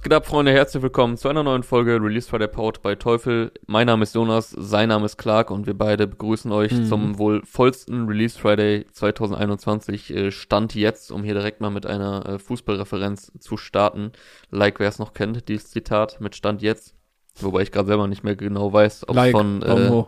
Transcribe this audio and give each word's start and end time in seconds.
Was 0.00 0.04
geht 0.04 0.14
ab, 0.14 0.26
Freunde? 0.26 0.50
Herzlich 0.52 0.82
willkommen 0.82 1.18
zu 1.18 1.28
einer 1.28 1.42
neuen 1.42 1.62
Folge 1.62 2.00
Release 2.02 2.26
Friday 2.26 2.48
Powered 2.48 2.80
bei 2.80 2.94
Teufel. 2.94 3.52
Mein 3.66 3.86
Name 3.86 4.02
ist 4.04 4.14
Jonas, 4.14 4.48
sein 4.48 4.88
Name 4.88 5.04
ist 5.04 5.18
Clark 5.18 5.50
und 5.50 5.66
wir 5.66 5.76
beide 5.76 6.06
begrüßen 6.06 6.50
euch 6.52 6.72
Mhm. 6.72 6.86
zum 6.86 7.18
wohl 7.18 7.42
vollsten 7.44 8.06
Release 8.06 8.38
Friday 8.38 8.86
2021. 8.92 10.10
Äh, 10.16 10.30
Stand 10.32 10.74
jetzt, 10.74 11.12
um 11.12 11.22
hier 11.22 11.34
direkt 11.34 11.60
mal 11.60 11.68
mit 11.68 11.84
einer 11.84 12.24
äh, 12.26 12.38
Fußballreferenz 12.38 13.32
zu 13.40 13.58
starten. 13.58 14.12
Like, 14.50 14.80
wer 14.80 14.88
es 14.88 14.98
noch 14.98 15.12
kennt, 15.12 15.50
dieses 15.50 15.68
Zitat 15.70 16.18
mit 16.18 16.34
Stand 16.34 16.62
jetzt. 16.62 16.94
Wobei 17.38 17.60
ich 17.60 17.70
gerade 17.70 17.88
selber 17.88 18.08
nicht 18.08 18.24
mehr 18.24 18.36
genau 18.36 18.72
weiß, 18.72 19.02
ob 19.02 19.10
es 19.10 19.16
Like, 19.16 19.32
von, 19.32 19.60
äh, 19.60 20.02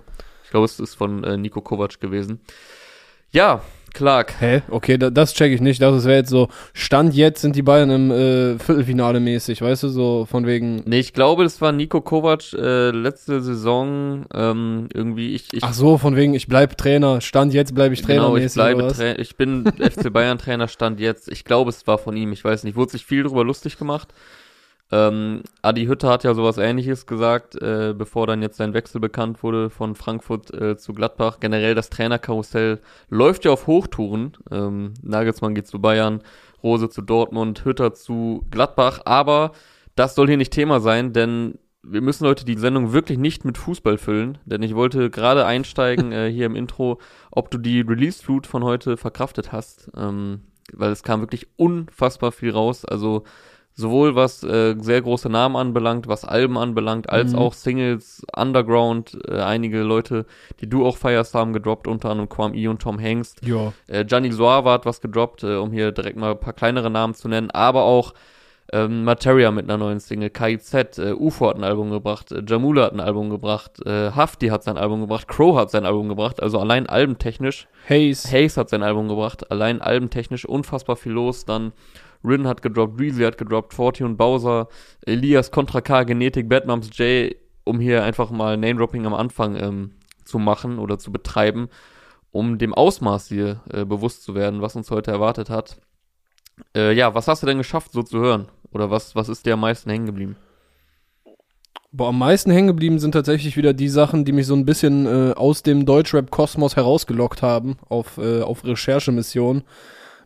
ich 0.45 0.51
glaube, 0.51 0.65
es 0.65 0.81
ist 0.81 0.95
von 0.95 1.23
äh, 1.23 1.37
Nico 1.37 1.61
Kovac 1.61 2.01
gewesen. 2.01 2.41
Ja, 3.31 3.61
Clark. 3.95 4.35
Hä? 4.41 4.63
Okay, 4.69 4.99
da, 4.99 5.11
das 5.11 5.35
check 5.35 5.53
ich 5.53 5.61
nicht. 5.61 5.81
Das 5.83 6.05
wäre 6.05 6.19
jetzt 6.19 6.31
so, 6.31 6.49
Stand 6.73 7.15
jetzt 7.15 7.43
sind 7.43 7.57
die 7.57 7.63
Bayern 7.63 7.91
im 7.91 8.11
äh, 8.11 8.59
Viertelfinale 8.59 9.21
mäßig, 9.21 9.63
weißt 9.63 9.85
du, 9.85 9.89
so 9.89 10.27
von 10.27 10.46
wegen. 10.46 10.83
Nee, 10.85 11.00
ich 11.00 11.13
glaube, 11.13 11.45
das 11.45 11.61
war 11.61 11.73
Nico 11.73 12.00
Kovac 12.00 12.53
äh, 12.53 12.91
letzte 12.91 13.41
Saison 13.41 14.25
ähm, 14.35 14.89
irgendwie. 14.93 15.35
Ich, 15.35 15.53
ich 15.53 15.64
Ach 15.64 15.73
so, 15.73 15.99
von 15.99 16.17
wegen, 16.17 16.35
ich 16.35 16.47
bleib 16.47 16.77
Trainer. 16.77 17.21
Stand 17.21 17.55
jetzt 17.55 17.75
bleibe 17.75 17.95
ich 17.95 18.03
Trainer 18.03 18.23
Genau, 18.23 18.36
ich 18.36 18.53
bleibe? 18.53 18.89
Tra 18.89 19.13
ich 19.19 19.36
bin 19.36 19.64
FC 19.79 20.13
Bayern 20.13 20.39
Trainer 20.39 20.69
stand 20.69 21.00
jetzt. 21.00 21.31
Ich 21.31 21.45
glaube, 21.45 21.71
es 21.71 21.86
war 21.86 21.99
von 21.99 22.17
ihm, 22.17 22.33
ich 22.33 22.45
weiß 22.45 22.64
nicht. 22.64 22.77
Wurde 22.77 22.93
sich 22.93 23.05
viel 23.05 23.22
drüber 23.22 23.45
lustig 23.45 23.79
gemacht. 23.79 24.09
Ähm, 24.93 25.43
Adi 25.63 25.87
Hütter 25.87 26.11
hat 26.11 26.23
ja 26.23 26.35
sowas 26.35 26.59
ähnliches 26.59 27.07
gesagt, 27.07 27.61
äh, 27.61 27.95
bevor 27.96 28.27
dann 28.27 28.43
jetzt 28.43 28.59
sein 28.59 28.75
Wechsel 28.75 29.00
bekannt 29.00 29.43
wurde 29.43 29.71
von 29.71 29.95
Frankfurt 29.95 30.53
äh, 30.53 30.77
zu 30.77 30.93
Gladbach. 30.93 31.39
Generell 31.41 31.75
das 31.75 31.89
Trainerkarussell 31.89 32.78
läuft 33.09 33.47
ja 33.47 33.53
auf 33.53 33.67
Hochtouren. 33.67 34.36
Ähm, 34.50 34.92
Nagelsmann 35.03 35.55
geht 35.55 35.67
zu 35.67 35.81
Bayern, 35.81 36.20
Rose 36.62 36.91
zu 36.91 37.00
Dortmund, 37.00 37.64
Hütter 37.64 37.95
zu 37.95 38.45
Gladbach, 38.50 39.00
aber 39.06 39.53
das 39.97 40.14
soll 40.14 40.28
hier 40.28 40.36
nicht 40.36 40.53
Thema 40.53 40.81
sein, 40.81 41.14
denn 41.14 41.59
wir 41.83 42.03
müssen 42.03 42.27
heute 42.27 42.44
die 42.44 42.59
Sendung 42.59 42.92
wirklich 42.92 43.19
nicht 43.19 43.44
mit 43.47 43.59
Fußball 43.59 43.97
füllen, 43.98 44.38
denn 44.44 44.62
ich 44.62 44.75
wollte 44.75 45.11
gerade 45.11 45.47
einsteigen 45.47 46.12
äh, 46.12 46.31
hier 46.31 46.47
im 46.47 46.55
Intro, 46.55 47.00
ob 47.31 47.50
du 47.50 47.56
die 47.56 47.81
Release-Flut 47.81 48.47
von 48.47 48.62
heute 48.62 48.98
verkraftet 48.98 49.53
hast, 49.53 49.91
ähm, 49.97 50.42
weil 50.72 50.92
es 50.92 51.03
kam 51.03 51.20
wirklich 51.20 51.48
unfassbar 51.56 52.31
viel 52.31 52.50
raus, 52.50 52.84
also 52.84 53.25
sowohl 53.75 54.15
was 54.15 54.42
äh, 54.42 54.75
sehr 54.78 55.01
große 55.01 55.28
Namen 55.28 55.56
anbelangt, 55.56 56.06
was 56.09 56.25
Alben 56.25 56.59
anbelangt, 56.59 57.09
als 57.09 57.33
Mhm. 57.33 57.39
auch 57.39 57.55
Singles, 57.55 58.23
Underground, 58.37 59.19
äh, 59.28 59.39
einige 59.41 59.83
Leute, 59.83 60.27
die 60.61 60.69
du 60.69 60.84
auch 60.87 60.97
feierst, 60.97 61.34
haben 61.34 61.53
gedroppt, 61.53 61.87
unter 61.89 62.11
anderem 62.11 62.28
Quam 62.28 62.55
E 62.55 62.69
und 62.69 62.83
Tom 62.83 62.98
Hengst. 62.98 63.45
Ja. 63.47 63.73
Äh, 63.89 64.05
Gianni 64.05 64.31
Suave 64.33 64.70
hat 64.70 64.84
was 64.87 65.00
gedroppt, 65.00 65.43
äh, 65.45 65.56
um 65.56 65.73
hier 65.73 65.91
direkt 65.93 66.17
mal 66.19 66.33
ein 66.33 66.41
paar 66.41 66.53
kleinere 66.53 66.91
Namen 66.91 67.15
zu 67.15 67.28
nennen, 67.28 67.50
aber 67.50 67.83
auch 67.84 68.12
ähm, 68.75 69.05
Materia 69.05 69.50
mit 69.50 69.65
einer 69.69 69.77
neuen 69.77 70.00
Single, 70.00 70.31
KIZ, 70.31 70.98
äh, 70.98 71.12
UFO 71.12 71.48
hat 71.48 71.56
ein 71.56 71.65
Album 71.65 71.91
gebracht, 71.91 72.33
äh, 72.33 72.43
Jamula 72.47 72.84
hat 72.84 72.93
ein 72.93 73.00
Album 73.00 73.28
gebracht, 73.28 73.84
äh, 73.84 74.11
Hafti 74.12 74.48
hat 74.48 74.62
sein 74.62 74.78
Album 74.78 75.03
gebracht, 75.03 75.28
Crow 75.28 75.56
hat 75.59 75.70
sein 75.70 75.84
Album 75.84 76.09
gebracht, 76.09 76.43
also 76.43 76.59
allein 76.59 76.87
albentechnisch. 76.87 77.67
Haze. 77.89 78.31
Hayes 78.31 78.56
hat 78.56 78.70
sein 78.70 78.83
Album 78.83 79.09
gebracht, 79.09 79.50
allein 79.50 79.83
albentechnisch 79.83 80.47
unfassbar 80.47 80.97
viel 80.97 81.12
los, 81.12 81.45
dann 81.45 81.73
Rin 82.25 82.47
hat 82.47 82.62
gedroppt, 82.62 83.01
Reezy 83.01 83.23
hat 83.23 83.39
gedroppt, 83.39 83.75
Forty 83.75 84.05
und 84.05 84.17
Bowser, 84.17 84.69
Elias, 85.05 85.51
Contra 85.51 85.81
K, 85.81 86.05
Genetik, 86.05 86.48
Batmums 86.48 86.91
J, 86.97 87.34
um 87.65 87.81
hier 87.81 88.05
einfach 88.05 88.31
mal 88.31 88.56
Name-Dropping 88.56 89.06
am 89.06 89.15
Anfang 89.15 89.56
ähm, 89.56 89.91
zu 90.25 90.39
machen 90.39 90.78
oder 90.78 90.98
zu 90.98 91.12
betreiben, 91.12 91.69
um 92.31 92.59
dem 92.59 92.75
Ausmaß 92.75 93.28
hier 93.28 93.61
äh, 93.73 93.84
bewusst 93.84 94.23
zu 94.23 94.34
werden, 94.34 94.62
was 94.62 94.77
uns 94.77 94.91
heute 94.91 95.11
erwartet 95.11 95.50
hat. 95.50 95.78
Äh, 96.77 96.93
ja, 96.93 97.15
was 97.15 97.28
hast 97.28 97.43
du 97.43 97.47
denn 97.47 97.59
geschafft, 97.59 97.93
so 97.93 98.03
zu 98.03 98.19
hören? 98.19 98.48
Oder 98.73 98.91
was, 98.91 99.15
was 99.15 99.28
ist 99.28 99.47
dir 99.47 99.55
am 99.55 99.61
meisten 99.61 99.91
hängen 99.91 100.06
geblieben? 100.06 100.37
Boah, 101.95 102.09
am 102.09 102.19
meisten 102.19 102.50
hängen 102.50 102.69
geblieben 102.69 102.98
sind 102.98 103.12
tatsächlich 103.12 103.56
wieder 103.59 103.75
die 103.75 103.89
Sachen, 103.89 104.25
die 104.25 104.33
mich 104.33 104.47
so 104.47 104.55
ein 104.55 104.65
bisschen 104.65 105.05
äh, 105.05 105.34
aus 105.34 105.62
dem 105.62 105.84
Deutschrap-Kosmos 105.84 106.77
herausgelockt 106.77 107.43
haben, 107.43 107.77
auf, 107.88 108.16
äh, 108.16 108.41
auf 108.41 108.65
Recherchemission. 108.65 109.62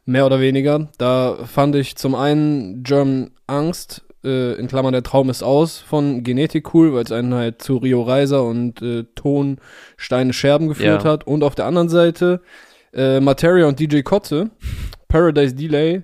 Mehr 0.06 0.24
oder 0.24 0.40
weniger. 0.40 0.88
Da 0.98 1.36
fand 1.46 1.74
ich 1.74 1.96
zum 1.96 2.14
einen 2.14 2.82
German 2.84 3.32
Angst, 3.46 4.04
äh, 4.24 4.54
in 4.54 4.68
Klammern 4.68 4.92
der 4.92 5.02
Traum 5.02 5.28
ist 5.30 5.42
aus, 5.42 5.78
von 5.78 6.22
Genetik 6.22 6.72
cool, 6.74 6.94
weil 6.94 7.04
es 7.04 7.12
einen 7.12 7.34
halt 7.34 7.60
zu 7.60 7.76
Rio 7.76 8.02
Reiser 8.02 8.44
und 8.44 8.80
äh, 8.82 9.04
Ton 9.16 9.58
Steine 9.96 10.32
Scherben 10.32 10.68
geführt 10.68 11.04
Ja. 11.04 11.10
hat. 11.10 11.26
Und 11.26 11.42
auf 11.42 11.54
der 11.56 11.66
anderen 11.66 11.88
Seite 11.88 12.40
äh, 12.94 13.20
Materia 13.20 13.66
und 13.66 13.78
DJ 13.80 14.00
Kotze, 14.02 14.50
Paradise 15.08 15.54
Delay, 15.54 16.02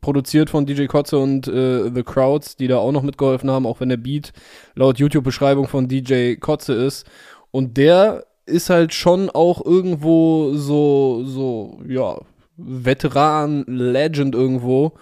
produziert 0.00 0.50
von 0.50 0.66
DJ 0.66 0.86
Kotze 0.86 1.18
und 1.18 1.46
äh, 1.48 1.90
The 1.94 2.02
Crowds, 2.02 2.56
die 2.56 2.66
da 2.66 2.78
auch 2.78 2.92
noch 2.92 3.02
mitgeholfen 3.02 3.50
haben, 3.50 3.66
auch 3.66 3.80
wenn 3.80 3.88
der 3.88 3.98
Beat 3.98 4.32
laut 4.74 4.98
YouTube-Beschreibung 4.98 5.68
von 5.68 5.86
DJ 5.86 6.34
Kotze 6.36 6.72
ist. 6.72 7.06
Und 7.50 7.76
der 7.76 8.24
ist 8.46 8.68
halt 8.70 8.92
schon 8.94 9.30
auch 9.30 9.64
irgendwo 9.64 10.54
so, 10.54 11.22
so, 11.24 11.78
ja, 11.86 12.18
Veteran, 12.64 13.64
Legend 13.66 14.34
irgendwo. 14.34 14.92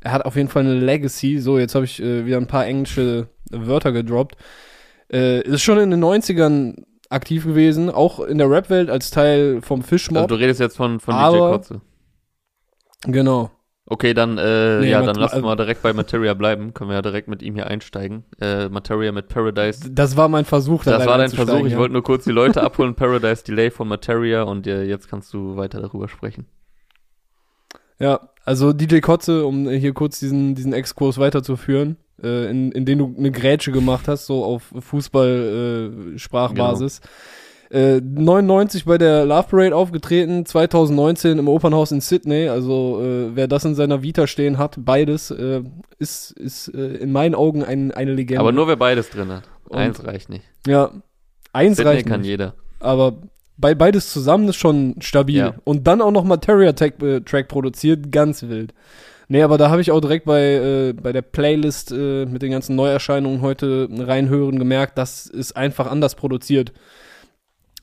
Er 0.00 0.12
hat 0.12 0.24
auf 0.24 0.36
jeden 0.36 0.48
Fall 0.48 0.62
eine 0.64 0.74
Legacy. 0.78 1.38
So, 1.38 1.58
jetzt 1.58 1.74
habe 1.74 1.84
ich 1.84 2.00
äh, 2.02 2.24
wieder 2.26 2.36
ein 2.36 2.46
paar 2.46 2.66
englische 2.66 3.28
Wörter 3.50 3.92
gedroppt. 3.92 4.36
Äh, 5.12 5.40
ist 5.42 5.62
schon 5.62 5.78
in 5.78 5.90
den 5.90 6.02
90ern 6.04 6.84
aktiv 7.10 7.44
gewesen, 7.44 7.90
auch 7.90 8.20
in 8.20 8.38
der 8.38 8.50
Rap-Welt 8.50 8.90
als 8.90 9.10
Teil 9.10 9.60
vom 9.62 9.80
Also, 9.80 9.88
Fischmob. 9.88 10.28
du 10.28 10.34
redest 10.34 10.58
jetzt 10.60 10.76
von, 10.76 10.98
von 11.00 11.14
DJ 11.14 11.38
Kotze. 11.38 11.80
genau. 13.06 13.50
Okay, 13.88 14.14
dann, 14.14 14.36
äh, 14.36 14.80
Nee, 14.80 14.90
ja, 14.90 15.00
dann 15.00 15.14
lass 15.14 15.32
also- 15.32 15.46
mal 15.46 15.54
direkt 15.54 15.80
bei 15.82 15.92
Materia 15.92 16.34
bleiben. 16.34 16.74
Können 16.74 16.90
wir 16.90 16.96
ja 16.96 17.02
direkt 17.02 17.28
mit 17.28 17.40
ihm 17.40 17.54
hier 17.54 17.68
einsteigen. 17.68 18.24
Äh, 18.40 18.68
Materia 18.68 19.12
mit 19.12 19.28
Paradise. 19.28 19.88
Das 19.92 20.16
war 20.16 20.28
mein 20.28 20.44
Versuch. 20.44 20.82
da 20.82 20.98
Das 20.98 21.06
war 21.06 21.18
dein 21.18 21.30
Versuch. 21.30 21.64
Ich 21.66 21.72
ja. 21.74 21.78
wollte 21.78 21.92
nur 21.92 22.02
kurz 22.02 22.24
die 22.24 22.32
Leute 22.32 22.62
abholen. 22.64 22.96
Paradise 22.96 23.44
Delay 23.44 23.70
von 23.70 23.86
Materia 23.86 24.42
und 24.42 24.66
äh, 24.66 24.82
jetzt 24.82 25.08
kannst 25.08 25.32
du 25.32 25.56
weiter 25.56 25.80
darüber 25.80 26.08
sprechen. 26.08 26.46
Ja, 27.98 28.20
also 28.44 28.72
DJ 28.72 29.00
Kotze, 29.00 29.46
um 29.46 29.68
hier 29.68 29.92
kurz 29.94 30.18
diesen, 30.20 30.54
diesen 30.54 30.72
Exkurs 30.72 31.18
weiterzuführen, 31.18 31.96
äh, 32.22 32.50
in, 32.50 32.72
in 32.72 32.84
den 32.84 32.98
du 32.98 33.14
eine 33.16 33.30
Grätsche 33.30 33.72
gemacht 33.72 34.08
hast, 34.08 34.26
so 34.26 34.44
auf 34.44 34.72
Fußball-Sprachbasis. 34.78 37.00
Äh, 37.68 38.00
99 38.00 38.84
bei 38.84 38.96
der 38.96 39.24
Love 39.24 39.48
Parade 39.50 39.74
aufgetreten, 39.74 40.46
2019 40.46 41.36
im 41.38 41.48
Opernhaus 41.48 41.90
in 41.90 42.00
Sydney. 42.00 42.48
Also 42.48 43.00
äh, 43.02 43.34
wer 43.34 43.48
das 43.48 43.64
in 43.64 43.74
seiner 43.74 44.02
Vita 44.02 44.28
stehen 44.28 44.56
hat, 44.58 44.76
beides, 44.78 45.32
äh, 45.32 45.62
ist, 45.98 46.30
ist 46.32 46.68
äh, 46.68 46.94
in 46.98 47.10
meinen 47.10 47.34
Augen 47.34 47.64
ein, 47.64 47.90
eine 47.90 48.14
Legende. 48.14 48.40
Aber 48.40 48.52
nur 48.52 48.68
wer 48.68 48.76
beides 48.76 49.10
drin 49.10 49.32
hat. 49.32 49.42
Und- 49.68 49.78
Eins 49.78 50.04
reicht 50.04 50.28
nicht. 50.28 50.44
ja, 50.68 50.92
eins 51.52 51.78
Sydney 51.78 51.90
reicht 51.92 52.06
kann 52.06 52.20
nicht. 52.20 52.28
jeder. 52.28 52.54
aber 52.78 53.14
bei 53.58 53.74
beides 53.74 54.12
zusammen 54.12 54.48
ist 54.48 54.56
schon 54.56 54.96
stabil. 55.00 55.36
Ja. 55.36 55.54
Und 55.64 55.86
dann 55.86 56.00
auch 56.02 56.10
noch 56.10 56.24
Materia-Track 56.24 57.02
äh, 57.02 57.20
Track 57.20 57.48
produziert, 57.48 58.12
ganz 58.12 58.42
wild. 58.42 58.74
Nee, 59.28 59.42
aber 59.42 59.58
da 59.58 59.70
habe 59.70 59.80
ich 59.80 59.90
auch 59.90 60.00
direkt 60.00 60.24
bei, 60.26 60.40
äh, 60.42 60.92
bei 60.92 61.12
der 61.12 61.22
Playlist 61.22 61.90
äh, 61.90 62.26
mit 62.26 62.42
den 62.42 62.52
ganzen 62.52 62.76
Neuerscheinungen 62.76 63.40
heute 63.40 63.88
reinhören 63.90 64.58
gemerkt, 64.58 64.98
das 64.98 65.26
ist 65.26 65.56
einfach 65.56 65.90
anders 65.90 66.14
produziert. 66.14 66.72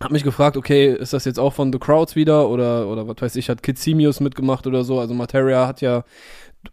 Hab 0.01 0.11
mich 0.11 0.23
gefragt, 0.23 0.57
okay, 0.57 0.93
ist 0.93 1.13
das 1.13 1.25
jetzt 1.25 1.39
auch 1.39 1.53
von 1.53 1.71
The 1.71 1.79
Crowds 1.79 2.15
wieder 2.15 2.49
oder, 2.49 2.87
oder 2.87 3.07
was 3.07 3.17
weiß 3.19 3.35
ich, 3.35 3.49
hat 3.49 3.61
Kid 3.63 3.77
Simius 3.77 4.19
mitgemacht 4.19 4.67
oder 4.67 4.83
so? 4.83 4.99
Also 4.99 5.13
Materia 5.13 5.67
hat 5.67 5.81
ja, 5.81 6.03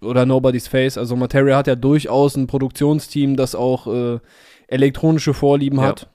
oder 0.00 0.24
Nobody's 0.24 0.68
Face, 0.68 0.96
also 0.96 1.16
Materia 1.16 1.56
hat 1.56 1.66
ja 1.66 1.74
durchaus 1.74 2.36
ein 2.36 2.46
Produktionsteam, 2.46 3.36
das 3.36 3.54
auch 3.54 3.86
äh, 3.88 4.18
elektronische 4.68 5.34
Vorlieben 5.34 5.78
Ja. 5.78 5.86
hat. 5.86 6.08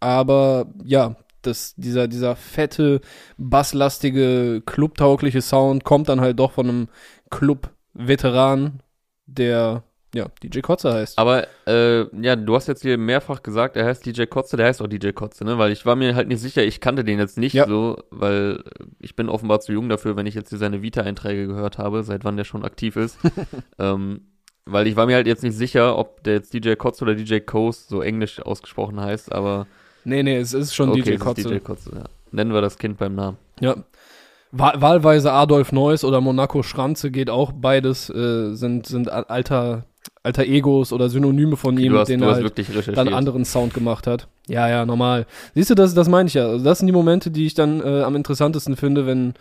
Aber 0.00 0.66
ja, 0.84 1.16
das, 1.42 1.74
dieser, 1.76 2.08
dieser 2.08 2.36
fette, 2.36 3.00
basslastige, 3.38 4.62
clubtaugliche 4.64 5.42
Sound 5.42 5.84
kommt 5.84 6.08
dann 6.08 6.20
halt 6.20 6.38
doch 6.38 6.52
von 6.52 6.68
einem 6.68 6.88
Club-Veteran, 7.30 8.80
der 9.26 9.82
ja 10.14 10.26
DJ 10.42 10.60
Kotze 10.60 10.92
heißt. 10.92 11.18
Aber 11.18 11.46
äh, 11.66 12.04
ja, 12.22 12.36
du 12.36 12.54
hast 12.54 12.68
jetzt 12.68 12.82
hier 12.82 12.98
mehrfach 12.98 13.42
gesagt, 13.42 13.76
er 13.76 13.86
heißt 13.86 14.04
DJ 14.04 14.24
Kotze, 14.24 14.56
der 14.56 14.66
heißt 14.66 14.82
auch 14.82 14.86
DJ 14.86 15.12
Kotze, 15.12 15.44
ne? 15.44 15.56
Weil 15.58 15.72
ich 15.72 15.86
war 15.86 15.96
mir 15.96 16.14
halt 16.14 16.28
nicht 16.28 16.40
sicher, 16.40 16.62
ich 16.62 16.80
kannte 16.80 17.02
den 17.04 17.18
jetzt 17.18 17.38
nicht 17.38 17.54
Ja. 17.54 17.66
so, 17.66 17.96
weil 18.10 18.62
ich 18.98 19.16
bin 19.16 19.28
offenbar 19.28 19.60
zu 19.60 19.72
jung 19.72 19.88
dafür, 19.88 20.16
wenn 20.16 20.26
ich 20.26 20.34
jetzt 20.34 20.50
hier 20.50 20.58
seine 20.58 20.82
Vita-Einträge 20.82 21.46
gehört 21.46 21.78
habe, 21.78 22.02
seit 22.02 22.24
wann 22.24 22.36
der 22.36 22.44
schon 22.44 22.64
aktiv 22.64 22.96
ist. 22.96 23.18
ähm, 23.78 24.26
weil 24.64 24.86
ich 24.86 24.96
war 24.96 25.06
mir 25.06 25.16
halt 25.16 25.26
jetzt 25.26 25.42
nicht 25.42 25.56
sicher, 25.56 25.96
ob 25.98 26.22
der 26.24 26.34
jetzt 26.34 26.52
DJ 26.54 26.74
Kotze 26.74 27.04
oder 27.04 27.14
DJ 27.14 27.38
Coast 27.40 27.88
so 27.88 28.02
englisch 28.02 28.40
ausgesprochen 28.40 29.00
heißt, 29.00 29.32
aber 29.32 29.66
Nee, 30.04 30.22
nee, 30.22 30.36
es 30.36 30.52
ist 30.52 30.74
schon 30.74 30.90
okay, 30.90 31.02
DJ 31.02 31.16
Kotze. 31.16 31.48
DJ 31.48 31.58
Kotze, 31.58 31.90
ja. 31.94 32.04
Nennen 32.30 32.52
wir 32.52 32.60
das 32.60 32.78
Kind 32.78 32.98
beim 32.98 33.14
Namen. 33.14 33.36
Ja. 33.60 33.76
Wahl 34.50 34.80
wahlweise 34.80 35.32
Adolf 35.32 35.72
Neuss 35.72 36.04
oder 36.04 36.20
Monaco 36.20 36.62
Schranze 36.62 37.10
geht 37.10 37.30
auch 37.30 37.52
beides, 37.52 38.10
äh, 38.10 38.54
sind, 38.54 38.86
sind 38.86 39.10
alter, 39.10 39.84
alter 40.22 40.42
Egos 40.44 40.92
oder 40.92 41.08
Synonyme 41.08 41.56
von 41.56 41.78
ihm, 41.78 41.92
mit 41.92 42.08
denen 42.08 42.22
er 42.22 42.34
halt 42.34 42.96
dann 42.96 43.14
anderen 43.14 43.46
Sound 43.46 43.72
gemacht 43.72 44.06
hat. 44.06 44.28
Ja, 44.48 44.68
ja, 44.68 44.84
normal. 44.84 45.26
Siehst 45.54 45.70
du, 45.70 45.74
das, 45.74 45.94
das 45.94 46.08
meine 46.08 46.26
ich 46.26 46.34
ja. 46.34 46.48
Also 46.48 46.64
das 46.64 46.78
sind 46.78 46.86
die 46.86 46.92
Momente, 46.92 47.30
die 47.30 47.46
ich 47.46 47.54
dann 47.54 47.80
äh, 47.80 48.02
am 48.02 48.14
interessantesten 48.14 48.76
finde, 48.76 49.06
wenn, 49.06 49.34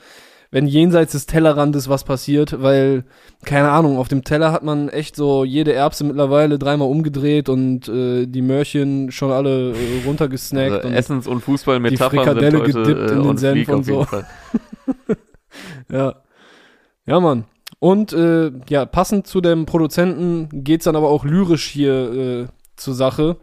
wenn 0.51 0.67
jenseits 0.67 1.13
des 1.13 1.25
Tellerrandes 1.25 1.87
was 1.87 2.03
passiert, 2.03 2.61
weil, 2.61 3.05
keine 3.45 3.71
Ahnung, 3.71 3.97
auf 3.97 4.09
dem 4.09 4.23
Teller 4.23 4.51
hat 4.51 4.63
man 4.63 4.89
echt 4.89 5.15
so 5.15 5.45
jede 5.45 5.73
Erbse 5.73 6.03
mittlerweile 6.03 6.59
dreimal 6.59 6.89
umgedreht 6.89 7.47
und 7.47 7.87
äh, 7.87 8.27
die 8.27 8.41
Möhrchen 8.41 9.11
schon 9.11 9.31
alle 9.31 9.71
äh, 9.71 10.05
runtergesnackt. 10.05 10.71
Also 10.73 10.87
und 10.89 10.93
Essens- 10.93 11.27
und 11.27 11.39
Fußballmetaphern 11.41 12.09
die 12.11 12.17
Frikadelle 12.17 12.51
sind 12.51 12.61
heute, 12.61 12.71
gedippt 12.73 12.99
in 12.99 13.17
äh, 13.17 13.21
den 13.21 13.29
on 13.29 13.37
Senf 13.37 13.69
und 13.69 13.85
so. 13.85 14.05
Ja. 15.89 16.15
Ja, 17.05 17.19
Mann. 17.19 17.45
Und 17.79 18.13
äh, 18.13 18.51
ja, 18.69 18.85
passend 18.85 19.27
zu 19.27 19.41
dem 19.41 19.65
Produzenten 19.65 20.63
geht's 20.63 20.85
dann 20.85 20.95
aber 20.95 21.09
auch 21.09 21.25
lyrisch 21.25 21.65
hier 21.67 22.13
äh, 22.13 22.47
zur 22.75 22.93
Sache. 22.93 23.37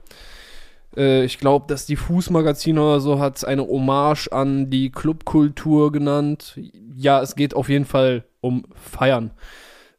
Äh, 0.97 1.25
ich 1.25 1.39
glaube, 1.39 1.67
das 1.69 1.87
Diffus-Magazin 1.87 2.79
oder 2.79 3.01
so 3.01 3.19
hat 3.19 3.45
eine 3.45 3.67
Hommage 3.67 4.29
an 4.33 4.71
die 4.71 4.91
Clubkultur 4.91 5.93
genannt. 5.93 6.59
Ja, 6.97 7.23
es 7.23 7.35
geht 7.35 7.55
auf 7.55 7.69
jeden 7.69 7.85
Fall 7.85 8.25
um 8.41 8.65
Feiern. 8.75 9.31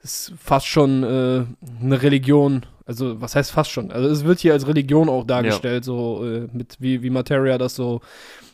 Es 0.02 0.30
ist 0.30 0.40
fast 0.40 0.68
schon 0.68 1.04
äh, 1.04 1.46
eine 1.82 2.02
Religion. 2.02 2.66
Also, 2.86 3.22
was 3.22 3.36
heißt 3.36 3.52
fast 3.52 3.72
schon? 3.72 3.92
Also, 3.92 4.10
es 4.10 4.24
wird 4.24 4.40
hier 4.40 4.54
als 4.54 4.68
Religion 4.68 5.10
auch 5.10 5.26
dargestellt, 5.26 5.84
so 5.84 6.26
äh, 6.26 6.48
mit 6.54 6.78
wie, 6.80 7.04
wie 7.04 7.10
Materia 7.10 7.58
das 7.58 7.76
so 7.76 8.02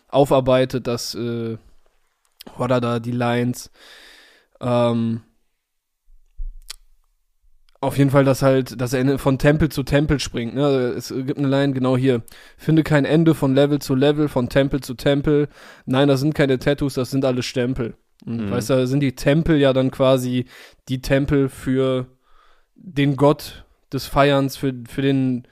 aufarbeitet, 0.10 0.88
dass 0.88 1.16
äh, 1.16 1.58
oder 2.58 2.82
da 2.82 3.00
die 3.00 3.12
Lines. 3.12 3.72
Ähm, 4.62 5.22
auf 7.82 7.98
jeden 7.98 8.10
Fall, 8.10 8.24
dass 8.24 8.42
halt, 8.42 8.80
dass 8.82 8.94
er 8.94 9.20
von 9.20 9.38
Tempel 9.38 9.70
zu 9.70 9.84
Tempel 9.84 10.20
springt. 10.20 10.56
Ne? 10.56 10.64
Es 10.98 11.10
gibt 11.10 11.38
eine 11.38 11.48
Line 11.48 11.74
genau 11.74 11.96
hier. 11.98 12.24
Finde 12.58 12.84
kein 12.84 13.06
Ende 13.06 13.36
von 13.36 13.54
Level 13.54 13.80
zu 13.80 13.94
Level, 13.96 14.28
von 14.28 14.50
Tempel 14.50 14.82
zu 14.82 14.96
Tempel. 14.96 15.50
Nein, 15.86 16.08
das 16.08 16.20
sind 16.22 16.34
keine 16.34 16.58
Tattoos, 16.58 16.96
das 16.96 17.12
sind 17.12 17.26
alle 17.26 17.44
Stempel. 17.44 17.96
Und 18.26 18.46
Mhm. 18.48 18.52
weißt 18.52 18.70
du, 18.72 18.74
da 18.76 18.88
sind 18.88 19.02
die 19.02 19.14
Tempel 19.16 19.58
ja 19.58 19.72
dann 19.74 19.92
quasi 19.92 20.46
die 20.90 21.02
Tempel 21.02 21.50
für 21.50 22.08
den 22.76 23.18
Gott 23.18 23.66
des 23.94 24.06
Feierns, 24.08 24.58
für, 24.58 24.74
für 24.88 25.02
den. 25.02 25.48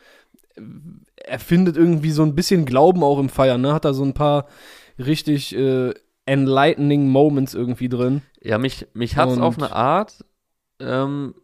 Er 1.26 1.40
findet 1.40 1.78
irgendwie 1.78 2.12
so 2.12 2.24
ein 2.24 2.36
bisschen 2.36 2.66
Glauben 2.66 3.04
auch 3.04 3.20
im 3.20 3.30
Feiern, 3.30 3.62
ne? 3.62 3.74
Hat 3.74 3.86
da 3.86 3.94
so 3.94 4.04
ein 4.04 4.14
paar 4.14 4.48
richtig 4.98 5.56
äh, 5.56 5.94
enlightening 6.26 7.08
Moments 7.10 7.54
irgendwie 7.54 7.90
drin. 7.90 8.22
Ja, 8.42 8.58
mich, 8.58 8.88
mich 8.94 9.18
hat's 9.18 9.34
Und- 9.34 9.42
auf 9.42 9.58
eine 9.58 9.72
Art, 9.74 10.26
ähm, 10.80 11.36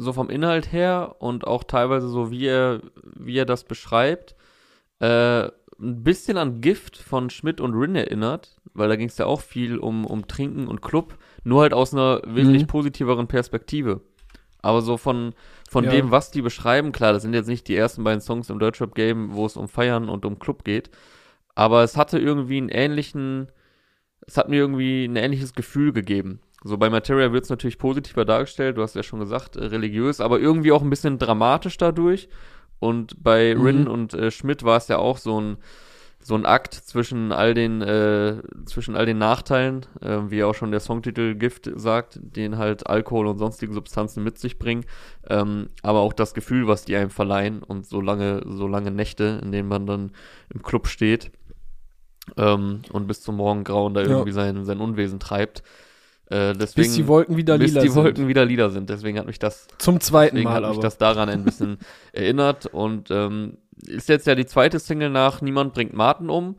so 0.00 0.12
vom 0.12 0.30
Inhalt 0.30 0.72
her 0.72 1.16
und 1.18 1.46
auch 1.46 1.64
teilweise 1.64 2.08
so, 2.08 2.30
wie 2.30 2.46
er, 2.46 2.80
wie 3.16 3.36
er 3.36 3.44
das 3.46 3.64
beschreibt, 3.64 4.36
äh, 5.00 5.44
ein 5.80 6.02
bisschen 6.02 6.36
an 6.38 6.60
Gift 6.60 6.96
von 6.96 7.30
Schmidt 7.30 7.60
und 7.60 7.74
Rin 7.74 7.94
erinnert, 7.96 8.56
weil 8.74 8.88
da 8.88 8.96
ging 8.96 9.08
es 9.08 9.18
ja 9.18 9.26
auch 9.26 9.40
viel 9.40 9.78
um, 9.78 10.04
um 10.06 10.26
Trinken 10.28 10.66
und 10.68 10.82
Club, 10.82 11.16
nur 11.44 11.62
halt 11.62 11.72
aus 11.74 11.92
einer 11.92 12.20
wesentlich 12.26 12.64
Mhm. 12.64 12.68
positiveren 12.68 13.26
Perspektive. 13.28 14.00
Aber 14.60 14.82
so 14.82 14.96
von, 14.96 15.34
von 15.68 15.84
Ja. 15.84 15.90
dem, 15.90 16.10
was 16.10 16.30
die 16.32 16.42
beschreiben, 16.42 16.90
klar, 16.92 17.12
das 17.12 17.22
sind 17.22 17.34
jetzt 17.34 17.46
nicht 17.48 17.68
die 17.68 17.76
ersten 17.76 18.02
beiden 18.04 18.20
Songs 18.20 18.50
im 18.50 18.58
Deutschrap-Game, 18.58 19.34
wo 19.34 19.46
es 19.46 19.56
um 19.56 19.68
Feiern 19.68 20.08
und 20.08 20.24
um 20.24 20.38
Club 20.40 20.64
geht, 20.64 20.90
aber 21.54 21.82
es 21.84 21.96
hatte 21.96 22.18
irgendwie 22.18 22.58
einen 22.58 22.68
ähnlichen, 22.68 23.48
es 24.26 24.36
hat 24.36 24.48
mir 24.48 24.56
irgendwie 24.56 25.04
ein 25.06 25.16
ähnliches 25.16 25.54
Gefühl 25.54 25.92
gegeben. 25.92 26.40
So 26.64 26.76
bei 26.76 26.90
Materia 26.90 27.32
wird 27.32 27.44
es 27.44 27.50
natürlich 27.50 27.78
positiver 27.78 28.24
dargestellt, 28.24 28.76
du 28.78 28.82
hast 28.82 28.96
ja 28.96 29.02
schon 29.02 29.20
gesagt, 29.20 29.56
äh, 29.56 29.64
religiös, 29.66 30.20
aber 30.20 30.40
irgendwie 30.40 30.72
auch 30.72 30.82
ein 30.82 30.90
bisschen 30.90 31.18
dramatisch 31.18 31.76
dadurch. 31.76 32.28
Und 32.80 33.22
bei 33.22 33.54
Mhm. 33.54 33.62
Rin 33.64 33.88
und 33.88 34.14
äh, 34.14 34.30
Schmidt 34.30 34.64
war 34.64 34.76
es 34.76 34.88
ja 34.88 34.98
auch 34.98 35.18
so 35.18 35.40
ein, 35.40 35.56
so 36.20 36.34
ein 36.34 36.46
Akt 36.46 36.74
zwischen 36.74 37.32
all 37.32 37.54
den, 37.54 37.80
äh, 37.80 38.42
zwischen 38.66 38.96
all 38.96 39.06
den 39.06 39.18
Nachteilen, 39.18 39.86
äh, 40.00 40.18
wie 40.30 40.42
auch 40.44 40.54
schon 40.54 40.72
der 40.72 40.80
Songtitel 40.80 41.34
Gift 41.36 41.70
sagt, 41.76 42.18
den 42.22 42.58
halt 42.58 42.86
Alkohol 42.88 43.28
und 43.28 43.38
sonstige 43.38 43.72
Substanzen 43.72 44.24
mit 44.24 44.38
sich 44.38 44.58
bringen, 44.58 44.84
ähm, 45.28 45.70
aber 45.82 46.00
auch 46.00 46.12
das 46.12 46.34
Gefühl, 46.34 46.66
was 46.68 46.84
die 46.84 46.96
einem 46.96 47.10
verleihen 47.10 47.62
und 47.62 47.86
so 47.86 48.00
lange, 48.00 48.42
so 48.46 48.66
lange 48.66 48.90
Nächte, 48.90 49.40
in 49.42 49.52
denen 49.52 49.68
man 49.68 49.86
dann 49.86 50.12
im 50.52 50.62
Club 50.62 50.88
steht 50.88 51.30
ähm, 52.36 52.82
und 52.92 53.06
bis 53.06 53.22
zum 53.22 53.36
Morgengrauen 53.36 53.94
da 53.94 54.02
Ja. 54.02 54.08
irgendwie 54.08 54.32
sein, 54.32 54.64
sein 54.64 54.80
Unwesen 54.80 55.20
treibt. 55.20 55.62
Äh, 56.30 56.52
deswegen, 56.54 56.86
Bis 56.88 56.94
die 56.96 57.06
Wolken 57.06 57.36
wieder 57.36 57.56
bis 57.58 57.70
lila 57.70 57.80
die 57.82 57.88
sind. 57.88 57.96
Wolken 58.02 58.28
wieder 58.28 58.44
lila 58.44 58.68
sind. 58.68 58.90
Deswegen 58.90 59.18
hat 59.18 59.26
mich 59.26 59.38
das, 59.38 59.66
Zum 59.78 59.98
zweiten 60.00 60.36
deswegen 60.36 60.50
Mal 60.50 60.56
hat 60.56 60.62
mich 60.68 60.78
aber. 60.78 60.82
das 60.82 60.98
daran 60.98 61.28
ein 61.28 61.44
bisschen 61.44 61.78
erinnert. 62.12 62.66
Und 62.66 63.10
ähm, 63.10 63.58
ist 63.86 64.08
jetzt 64.08 64.26
ja 64.26 64.34
die 64.34 64.46
zweite 64.46 64.78
Single 64.78 65.10
nach 65.10 65.40
Niemand 65.40 65.72
bringt 65.74 65.94
Martin 65.94 66.28
um. 66.30 66.56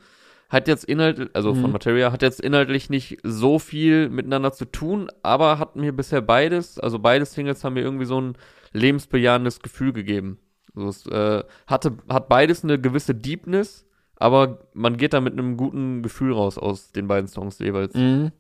Hat 0.50 0.68
jetzt 0.68 0.86
inhaltlich, 0.86 1.30
also 1.34 1.54
von 1.54 1.66
Mhm. 1.66 1.72
Materia, 1.74 2.12
hat 2.12 2.24
jetzt 2.24 2.42
inhaltlich 2.42 2.90
nicht 2.90 3.20
so 3.24 3.60
viel 3.60 4.10
miteinander 4.10 4.52
zu 4.52 4.66
tun, 4.66 5.08
aber 5.22 5.60
hat 5.60 5.76
mir 5.76 5.92
bisher 5.92 6.22
beides, 6.22 6.80
also 6.80 6.98
beide 6.98 7.26
Singles 7.26 7.64
haben 7.64 7.74
mir 7.76 7.82
irgendwie 7.84 8.06
so 8.06 8.20
ein 8.20 8.34
lebensbejahendes 8.74 9.60
Gefühl 9.62 9.94
gegeben. 9.94 10.40
Also 10.76 10.90
es 10.90 11.06
äh, 11.06 11.44
hatte, 11.68 11.98
hat 12.10 12.30
beides 12.30 12.64
eine 12.64 12.80
gewisse 12.82 13.14
Deepness, 13.14 13.86
aber 14.16 14.60
man 14.74 14.98
geht 14.98 15.14
da 15.14 15.22
mit 15.22 15.34
einem 15.34 15.56
guten 15.58 16.02
Gefühl 16.02 16.34
raus 16.34 16.58
aus 16.58 16.92
den 16.92 17.08
beiden 17.08 17.28
Songs 17.28 17.60
jeweils. 17.60 17.94
Mhm. 17.94 18.32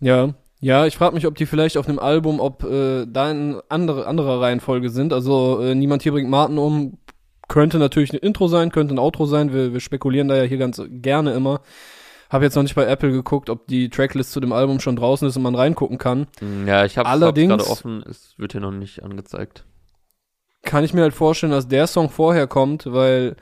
Ja. 0.00 0.34
Ja, 0.60 0.86
ich 0.86 0.96
frage 0.96 1.14
mich, 1.14 1.26
ob 1.26 1.34
die 1.36 1.46
vielleicht 1.46 1.76
auf 1.76 1.86
einem 1.88 1.98
Album, 1.98 2.40
ob 2.40 2.64
äh, 2.64 3.04
da 3.06 3.30
in 3.30 3.60
andere, 3.68 4.06
anderer 4.06 4.40
Reihenfolge 4.40 4.88
sind. 4.90 5.12
Also 5.12 5.60
äh, 5.60 5.74
niemand 5.74 6.02
hier 6.02 6.12
bringt 6.12 6.30
Martin 6.30 6.58
um. 6.58 6.98
Könnte 7.48 7.78
natürlich 7.78 8.12
ein 8.12 8.18
Intro 8.18 8.48
sein, 8.48 8.72
könnte 8.72 8.94
ein 8.94 8.98
Outro 8.98 9.26
sein. 9.26 9.52
Wir, 9.52 9.72
wir 9.72 9.80
spekulieren 9.80 10.28
da 10.28 10.36
ja 10.36 10.42
hier 10.44 10.58
ganz 10.58 10.82
gerne 10.88 11.32
immer. 11.34 11.60
Habe 12.30 12.44
jetzt 12.44 12.56
noch 12.56 12.64
nicht 12.64 12.74
bei 12.74 12.86
Apple 12.86 13.12
geguckt, 13.12 13.50
ob 13.50 13.68
die 13.68 13.88
Tracklist 13.88 14.32
zu 14.32 14.40
dem 14.40 14.52
Album 14.52 14.80
schon 14.80 14.96
draußen 14.96 15.28
ist 15.28 15.36
und 15.36 15.42
man 15.44 15.54
reingucken 15.54 15.98
kann. 15.98 16.26
Ja, 16.66 16.84
ich 16.84 16.98
habe 16.98 17.08
Allerdings- 17.08 17.50
gerade 17.50 17.70
offen, 17.70 18.02
es 18.08 18.34
wird 18.36 18.50
hier 18.52 18.60
noch 18.62 18.72
nicht 18.72 19.04
angezeigt. 19.04 19.64
Kann 20.62 20.82
ich 20.82 20.92
mir 20.92 21.02
halt 21.02 21.14
vorstellen, 21.14 21.52
dass 21.52 21.68
der 21.68 21.86
Song 21.86 22.10
vorher 22.10 22.48
kommt, 22.48 22.92
weil, 22.92 23.36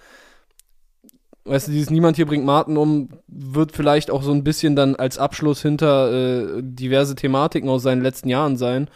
weißt 1.44 1.69
du, 1.69 1.73
dieses 1.73 1.91
Niemand 1.91 2.17
hier 2.17 2.26
bringt 2.26 2.44
Martin 2.44 2.76
um, 2.76 3.08
wird 3.26 3.73
vielleicht 3.73 4.11
auch 4.11 4.23
so 4.23 4.32
ein 4.32 4.44
bisschen 4.44 4.76
dann 4.76 4.96
als 4.96 5.19
Abschluss 5.19 5.61
hinter 5.62 6.12
äh, 6.58 6.62
diverse 6.62 7.14
Thematiken 7.14 7.69
aus 7.69 7.82
seinen 7.82 8.02
letzten 8.02 8.29
Jahren 8.29 8.56
sein. 8.56 8.88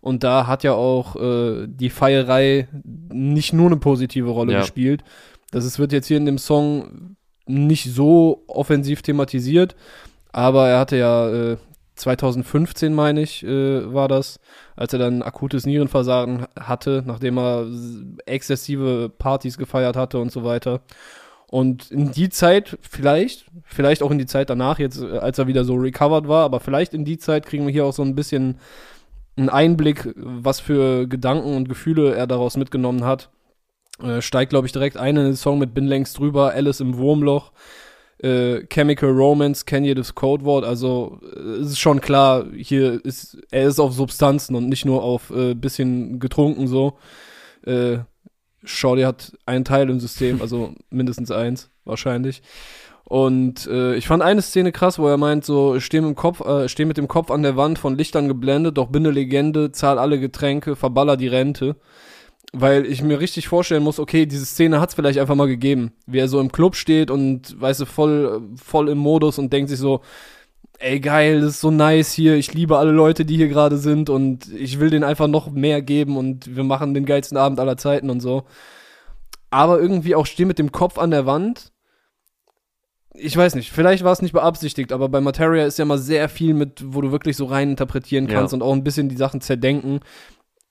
Und 0.00 0.22
da 0.22 0.46
hat 0.46 0.62
ja 0.62 0.72
auch 0.72 1.16
äh, 1.16 1.66
die 1.66 1.90
Feierei 1.90 2.68
nicht 3.12 3.52
nur 3.52 3.66
eine 3.66 3.76
positive 3.76 4.30
Rolle 4.30 4.52
Ja. 4.52 4.60
gespielt. 4.60 5.02
Das 5.50 5.64
ist, 5.64 5.78
wird 5.78 5.92
jetzt 5.92 6.06
hier 6.06 6.16
in 6.16 6.26
dem 6.26 6.38
Song 6.38 7.16
nicht 7.46 7.92
so 7.92 8.44
offensiv 8.46 9.02
thematisiert, 9.02 9.74
aber 10.32 10.68
er 10.68 10.78
hatte 10.80 10.96
ja 10.96 11.28
äh, 11.52 11.56
2015, 11.96 12.92
meine 12.94 13.22
ich, 13.22 13.42
äh, 13.44 13.92
war 13.92 14.06
das, 14.06 14.38
als 14.76 14.92
er 14.92 14.98
dann 14.98 15.22
akutes 15.22 15.64
Nierenversagen 15.66 16.46
hatte, 16.58 17.02
nachdem 17.06 17.38
er 17.38 17.66
exzessive 18.26 19.08
Partys 19.08 19.56
gefeiert 19.58 19.96
hatte 19.96 20.18
und 20.18 20.30
so 20.30 20.44
weiter. 20.44 20.80
Und 21.48 21.90
in 21.90 22.10
die 22.10 22.28
Zeit, 22.28 22.76
vielleicht, 22.80 23.46
vielleicht 23.64 24.02
auch 24.02 24.10
in 24.10 24.18
die 24.18 24.26
Zeit 24.26 24.50
danach, 24.50 24.78
jetzt, 24.78 25.00
äh, 25.00 25.18
als 25.18 25.38
er 25.38 25.46
wieder 25.46 25.64
so 25.64 25.74
recovered 25.74 26.28
war, 26.28 26.44
aber 26.44 26.60
vielleicht 26.60 26.92
in 26.92 27.04
die 27.04 27.18
Zeit 27.18 27.46
kriegen 27.46 27.66
wir 27.66 27.72
hier 27.72 27.84
auch 27.84 27.92
so 27.92 28.02
ein 28.02 28.14
bisschen 28.14 28.58
einen 29.36 29.48
Einblick, 29.48 30.12
was 30.16 30.60
für 30.60 31.06
Gedanken 31.06 31.54
und 31.54 31.68
Gefühle 31.68 32.14
er 32.14 32.26
daraus 32.26 32.56
mitgenommen 32.56 33.04
hat. 33.04 33.30
Äh, 34.02 34.22
steigt, 34.22 34.50
glaube 34.50 34.66
ich, 34.66 34.72
direkt 34.72 34.96
ein 34.96 35.16
in 35.16 35.24
den 35.24 35.36
Song 35.36 35.58
mit 35.58 35.74
Bin 35.74 35.86
längst 35.86 36.18
drüber, 36.18 36.52
Alice 36.52 36.80
im 36.80 36.96
Wurmloch, 36.96 37.52
äh, 38.18 38.66
Chemical 38.66 39.10
Romance, 39.10 39.64
kenn 39.64 39.84
jedes 39.84 40.14
Codewort. 40.14 40.64
Also 40.64 41.20
äh, 41.22 41.60
es 41.60 41.72
ist 41.72 41.78
schon 41.78 42.00
klar, 42.00 42.46
hier 42.54 43.04
ist, 43.04 43.38
er 43.50 43.68
ist 43.68 43.78
auf 43.78 43.92
Substanzen 43.92 44.54
und 44.56 44.68
nicht 44.68 44.84
nur 44.84 45.02
auf 45.02 45.30
äh, 45.30 45.54
bisschen 45.54 46.18
getrunken 46.18 46.66
so. 46.66 46.98
Äh, 47.64 47.98
Shorty 48.66 49.02
hat 49.02 49.32
einen 49.46 49.64
Teil 49.64 49.88
im 49.88 50.00
System, 50.00 50.42
also 50.42 50.74
mindestens 50.90 51.30
eins, 51.30 51.70
wahrscheinlich. 51.84 52.42
Und 53.04 53.68
äh, 53.68 53.94
ich 53.94 54.08
fand 54.08 54.22
eine 54.22 54.42
Szene 54.42 54.72
krass, 54.72 54.98
wo 54.98 55.06
er 55.06 55.16
meint, 55.16 55.44
so, 55.44 55.78
steh 55.78 56.00
mit, 56.00 56.08
dem 56.08 56.16
Kopf, 56.16 56.40
äh, 56.40 56.68
steh 56.68 56.84
mit 56.84 56.96
dem 56.96 57.06
Kopf 57.06 57.30
an 57.30 57.44
der 57.44 57.56
Wand, 57.56 57.78
von 57.78 57.96
Lichtern 57.96 58.26
geblendet, 58.26 58.76
doch 58.76 58.88
bin 58.88 59.04
ne 59.04 59.12
Legende, 59.12 59.70
zahl 59.70 59.98
alle 59.98 60.18
Getränke, 60.18 60.74
verballer 60.74 61.16
die 61.16 61.28
Rente. 61.28 61.76
Weil 62.52 62.84
ich 62.86 63.02
mir 63.02 63.20
richtig 63.20 63.48
vorstellen 63.48 63.84
muss, 63.84 64.00
okay, 64.00 64.26
diese 64.26 64.44
Szene 64.44 64.80
hat's 64.80 64.94
vielleicht 64.94 65.20
einfach 65.20 65.34
mal 65.36 65.46
gegeben. 65.46 65.92
Wie 66.06 66.18
er 66.18 66.28
so 66.28 66.40
im 66.40 66.50
Club 66.50 66.74
steht 66.74 67.10
und, 67.10 67.60
weißt 67.60 67.80
du, 67.80 67.86
voll, 67.86 68.42
voll 68.56 68.88
im 68.88 68.98
Modus 68.98 69.38
und 69.38 69.52
denkt 69.52 69.70
sich 69.70 69.78
so, 69.78 70.00
ey 70.78 71.00
geil, 71.00 71.40
das 71.40 71.54
ist 71.54 71.60
so 71.60 71.70
nice 71.70 72.12
hier, 72.12 72.36
ich 72.36 72.52
liebe 72.52 72.78
alle 72.78 72.92
Leute, 72.92 73.24
die 73.24 73.36
hier 73.36 73.48
gerade 73.48 73.78
sind 73.78 74.10
und 74.10 74.52
ich 74.52 74.78
will 74.80 74.90
denen 74.90 75.04
einfach 75.04 75.26
noch 75.28 75.50
mehr 75.50 75.80
geben 75.82 76.16
und 76.16 76.54
wir 76.54 76.64
machen 76.64 76.94
den 76.94 77.06
geilsten 77.06 77.38
Abend 77.38 77.58
aller 77.60 77.76
Zeiten 77.76 78.10
und 78.10 78.20
so. 78.20 78.44
Aber 79.50 79.80
irgendwie 79.80 80.14
auch 80.14 80.26
stehen 80.26 80.48
mit 80.48 80.58
dem 80.58 80.72
Kopf 80.72 80.98
an 80.98 81.10
der 81.10 81.24
Wand. 81.26 81.72
Ich 83.14 83.34
weiß 83.34 83.54
nicht, 83.54 83.72
vielleicht 83.72 84.04
war 84.04 84.12
es 84.12 84.20
nicht 84.20 84.32
beabsichtigt, 84.32 84.92
aber 84.92 85.08
bei 85.08 85.22
Materia 85.22 85.64
ist 85.64 85.78
ja 85.78 85.86
mal 85.86 85.96
sehr 85.98 86.28
viel 86.28 86.52
mit, 86.52 86.82
wo 86.92 87.00
du 87.00 87.12
wirklich 87.12 87.36
so 87.36 87.46
rein 87.46 87.70
interpretieren 87.70 88.26
kannst 88.26 88.52
Ja. 88.52 88.56
und 88.56 88.62
auch 88.62 88.74
ein 88.74 88.84
bisschen 88.84 89.08
die 89.08 89.16
Sachen 89.16 89.40
zerdenken. 89.40 90.00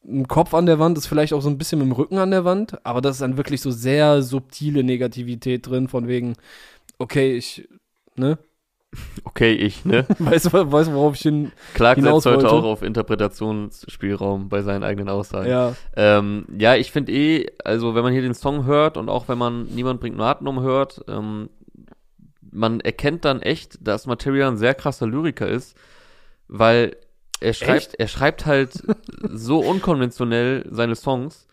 Ein 0.08 0.28
Kopf 0.28 0.54
an 0.54 0.68
der 0.68 0.78
Wand 0.78 1.00
ist 1.00 1.08
vielleicht 1.08 1.34
auch 1.34 1.42
so 1.42 1.50
ein 1.50 1.58
bisschen 1.58 1.80
mit 1.80 1.88
dem 1.88 1.94
Rücken 1.94 2.20
an 2.20 2.30
der 2.30 2.46
Wand, 2.46 2.86
aber 2.86 3.02
das 3.02 3.16
ist 3.16 3.22
dann 3.22 3.38
wirklich 3.38 3.62
so 3.62 3.72
sehr 3.72 4.22
subtile 4.22 4.84
Negativität 4.84 5.66
drin, 5.66 5.88
von 5.88 6.08
wegen, 6.08 6.36
okay, 7.00 7.36
ich, 7.36 7.68
ne? 8.16 8.38
Okay, 9.28 9.54
ich, 9.54 9.84
ne? 9.84 10.06
weißt 10.20 10.46
du, 10.46 10.72
weißt, 10.72 10.94
worauf 10.94 11.16
ich 11.16 11.22
hin. 11.22 11.52
Clark 11.74 12.00
setzt 12.00 12.26
heute 12.26 12.50
auch 12.50 12.64
auf 12.64 12.82
Interpretationsspielraum 12.84 14.48
bei 14.48 14.62
seinen 14.62 14.84
eigenen 14.84 15.10
Aussagen. 15.10 15.50
Ja. 15.50 15.76
Ähm, 15.96 16.46
ja, 16.58 16.76
ich 16.76 16.92
finde 16.92 17.12
eh, 17.12 17.48
also 17.66 17.96
wenn 17.96 18.04
man 18.04 18.14
hier 18.14 18.22
den 18.22 18.34
Song 18.34 18.66
hört 18.66 18.96
und 18.96 19.10
auch 19.10 19.28
wenn 19.28 19.38
man 19.38 19.66
Niemand 19.66 20.00
bringt 20.00 20.16
Naten 20.16 20.48
umhört, 20.48 21.04
ähm, 21.10 21.50
man 22.52 22.80
erkennt 22.80 23.26
dann 23.26 23.42
echt, 23.42 23.86
dass 23.86 24.08
Material 24.08 24.52
ein 24.52 24.58
sehr 24.58 24.74
krasser 24.74 25.08
Lyriker 25.08 25.48
ist, 25.48 25.76
weil 26.48 26.96
er 27.42 27.54
schreibt, 27.54 27.96
er 27.96 28.08
schreibt 28.08 28.46
halt 28.46 28.72
so 29.30 29.60
unkonventionell 29.60 30.66
seine 30.70 30.96
Songs. 30.96 31.48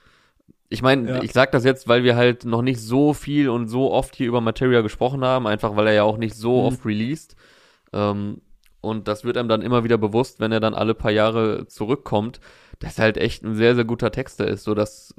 Ich 0.72 0.82
meine, 0.82 1.08
Ja. 1.08 1.22
ich 1.22 1.32
sag 1.32 1.52
das 1.52 1.64
jetzt, 1.64 1.86
weil 1.88 2.02
wir 2.02 2.16
halt 2.16 2.44
noch 2.44 2.62
nicht 2.62 2.80
so 2.80 3.12
viel 3.14 3.48
und 3.48 3.68
so 3.68 3.92
oft 3.92 4.16
hier 4.16 4.26
über 4.28 4.40
Material 4.40 4.82
gesprochen 4.82 5.24
haben, 5.24 5.46
einfach 5.46 5.76
weil 5.76 5.86
er 5.88 5.92
ja 5.92 6.02
auch 6.02 6.16
nicht 6.16 6.34
so 6.34 6.60
Mhm. 6.60 6.66
oft 6.66 6.86
released. 6.86 7.36
Ähm, 7.92 8.40
und 8.80 9.06
das 9.06 9.22
wird 9.24 9.36
einem 9.36 9.48
dann 9.48 9.62
immer 9.62 9.84
wieder 9.84 9.98
bewusst, 9.98 10.40
wenn 10.40 10.50
er 10.50 10.60
dann 10.60 10.74
alle 10.74 10.94
paar 10.94 11.10
Jahre 11.12 11.66
zurückkommt, 11.68 12.40
dass 12.80 12.98
er 12.98 13.04
halt 13.04 13.16
echt 13.18 13.44
ein 13.44 13.54
sehr, 13.54 13.74
sehr 13.74 13.84
guter 13.84 14.10
Texter 14.10 14.46
ist. 14.48 14.64
So, 14.64 14.74
das 14.74 15.14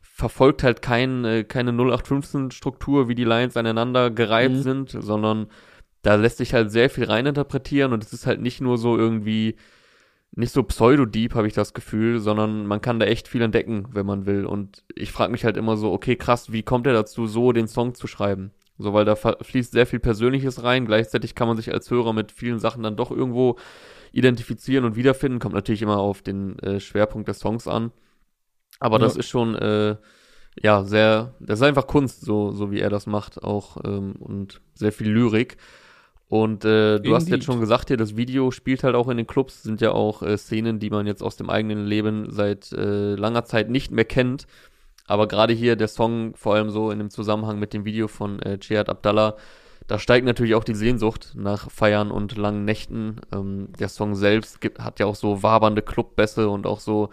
verfolgt 0.00 0.62
halt 0.62 0.82
kein, 0.82 1.24
äh, 1.24 1.42
keine 1.44 1.72
0815-Struktur, 1.72 3.08
wie 3.08 3.14
die 3.14 3.24
Lines 3.24 3.56
aneinander 3.56 4.10
gereiht 4.10 4.52
Mhm. 4.52 4.62
sind, 4.62 4.90
sondern 5.00 5.46
da 6.02 6.16
lässt 6.16 6.36
sich 6.38 6.52
halt 6.54 6.70
sehr 6.70 6.90
viel 6.90 7.04
reininterpretieren 7.04 7.92
und 7.92 8.04
es 8.04 8.12
ist 8.12 8.26
halt 8.26 8.40
nicht 8.40 8.60
nur 8.60 8.76
so 8.78 8.96
irgendwie, 8.96 9.56
nicht 10.34 10.52
so 10.52 10.62
pseudo-deep, 10.62 11.34
habe 11.34 11.46
ich 11.46 11.52
das 11.52 11.74
Gefühl, 11.74 12.18
sondern 12.18 12.66
man 12.66 12.80
kann 12.80 12.98
da 12.98 13.06
echt 13.06 13.28
viel 13.28 13.42
entdecken, 13.42 13.86
wenn 13.92 14.06
man 14.06 14.24
will. 14.26 14.46
Und 14.46 14.82
ich 14.94 15.12
frage 15.12 15.30
mich 15.30 15.44
halt 15.44 15.56
immer 15.56 15.76
so, 15.76 15.92
okay, 15.92 16.16
krass, 16.16 16.52
wie 16.52 16.62
kommt 16.62 16.86
er 16.86 16.94
dazu, 16.94 17.26
so 17.26 17.52
den 17.52 17.68
Song 17.68 17.94
zu 17.94 18.06
schreiben? 18.06 18.50
So, 18.78 18.94
weil 18.94 19.04
da 19.04 19.14
fließt 19.14 19.72
sehr 19.72 19.86
viel 19.86 20.00
Persönliches 20.00 20.62
rein. 20.62 20.86
Gleichzeitig 20.86 21.34
kann 21.34 21.48
man 21.48 21.58
sich 21.58 21.72
als 21.72 21.90
Hörer 21.90 22.14
mit 22.14 22.32
vielen 22.32 22.58
Sachen 22.58 22.82
dann 22.82 22.96
doch 22.96 23.10
irgendwo 23.10 23.58
identifizieren 24.12 24.84
und 24.86 24.96
wiederfinden. 24.96 25.38
Kommt 25.38 25.54
natürlich 25.54 25.82
immer 25.82 25.98
auf 25.98 26.22
den 26.22 26.58
äh, 26.60 26.80
Schwerpunkt 26.80 27.28
des 27.28 27.38
Songs 27.38 27.68
an. 27.68 27.92
Aber 28.80 28.96
Ja. 28.98 29.04
das 29.04 29.16
ist 29.16 29.28
schon, 29.28 29.54
äh, 29.54 29.96
ja, 30.60 30.82
sehr, 30.84 31.34
das 31.40 31.60
ist 31.60 31.66
einfach 31.66 31.86
Kunst, 31.86 32.22
so, 32.22 32.52
so 32.52 32.70
wie 32.70 32.80
er 32.80 32.90
das 32.90 33.06
macht, 33.06 33.42
auch 33.42 33.76
ähm, 33.84 34.16
und 34.18 34.60
sehr 34.74 34.92
viel 34.92 35.10
Lyrik. 35.10 35.58
Und 36.32 36.64
äh, 36.64 36.98
du 36.98 37.14
hast 37.14 37.24
Indeed. 37.24 37.40
jetzt 37.40 37.44
schon 37.44 37.60
gesagt, 37.60 37.88
hier, 37.88 37.98
das 37.98 38.16
Video 38.16 38.50
spielt 38.50 38.84
halt 38.84 38.94
auch 38.94 39.08
in 39.08 39.18
den 39.18 39.26
Clubs, 39.26 39.62
sind 39.62 39.82
ja 39.82 39.92
auch 39.92 40.22
äh, 40.22 40.38
Szenen, 40.38 40.78
die 40.78 40.88
man 40.88 41.06
jetzt 41.06 41.22
aus 41.22 41.36
dem 41.36 41.50
eigenen 41.50 41.84
Leben 41.84 42.30
seit 42.30 42.72
äh, 42.72 43.16
langer 43.16 43.44
Zeit 43.44 43.68
nicht 43.68 43.90
mehr 43.90 44.06
kennt. 44.06 44.46
Aber 45.06 45.28
gerade 45.28 45.52
hier 45.52 45.76
der 45.76 45.88
Song, 45.88 46.34
vor 46.34 46.54
allem 46.54 46.70
so 46.70 46.90
in 46.90 47.00
dem 47.00 47.10
Zusammenhang 47.10 47.58
mit 47.58 47.74
dem 47.74 47.84
Video 47.84 48.08
von 48.08 48.40
äh, 48.40 48.56
Jihad 48.62 48.88
Abdallah, 48.88 49.36
da 49.88 49.98
steigt 49.98 50.24
natürlich 50.24 50.54
auch 50.54 50.64
die 50.64 50.74
Sehnsucht 50.74 51.34
nach 51.34 51.70
Feiern 51.70 52.10
und 52.10 52.34
langen 52.38 52.64
Nächten. 52.64 53.20
Ähm, 53.30 53.68
der 53.78 53.90
Song 53.90 54.14
selbst 54.14 54.62
gibt, 54.62 54.78
hat 54.78 55.00
ja 55.00 55.04
auch 55.04 55.16
so 55.16 55.42
wabernde 55.42 55.82
Clubbässe 55.82 56.48
und 56.48 56.66
auch 56.66 56.80
so 56.80 57.10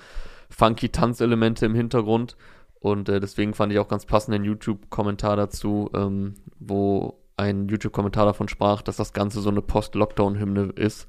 funky 0.50 0.88
Tanzelemente 0.88 1.66
im 1.66 1.76
Hintergrund. 1.76 2.38
Und 2.80 3.10
äh, 3.10 3.20
deswegen 3.20 3.54
fand 3.54 3.74
ich 3.74 3.80
auch 3.80 3.90
ganz 3.90 4.06
passend 4.06 4.34
den 4.34 4.46
YouTube-Kommentar 4.46 5.36
dazu, 5.36 5.90
ähm, 5.94 6.36
wo 6.58 7.19
ein 7.40 7.68
YouTube-Kommentar 7.70 8.26
davon 8.26 8.48
sprach, 8.48 8.82
dass 8.82 8.98
das 8.98 9.14
Ganze 9.14 9.42
so 9.42 9.50
eine 9.50 9.62
Post-Lockdown-Hymne 9.62 10.74
ist. 10.76 11.08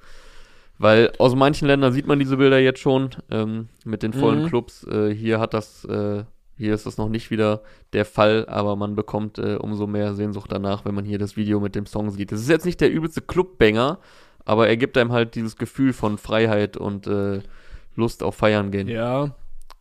Weil 0.78 1.12
aus 1.18 1.34
manchen 1.34 1.66
Ländern 1.66 1.92
sieht 1.92 2.06
man 2.06 2.18
diese 2.18 2.38
Bilder 2.38 2.58
jetzt 2.58 2.80
schon 2.80 3.10
ähm, 3.30 3.68
mit 3.84 4.02
den 4.02 4.14
vollen 4.14 4.44
Mhm. 4.44 4.46
Clubs. 4.46 4.86
Äh, 4.86 5.14
hier 5.14 5.38
hat 5.38 5.52
das, 5.52 5.84
äh, 5.84 6.24
hier 6.56 6.72
ist 6.74 6.86
das 6.86 6.96
noch 6.96 7.10
nicht 7.10 7.30
wieder 7.30 7.60
der 7.92 8.06
Fall, 8.06 8.46
aber 8.48 8.76
man 8.76 8.94
bekommt 8.94 9.38
äh, 9.38 9.56
umso 9.56 9.86
mehr 9.86 10.14
Sehnsucht 10.14 10.50
danach, 10.50 10.86
wenn 10.86 10.94
man 10.94 11.04
hier 11.04 11.18
das 11.18 11.36
Video 11.36 11.60
mit 11.60 11.74
dem 11.74 11.84
Song 11.84 12.10
sieht. 12.10 12.32
Es 12.32 12.40
ist 12.40 12.48
jetzt 12.48 12.64
nicht 12.64 12.80
der 12.80 12.90
übelste 12.90 13.20
Clubbanger, 13.20 13.98
aber 14.46 14.68
er 14.68 14.78
gibt 14.78 14.96
einem 14.96 15.12
halt 15.12 15.34
dieses 15.34 15.56
Gefühl 15.56 15.92
von 15.92 16.16
Freiheit 16.16 16.78
und 16.78 17.06
äh, 17.06 17.40
Lust 17.94 18.22
auf 18.22 18.36
Feiern 18.36 18.70
gehen. 18.70 18.88
Ja. 18.88 19.34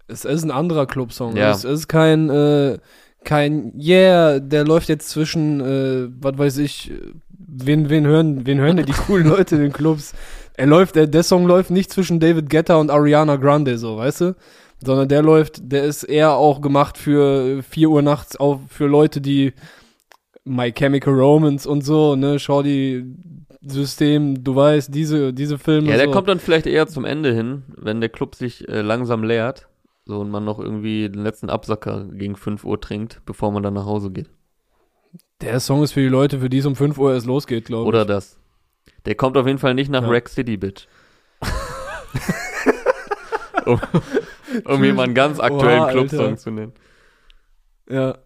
Es 0.07 0.25
ist 0.25 0.43
ein 0.43 0.51
anderer 0.51 0.85
Clubsong. 0.85 1.37
Ja. 1.37 1.51
Es 1.51 1.63
ist 1.63 1.87
kein, 1.87 2.29
äh, 2.29 2.79
kein 3.29 3.71
Yeah, 3.79 4.39
der 4.39 4.65
läuft 4.65 4.89
jetzt 4.89 5.09
zwischen, 5.09 5.61
äh, 5.61 6.09
was 6.19 6.39
weiß 6.39 6.57
ich, 6.57 6.91
wen, 7.37 7.87
wen 7.87 8.07
hören, 8.07 8.47
wen 8.47 8.57
hören 8.57 8.77
denn 8.77 8.87
die 8.87 8.91
coolen 9.07 9.27
Leute 9.27 9.55
in 9.55 9.61
den 9.61 9.71
Clubs? 9.71 10.15
Er 10.55 10.65
läuft, 10.65 10.95
der, 10.95 11.05
der 11.05 11.21
Song 11.21 11.45
läuft 11.45 11.69
nicht 11.69 11.93
zwischen 11.93 12.19
David 12.19 12.49
Guetta 12.49 12.77
und 12.77 12.89
Ariana 12.89 13.35
Grande, 13.35 13.77
so, 13.77 13.97
weißt 13.97 14.21
du? 14.21 14.35
Sondern 14.83 15.07
der 15.09 15.21
läuft, 15.21 15.59
der 15.71 15.83
ist 15.83 16.05
eher 16.05 16.33
auch 16.33 16.59
gemacht 16.59 16.97
für 16.97 17.61
4 17.61 17.89
Uhr 17.91 18.01
nachts, 18.01 18.35
auch 18.35 18.61
für 18.67 18.87
Leute, 18.87 19.21
die 19.21 19.53
My 20.43 20.71
Chemical 20.71 21.13
Romance 21.13 21.69
und 21.69 21.85
so, 21.85 22.15
ne, 22.15 22.39
Shorty 22.39 23.05
System, 23.61 24.43
du 24.43 24.55
weißt, 24.55 24.91
diese, 24.91 25.33
diese 25.33 25.59
Filme. 25.59 25.91
Ja, 25.91 25.97
der 25.97 26.07
so. 26.07 26.11
kommt 26.11 26.29
dann 26.29 26.39
vielleicht 26.39 26.65
eher 26.65 26.87
zum 26.87 27.05
Ende 27.05 27.31
hin, 27.31 27.61
wenn 27.77 28.01
der 28.01 28.09
Club 28.09 28.33
sich 28.33 28.67
äh, 28.67 28.81
langsam 28.81 29.23
leert. 29.23 29.68
So 30.09 30.21
und 30.21 30.31
man 30.31 30.43
noch 30.43 30.57
irgendwie 30.57 31.07
den 31.07 31.21
letzten 31.21 31.51
Absacker 31.51 32.05
gegen 32.05 32.35
5 32.35 32.65
Uhr 32.65 32.81
trinkt, 32.81 33.21
bevor 33.27 33.51
man 33.51 33.61
dann 33.61 33.75
nach 33.75 33.85
Hause 33.85 34.09
geht. 34.09 34.27
Der 35.39 35.59
Song 35.59 35.83
ist 35.83 35.91
für 35.91 35.99
die 35.99 36.07
Leute, 36.07 36.39
für 36.39 36.49
die 36.49 36.57
es 36.57 36.65
um 36.65 36.75
5 36.75 36.97
Uhr 36.97 37.13
erst 37.13 37.27
losgeht, 37.27 37.65
glaube 37.65 37.83
ich. 37.83 37.89
Oder 37.89 38.05
das. 38.05 38.39
Der 39.05 39.13
kommt 39.13 39.37
auf 39.37 39.45
jeden 39.45 39.59
Fall 39.59 39.75
nicht 39.75 39.91
nach 39.91 40.01
Ja. 40.01 40.09
Rack 40.09 40.27
City, 40.27 40.57
Bitch. 40.57 40.87
um, 43.67 43.79
um 44.65 44.99
einen 44.99 45.13
ganz 45.13 45.39
aktuellen 45.39 45.89
Clubsong 45.89 46.37
zu 46.37 46.49
nennen. 46.49 46.73
Ja. 47.87 48.17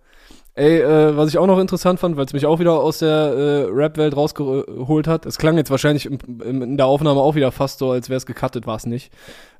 Ey, 0.55 0.81
äh, 0.81 1.17
was 1.17 1.29
ich 1.29 1.39
auch 1.39 1.47
noch 1.47 1.57
interessant 1.57 1.99
fand, 1.99 2.15
weil 2.15 2.25
es 2.25 2.33
mich 2.33 2.45
auch 2.45 2.59
wieder 2.59 2.73
aus 2.79 2.99
der 2.99 3.09
äh, 3.09 3.63
Rap-Welt 3.71 4.15
rausgeholt 4.15 5.07
hat. 5.07 5.25
Es 5.25 5.39
klang 5.39 5.57
jetzt 5.57 5.71
wahrscheinlich 5.71 6.05
im, 6.05 6.19
im, 6.43 6.61
in 6.61 6.77
der 6.77 6.85
Aufnahme 6.85 7.21
auch 7.21 7.33
wieder 7.33 7.51
fast 7.51 7.79
so, 7.79 7.89
als 7.89 8.07
wäre 8.07 8.17
es 8.17 8.27
gecuttet, 8.27 8.67
war 8.67 8.75
es 8.75 8.85
nicht. 8.85 9.11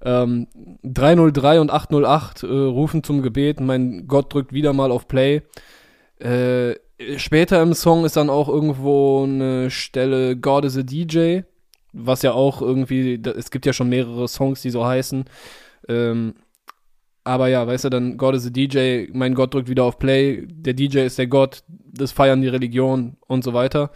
Ähm, 0.06 0.48
303 0.84 1.62
und 1.62 1.72
808 1.72 2.44
äh, 2.44 2.48
rufen 2.48 3.04
zum 3.04 3.24
Gebet. 3.24 3.60
Mein 3.60 4.08
Gott 4.08 4.32
drückt 4.32 4.54
wieder 4.54 4.72
mal 4.74 4.92
auf 4.92 5.08
Play. 5.08 5.42
Äh, 6.20 6.76
später 7.18 7.60
im 7.64 7.74
Song 7.74 8.06
ist 8.06 8.16
dann 8.16 8.30
auch 8.30 8.48
irgendwo 8.48 9.24
eine 9.24 9.72
Stelle 9.72 10.38
God 10.38 10.66
is 10.66 10.78
a 10.78 10.84
DJ, 10.84 11.42
was 11.92 12.22
ja 12.22 12.34
auch 12.34 12.62
irgendwie, 12.62 13.20
es 13.36 13.50
gibt 13.50 13.66
ja 13.66 13.74
schon 13.74 13.90
mehrere 13.90 14.28
Songs, 14.28 14.62
die 14.62 14.70
so 14.70 14.86
heißen. 14.86 15.26
Ähm, 15.88 16.36
aber 17.24 17.48
ja, 17.48 17.66
weißt 17.66 17.86
du, 17.86 17.90
dann 17.90 18.18
God 18.18 18.36
is 18.36 18.48
a 18.48 18.50
DJ, 18.50 19.08
mein 19.14 19.34
Gott 19.34 19.54
drückt 19.54 19.70
wieder 19.70 19.84
auf 19.84 20.00
Play, 20.00 20.46
der 20.48 20.74
DJ 20.74 21.00
ist 21.00 21.18
der 21.18 21.28
Gott, 21.28 21.64
das 21.68 22.12
feiern 22.12 22.42
die 22.42 22.48
Religion 22.48 23.18
und 23.28 23.44
so 23.44 23.54
weiter. 23.54 23.92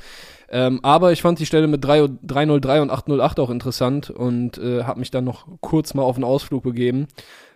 Ähm, 0.50 0.80
aber 0.82 1.12
ich 1.12 1.22
fand 1.22 1.40
die 1.40 1.46
Stelle 1.46 1.68
mit 1.68 1.84
3, 1.84 2.08
303 2.24 2.82
und 2.82 2.90
808 2.90 3.40
auch 3.40 3.50
interessant 3.50 4.10
und 4.10 4.58
äh, 4.58 4.84
habe 4.84 5.00
mich 5.00 5.12
dann 5.12 5.26
noch 5.26 5.48
kurz 5.60 5.94
mal 5.94 6.04
auf 6.04 6.16
einen 6.16 6.24
Ausflug 6.24 6.64
begeben. 6.64 7.08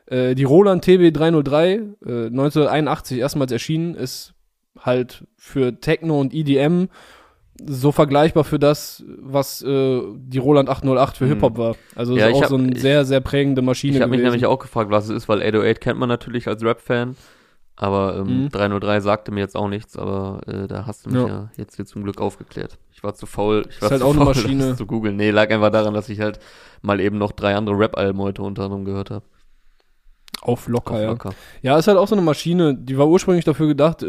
Äh, 0.07 0.35
die 0.35 0.43
Roland 0.43 0.83
TB 0.83 1.13
303, 1.13 1.71
äh, 1.71 1.79
1981 2.27 3.19
erstmals 3.19 3.51
erschienen, 3.51 3.95
ist 3.95 4.33
halt 4.77 5.25
für 5.37 5.79
Techno 5.79 6.19
und 6.19 6.33
EDM 6.33 6.89
so 7.63 7.91
vergleichbar 7.91 8.43
für 8.43 8.59
das, 8.59 9.03
was 9.19 9.61
äh, 9.61 10.01
die 10.15 10.37
Roland 10.39 10.69
808 10.69 11.17
für 11.17 11.25
Mhm. 11.25 11.29
Hip-Hop 11.29 11.57
war. 11.57 11.75
Also 11.95 12.15
Ja, 12.17 12.27
ist 12.27 12.35
auch 12.35 12.41
hab- 12.43 12.49
so 12.49 12.55
eine 12.57 12.77
sehr, 12.79 13.05
sehr 13.05 13.19
prägende 13.21 13.61
Maschine 13.61 13.95
Ich 13.97 14.01
habe 14.01 14.11
mich 14.11 14.21
nämlich 14.21 14.45
auch 14.45 14.59
gefragt, 14.59 14.89
was 14.89 15.05
es 15.05 15.09
ist, 15.11 15.29
weil 15.29 15.41
808 15.41 15.79
kennt 15.81 15.99
man 15.99 16.09
natürlich 16.09 16.47
als 16.47 16.63
Rap-Fan. 16.63 17.15
Aber 17.75 18.17
ähm, 18.17 18.43
Mhm. 18.43 18.49
303 18.49 18.99
sagte 19.01 19.31
mir 19.31 19.39
jetzt 19.39 19.55
auch 19.55 19.67
nichts, 19.67 19.97
aber 19.97 20.41
äh, 20.47 20.67
da 20.67 20.85
hast 20.85 21.05
du 21.05 21.09
mich 21.09 21.21
ja. 21.21 21.27
Ja. 21.27 21.51
jetzt 21.57 21.75
hier 21.77 21.85
zum 21.85 22.03
Glück 22.03 22.21
aufgeklärt. 22.21 22.77
Ich 22.93 23.03
war 23.03 23.15
zu 23.15 23.25
faul, 23.25 23.65
ich 23.69 23.81
war 23.81 23.89
halt 23.89 24.01
zu 24.01 24.05
auch 24.07 24.11
eine 24.15 24.19
faul, 24.25 24.27
Maschine. 24.35 24.67
das 24.69 24.77
zu 24.77 24.85
googeln. 24.85 25.15
Nee, 25.15 25.31
lag 25.31 25.49
einfach 25.49 25.71
daran, 25.71 25.93
dass 25.93 26.09
ich 26.09 26.19
halt 26.19 26.39
mal 26.81 26.99
eben 26.99 27.17
noch 27.17 27.31
drei 27.31 27.55
andere 27.55 27.77
Rap-Alben 27.79 28.19
heute 28.19 28.43
unter 28.43 28.63
anderem 28.63 28.85
gehört 28.85 29.09
habe. 29.09 29.25
Auf 30.41 30.67
locker, 30.67 31.01
ja. 31.01 31.09
locker. 31.09 31.31
Ja, 31.61 31.77
ist 31.77 31.87
halt 31.87 31.97
auch 31.97 32.07
so 32.07 32.15
eine 32.15 32.23
Maschine, 32.23 32.75
die 32.75 32.97
war 32.97 33.07
ursprünglich 33.07 33.45
dafür 33.45 33.67
gedacht, 33.67 34.01
äh, 34.03 34.07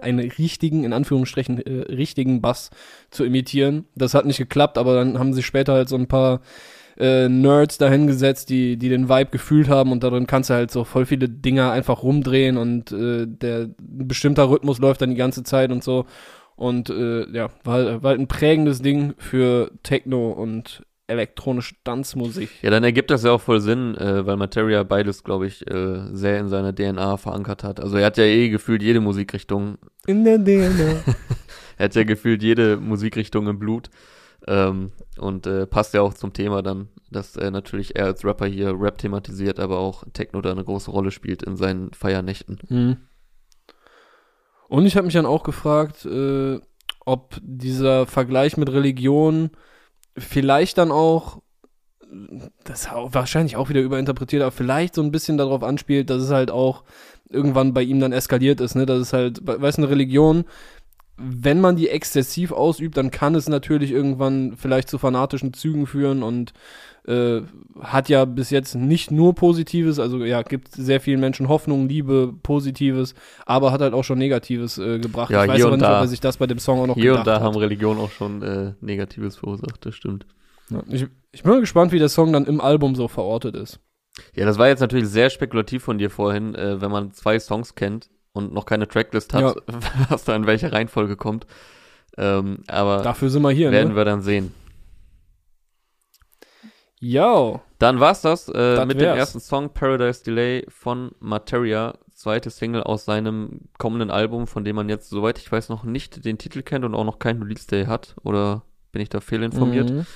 einen, 0.00 0.18
richtigen, 0.38 0.84
in 0.84 0.92
Anführungsstrichen, 0.92 1.58
äh, 1.64 1.92
richtigen 1.92 2.40
Bass 2.40 2.70
zu 3.10 3.24
imitieren. 3.24 3.84
Das 3.94 4.14
hat 4.14 4.24
nicht 4.24 4.38
geklappt, 4.38 4.78
aber 4.78 4.94
dann 4.94 5.18
haben 5.18 5.34
sie 5.34 5.42
später 5.42 5.74
halt 5.74 5.88
so 5.88 5.96
ein 5.96 6.06
paar 6.08 6.40
äh, 6.98 7.28
Nerds 7.28 7.78
dahingesetzt, 7.78 8.50
die, 8.50 8.76
die 8.76 8.88
den 8.88 9.08
Vibe 9.08 9.30
gefühlt 9.30 9.68
haben 9.68 9.92
und 9.92 10.02
darin 10.02 10.26
kannst 10.26 10.50
du 10.50 10.54
halt 10.54 10.70
so 10.70 10.84
voll 10.84 11.06
viele 11.06 11.28
Dinger 11.28 11.70
einfach 11.72 12.02
rumdrehen 12.02 12.56
und 12.56 12.92
äh, 12.92 13.26
der 13.26 13.68
ein 13.78 14.08
bestimmter 14.08 14.50
Rhythmus 14.50 14.78
läuft 14.78 15.02
dann 15.02 15.10
die 15.10 15.16
ganze 15.16 15.42
Zeit 15.42 15.72
und 15.72 15.84
so. 15.84 16.06
Und 16.56 16.90
äh, 16.90 17.26
ja, 17.30 17.48
war, 17.64 17.74
halt- 17.74 18.02
war 18.02 18.10
halt 18.10 18.20
ein 18.20 18.28
prägendes 18.28 18.82
Ding 18.82 19.14
für 19.16 19.70
Techno 19.82 20.30
und 20.30 20.82
elektronische 21.10 21.74
Tanzmusik. 21.84 22.48
Ja, 22.62 22.70
dann 22.70 22.84
ergibt 22.84 23.10
das 23.10 23.24
ja 23.24 23.32
auch 23.32 23.40
voll 23.40 23.60
Sinn, 23.60 23.96
äh, 23.96 24.24
weil 24.24 24.36
Materia 24.36 24.82
beides, 24.82 25.24
glaube 25.24 25.46
ich, 25.46 25.68
äh, 25.70 26.06
sehr 26.12 26.38
in 26.38 26.48
seiner 26.48 26.74
DNA 26.74 27.16
verankert 27.16 27.64
hat. 27.64 27.80
Also 27.80 27.96
er 27.96 28.06
hat 28.06 28.16
ja 28.16 28.24
eh 28.24 28.48
gefühlt 28.48 28.82
jede 28.82 29.00
Musikrichtung 29.00 29.78
In 30.06 30.24
der 30.24 30.38
DNA. 30.38 31.02
Er 31.76 31.84
hat 31.84 31.94
ja 31.94 32.04
gefühlt 32.04 32.42
jede 32.42 32.76
Musikrichtung 32.76 33.48
im 33.48 33.58
Blut. 33.58 33.88
Ähm, 34.46 34.92
und 35.18 35.46
äh, 35.46 35.66
passt 35.66 35.94
ja 35.94 36.02
auch 36.02 36.12
zum 36.12 36.34
Thema 36.34 36.62
dann, 36.62 36.88
dass 37.10 37.36
er 37.36 37.50
natürlich 37.50 37.96
er 37.96 38.04
als 38.04 38.22
Rapper 38.22 38.46
hier 38.46 38.74
Rap 38.78 38.98
thematisiert, 38.98 39.58
aber 39.58 39.78
auch 39.78 40.04
Techno 40.12 40.42
da 40.42 40.50
eine 40.50 40.64
große 40.64 40.90
Rolle 40.90 41.10
spielt 41.10 41.42
in 41.42 41.56
seinen 41.56 41.92
Feiernächten. 41.94 42.58
Mhm. 42.68 42.96
Und 44.68 44.84
ich 44.84 44.96
habe 44.96 45.06
mich 45.06 45.14
dann 45.14 45.26
auch 45.26 45.42
gefragt, 45.42 46.04
äh, 46.04 46.60
ob 47.06 47.38
dieser 47.42 48.06
Vergleich 48.06 48.56
mit 48.56 48.70
Religion 48.70 49.50
vielleicht 50.20 50.78
dann 50.78 50.92
auch, 50.92 51.40
das 52.64 52.88
wahrscheinlich 52.90 53.56
auch 53.56 53.68
wieder 53.68 53.80
überinterpretiert, 53.80 54.42
aber 54.42 54.52
vielleicht 54.52 54.94
so 54.94 55.02
ein 55.02 55.12
bisschen 55.12 55.38
darauf 55.38 55.62
anspielt, 55.62 56.10
dass 56.10 56.22
es 56.22 56.30
halt 56.30 56.50
auch 56.50 56.84
irgendwann 57.28 57.72
bei 57.72 57.82
ihm 57.82 58.00
dann 58.00 58.12
eskaliert 58.12 58.60
ist, 58.60 58.74
ne? 58.74 58.86
Das 58.86 59.00
ist 59.00 59.12
halt, 59.12 59.40
weißt 59.46 59.78
du, 59.78 59.82
eine 59.82 59.90
Religion, 59.90 60.44
wenn 61.16 61.60
man 61.60 61.76
die 61.76 61.88
exzessiv 61.88 62.50
ausübt, 62.50 62.96
dann 62.96 63.10
kann 63.10 63.34
es 63.34 63.48
natürlich 63.48 63.90
irgendwann 63.90 64.56
vielleicht 64.56 64.88
zu 64.88 64.98
fanatischen 64.98 65.52
Zügen 65.52 65.86
führen 65.86 66.22
und 66.22 66.52
äh, 67.10 67.42
hat 67.80 68.08
ja 68.08 68.24
bis 68.24 68.50
jetzt 68.50 68.74
nicht 68.74 69.10
nur 69.10 69.34
Positives, 69.34 69.98
also 69.98 70.24
ja, 70.24 70.42
gibt 70.42 70.72
sehr 70.72 71.00
vielen 71.00 71.20
Menschen 71.20 71.48
Hoffnung, 71.48 71.88
Liebe, 71.88 72.32
Positives, 72.42 73.14
aber 73.46 73.72
hat 73.72 73.80
halt 73.80 73.94
auch 73.94 74.04
schon 74.04 74.18
Negatives 74.18 74.78
äh, 74.78 74.98
gebracht. 74.98 75.30
Ja, 75.30 75.42
ich 75.44 75.50
weiß 75.50 75.56
hier 75.56 75.64
aber 75.66 75.72
und 75.74 75.80
nicht, 75.80 75.88
da- 75.90 75.98
ob 75.98 76.04
er 76.04 76.08
sich 76.08 76.20
das 76.20 76.36
bei 76.36 76.46
dem 76.46 76.58
Song 76.58 76.80
auch 76.80 76.86
noch 76.86 76.94
Hier 76.94 77.12
und 77.12 77.18
gedacht 77.20 77.26
da 77.26 77.34
hat. 77.36 77.42
haben 77.42 77.56
Religionen 77.56 78.00
auch 78.00 78.10
schon 78.10 78.42
äh, 78.42 78.72
Negatives 78.80 79.36
verursacht, 79.36 79.84
das 79.84 79.94
stimmt. 79.94 80.26
Ja, 80.70 80.82
ich, 80.88 81.06
ich 81.32 81.42
bin 81.42 81.52
mal 81.52 81.60
gespannt, 81.60 81.92
wie 81.92 81.98
der 81.98 82.08
Song 82.08 82.32
dann 82.32 82.46
im 82.46 82.60
Album 82.60 82.94
so 82.94 83.08
verortet 83.08 83.56
ist. 83.56 83.80
Ja, 84.34 84.44
das 84.44 84.58
war 84.58 84.68
jetzt 84.68 84.80
natürlich 84.80 85.08
sehr 85.08 85.30
spekulativ 85.30 85.82
von 85.84 85.98
dir 85.98 86.10
vorhin, 86.10 86.54
äh, 86.54 86.80
wenn 86.80 86.90
man 86.90 87.12
zwei 87.12 87.38
Songs 87.38 87.74
kennt 87.74 88.10
und 88.32 88.52
noch 88.52 88.66
keine 88.66 88.86
Tracklist 88.86 89.34
hat, 89.34 89.56
was 90.08 90.24
da 90.24 90.36
in 90.36 90.46
welcher 90.46 90.72
Reihenfolge 90.72 91.16
kommt. 91.16 91.46
Ähm, 92.18 92.58
aber 92.66 93.02
Dafür 93.02 93.30
sind 93.30 93.42
wir 93.42 93.50
hier, 93.50 93.70
werden 93.70 93.90
ne? 93.90 93.96
wir 93.96 94.04
dann 94.04 94.20
sehen. 94.20 94.52
Ja, 97.02 97.62
Dann 97.78 97.98
war's 97.98 98.20
das, 98.20 98.48
äh, 98.50 98.52
Das 98.76 98.86
mit 98.86 99.00
wär's. 99.00 99.14
dem 99.14 99.18
ersten 99.18 99.40
Song 99.40 99.70
Paradise 99.72 100.22
Delay 100.22 100.66
von 100.68 101.12
Materia, 101.18 101.96
zweite 102.14 102.50
Single 102.50 102.82
aus 102.82 103.06
seinem 103.06 103.62
kommenden 103.78 104.10
Album, 104.10 104.46
von 104.46 104.64
dem 104.64 104.76
man 104.76 104.90
jetzt, 104.90 105.08
soweit 105.08 105.38
ich 105.38 105.50
weiß, 105.50 105.70
noch 105.70 105.82
nicht 105.84 106.24
den 106.26 106.36
Titel 106.36 106.60
kennt 106.62 106.84
und 106.84 106.94
auch 106.94 107.04
noch 107.04 107.18
keinen 107.18 107.42
Release 107.42 107.66
Day 107.66 107.86
hat. 107.86 108.16
Oder 108.22 108.64
bin 108.92 109.00
ich 109.00 109.08
da 109.08 109.20
fehlinformiert? 109.20 109.90
Mhm. 109.90 110.06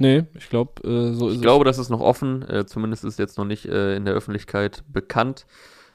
Nee, 0.00 0.24
ich 0.34 0.48
glaube, 0.48 0.82
äh, 0.88 1.12
so 1.12 1.28
ist 1.28 1.34
Ich 1.36 1.42
glaube, 1.42 1.66
das 1.66 1.76
ist 1.76 1.90
noch 1.90 2.00
offen, 2.00 2.48
äh, 2.48 2.64
zumindest 2.64 3.04
ist 3.04 3.18
jetzt 3.18 3.36
noch 3.36 3.44
nicht 3.44 3.66
äh, 3.66 3.94
in 3.96 4.06
der 4.06 4.14
Öffentlichkeit 4.14 4.84
bekannt. 4.88 5.44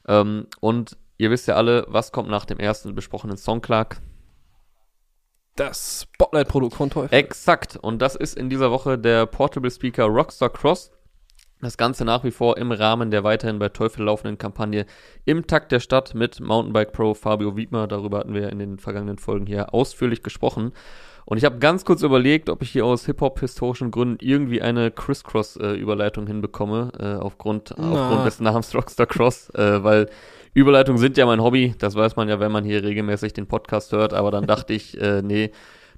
Ähm, 0.08 0.46
und 0.60 0.98
ihr 1.18 1.32
wisst 1.32 1.48
ja 1.48 1.56
alle, 1.56 1.86
was 1.88 2.12
kommt 2.12 2.30
nach 2.30 2.46
dem 2.46 2.60
ersten 2.60 2.94
besprochenen 2.94 3.38
Song, 3.38 3.62
Clark? 3.62 3.98
Das 5.56 6.08
Spotlight-Produkt 6.16 6.76
von 6.76 6.90
Teufel. 6.90 7.16
Exakt. 7.16 7.78
Und 7.78 8.02
das 8.02 8.16
ist 8.16 8.36
in 8.36 8.50
dieser 8.50 8.72
Woche 8.72 8.98
der 8.98 9.28
Portable 9.28 9.70
Speaker 9.70 10.06
Rockstar 10.06 10.50
Cross. 10.50 10.92
Das 11.62 11.78
Ganze 11.78 12.04
nach 12.04 12.24
wie 12.24 12.32
vor 12.32 12.58
im 12.58 12.72
Rahmen 12.72 13.12
der 13.12 13.24
weiterhin 13.24 13.60
bei 13.60 13.70
Teufel 13.70 14.04
laufenden 14.04 14.38
Kampagne 14.38 14.86
im 15.26 15.48
Takt 15.48 15.72
der 15.72 15.80
Stadt 15.80 16.16
mit 16.16 16.40
Mountainbike 16.42 16.92
Pro 16.92 17.14
Fabio 17.14 17.56
Wiedmer. 17.56 17.88
Darüber 17.88 18.20
hatten 18.20 18.34
wir 18.34 18.50
in 18.50 18.60
den 18.60 18.80
vergangenen 18.80 19.20
Folgen 19.20 19.46
hier 19.46 19.74
ausführlich 19.74 20.24
gesprochen. 20.24 20.74
Und 21.26 21.38
ich 21.38 21.46
habe 21.46 21.58
ganz 21.60 21.86
kurz 21.86 22.02
überlegt, 22.04 22.50
ob 22.50 22.62
ich 22.62 22.72
hier 22.72 22.86
aus 22.86 23.06
Hip-Hop-historischen 23.06 23.92
Gründen 23.92 24.18
irgendwie 24.20 24.62
eine 24.62 24.92
Criss-Cross-Überleitung 24.92 26.28
hinbekomme, 26.28 26.92
äh, 27.00 27.16
aufgrund, 27.16 27.74
Na. 27.78 27.92
aufgrund 27.92 28.26
des 28.26 28.40
Namens 28.40 28.76
Rockstar 28.76 29.06
Cross, 29.06 29.50
äh, 29.52 29.84
weil 29.84 30.10
Überleitungen 30.54 31.00
sind 31.00 31.18
ja 31.18 31.26
mein 31.26 31.42
Hobby, 31.42 31.74
das 31.80 31.96
weiß 31.96 32.16
man 32.16 32.30
ja, 32.30 32.40
wenn 32.40 32.52
man 32.52 32.64
hier 32.64 32.84
regelmäßig 32.84 33.34
den 33.34 33.48
Podcast 33.48 33.92
hört, 33.92 34.14
aber 34.14 34.32
dann 34.32 34.46
dachte 34.46 34.74
ich, 34.74 35.00
äh, 35.02 35.22
nee, 35.22 35.52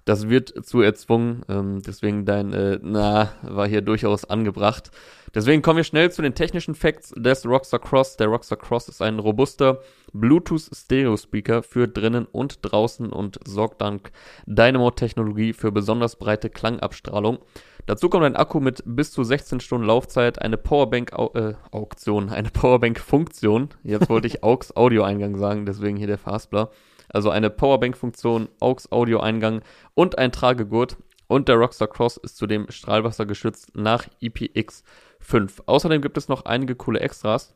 das 0.06 0.30
wird 0.30 0.66
zu 0.66 0.82
erzwungen, 0.82 1.44
ähm, 1.50 1.82
deswegen 1.86 2.26
dein 2.26 2.54
äh, 2.54 2.80
Na 2.82 3.34
war 3.42 3.68
hier 3.68 3.82
durchaus 3.82 4.26
angebracht. 4.26 4.92
Deswegen 5.34 5.62
kommen 5.62 5.78
wir 5.78 5.84
schnell 5.84 6.12
zu 6.12 6.22
den 6.22 6.34
technischen 6.34 6.76
Facts 6.76 7.14
des 7.18 7.46
Rockstar 7.46 7.80
Cross. 7.80 8.16
Der 8.16 8.28
Rockstar 8.28 8.58
Cross 8.58 8.88
ist 8.88 9.02
ein 9.02 9.20
robuster 9.20 9.82
Bluetooth-Stereo-Speaker 10.14 11.62
für 11.62 11.90
drinnen 11.90 12.26
und 12.32 12.60
draußen 12.62 13.12
und 13.12 13.40
sorgt 13.46 13.82
dank 13.82 14.12
Dynamo-Technologie 14.46 15.52
für 15.52 15.74
besonders 15.74 16.16
breite 16.16 16.50
Klangabstrahlung. 16.50 17.40
Dazu 17.86 18.08
kommt 18.08 18.24
ein 18.24 18.38
Akku 18.38 18.62
mit 18.62 18.82
bis 18.86 19.12
zu 19.12 19.24
16 19.24 19.60
Stunden 19.60 19.86
Laufzeit, 19.86 20.42
eine 20.42 20.58
Powerbank-Auktion, 20.58 22.30
eine 22.30 22.50
Powerbank-Funktion. 22.50 23.70
Jetzt 23.84 24.10
wollte 24.10 24.28
ich 24.28 24.44
AUX-Audio-Eingang 24.44 25.38
sagen, 25.38 25.66
deswegen 25.66 25.98
hier 25.98 26.08
der 26.08 26.18
Fastbler. 26.18 26.72
Also 27.16 27.30
eine 27.30 27.50
Powerbank-Funktion, 27.50 28.50
AUX-Audio-Eingang 28.60 29.62
und 29.94 30.18
ein 30.18 30.34
Tragegurt. 30.34 30.98
Und 31.28 31.48
der 31.48 31.56
Rockstar 31.56 31.88
Cross 31.88 32.18
ist 32.18 32.36
zudem 32.36 32.70
strahlwassergeschützt 32.70 33.74
nach 33.74 34.08
IPX5. 34.22 35.62
Außerdem 35.66 36.02
gibt 36.02 36.18
es 36.18 36.28
noch 36.28 36.44
einige 36.44 36.76
coole 36.76 37.00
Extras. 37.00 37.56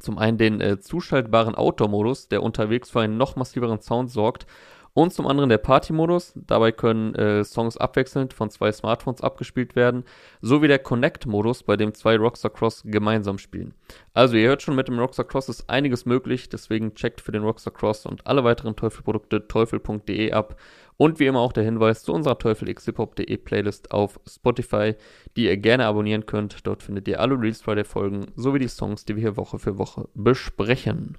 Zum 0.00 0.18
einen 0.18 0.36
den 0.36 0.60
äh, 0.60 0.80
zuschaltbaren 0.80 1.54
Outdoor-Modus, 1.54 2.26
der 2.26 2.42
unterwegs 2.42 2.90
für 2.90 3.02
einen 3.02 3.16
noch 3.16 3.36
massiveren 3.36 3.80
Sound 3.80 4.10
sorgt. 4.10 4.46
Und 4.94 5.14
zum 5.14 5.26
anderen 5.26 5.48
der 5.48 5.58
Party-Modus. 5.58 6.34
Dabei 6.34 6.70
können 6.70 7.14
äh, 7.14 7.44
Songs 7.44 7.78
abwechselnd 7.78 8.34
von 8.34 8.50
zwei 8.50 8.70
Smartphones 8.72 9.22
abgespielt 9.22 9.74
werden. 9.74 10.04
Sowie 10.42 10.68
der 10.68 10.78
Connect-Modus, 10.78 11.62
bei 11.62 11.78
dem 11.78 11.94
zwei 11.94 12.16
Rockstar 12.16 12.50
Cross 12.50 12.82
gemeinsam 12.84 13.38
spielen. 13.38 13.72
Also 14.12 14.36
ihr 14.36 14.48
hört 14.48 14.60
schon, 14.60 14.76
mit 14.76 14.88
dem 14.88 14.98
Rockstar 14.98 15.26
Cross 15.26 15.48
ist 15.48 15.70
einiges 15.70 16.04
möglich. 16.04 16.50
Deswegen 16.50 16.94
checkt 16.94 17.22
für 17.22 17.32
den 17.32 17.42
Rockstar 17.42 17.72
Cross 17.72 18.04
und 18.04 18.26
alle 18.26 18.44
weiteren 18.44 18.76
Teufel-Produkte 18.76 19.48
teufel.de 19.48 20.32
ab. 20.32 20.56
Und 20.98 21.18
wie 21.18 21.26
immer 21.26 21.40
auch 21.40 21.54
der 21.54 21.64
Hinweis 21.64 22.02
zu 22.02 22.12
unserer 22.12 22.38
Teufel 22.38 22.72
xhiphop.de 22.72 23.36
Playlist 23.38 23.92
auf 23.92 24.20
Spotify, 24.28 24.94
die 25.36 25.46
ihr 25.46 25.56
gerne 25.56 25.86
abonnieren 25.86 26.26
könnt. 26.26 26.66
Dort 26.66 26.82
findet 26.82 27.08
ihr 27.08 27.18
alle 27.18 27.34
Release 27.34 27.64
Friday 27.64 27.84
Folgen 27.84 28.26
sowie 28.36 28.58
die 28.58 28.68
Songs, 28.68 29.06
die 29.06 29.16
wir 29.16 29.22
hier 29.22 29.36
Woche 29.38 29.58
für 29.58 29.78
Woche 29.78 30.08
besprechen. 30.14 31.16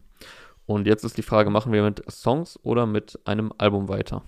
Und 0.66 0.88
jetzt 0.88 1.04
ist 1.04 1.18
die 1.18 1.24
Frage, 1.24 1.50
machen 1.50 1.74
wir 1.74 1.84
mit 1.84 2.04
Songs 2.12 2.60
oder 2.64 2.86
mit 2.86 3.20
einem 3.26 3.52
Album 3.58 3.90
weiter? 3.90 4.24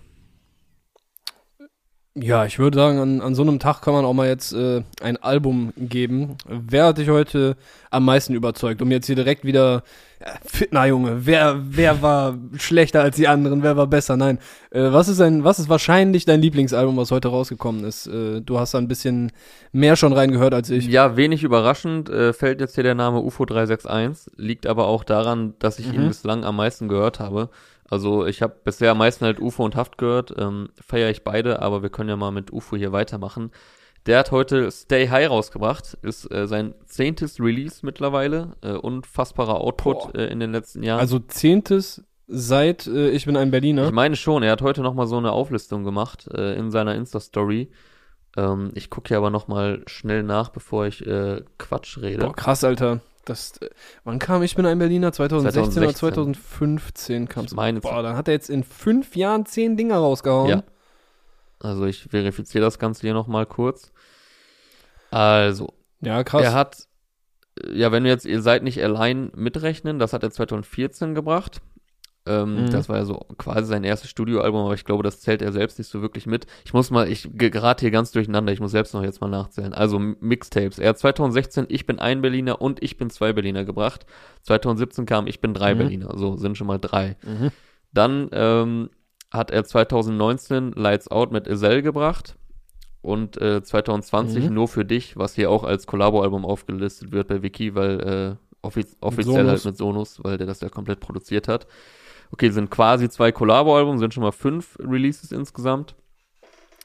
Ja, 2.18 2.46
ich 2.46 2.60
würde 2.60 2.78
sagen, 2.78 2.98
an, 3.00 3.20
an 3.20 3.36
so 3.36 3.42
einem 3.42 3.60
Tag 3.60 3.82
kann 3.82 3.94
man 3.94 4.06
auch 4.06 4.14
mal 4.14 4.30
jetzt 4.30 4.54
äh, 4.54 4.84
ein 5.02 5.18
Album 5.18 5.74
geben. 5.76 6.38
Wer 6.48 6.86
hat 6.86 6.98
dich 6.98 7.10
heute 7.10 7.58
am 7.92 8.06
meisten 8.06 8.34
überzeugt? 8.34 8.82
Um 8.82 8.90
jetzt 8.90 9.08
hier 9.08 9.18
direkt 9.18 9.44
wieder, 9.44 9.84
ja, 10.22 10.32
na 10.72 10.88
Junge, 10.88 11.26
wer, 11.26 11.58
wer 11.62 12.02
war 12.02 12.38
schlechter 12.56 13.02
als 13.02 13.18
die 13.18 13.28
anderen, 13.28 13.64
wer 13.64 13.76
war 13.76 13.88
besser? 13.88 14.16
Nein. 14.16 14.40
Äh, 14.72 14.94
was 14.94 15.10
ist 15.10 15.20
ein, 15.20 15.44
was 15.44 15.60
ist 15.60 15.68
wahrscheinlich 15.68 16.24
dein 16.24 16.42
Lieblingsalbum, 16.42 16.96
was 16.96 17.12
heute 17.12 17.28
rausgekommen 17.28 17.84
ist? 17.84 18.08
Äh, 18.08 18.40
du 18.40 18.60
hast 18.60 18.74
da 18.74 18.78
ein 18.78 18.88
bisschen 18.88 19.34
mehr 19.74 19.98
schon 19.98 20.14
reingehört 20.14 20.54
als 20.54 20.70
ich. 20.70 20.88
Ja, 20.88 21.18
wenig 21.18 21.44
überraschend 21.44 22.08
äh, 22.10 22.32
fällt 22.32 22.62
jetzt 22.62 22.76
hier 22.76 22.86
der 22.86 22.96
Name 22.96 23.20
UFO 23.20 23.44
361, 23.44 24.32
liegt 24.38 24.68
aber 24.68 24.88
auch 24.88 25.04
daran, 25.04 25.56
dass 25.60 25.80
ich 25.80 25.92
ihn 25.92 26.04
Mhm. 26.04 26.08
bislang 26.08 26.46
am 26.46 26.56
meisten 26.56 26.88
gehört 26.88 27.20
habe. 27.20 27.50
Also 27.90 28.26
ich 28.26 28.42
habe 28.42 28.56
bisher 28.64 28.92
am 28.92 28.98
meisten 28.98 29.26
halt 29.26 29.40
UFO 29.40 29.64
und 29.64 29.76
Haft 29.76 29.98
gehört, 29.98 30.34
ähm, 30.38 30.70
feiere 30.80 31.12
ich 31.12 31.24
beide, 31.24 31.62
aber 31.62 31.84
wir 31.84 31.90
können 31.90 32.10
ja 32.10 32.16
mal 32.16 32.32
mit 32.32 32.52
UFO 32.52 32.76
hier 32.76 32.92
weitermachen. 32.92 33.52
Der 34.06 34.20
hat 34.20 34.32
heute 34.32 34.72
Stay 34.72 35.10
High 35.10 35.30
rausgebracht, 35.30 35.98
ist 36.02 36.32
äh, 36.32 36.48
sein 36.48 36.76
zehntes 36.86 37.40
Release 37.40 37.84
mittlerweile, 37.84 38.56
äh, 38.62 38.74
unfassbarer 38.74 39.60
Output 39.62 40.16
äh, 40.16 40.28
in 40.28 40.40
den 40.40 40.52
letzten 40.52 40.84
Jahren. 40.84 41.00
Also 41.00 41.20
zehntes 41.20 42.04
seit 42.28 42.88
äh, 42.88 43.10
Ich 43.10 43.26
bin 43.26 43.38
ein 43.38 43.52
Berliner. 43.52 43.88
Ich 43.88 43.92
meine 43.92 44.16
schon, 44.16 44.44
er 44.44 44.52
hat 44.52 44.62
heute 44.62 44.82
noch 44.82 44.94
mal 44.94 45.08
so 45.08 45.18
eine 45.18 45.32
Auflistung 45.32 45.84
gemacht 45.84 46.28
äh, 46.34 46.56
in 46.56 46.72
seiner 46.72 46.96
Insta-Story. 46.96 47.72
Ähm, 48.38 48.72
ich 48.76 48.90
gucke 48.90 49.10
hier 49.10 49.18
aber 49.18 49.30
noch 49.30 49.48
mal 49.48 49.82
schnell 49.88 50.24
nach, 50.24 50.50
bevor 50.50 50.86
ich 50.86 51.06
äh, 51.06 51.42
Quatsch 51.58 51.98
rede. 52.00 52.26
Boah, 52.26 52.36
krass, 52.36 52.64
Alter. 52.64 53.02
Das, 53.26 53.58
äh, 53.58 53.70
wann 54.04 54.20
kam 54.20 54.44
Ich 54.44 54.56
bin 54.56 54.66
ein 54.66 54.78
Berliner? 54.80 55.12
2016, 55.12 55.84
oder 55.84 55.94
2016. 55.94 56.36
2015 56.36 57.28
kam 57.28 57.46
es. 57.46 57.54
Meine, 57.54 57.82
Boah, 57.82 58.04
dann 58.04 58.16
hat 58.16 58.28
er 58.28 58.34
jetzt 58.34 58.50
in 58.50 58.64
fünf 58.64 59.16
Jahren 59.16 59.46
zehn 59.46 59.76
Dinger 59.78 59.98
rausgehauen. 59.98 60.50
Ja. 60.50 60.64
Also 61.60 61.86
ich 61.86 62.04
verifiziere 62.10 62.64
das 62.64 62.80
Ganze 62.80 63.02
hier 63.02 63.14
noch 63.14 63.28
mal 63.28 63.46
kurz. 63.46 63.92
Also, 65.12 65.74
Ja, 66.02 66.24
krass. 66.24 66.44
er 66.44 66.54
hat, 66.54 66.88
äh, 67.64 67.78
ja, 67.78 67.92
wenn 67.92 68.04
wir 68.04 68.12
jetzt 68.12 68.26
Ihr 68.26 68.42
seid 68.42 68.64
nicht 68.64 68.82
allein 68.84 69.32
mitrechnen, 69.36 69.98
das 70.00 70.14
hat 70.14 70.24
er 70.24 70.32
2014 70.32 71.16
gebracht. 71.16 71.62
Ähm, 72.28 72.66
Mhm. 72.66 72.70
Das 72.72 72.90
war 72.90 72.98
ja 72.98 73.06
so 73.06 73.20
quasi 73.38 73.68
sein 73.68 73.84
erstes 73.84 74.10
Studioalbum, 74.10 74.62
aber 74.66 74.74
ich 74.74 74.84
glaube, 74.84 75.04
das 75.04 75.20
zählt 75.22 75.42
er 75.44 75.52
selbst 75.52 75.78
nicht 75.78 75.90
so 75.90 76.02
wirklich 76.02 76.26
mit. 76.26 76.48
Ich 76.66 76.74
muss 76.74 76.90
mal, 76.90 77.08
ich 77.08 77.30
gerate 77.34 77.82
hier 77.82 77.92
ganz 77.92 78.12
durcheinander, 78.12 78.52
ich 78.52 78.60
muss 78.60 78.72
selbst 78.72 78.94
noch 78.96 79.04
jetzt 79.04 79.22
mal 79.22 79.28
nachzählen. 79.30 79.74
Also 79.74 80.00
Mixtapes. 80.00 80.80
Er 80.80 80.90
hat 80.90 80.98
2016 80.98 81.66
Ich 81.70 81.86
bin 81.86 82.00
ein 82.00 82.22
Berliner 82.22 82.62
und 82.62 82.82
Ich 82.82 82.98
bin 82.98 83.10
zwei 83.12 83.32
Berliner 83.34 83.64
gebracht. 83.64 84.06
2017 84.42 85.06
kam 85.06 85.28
Ich 85.28 85.40
bin 85.40 85.54
drei 85.54 85.74
Mhm. 85.76 85.78
Berliner, 85.80 86.18
so 86.18 86.36
sind 86.38 86.58
schon 86.58 86.68
mal 86.68 86.80
drei. 86.80 87.16
Mhm. 87.24 87.52
Dann 87.94 88.30
ähm, 88.32 88.90
hat 89.32 89.52
er 89.52 89.64
2019 89.64 90.72
Lights 90.74 91.08
Out 91.10 91.32
mit 91.32 91.48
Isel 91.48 91.82
gebracht 91.82 92.36
und 93.02 93.40
äh, 93.42 93.62
2020 93.64 94.50
Mhm. 94.50 94.54
Nur 94.56 94.68
für 94.68 94.84
dich, 94.86 95.16
was 95.18 95.36
hier 95.36 95.52
auch 95.52 95.64
als 95.64 95.86
Kollabo-Album 95.88 96.44
aufgelistet 96.46 97.12
wird 97.12 97.28
bei 97.28 97.44
Wiki, 97.44 97.76
weil 97.76 98.00
äh, 98.02 98.36
offiz 98.62 98.98
offiziell 99.02 99.36
Sonus. 99.46 99.50
halt 99.52 99.66
mit 99.66 99.78
Sonus, 99.78 100.24
weil 100.24 100.38
der 100.38 100.48
das 100.48 100.62
ja 100.62 100.70
komplett 100.70 101.00
produziert 101.00 101.48
hat. 101.48 101.68
Okay, 102.36 102.50
sind 102.50 102.70
quasi 102.70 103.08
zwei 103.08 103.32
Kollabo-Alben, 103.32 103.98
sind 103.98 104.14
schon 104.14 104.24
mal 104.24 104.34
fünf 104.34 104.78
Releases 104.80 105.32
insgesamt. 105.32 105.96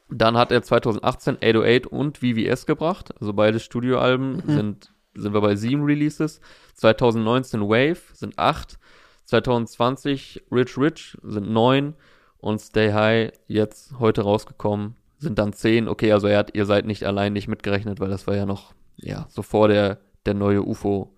Dann 0.09 0.37
hat 0.37 0.53
er 0.53 0.63
2018 0.63 1.39
808 1.43 1.87
und 1.89 2.19
VVS 2.19 2.67
gebracht, 2.67 3.13
also 3.21 3.33
beide 3.33 3.59
Studioalben 3.59 4.37
Mhm. 4.37 4.43
sind, 4.55 4.93
sind 5.15 5.35
wir 5.35 5.41
bei 5.41 5.57
sieben 5.57 5.83
Releases. 5.83 6.41
2019 6.77 7.63
Wave 7.63 7.99
sind 8.13 8.39
acht. 8.39 8.79
2020 9.25 10.45
Rich 10.53 10.79
Rich 10.79 11.19
sind 11.25 11.51
neun. 11.51 11.95
und 12.39 12.59
Stay 12.61 12.93
High 12.93 13.33
jetzt 13.49 13.99
heute 13.99 14.23
rausgekommen, 14.23 14.95
sind 15.19 15.37
dann 15.41 15.53
zehn. 15.53 15.89
Okay, 15.89 16.13
also 16.13 16.27
er 16.29 16.39
hat, 16.39 16.55
ihr 16.55 16.65
seid 16.65 16.87
nicht 16.87 17.05
allein 17.05 17.33
nicht 17.35 17.49
mitgerechnet, 17.49 17.99
weil 18.01 18.09
das 18.09 18.27
war 18.29 18.35
ja 18.37 18.47
noch, 18.47 18.73
ja, 18.97 19.27
so 19.29 19.43
vor 19.43 19.67
der, 19.69 19.99
der 20.27 20.35
neue 20.35 20.63
UFO, 20.63 21.15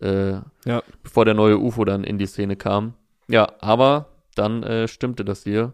äh, 0.00 0.32
Ja. 0.64 0.82
bevor 1.04 1.24
der 1.26 1.34
neue 1.34 1.58
UFO 1.58 1.84
dann 1.84 2.02
in 2.04 2.16
die 2.18 2.26
Szene 2.26 2.56
kam. 2.56 2.94
Ja, 3.28 3.48
aber 3.60 4.06
dann 4.34 4.62
äh, 4.62 4.88
stimmte 4.88 5.24
das 5.24 5.42
hier. 5.42 5.72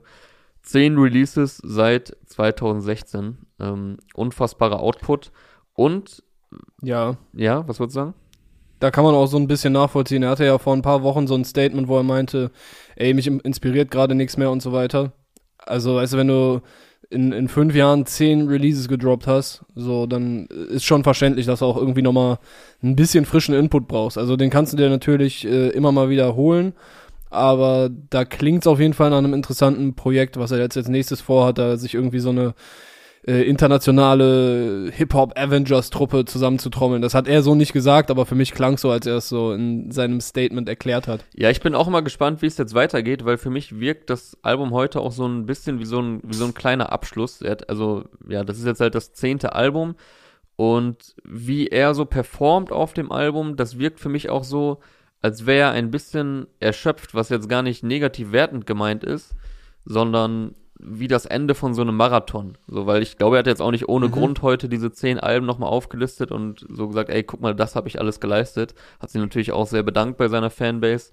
Zehn 0.62 0.96
Releases 0.96 1.58
seit 1.62 2.16
2016. 2.26 3.38
Ähm, 3.60 3.98
unfassbarer 4.14 4.80
Output. 4.80 5.32
Und, 5.74 6.22
Ja, 6.82 7.16
ja, 7.32 7.66
was 7.66 7.80
würdest 7.80 7.96
du 7.96 8.00
sagen? 8.00 8.14
da 8.82 8.90
kann 8.90 9.04
man 9.04 9.14
auch 9.14 9.26
so 9.26 9.36
ein 9.36 9.46
bisschen 9.46 9.72
nachvollziehen. 9.74 10.24
Er 10.24 10.30
hatte 10.30 10.44
ja 10.44 10.58
vor 10.58 10.74
ein 10.74 10.82
paar 10.82 11.04
Wochen 11.04 11.28
so 11.28 11.36
ein 11.36 11.44
Statement, 11.44 11.86
wo 11.86 11.98
er 11.98 12.02
meinte, 12.02 12.50
ey, 12.96 13.14
mich 13.14 13.28
inspiriert 13.28 13.92
gerade 13.92 14.16
nichts 14.16 14.36
mehr 14.36 14.50
und 14.50 14.60
so 14.60 14.72
weiter. 14.72 15.12
Also, 15.58 15.94
weißt 15.94 16.14
du, 16.14 16.16
wenn 16.16 16.26
du 16.26 16.62
in, 17.08 17.30
in 17.30 17.46
fünf 17.46 17.76
Jahren 17.76 18.06
zehn 18.06 18.48
Releases 18.48 18.88
gedroppt 18.88 19.28
hast, 19.28 19.64
so, 19.76 20.06
dann 20.06 20.46
ist 20.46 20.84
schon 20.84 21.04
verständlich, 21.04 21.46
dass 21.46 21.60
du 21.60 21.66
auch 21.66 21.76
irgendwie 21.76 22.02
nochmal 22.02 22.38
ein 22.82 22.96
bisschen 22.96 23.24
frischen 23.24 23.54
Input 23.54 23.86
brauchst. 23.86 24.18
Also, 24.18 24.34
den 24.36 24.50
kannst 24.50 24.72
du 24.72 24.76
dir 24.76 24.90
natürlich 24.90 25.46
äh, 25.46 25.68
immer 25.68 25.92
mal 25.92 26.10
wiederholen, 26.10 26.72
aber 27.32 27.90
da 28.10 28.24
klingt 28.24 28.62
es 28.62 28.66
auf 28.66 28.80
jeden 28.80 28.94
Fall 28.94 29.10
nach 29.10 29.18
einem 29.18 29.34
interessanten 29.34 29.94
Projekt, 29.94 30.36
was 30.36 30.50
er 30.50 30.58
jetzt 30.58 30.76
als 30.76 30.88
nächstes 30.88 31.20
vorhat, 31.20 31.58
da 31.58 31.76
sich 31.76 31.94
irgendwie 31.94 32.18
so 32.18 32.30
eine 32.30 32.54
äh, 33.26 33.42
internationale 33.42 34.90
Hip-Hop-Avengers-Truppe 34.92 36.24
zusammenzutrommeln. 36.24 37.02
Das 37.02 37.14
hat 37.14 37.28
er 37.28 37.42
so 37.42 37.54
nicht 37.54 37.72
gesagt, 37.72 38.10
aber 38.10 38.26
für 38.26 38.34
mich 38.34 38.52
klang 38.52 38.78
so, 38.78 38.90
als 38.90 39.06
er 39.06 39.16
es 39.16 39.28
so 39.28 39.52
in 39.52 39.90
seinem 39.90 40.20
Statement 40.20 40.68
erklärt 40.68 41.06
hat. 41.06 41.24
Ja, 41.34 41.48
ich 41.48 41.60
bin 41.60 41.74
auch 41.74 41.88
mal 41.88 42.00
gespannt, 42.00 42.42
wie 42.42 42.46
es 42.46 42.58
jetzt 42.58 42.74
weitergeht, 42.74 43.24
weil 43.24 43.38
für 43.38 43.50
mich 43.50 43.78
wirkt 43.78 44.10
das 44.10 44.36
Album 44.42 44.72
heute 44.72 45.00
auch 45.00 45.12
so 45.12 45.26
ein 45.26 45.46
bisschen 45.46 45.78
wie 45.78 45.84
so 45.84 46.00
ein, 46.00 46.20
wie 46.24 46.34
so 46.34 46.44
ein 46.44 46.54
kleiner 46.54 46.92
Abschluss. 46.92 47.40
Hat, 47.40 47.68
also, 47.68 48.04
ja, 48.28 48.42
das 48.42 48.58
ist 48.58 48.66
jetzt 48.66 48.80
halt 48.80 48.94
das 48.94 49.12
zehnte 49.12 49.54
Album 49.54 49.94
und 50.56 51.14
wie 51.24 51.68
er 51.68 51.94
so 51.94 52.04
performt 52.04 52.72
auf 52.72 52.92
dem 52.92 53.10
Album, 53.10 53.56
das 53.56 53.78
wirkt 53.78 54.00
für 54.00 54.08
mich 54.08 54.30
auch 54.30 54.44
so, 54.44 54.78
als 55.22 55.46
wäre 55.46 55.70
er 55.70 55.70
ein 55.72 55.90
bisschen 55.90 56.46
erschöpft, 56.60 57.14
was 57.14 57.28
jetzt 57.28 57.48
gar 57.48 57.62
nicht 57.62 57.82
negativ 57.82 58.32
wertend 58.32 58.66
gemeint 58.66 59.04
ist, 59.04 59.34
sondern 59.84 60.54
wie 60.84 61.06
das 61.06 61.26
Ende 61.26 61.54
von 61.54 61.74
so 61.74 61.82
einem 61.82 61.96
Marathon. 61.96 62.58
So, 62.66 62.86
weil 62.86 63.02
ich 63.02 63.16
glaube, 63.16 63.36
er 63.36 63.40
hat 63.40 63.46
jetzt 63.46 63.62
auch 63.62 63.70
nicht 63.70 63.88
ohne 63.88 64.08
Mhm. 64.08 64.12
Grund 64.12 64.42
heute 64.42 64.68
diese 64.68 64.90
zehn 64.90 65.20
Alben 65.20 65.46
nochmal 65.46 65.68
aufgelistet 65.70 66.32
und 66.32 66.66
so 66.68 66.88
gesagt, 66.88 67.08
ey, 67.08 67.22
guck 67.22 67.40
mal, 67.40 67.54
das 67.54 67.76
habe 67.76 67.86
ich 67.88 68.00
alles 68.00 68.18
geleistet. 68.18 68.74
Hat 68.98 69.10
sich 69.10 69.20
natürlich 69.20 69.52
auch 69.52 69.68
sehr 69.68 69.84
bedankt 69.84 70.18
bei 70.18 70.26
seiner 70.26 70.50
Fanbase, 70.50 71.12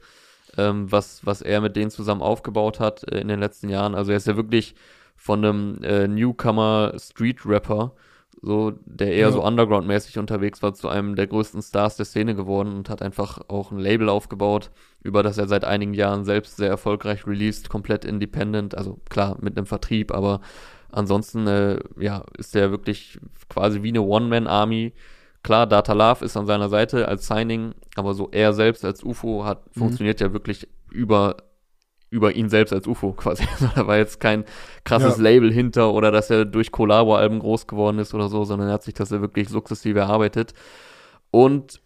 ähm, 0.58 0.92
was, 0.92 1.24
was 1.24 1.44
er 1.44 1.62
mit 1.62 1.76
denen 1.76 1.92
zusammen 1.92 2.24
aufgebaut 2.24 2.80
hat 2.80 3.04
äh, 3.12 3.20
in 3.22 3.28
den 3.28 3.40
letzten 3.40 3.70
Jahren. 3.70 3.94
Also 3.94 4.10
er 4.10 4.18
ist 4.18 4.26
ja 4.26 4.36
wirklich 4.36 4.74
von 5.16 5.46
einem 5.46 5.84
äh, 5.84 6.08
Newcomer 6.08 6.94
Street 6.98 7.46
Rapper, 7.46 7.92
so, 8.42 8.72
der 8.86 9.08
eher 9.12 9.28
Ja. 9.28 9.32
so 9.32 9.44
underground-mäßig 9.44 10.18
unterwegs 10.18 10.62
war, 10.64 10.74
zu 10.74 10.88
einem 10.88 11.16
der 11.16 11.28
größten 11.28 11.62
Stars 11.62 11.98
der 11.98 12.06
Szene 12.06 12.36
geworden 12.36 12.74
und 12.74 12.90
hat 12.90 13.02
einfach 13.02 13.40
auch 13.50 13.72
ein 13.72 13.80
Label 13.80 14.08
aufgebaut, 14.10 14.72
über 15.04 15.24
das 15.24 15.38
er 15.38 15.48
seit 15.48 15.66
einigen 15.66 15.94
Jahren 15.94 16.24
selbst 16.24 16.56
sehr 16.58 16.70
erfolgreich 16.70 17.28
released, 17.28 17.70
komplett 17.70 18.06
independent, 18.06 18.78
also 18.78 19.00
klar 19.10 19.38
mit 19.42 19.58
einem 19.58 19.66
Vertrieb, 19.66 20.14
aber 20.14 20.40
ansonsten 20.92 21.48
äh, 21.48 21.80
ja, 22.00 22.24
ist 22.38 22.56
er 22.56 22.72
wirklich 22.72 23.20
quasi 23.50 23.84
wie 23.84 23.90
eine 23.90 24.02
One-Man-Army. 24.02 24.94
Klar, 25.44 25.68
Data 25.68 25.94
Love 25.94 26.26
ist 26.26 26.36
an 26.38 26.46
seiner 26.46 26.70
Seite 26.70 27.08
als 27.08 27.28
Signing, 27.28 27.74
aber 27.96 28.14
so 28.14 28.30
er 28.32 28.54
selbst 28.54 28.84
als 28.86 29.04
UFO 29.04 29.44
hat 29.46 29.66
Mhm. 29.76 29.80
funktioniert 29.82 30.20
ja 30.22 30.34
wirklich 30.34 30.68
über 30.92 31.38
über 32.10 32.34
ihn 32.34 32.50
selbst 32.50 32.74
als 32.74 32.88
UFO 32.88 33.14
quasi. 33.14 33.44
Also 33.54 33.70
da 33.76 33.88
war 33.88 33.98
jetzt 33.98 34.20
kein 34.20 34.46
krasses 34.84 35.18
Ja. 35.18 35.24
Label 35.24 35.52
hinter 35.52 35.94
oder 35.94 36.12
dass 36.12 36.30
er 36.30 36.46
durch 36.46 36.72
Collabo-Alben 36.72 37.40
groß 37.40 37.68
geworden 37.68 38.00
ist 38.00 38.14
oder 38.14 38.30
so, 38.30 38.44
sondern 38.44 38.70
er 38.70 38.76
hat 38.76 38.84
sich 38.84 38.94
das 38.94 39.10
ja 39.10 39.22
wirklich 39.22 39.50
sukzessive 39.50 40.00
erarbeitet. 40.00 40.54
Und 41.32 41.82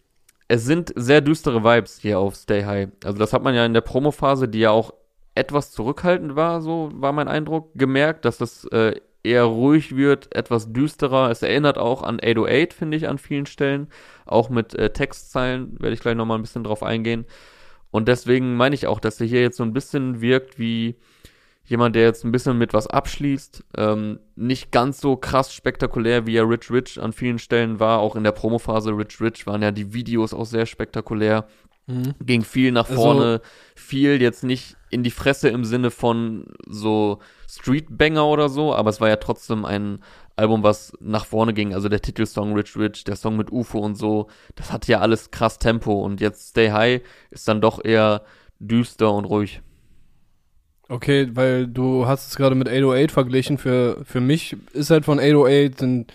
es 0.48 0.66
sind 0.66 0.94
sehr 0.96 1.22
düstere 1.22 1.64
Vibes 1.64 2.00
hier 2.00 2.20
auf 2.20 2.36
Stay 2.36 2.64
High. 2.64 2.90
Also 3.04 3.18
das 3.18 3.34
hat 3.34 3.44
man 3.44 3.56
ja 3.56 3.66
in 3.66 3.74
der 3.74 3.82
Promophase, 3.82 4.48
die 4.48 4.60
ja 4.60 4.72
auch 4.72 4.94
etwas 5.36 5.72
zurückhaltend 5.72 6.36
war, 6.36 6.62
so 6.62 6.92
war 6.94 7.12
mein 7.12 7.28
Eindruck, 7.28 7.72
gemerkt, 7.74 8.26
dass 8.26 8.38
das 8.38 8.66
äh, 8.66 9.00
eher 9.24 9.46
ruhig 9.46 9.96
wird, 9.96 10.36
etwas 10.36 10.72
düsterer. 10.72 11.32
Es 11.32 11.42
erinnert 11.42 11.78
auch 11.78 12.04
an 12.04 12.20
808, 12.22 12.74
finde 12.74 12.98
ich, 12.98 13.08
an 13.08 13.18
vielen 13.18 13.46
Stellen. 13.46 13.88
Auch 14.26 14.50
mit 14.50 14.76
äh, 14.76 14.92
Textzeilen 14.92 15.80
werde 15.80 15.94
ich 15.96 16.02
gleich 16.02 16.16
nochmal 16.16 16.38
ein 16.38 16.44
bisschen 16.44 16.64
drauf 16.64 16.84
eingehen. 16.84 17.26
Und 17.94 18.08
deswegen 18.08 18.56
meine 18.56 18.74
ich 18.74 18.88
auch, 18.88 19.00
dass 19.00 19.22
er 19.22 19.28
hier 19.28 19.42
jetzt 19.42 19.58
so 19.58 19.64
ein 19.64 19.72
bisschen 19.72 20.20
wirkt 20.20 20.58
wie 20.58 20.96
jemand, 21.64 21.96
der 21.96 22.04
jetzt 22.04 22.26
ein 22.26 22.32
bisschen 22.32 22.58
mit 22.58 22.74
was 22.74 22.88
abschließt. 22.88 23.64
Ähm, 23.78 24.20
nicht 24.36 24.72
ganz 24.72 25.00
so 25.00 25.16
krass 25.16 25.54
spektakulär, 25.54 26.26
wie 26.26 26.36
er 26.36 26.50
Rich 26.50 26.72
Rich 26.72 27.00
an 27.00 27.14
vielen 27.14 27.38
Stellen 27.38 27.80
war. 27.80 28.00
Auch 28.00 28.16
in 28.16 28.24
der 28.24 28.32
Promophase 28.32 28.90
Rich 28.98 29.22
Rich 29.22 29.46
waren 29.46 29.62
ja 29.62 29.70
die 29.72 29.94
Videos 29.94 30.34
auch 30.34 30.46
sehr 30.48 30.66
spektakulär. 30.66 31.48
Ging 32.26 32.44
viel 32.44 32.72
nach 32.72 32.90
Also- 32.90 33.02
vorne, 33.02 33.42
viel 33.76 34.22
jetzt 34.22 34.44
nicht 34.44 34.76
in 34.90 35.04
die 35.04 35.12
Fresse 35.12 35.50
im 35.50 35.64
Sinne 35.66 35.92
von 35.92 36.46
so 36.66 37.20
Streetbanger 37.48 38.26
oder 38.26 38.50
so, 38.50 38.74
aber 38.74 38.90
es 38.90 39.02
war 39.02 39.10
ja 39.10 39.18
trotzdem 39.18 39.66
ein 39.66 40.00
Album, 40.36 40.64
was 40.64 40.94
nach 41.00 41.26
vorne 41.26 41.54
ging. 41.54 41.74
Also 41.74 41.90
der 41.90 42.02
Titelsong 42.02 42.54
Rich 42.54 42.76
Rich, 42.76 43.04
der 43.04 43.16
Song 43.16 43.38
mit 43.38 43.52
UFO 43.52 43.80
und 43.80 43.96
so, 43.96 44.28
das 44.56 44.72
hatte 44.72 44.92
ja 44.92 45.00
alles 45.00 45.32
krass 45.32 45.60
Tempo 45.60 46.04
und 46.04 46.22
jetzt 46.22 46.50
Stay 46.50 46.72
High 46.72 47.02
ist 47.30 47.48
dann 47.48 47.62
doch 47.62 47.84
eher 47.84 48.24
düster 48.60 49.14
und 49.14 49.26
ruhig. 49.26 49.62
Okay, 50.90 51.30
weil 51.34 51.68
du 51.68 52.06
hast 52.08 52.30
es 52.30 52.36
gerade 52.36 52.56
mit 52.56 52.68
808 52.68 53.12
verglichen. 53.12 53.58
Für, 53.58 54.04
für 54.04 54.20
mich 54.20 54.58
ist 54.74 54.90
halt 54.90 55.06
von 55.06 55.20
808 55.20 55.80
sind 55.80 56.14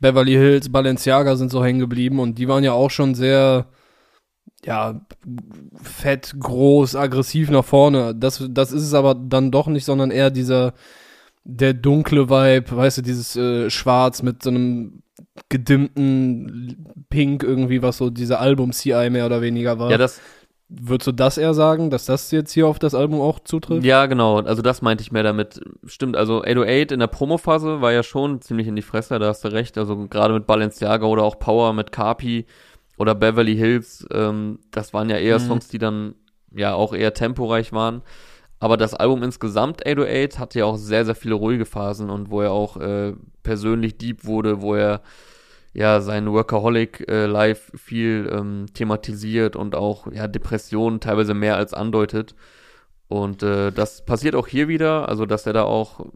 Beverly 0.00 0.32
Hills, 0.32 0.70
Balenciaga 0.70 1.36
sind 1.36 1.50
so 1.50 1.64
hängen 1.64 1.80
geblieben 1.80 2.20
und 2.20 2.38
die 2.38 2.48
waren 2.48 2.64
ja 2.64 2.72
auch 2.72 2.90
schon 2.90 3.14
sehr, 3.14 3.66
ja, 4.64 5.00
fett, 5.82 6.34
groß, 6.38 6.96
aggressiv 6.96 7.50
nach 7.50 7.64
vorne. 7.64 8.14
Das, 8.14 8.44
das 8.50 8.72
ist 8.72 8.82
es 8.82 8.94
aber 8.94 9.14
dann 9.14 9.50
doch 9.50 9.66
nicht, 9.66 9.84
sondern 9.84 10.10
eher 10.10 10.30
dieser, 10.30 10.74
der 11.44 11.74
dunkle 11.74 12.28
Vibe, 12.28 12.76
weißt 12.76 12.98
du, 12.98 13.02
dieses 13.02 13.36
äh, 13.36 13.70
Schwarz 13.70 14.22
mit 14.22 14.42
so 14.42 14.50
einem 14.50 15.02
gedimmten 15.48 16.86
Pink 17.08 17.42
irgendwie, 17.42 17.82
was 17.82 17.98
so 17.98 18.10
dieser 18.10 18.40
Album-CI 18.40 19.10
mehr 19.10 19.26
oder 19.26 19.40
weniger 19.40 19.78
war. 19.78 19.90
Ja, 19.90 19.98
das, 19.98 20.20
Würdest 20.72 21.08
du 21.08 21.12
das 21.12 21.36
eher 21.36 21.52
sagen, 21.52 21.90
dass 21.90 22.04
das 22.04 22.30
jetzt 22.30 22.52
hier 22.52 22.68
auf 22.68 22.78
das 22.78 22.94
Album 22.94 23.20
auch 23.20 23.40
zutrifft? 23.40 23.84
Ja, 23.84 24.06
genau. 24.06 24.38
Also 24.38 24.62
das 24.62 24.82
meinte 24.82 25.02
ich 25.02 25.10
mehr 25.10 25.24
damit. 25.24 25.60
Stimmt, 25.84 26.16
also 26.16 26.42
808 26.44 26.92
in 26.92 27.00
der 27.00 27.08
Promophase 27.08 27.80
war 27.80 27.90
ja 27.90 28.04
schon 28.04 28.40
ziemlich 28.40 28.68
in 28.68 28.76
die 28.76 28.82
Fresse, 28.82 29.18
da 29.18 29.26
hast 29.26 29.44
du 29.44 29.48
recht. 29.48 29.76
Also 29.76 30.06
gerade 30.06 30.32
mit 30.32 30.46
Balenciaga 30.46 31.06
oder 31.06 31.24
auch 31.24 31.40
Power 31.40 31.72
mit 31.72 31.90
Carpi 31.90 32.46
oder 32.98 33.16
Beverly 33.16 33.56
Hills, 33.56 34.06
ähm, 34.12 34.60
das 34.70 34.94
waren 34.94 35.10
ja 35.10 35.16
eher 35.16 35.40
Mhm. 35.40 35.44
Songs, 35.44 35.66
die 35.66 35.78
dann 35.78 36.14
ja 36.54 36.74
auch 36.74 36.92
eher 36.94 37.14
temporeich 37.14 37.72
waren. 37.72 38.02
Aber 38.60 38.76
das 38.76 38.94
Album 38.94 39.22
insgesamt 39.22 39.86
808 39.86 40.38
hatte 40.38 40.58
ja 40.60 40.66
auch 40.66 40.76
sehr, 40.76 41.06
sehr 41.06 41.14
viele 41.14 41.34
ruhige 41.34 41.64
Phasen 41.64 42.10
und 42.10 42.30
wo 42.30 42.42
er 42.42 42.52
auch 42.52 42.76
äh, 42.76 43.14
persönlich 43.42 43.96
deep 43.96 44.26
wurde, 44.26 44.60
wo 44.60 44.74
er 44.74 45.00
ja 45.72 46.00
sein 46.02 46.30
Workaholic 46.30 47.08
äh, 47.08 47.26
Life 47.26 47.76
viel 47.76 48.30
ähm, 48.30 48.66
thematisiert 48.74 49.56
und 49.56 49.74
auch 49.74 50.12
ja 50.12 50.28
Depressionen 50.28 51.00
teilweise 51.00 51.32
mehr 51.32 51.56
als 51.56 51.72
andeutet. 51.72 52.34
Und 53.08 53.42
äh, 53.42 53.72
das 53.72 54.04
passiert 54.04 54.34
auch 54.34 54.46
hier 54.46 54.68
wieder, 54.68 55.08
also 55.08 55.24
dass 55.24 55.46
er 55.46 55.54
da 55.54 55.62
auch 55.62 56.06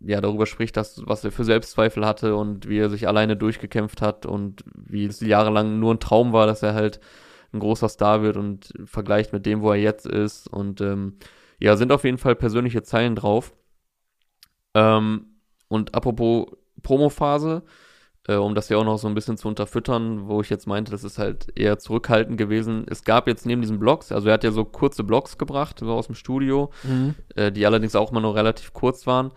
ja 0.00 0.20
darüber 0.20 0.46
spricht, 0.46 0.76
dass 0.76 1.02
was 1.04 1.24
er 1.24 1.32
für 1.32 1.44
Selbstzweifel 1.44 2.06
hatte 2.06 2.36
und 2.36 2.68
wie 2.68 2.78
er 2.78 2.90
sich 2.90 3.08
alleine 3.08 3.36
durchgekämpft 3.36 4.02
hat 4.02 4.24
und 4.24 4.62
wie 4.74 5.06
es 5.06 5.20
jahrelang 5.20 5.80
nur 5.80 5.94
ein 5.94 6.00
Traum 6.00 6.32
war, 6.32 6.46
dass 6.46 6.62
er 6.62 6.74
halt 6.74 7.00
ein 7.52 7.58
großer 7.58 7.88
Star 7.88 8.22
wird 8.22 8.36
und 8.36 8.72
vergleicht 8.84 9.32
mit 9.32 9.46
dem, 9.46 9.62
wo 9.62 9.72
er 9.72 9.78
jetzt 9.80 10.06
ist. 10.06 10.46
Und 10.48 10.80
ähm, 10.80 11.14
ja, 11.58 11.76
sind 11.76 11.92
auf 11.92 12.04
jeden 12.04 12.18
Fall 12.18 12.34
persönliche 12.36 12.82
Zeilen 12.82 13.14
drauf. 13.16 13.52
Ähm, 14.74 15.26
und 15.68 15.94
apropos 15.94 16.46
Promophase, 16.82 17.62
äh, 18.26 18.36
um 18.36 18.54
das 18.54 18.68
ja 18.68 18.76
auch 18.76 18.84
noch 18.84 18.98
so 18.98 19.08
ein 19.08 19.14
bisschen 19.14 19.36
zu 19.36 19.48
unterfüttern, 19.48 20.28
wo 20.28 20.40
ich 20.40 20.50
jetzt 20.50 20.66
meinte, 20.66 20.90
das 20.92 21.04
ist 21.04 21.18
halt 21.18 21.48
eher 21.58 21.78
zurückhaltend 21.78 22.38
gewesen. 22.38 22.84
Es 22.88 23.04
gab 23.04 23.26
jetzt 23.26 23.46
neben 23.46 23.60
diesen 23.62 23.78
Blogs, 23.78 24.12
also 24.12 24.28
er 24.28 24.34
hat 24.34 24.44
ja 24.44 24.52
so 24.52 24.64
kurze 24.64 25.04
Blogs 25.04 25.38
gebracht, 25.38 25.80
so 25.80 25.92
aus 25.92 26.06
dem 26.06 26.14
Studio, 26.14 26.70
Mhm. 26.84 27.14
äh, 27.34 27.50
die 27.50 27.66
allerdings 27.66 27.96
auch 27.96 28.10
immer 28.12 28.20
nur 28.20 28.34
relativ 28.34 28.72
kurz 28.72 29.06
waren. 29.06 29.32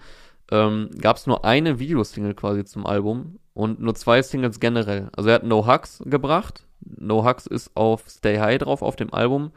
Ähm, 0.51 0.89
gab 0.99 1.15
es 1.17 1.27
nur 1.27 1.45
eine 1.45 1.79
Videosingle 1.79 2.33
quasi 2.35 2.65
zum 2.65 2.85
Album 2.85 3.39
und 3.53 3.79
nur 3.79 3.95
zwei 3.95 4.21
Singles 4.21 4.59
generell. 4.59 5.09
Also 5.15 5.29
er 5.29 5.35
hat 5.35 5.43
No 5.43 5.65
Hugs 5.65 6.03
gebracht. 6.05 6.65
No 6.81 7.25
Hugs 7.25 7.47
ist 7.47 7.71
auf 7.75 8.03
Stay 8.09 8.37
High 8.39 8.57
drauf 8.59 8.81
auf 8.81 8.97
dem 8.97 9.13
Album. 9.13 9.51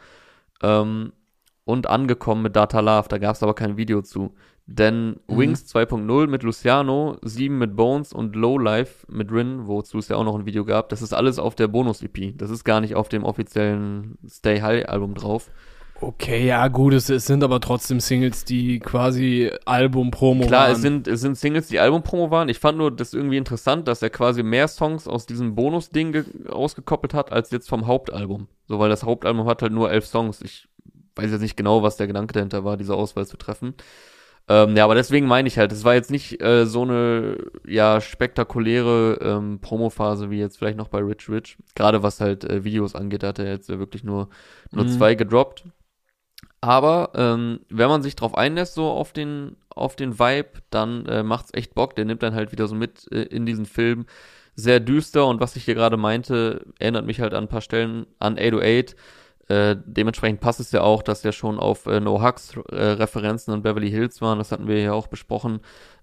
Ähm, 0.63 1.13
und 1.65 1.89
angekommen 1.89 2.43
mit 2.43 2.57
Data 2.57 2.81
Love, 2.81 3.09
da 3.09 3.19
gab 3.19 3.35
es 3.35 3.43
aber 3.43 3.55
kein 3.55 3.77
Video 3.77 4.03
zu. 4.03 4.35
Denn 4.67 5.17
Mhm. 5.29 5.39
Wings 5.39 5.67
2.0 5.67 6.27
mit 6.27 6.43
Luciano, 6.43 7.17
7 7.23 7.59
mit 7.59 7.77
Bones 7.77 8.13
und 8.15 8.35
Low 8.35 8.57
Life 8.59 9.07
mit 9.11 9.31
Rin, 9.31 9.67
wozu 9.67 9.99
es 9.99 10.09
ja 10.09 10.17
auch 10.17 10.25
noch 10.25 10.39
ein 10.39 10.47
Video 10.47 10.65
gab, 10.65 10.89
das 10.89 11.03
ist 11.03 11.13
alles 11.13 11.39
auf 11.39 11.55
der 11.55 11.69
Bonus-EP. 11.69 12.33
Das 12.39 12.51
ist 12.51 12.65
gar 12.65 12.81
nicht 12.81 12.95
auf 12.95 13.09
dem 13.11 13.25
offiziellen 13.25 14.17
Stay 14.27 14.61
High 14.63 14.89
Album 14.89 15.15
drauf. 15.15 15.51
Okay, 16.01 16.47
ja, 16.47 16.67
gut, 16.69 16.93
es, 16.93 17.09
es 17.09 17.27
sind 17.27 17.45
aber 17.45 17.61
trotzdem 17.61 18.01
Singles, 18.01 18.45
die 18.45 18.79
quasi 18.81 19.51
Album-Promo 19.65 20.47
Klar, 20.47 20.65
waren. 20.65 20.73
es 20.73 20.81
sind, 20.83 21.07
es 21.09 21.21
sind 21.21 21.37
Singles, 21.39 21.69
die 21.69 21.79
Albumpromo 21.79 22.31
waren. 22.31 22.49
Ich 22.49 22.59
fand 22.59 22.79
nur 22.79 22.91
das 22.91 23.15
irgendwie 23.15 23.37
interessant, 23.37 23.87
dass 23.87 24.03
er 24.03 24.11
quasi 24.11 24.43
mehr 24.43 24.67
Songs 24.69 25.07
aus 25.07 25.25
diesem 25.27 25.55
Bonus-Ding 25.55 26.13
ge- 26.13 26.25
ausgekoppelt 26.49 27.15
hat, 27.15 27.33
als 27.33 27.51
jetzt 27.53 27.69
vom 27.69 27.87
Hauptalbum. 27.87 28.49
So, 28.67 28.79
weil 28.81 28.89
das 28.91 29.05
Hauptalbum 29.05 29.47
hat 29.47 29.63
halt 29.63 29.73
nur 29.73 29.91
elf 29.91 30.05
Songs. 30.07 30.43
Ich 30.43 30.69
weiß 31.17 31.31
jetzt 31.31 31.41
nicht 31.41 31.57
genau, 31.57 31.83
was 31.83 31.97
der 31.97 32.07
Gedanke 32.07 32.33
dahinter 32.35 32.65
war, 32.65 32.77
diese 32.77 32.95
Auswahl 32.95 33.27
zu 33.27 33.37
treffen. 33.37 33.75
Ähm, 34.49 34.77
ja, 34.77 34.85
aber 34.85 34.95
deswegen 34.95 35.27
meine 35.27 35.49
ich 35.49 35.59
halt, 35.59 35.73
es 35.73 35.85
war 35.85 35.95
jetzt 35.95 36.11
nicht 36.11 36.43
äh, 36.43 36.67
so 36.67 36.83
eine 36.83 37.39
ja 37.67 38.01
spektakuläre 38.01 39.19
ähm, 39.23 39.61
Promophase 39.61 40.31
wie 40.31 40.39
jetzt 40.39 40.59
vielleicht 40.59 40.77
noch 40.79 40.89
bei 40.89 40.99
Rich 41.01 41.29
Rich. 41.31 41.57
Gerade 41.75 42.03
was 42.03 42.21
halt 42.21 42.45
äh, 42.45 42.65
Videos 42.65 42.95
angeht, 42.95 43.23
da 43.23 43.29
hat 43.29 43.39
er 43.39 43.47
jetzt 43.51 43.69
wirklich 43.71 44.05
nur, 44.05 44.29
nur 44.75 44.87
Mhm. 44.87 44.89
zwei 44.89 45.15
gedroppt. 45.15 45.65
Aber 46.61 47.13
ähm, 47.15 47.61
wenn 47.69 47.89
man 47.89 48.03
sich 48.03 48.17
drauf 48.17 48.37
einlässt, 48.37 48.75
so 48.75 48.87
auf 48.91 49.13
den, 49.13 49.57
auf 49.69 49.97
den 49.97 50.19
Vibe, 50.19 50.63
dann 50.71 51.07
äh, 51.07 51.23
macht's 51.23 51.51
echt 51.53 51.75
Bock. 51.75 51.95
Der 51.97 52.05
nimmt 52.07 52.23
dann 52.23 52.35
halt 52.35 52.53
wieder 52.53 52.67
so 52.69 52.75
mit 52.75 53.11
äh, 53.13 53.23
in 53.23 53.45
diesen 53.47 53.67
Film. 53.67 54.07
Sehr 54.57 54.81
düster 54.81 55.27
und 55.27 55.41
was 55.41 55.57
ich 55.57 55.65
hier 55.65 55.75
gerade 55.75 55.97
meinte, 55.97 56.65
erinnert 56.79 57.07
mich 57.07 57.21
halt 57.21 57.35
an 57.35 57.45
ein 57.45 57.49
paar 57.49 57.61
Stellen 57.61 58.07
an 58.21 58.39
808. 58.39 58.97
Äh, 59.49 59.77
dementsprechend 59.85 60.41
passt 60.41 60.61
es 60.61 60.73
ja 60.73 60.81
auch, 60.81 61.03
dass 61.03 61.23
ja 61.23 61.33
schon 61.33 61.59
auf 61.59 61.87
äh, 61.87 62.01
No 62.01 62.23
Hugs 62.23 62.57
äh, 62.71 62.77
Referenzen 62.77 63.53
an 63.53 63.63
Beverly 63.63 63.91
Hills 63.91 64.21
waren. 64.23 64.39
Das 64.39 64.53
hatten 64.53 64.67
wir 64.67 64.81
ja 64.81 64.93
auch 64.93 65.07
besprochen. 65.07 65.61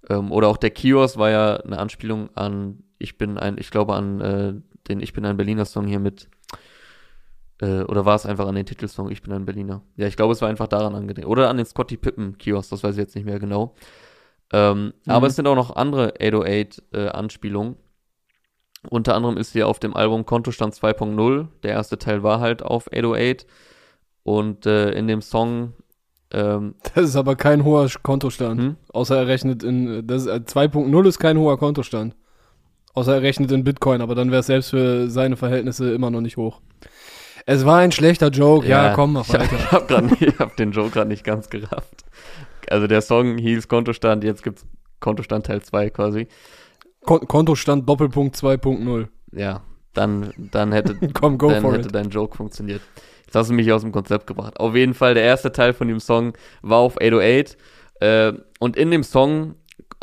Ähm, 0.09 0.31
oder 0.31 0.47
auch 0.47 0.57
der 0.57 0.69
Kiosk 0.69 1.17
war 1.17 1.29
ja 1.31 1.55
eine 1.57 1.79
Anspielung 1.79 2.29
an, 2.35 2.83
ich 2.99 3.17
bin 3.17 3.37
ein, 3.37 3.57
ich 3.57 3.71
glaube 3.71 3.95
an 3.95 4.21
äh, 4.21 4.53
den 4.87 4.99
Ich 5.01 5.13
bin 5.13 5.25
ein 5.25 5.37
Berliner 5.37 5.65
Song 5.65 5.87
hier 5.87 5.99
mit 5.99 6.27
äh, 7.61 7.81
oder 7.83 8.05
war 8.05 8.15
es 8.15 8.25
einfach 8.25 8.47
an 8.47 8.55
den 8.55 8.65
Titelsong 8.65 9.09
Ich 9.11 9.21
bin 9.21 9.33
ein 9.33 9.45
Berliner? 9.45 9.81
Ja, 9.95 10.07
ich 10.07 10.15
glaube, 10.15 10.33
es 10.33 10.41
war 10.41 10.49
einfach 10.49 10.67
daran 10.67 10.95
angelehnt. 10.95 11.27
Oder 11.27 11.49
an 11.49 11.57
den 11.57 11.65
Scotty 11.65 11.97
Pippen 11.97 12.37
Kiosk, 12.37 12.69
das 12.69 12.83
weiß 12.83 12.95
ich 12.95 12.99
jetzt 13.01 13.15
nicht 13.15 13.25
mehr 13.25 13.39
genau. 13.39 13.75
Ähm, 14.53 14.93
Mhm. 15.05 15.11
Aber 15.11 15.27
es 15.27 15.35
sind 15.35 15.47
auch 15.47 15.55
noch 15.55 15.75
andere 15.75 16.13
808 16.19 16.83
äh, 16.93 17.07
Anspielungen. 17.07 17.75
Unter 18.89 19.15
anderem 19.15 19.37
ist 19.37 19.53
hier 19.53 19.67
auf 19.67 19.79
dem 19.79 19.95
Album 19.95 20.25
Kontostand 20.25 20.73
2.0. 20.73 21.47
Der 21.63 21.71
erste 21.71 21.97
Teil 21.97 22.23
war 22.23 22.39
halt 22.39 22.63
auf 22.63 22.87
808. 22.87 23.45
Und 24.23 24.65
äh, 24.65 24.91
in 24.91 25.07
dem 25.07 25.21
Song 25.21 25.73
ähm, 26.33 26.75
Das 26.95 27.09
ist 27.09 27.15
aber 27.15 27.35
kein 27.35 27.63
hoher 27.63 27.87
Kontostand. 28.01 28.59
Hm? 28.59 28.75
Außer 28.93 29.17
er 29.17 29.27
rechnet 29.27 29.63
in, 29.63 30.05
das 30.07 30.23
ist, 30.23 30.27
äh, 30.27 30.41
2.0 30.45 31.07
ist 31.07 31.19
kein 31.19 31.37
hoher 31.37 31.57
Kontostand. 31.57 32.15
Außer 32.93 33.15
er 33.15 33.21
rechnet 33.21 33.51
in 33.51 33.63
Bitcoin, 33.63 34.01
aber 34.01 34.15
dann 34.15 34.31
wäre 34.31 34.41
es 34.41 34.47
selbst 34.47 34.71
für 34.71 35.09
seine 35.09 35.37
Verhältnisse 35.37 35.93
immer 35.93 36.09
noch 36.09 36.21
nicht 36.21 36.37
hoch. 36.37 36.61
Es 37.45 37.65
war 37.65 37.79
ein 37.79 37.91
schlechter 37.91 38.29
Joke, 38.29 38.67
ja, 38.67 38.93
komm, 38.93 39.13
mach 39.13 39.27
weiter. 39.29 39.49
Ich 39.55 39.71
habe 39.71 40.15
ich 40.19 40.39
hab 40.39 40.55
den 40.57 40.71
Joke 40.71 40.91
gerade 40.91 41.07
nicht 41.07 41.23
ganz 41.23 41.49
gerafft. 41.49 42.03
Also 42.69 42.87
der 42.87 43.01
Song 43.01 43.37
hieß 43.37 43.67
Kontostand, 43.67 44.23
jetzt 44.23 44.43
gibt's 44.43 44.65
Kontostand 44.99 45.47
Teil 45.47 45.61
2 45.61 45.89
quasi. 45.89 46.27
Kon 47.05 47.27
Kontostand 47.27 47.87
Doppelpunkt 47.87 48.35
2.0. 48.35 49.07
Ja, 49.31 49.61
dann, 49.93 50.33
dann 50.37 50.71
hätte, 50.71 50.95
Komm, 51.13 51.37
dann 51.37 51.63
hätte 51.71 51.87
it. 51.87 51.95
dein 51.95 52.09
Joke 52.09 52.37
funktioniert. 52.37 52.81
Jetzt 53.25 53.35
hast 53.35 53.49
du 53.49 53.53
mich 53.53 53.71
aus 53.71 53.81
dem 53.81 53.91
Konzept 53.91 54.27
gebracht. 54.27 54.59
Auf 54.59 54.75
jeden 54.75 54.93
Fall, 54.93 55.13
der 55.13 55.23
erste 55.23 55.51
Teil 55.51 55.73
von 55.73 55.87
dem 55.87 55.99
Song 55.99 56.33
war 56.61 56.79
auf 56.79 56.97
808. 56.97 57.57
Äh, 57.99 58.33
und 58.59 58.75
in 58.75 58.91
dem 58.91 59.03
Song, 59.03 59.55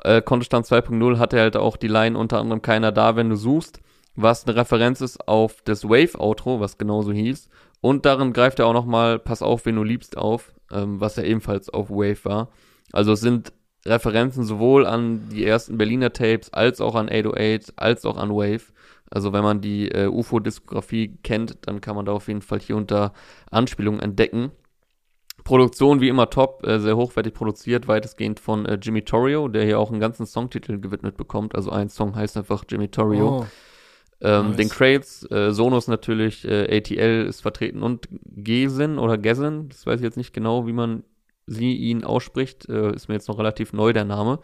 äh, 0.03 0.23
Kontostand 0.23 0.67
2.0, 0.67 1.19
hat 1.19 1.33
er 1.33 1.43
halt 1.43 1.57
auch 1.57 1.77
die 1.77 1.89
Line 1.89 2.19
unter 2.19 2.39
anderem 2.39 2.63
Keiner 2.63 2.91
da, 2.91 3.17
wenn 3.17 3.29
du 3.29 3.37
suchst, 3.37 3.81
was 4.17 4.47
eine 4.47 4.57
Referenz 4.57 5.01
ist 5.01 5.29
auf 5.29 5.63
das 5.65 5.85
Wave-Outro, 5.85 6.61
was 6.61 6.79
genauso 6.79 7.13
hieß. 7.13 7.49
Und 7.81 8.07
darin 8.07 8.33
greift 8.33 8.59
er 8.59 8.67
auch 8.67 8.73
nochmal 8.73 9.19
Pass 9.19 9.43
auf, 9.43 9.67
wen 9.67 9.77
du 9.77 9.85
liebst 9.85 10.17
auf, 10.17 10.53
ähm, 10.73 11.01
was 11.01 11.17
ja 11.17 11.23
ebenfalls 11.23 11.69
auf 11.69 11.91
Wave 11.91 12.25
war. 12.25 12.49
Also 12.93 13.13
es 13.13 13.21
sind 13.21 13.53
Referenzen 13.89 14.45
sowohl 14.45 14.87
an 14.87 15.29
die 15.31 15.45
ersten 15.45 15.79
Berliner 15.79 16.13
Tapes, 16.13 16.53
als 16.53 16.81
auch 16.81 16.95
an 16.95 17.09
808, 17.09 17.73
als 17.77 18.05
auch 18.05 18.17
an 18.17 18.31
Wave. 18.31 18.73
Also 19.11 19.33
wenn 19.33 19.43
man 19.43 19.61
die 19.61 19.91
äh, 19.91 20.07
UFO-Diskografie 20.07 21.19
kennt, 21.23 21.57
dann 21.63 21.81
kann 21.81 21.97
man 21.97 22.05
da 22.05 22.13
auf 22.13 22.29
jeden 22.29 22.43
Fall 22.43 22.61
hier 22.61 22.77
unter 22.77 23.13
Anspielungen 23.51 24.01
entdecken. 24.01 24.53
Produktion 25.45 26.01
wie 26.01 26.09
immer 26.09 26.29
top, 26.29 26.67
äh, 26.67 26.79
sehr 26.79 26.97
hochwertig 26.97 27.33
produziert, 27.33 27.89
weitestgehend 27.89 28.39
von 28.39 28.67
äh, 28.67 28.79
Jimmy 28.81 29.03
Torrio, 29.03 29.49
der 29.49 29.65
hier 29.65 29.79
auch 29.79 29.91
einen 29.91 30.01
ganzen 30.01 30.27
Songtitel 30.27 30.79
gewidmet 30.79 31.17
bekommt. 31.17 31.55
Also 31.55 31.71
ein 31.71 31.89
Song 31.89 32.15
heißt 32.15 32.37
einfach 32.37 32.65
Jimmy 32.69 32.89
Torrio. 32.89 33.41
Oh. 33.41 33.47
Ähm, 34.21 34.49
Nice. 34.49 34.57
Den 34.57 34.69
Crates, 34.69 35.31
äh, 35.31 35.53
Sonos 35.53 35.87
natürlich, 35.87 36.47
äh, 36.47 36.77
ATL 36.77 37.27
ist 37.27 37.41
vertreten 37.41 37.83
und 37.83 38.09
Gesin 38.27 38.99
oder 38.99 39.17
Gesin, 39.17 39.69
das 39.69 39.87
weiß 39.87 40.01
ich 40.01 40.05
jetzt 40.05 40.17
nicht 40.17 40.35
genau, 40.35 40.67
wie 40.67 40.73
man 40.73 41.05
sie 41.49 41.75
ihn 41.75 42.05
ausspricht, 42.05 42.69
äh, 42.69 42.95
ist 42.95 43.09
mir 43.09 43.15
jetzt 43.15 43.29
noch 43.29 43.39
relativ 43.39 43.73
neu 43.73 43.93
der 43.93 44.05
Name. 44.05 44.41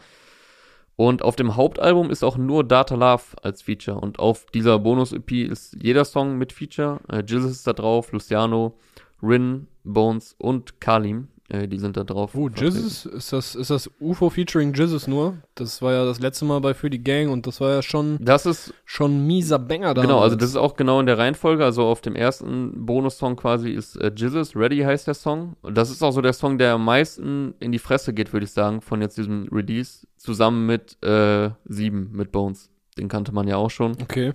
Und 0.97 1.23
auf 1.23 1.37
dem 1.37 1.57
Hauptalbum 1.57 2.11
ist 2.11 2.23
auch 2.23 2.37
nur 2.37 2.62
Data 2.62 2.95
Love 2.95 3.23
als 3.43 3.62
Feature 3.62 3.99
und 3.99 4.21
auf 4.21 4.47
dieser 4.47 4.79
Bonus-EP 4.79 5.33
ist 5.33 5.77
jeder 5.83 6.05
Song 6.05 6.38
mit 6.38 6.53
Feature. 6.53 7.01
Äh, 7.09 7.25
Jizzes 7.27 7.51
ist 7.51 7.67
da 7.67 7.73
drauf, 7.73 8.12
Luciano, 8.12 8.79
Rin, 9.21 9.67
Bones 9.83 10.37
und 10.38 10.81
Kalim, 10.81 11.29
äh, 11.55 11.69
die 11.69 11.79
sind 11.79 11.97
da 11.97 12.05
drauf. 12.05 12.35
Oh. 12.35 12.49
Jizzes? 12.49 13.07
Ist 13.07 13.33
das, 13.33 13.55
ist 13.55 13.71
das 13.71 13.90
UFO 14.01 14.31
featuring 14.31 14.73
Jizzes 14.73 15.07
nur? 15.07 15.38
Das 15.55 15.83
war 15.83 15.93
ja 15.93 16.05
das 16.05 16.21
letzte 16.21 16.45
Mal 16.45 16.61
bei 16.61 16.75
Für 16.75 16.90
die 16.90 17.03
Gang 17.03 17.31
und 17.31 17.47
das 17.47 17.61
war 17.61 17.71
ja 17.71 17.83
schon, 17.83 18.19
Das 18.21 18.47
ist 18.47 18.75
schon 18.85 19.27
mieser 19.27 19.59
Banger 19.59 19.95
da. 19.95 20.03
Genau, 20.03 20.21
also 20.21 20.37
das 20.37 20.51
ist 20.51 20.57
auch 20.57 20.77
genau 20.77 21.01
in 21.01 21.07
der 21.07 21.19
Reihenfolge. 21.19 21.64
Also 21.64 21.85
auf 21.85 22.01
dem 22.01 22.17
ersten 22.17 22.87
Bonussong 22.87 23.37
quasi 23.37 23.71
ist 23.71 23.97
äh, 23.97 24.11
Jizzes, 24.14 24.57
Ready 24.57 24.79
heißt 24.81 25.07
der 25.07 25.14
Song. 25.14 25.57
Und 25.62 25.77
das 25.77 25.90
ist 25.90 26.03
auch 26.03 26.12
so 26.12 26.21
der 26.21 26.33
Song, 26.33 26.59
der 26.59 26.75
am 26.75 26.85
meisten 26.85 27.55
in 27.61 27.73
die 27.73 27.79
Fresse 27.79 28.12
geht, 28.12 28.33
würde 28.33 28.45
ich 28.45 28.53
sagen, 28.53 28.81
von 28.81 29.01
jetzt 29.01 29.17
diesem 29.17 29.49
Release. 29.51 30.07
Zusammen 30.17 30.67
mit 30.67 31.03
äh, 31.03 31.51
Sieben, 31.67 32.11
mit 32.12 32.33
Bones. 32.33 32.71
Den 32.97 33.09
kannte 33.09 33.33
man 33.33 33.47
ja 33.47 33.57
auch 33.57 33.71
schon. 33.71 33.93
Okay. 34.01 34.33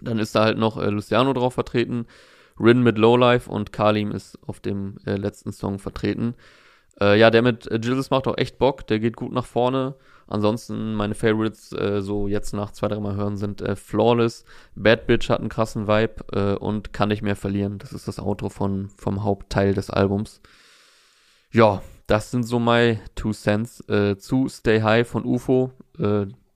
Dann 0.00 0.18
ist 0.18 0.34
da 0.34 0.44
halt 0.44 0.58
noch 0.58 0.76
äh, 0.76 0.90
Luciano 0.90 1.32
drauf 1.32 1.54
vertreten. 1.54 2.06
Rin 2.58 2.82
mit 2.82 2.98
Lowlife 2.98 3.50
und 3.50 3.72
Kalim 3.72 4.12
ist 4.12 4.38
auf 4.46 4.60
dem 4.60 4.96
äh, 5.06 5.16
letzten 5.16 5.52
Song 5.52 5.78
vertreten. 5.78 6.34
Äh, 7.00 7.18
ja, 7.18 7.30
der 7.30 7.42
mit 7.42 7.66
äh, 7.66 7.76
Jizzes 7.76 8.10
macht 8.10 8.28
auch 8.28 8.36
echt 8.36 8.58
Bock. 8.58 8.86
Der 8.86 8.98
geht 8.98 9.16
gut 9.16 9.32
nach 9.32 9.46
vorne. 9.46 9.94
Ansonsten 10.28 10.94
meine 10.94 11.14
Favorites, 11.14 11.72
äh, 11.72 12.00
so 12.00 12.28
jetzt 12.28 12.52
nach 12.52 12.70
zwei, 12.70 12.88
drei 12.88 13.00
Mal 13.00 13.16
hören, 13.16 13.36
sind 13.36 13.60
äh, 13.60 13.76
Flawless, 13.76 14.44
Bad 14.74 15.06
Bitch 15.06 15.28
hat 15.28 15.40
einen 15.40 15.48
krassen 15.48 15.88
Vibe 15.88 16.24
äh, 16.32 16.56
und 16.56 16.92
Kann 16.92 17.08
nicht 17.08 17.22
mehr 17.22 17.36
verlieren. 17.36 17.78
Das 17.78 17.92
ist 17.92 18.08
das 18.08 18.18
Outro 18.18 18.48
von, 18.48 18.88
vom 18.96 19.24
Hauptteil 19.24 19.74
des 19.74 19.90
Albums. 19.90 20.40
Ja, 21.50 21.82
das 22.06 22.30
sind 22.30 22.44
so 22.44 22.58
my 22.58 22.98
two 23.14 23.32
cents 23.32 23.84
zu 24.18 24.48
Stay 24.48 24.80
High 24.82 25.06
von 25.06 25.24
UFO. 25.24 25.70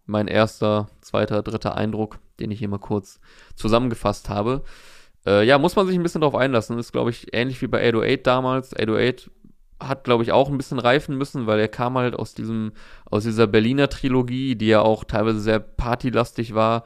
Mein 0.06 0.26
erster, 0.26 0.88
zweiter, 1.00 1.42
dritter 1.42 1.76
Eindruck, 1.76 2.18
den 2.40 2.50
ich 2.50 2.59
hier 2.59 2.68
mal 2.68 2.78
kurz 2.78 3.20
zusammengefasst 3.54 4.28
habe. 4.28 4.64
Äh, 5.27 5.45
ja, 5.45 5.59
muss 5.59 5.77
man 5.77 5.87
sich 5.87 5.97
ein 5.97 6.03
bisschen 6.03 6.21
drauf 6.21 6.35
einlassen. 6.35 6.79
Ist, 6.79 6.93
glaube 6.93 7.11
ich, 7.11 7.35
ähnlich 7.35 7.61
wie 7.61 7.67
bei 7.67 7.87
808 7.89 8.27
damals. 8.27 8.73
808 8.73 9.31
hat, 9.81 10.05
glaube 10.05 10.23
ich, 10.23 10.33
auch 10.33 10.49
ein 10.49 10.57
bisschen 10.57 10.79
reifen 10.79 11.19
müssen, 11.19 11.47
weil 11.47 11.61
er 11.61 11.69
kam 11.69 11.99
halt 11.99 12.15
aus 12.15 12.35
diesem, 12.35 12.73
aus 13.05 13.25
dieser 13.25 13.47
Berliner 13.47 13.89
Trilogie, 13.89 14.57
die 14.57 14.69
ja 14.69 14.81
auch 14.81 15.05
teilweise 15.05 15.41
sehr 15.41 15.59
partylastig 15.59 16.55
war, 16.55 16.85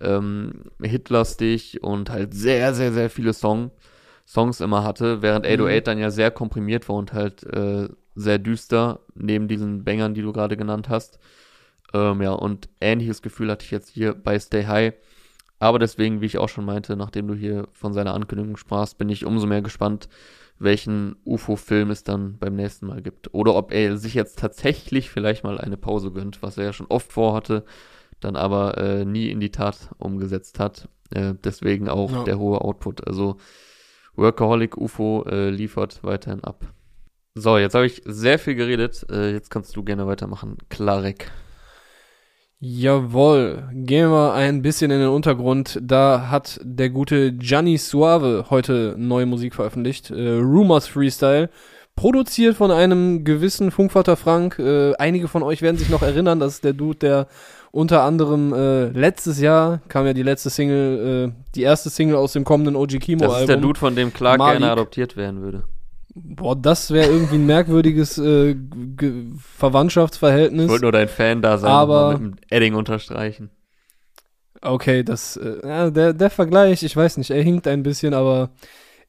ähm, 0.00 0.70
hitlastig 0.80 1.82
und 1.82 2.10
halt 2.10 2.32
sehr, 2.32 2.72
sehr, 2.74 2.92
sehr 2.92 3.10
viele 3.10 3.34
Song, 3.34 3.72
Songs 4.26 4.60
immer 4.60 4.84
hatte, 4.84 5.20
während 5.22 5.44
808 5.44 5.86
dann 5.86 5.98
ja 5.98 6.10
sehr 6.10 6.30
komprimiert 6.30 6.88
war 6.88 6.96
und 6.96 7.12
halt 7.12 7.44
äh, 7.44 7.88
sehr 8.14 8.38
düster, 8.38 9.00
neben 9.14 9.48
diesen 9.48 9.84
Bangern, 9.84 10.14
die 10.14 10.22
du 10.22 10.32
gerade 10.32 10.56
genannt 10.56 10.88
hast. 10.88 11.18
Ähm, 11.92 12.22
ja, 12.22 12.32
und 12.32 12.68
ähnliches 12.80 13.20
Gefühl 13.22 13.50
hatte 13.50 13.64
ich 13.64 13.70
jetzt 13.70 13.90
hier 13.90 14.14
bei 14.14 14.38
Stay 14.38 14.66
High. 14.66 14.94
Aber 15.60 15.78
deswegen, 15.78 16.20
wie 16.20 16.26
ich 16.26 16.38
auch 16.38 16.48
schon 16.48 16.64
meinte, 16.64 16.96
nachdem 16.96 17.28
du 17.28 17.34
hier 17.34 17.68
von 17.72 17.92
seiner 17.92 18.14
Ankündigung 18.14 18.56
sprachst, 18.56 18.98
bin 18.98 19.08
ich 19.10 19.24
umso 19.26 19.46
mehr 19.46 19.62
gespannt, 19.62 20.08
welchen 20.58 21.16
UFO-Film 21.24 21.90
es 21.90 22.02
dann 22.02 22.38
beim 22.38 22.56
nächsten 22.56 22.86
Mal 22.86 23.02
gibt. 23.02 23.32
Oder 23.34 23.54
ob 23.54 23.72
er 23.72 23.96
sich 23.98 24.14
jetzt 24.14 24.38
tatsächlich 24.38 25.10
vielleicht 25.10 25.44
mal 25.44 25.58
eine 25.58 25.76
Pause 25.76 26.10
gönnt, 26.10 26.42
was 26.42 26.58
er 26.58 26.64
ja 26.64 26.72
schon 26.72 26.86
oft 26.88 27.12
vorhatte, 27.12 27.64
dann 28.20 28.36
aber 28.36 28.76
äh, 28.78 29.04
nie 29.04 29.28
in 29.30 29.40
die 29.40 29.50
Tat 29.52 29.90
umgesetzt 29.98 30.58
hat. 30.58 30.88
Äh, 31.14 31.34
deswegen 31.44 31.88
auch 31.88 32.10
Ja. 32.12 32.24
der 32.24 32.38
hohe 32.38 32.60
Output. 32.62 33.06
Also 33.06 33.36
Workaholic 34.16 34.76
UFO 34.76 35.24
äh, 35.28 35.50
liefert 35.50 36.00
weiterhin 36.02 36.42
ab. 36.42 36.64
So, 37.34 37.58
jetzt 37.58 37.74
habe 37.74 37.86
ich 37.86 38.02
sehr 38.04 38.38
viel 38.38 38.54
geredet. 38.54 39.06
Äh, 39.10 39.32
jetzt 39.32 39.50
kannst 39.50 39.76
du 39.76 39.82
gerne 39.84 40.06
weitermachen. 40.06 40.56
Klarek. 40.68 41.30
Jawohl. 42.62 43.70
Gehen 43.72 44.10
wir 44.10 44.34
ein 44.34 44.60
bisschen 44.60 44.90
in 44.90 45.00
den 45.00 45.08
Untergrund. 45.08 45.78
Da 45.82 46.28
hat 46.30 46.60
der 46.62 46.90
gute 46.90 47.32
Gianni 47.32 47.78
Suave 47.78 48.46
heute 48.50 48.94
neue 48.98 49.24
Musik 49.24 49.54
veröffentlicht. 49.54 50.10
Äh, 50.10 50.32
Rumors 50.38 50.86
Freestyle. 50.86 51.48
Produziert 51.96 52.56
von 52.56 52.70
einem 52.70 53.24
gewissen 53.24 53.70
Funkvater 53.70 54.16
Frank. 54.16 54.58
Äh, 54.58 54.94
einige 54.96 55.26
von 55.26 55.42
euch 55.42 55.62
werden 55.62 55.78
sich 55.78 55.88
noch 55.88 56.02
erinnern, 56.02 56.38
das 56.38 56.54
ist 56.54 56.64
der 56.64 56.72
Dude, 56.74 56.98
der 56.98 57.26
unter 57.72 58.02
anderem 58.02 58.52
äh, 58.52 58.86
letztes 58.88 59.40
Jahr 59.40 59.80
kam 59.88 60.06
ja 60.06 60.12
die 60.12 60.22
letzte 60.22 60.50
Single, 60.50 61.28
äh, 61.30 61.42
die 61.54 61.62
erste 61.62 61.88
Single 61.88 62.16
aus 62.16 62.32
dem 62.32 62.44
kommenden 62.44 62.76
OG 62.76 62.98
Kimo 63.00 63.20
Das 63.24 63.32
Album. 63.32 63.40
ist 63.42 63.48
der 63.48 63.56
Dude, 63.56 63.78
von 63.78 63.96
dem 63.96 64.12
Clark 64.12 64.38
Malik. 64.38 64.60
gerne 64.60 64.72
adoptiert 64.72 65.16
werden 65.16 65.40
würde. 65.42 65.64
Boah, 66.22 66.54
das 66.56 66.90
wäre 66.90 67.10
irgendwie 67.10 67.36
ein 67.36 67.46
merkwürdiges 67.46 68.18
äh, 68.18 68.54
Verwandtschaftsverhältnis. 69.56 70.64
Ich 70.64 70.70
wollte 70.70 70.84
nur 70.84 70.92
dein 70.92 71.08
Fan 71.08 71.42
da 71.42 71.58
sein 71.58 71.70
Aber- 71.70 72.12
mit 72.12 72.20
dem 72.20 72.36
Edding 72.50 72.74
unterstreichen. 72.74 73.50
Okay, 74.62 75.02
das, 75.02 75.36
äh, 75.36 75.66
ja, 75.66 75.90
der, 75.90 76.12
der 76.12 76.28
Vergleich, 76.30 76.82
ich 76.82 76.94
weiß 76.94 77.16
nicht, 77.16 77.30
er 77.30 77.42
hinkt 77.42 77.66
ein 77.66 77.82
bisschen, 77.82 78.12
aber 78.12 78.50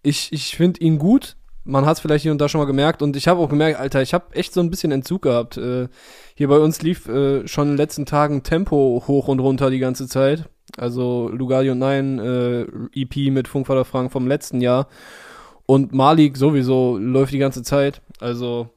ich, 0.02 0.32
ich 0.32 0.56
finde 0.56 0.80
ihn 0.80 0.98
gut. 0.98 1.36
Man 1.64 1.86
hat 1.86 1.98
es 1.98 2.00
vielleicht 2.00 2.24
hier 2.24 2.32
und 2.32 2.40
da 2.40 2.48
schon 2.50 2.60
mal 2.60 2.66
gemerkt 2.66 3.02
und 3.02 3.16
ich 3.16 3.28
habe 3.28 3.40
auch 3.40 3.50
gemerkt, 3.50 3.78
Alter, 3.80 4.02
ich 4.02 4.14
habe 4.14 4.34
echt 4.34 4.54
so 4.54 4.62
ein 4.62 4.70
bisschen 4.72 4.92
Entzug 4.92 5.24
gehabt. 5.24 5.58
Äh, 5.58 5.90
hier 6.36 6.48
bei 6.48 6.58
uns 6.58 6.82
lief 6.82 7.08
äh, 7.08 7.48
schon 7.48 7.66
in 7.66 7.72
den 7.74 7.78
letzten 7.78 8.06
Tagen 8.06 8.44
Tempo 8.44 9.04
hoch 9.08 9.28
und 9.28 9.40
runter 9.40 9.70
die 9.70 9.80
ganze 9.80 10.08
Zeit. 10.08 10.46
Also 10.78 11.30
Lugardi 11.30 11.70
und 11.70 11.80
Nein 11.80 12.18
äh, 12.18 12.62
EP 12.94 13.32
mit 13.32 13.48
Funkvater 13.50 13.86
Frank 13.86 14.12
vom 14.12 14.28
letzten 14.28 14.62
Jahr. 14.62 14.88
Und 15.72 15.94
Malik 15.94 16.36
sowieso 16.36 16.98
läuft 16.98 17.32
die 17.32 17.38
ganze 17.38 17.64
Zeit. 17.64 18.02
Also 18.20 18.68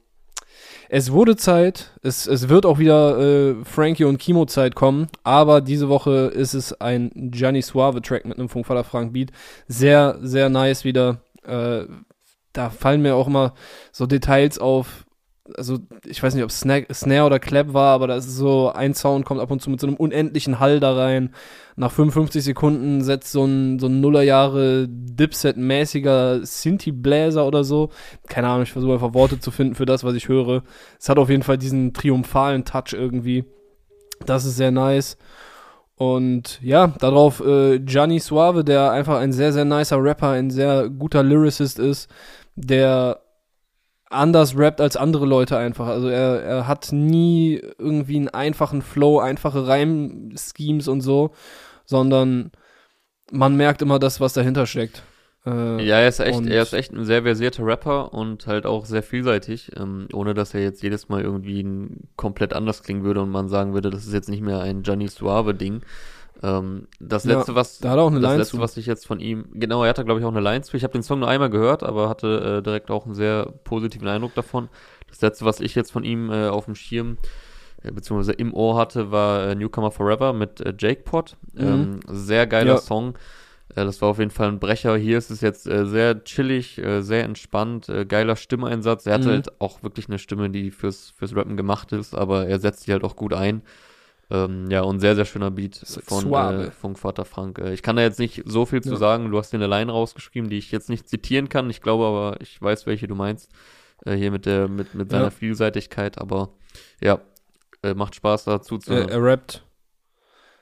es 0.87 1.11
wurde 1.11 1.35
Zeit, 1.35 1.91
es, 2.03 2.25
es 2.25 2.47
wird 2.47 2.65
auch 2.65 2.79
wieder 2.79 3.19
äh, 3.19 3.55
Frankie 3.65 4.05
und 4.05 4.17
Kimo 4.17 4.45
Zeit 4.45 4.75
kommen, 4.75 5.07
aber 5.21 5.59
diese 5.59 5.89
Woche 5.89 6.31
ist 6.33 6.53
es 6.53 6.79
ein 6.79 7.11
Gianni 7.13 7.61
Suave 7.61 8.01
Track 8.01 8.23
mit 8.23 8.39
einem 8.39 8.47
Funkvater 8.47 8.85
Frank 8.85 9.11
Beat. 9.11 9.31
Sehr, 9.67 10.19
sehr 10.21 10.47
nice 10.47 10.85
wieder. 10.85 11.17
Äh, 11.45 11.83
da 12.53 12.69
fallen 12.69 13.01
mir 13.01 13.15
auch 13.15 13.27
immer 13.27 13.55
so 13.91 14.05
Details 14.05 14.57
auf. 14.57 15.04
Also, 15.53 15.77
ich 16.05 16.23
weiß 16.23 16.33
nicht, 16.33 16.43
ob 16.43 16.51
Snare, 16.51 16.87
Snare 16.91 17.25
oder 17.27 17.39
Clap 17.39 17.73
war, 17.73 17.93
aber 17.93 18.07
da 18.07 18.15
ist 18.15 18.35
so 18.35 18.71
ein 18.71 18.95
Sound 18.95 19.25
kommt 19.25 19.39
ab 19.39 19.51
und 19.51 19.61
zu 19.61 19.69
mit 19.69 19.79
so 19.79 19.85
einem 19.85 19.95
unendlichen 19.95 20.59
Hall 20.59 20.79
da 20.79 20.95
rein. 20.95 21.35
Nach 21.75 21.91
55 21.91 22.43
Sekunden 22.43 23.03
setzt 23.03 23.31
so 23.31 23.45
ein, 23.45 23.77
so 23.77 23.85
ein 23.85 24.01
Nullerjahre 24.01 24.87
Dipset-mäßiger 24.89 26.43
Synthi-Bläser 26.43 27.45
oder 27.45 27.63
so. 27.63 27.89
Keine 28.27 28.47
Ahnung, 28.47 28.63
ich 28.63 28.71
versuche 28.71 28.93
einfach 28.93 29.13
Worte 29.13 29.39
zu 29.39 29.51
finden 29.51 29.75
für 29.75 29.85
das, 29.85 30.03
was 30.03 30.15
ich 30.15 30.27
höre. 30.27 30.63
Es 30.99 31.09
hat 31.09 31.19
auf 31.19 31.29
jeden 31.29 31.43
Fall 31.43 31.59
diesen 31.59 31.93
triumphalen 31.93 32.65
Touch 32.65 32.93
irgendwie. 32.93 33.45
Das 34.25 34.45
ist 34.45 34.55
sehr 34.55 34.71
nice. 34.71 35.17
Und 35.97 36.59
ja, 36.61 36.87
darauf 36.87 37.39
äh, 37.39 37.79
Gianni 37.79 38.19
Suave, 38.19 38.63
der 38.63 38.91
einfach 38.91 39.19
ein 39.19 39.31
sehr, 39.31 39.53
sehr 39.53 39.65
nicer 39.65 40.01
Rapper, 40.03 40.31
ein 40.31 40.49
sehr 40.49 40.89
guter 40.89 41.23
Lyricist 41.23 41.79
ist, 41.79 42.09
der 42.55 43.21
anders 44.09 44.57
rappt 44.57 44.81
als 44.81 44.97
andere 44.97 45.25
Leute 45.25 45.57
einfach. 45.57 45.87
Also 45.87 46.07
er, 46.07 46.41
er 46.43 46.67
hat 46.67 46.91
nie 46.91 47.61
irgendwie 47.77 48.17
einen 48.17 48.29
einfachen 48.29 48.81
Flow, 48.81 49.19
einfache 49.19 49.67
Reimschemes 49.67 50.87
und 50.87 51.01
so, 51.01 51.31
sondern 51.85 52.51
man 53.31 53.55
merkt 53.55 53.81
immer 53.81 53.99
das, 53.99 54.19
was 54.19 54.33
dahinter 54.33 54.65
steckt. 54.65 55.03
Äh, 55.45 55.83
Ja, 55.83 55.99
er 55.99 56.07
ist 56.07 56.19
echt, 56.19 56.45
er 56.45 56.61
ist 56.61 56.73
echt 56.73 56.93
ein 56.93 57.05
sehr 57.05 57.23
versierter 57.23 57.65
Rapper 57.65 58.13
und 58.13 58.47
halt 58.47 58.65
auch 58.65 58.85
sehr 58.85 59.03
vielseitig, 59.03 59.71
ähm, 59.77 60.07
ohne 60.13 60.33
dass 60.33 60.53
er 60.53 60.61
jetzt 60.61 60.83
jedes 60.83 61.09
Mal 61.09 61.21
irgendwie 61.21 61.87
komplett 62.15 62.53
anders 62.53 62.83
klingen 62.83 63.03
würde 63.03 63.21
und 63.21 63.29
man 63.31 63.49
sagen 63.49 63.73
würde, 63.73 63.89
das 63.89 64.05
ist 64.05 64.13
jetzt 64.13 64.29
nicht 64.29 64.41
mehr 64.41 64.59
ein 64.61 64.83
Gianni 64.83 65.07
Suave 65.07 65.53
Ding. 65.53 65.81
Ähm, 66.43 66.87
das 66.99 67.25
Ja, 67.25 67.27
letzte, 67.27 67.55
was 67.55 67.79
da 67.81 67.91
hat 67.91 67.97
er 67.97 68.03
auch 68.03 68.07
eine 68.11 68.19
das 68.19 68.33
Line 68.33 68.37
letzte, 68.37 68.57
zu. 68.57 68.59
was 68.59 68.77
ich 68.77 68.85
jetzt 68.85 69.07
von 69.07 69.19
ihm, 69.19 69.47
genau, 69.53 69.83
er 69.83 69.89
hatte 69.89 70.05
glaube 70.05 70.19
ich 70.19 70.25
auch 70.25 70.31
eine 70.31 70.41
Line 70.41 70.61
zu. 70.63 70.77
Ich 70.77 70.83
habe 70.83 70.93
den 70.93 71.03
Song 71.03 71.19
nur 71.19 71.29
einmal 71.29 71.49
gehört, 71.49 71.83
aber 71.83 72.09
hatte 72.09 72.57
äh, 72.59 72.63
direkt 72.63 72.91
auch 72.91 73.05
einen 73.05 73.15
sehr 73.15 73.45
positiven 73.63 74.07
Eindruck 74.07 74.35
davon. 74.35 74.69
Das 75.09 75.21
letzte, 75.21 75.45
was 75.45 75.59
ich 75.59 75.75
jetzt 75.75 75.91
von 75.91 76.03
ihm 76.03 76.29
äh, 76.31 76.47
auf 76.49 76.65
dem 76.65 76.75
Schirm 76.75 77.17
äh, 77.83 77.91
beziehungsweise 77.91 78.33
im 78.33 78.53
Ohr 78.53 78.77
hatte, 78.77 79.11
war 79.11 79.47
äh, 79.49 79.55
Newcomer 79.55 79.91
Forever 79.91 80.33
mit 80.33 80.61
äh, 80.61 80.73
Jake 80.77 81.03
Pot. 81.03 81.37
Ähm, 81.57 82.01
sehr 82.07 82.47
geiler 82.47 82.75
Ja. 82.75 82.77
Song. 82.77 83.17
Das 83.73 84.01
war 84.01 84.09
auf 84.09 84.19
jeden 84.19 84.31
Fall 84.31 84.49
ein 84.49 84.59
Brecher. 84.59 84.95
Hier 84.95 85.17
ist 85.17 85.31
es 85.31 85.41
jetzt 85.41 85.63
sehr 85.63 86.23
chillig, 86.23 86.79
sehr 86.99 87.23
entspannt, 87.23 87.91
geiler 88.07 88.35
Stimmeinsatz. 88.35 89.05
Er 89.07 89.15
hatte 89.15 89.29
Mhm. 89.29 89.31
halt 89.31 89.59
auch 89.59 89.83
wirklich 89.83 90.07
eine 90.07 90.19
Stimme, 90.19 90.49
die 90.49 90.71
fürs, 90.71 91.09
fürs 91.17 91.35
Rappen 91.35 91.57
gemacht 91.57 91.91
ist, 91.91 92.15
aber 92.15 92.47
er 92.47 92.59
setzt 92.59 92.87
die 92.87 92.91
halt 92.93 93.03
auch 93.03 93.15
gut 93.15 93.33
ein. 93.33 93.63
Ähm, 94.31 94.69
ja, 94.71 94.81
und 94.81 94.99
sehr, 95.01 95.15
sehr 95.15 95.25
schöner 95.25 95.51
Beat 95.51 95.81
von 96.05 96.33
äh, 96.33 96.71
Funkvater 96.71 97.25
Frank. 97.25 97.59
Äh, 97.59 97.73
ich 97.73 97.83
kann 97.83 97.95
da 97.95 98.01
jetzt 98.01 98.19
nicht 98.19 98.41
so 98.45 98.65
viel 98.65 98.81
zu 98.81 98.91
Ja. 98.91 98.95
sagen. 98.97 99.29
Du 99.29 99.37
hast 99.37 99.51
dir 99.53 99.57
eine 99.57 99.67
Line 99.67 99.91
rausgeschrieben, 99.91 100.49
die 100.49 100.57
ich 100.57 100.71
jetzt 100.71 100.89
nicht 100.89 101.07
zitieren 101.07 101.47
kann. 101.49 101.69
Ich 101.69 101.81
glaube 101.81 102.05
aber, 102.05 102.41
ich 102.41 102.59
weiß, 102.61 102.87
welche 102.87 103.07
du 103.07 103.13
meinst. 103.15 103.51
Äh, 104.05 104.15
hier 104.15 104.31
mit 104.31 104.45
der, 104.45 104.67
mit, 104.67 104.95
mit 104.95 105.11
seiner 105.11 105.25
Ja. 105.25 105.29
Vielseitigkeit, 105.29 106.17
aber 106.17 106.49
ja, 107.01 107.19
äh, 107.83 107.93
macht 107.93 108.15
Spaß 108.15 108.45
dazu 108.45 108.77
zu 108.79 108.93
Er, 108.93 109.09
er 109.09 109.23
rappt. 109.23 109.63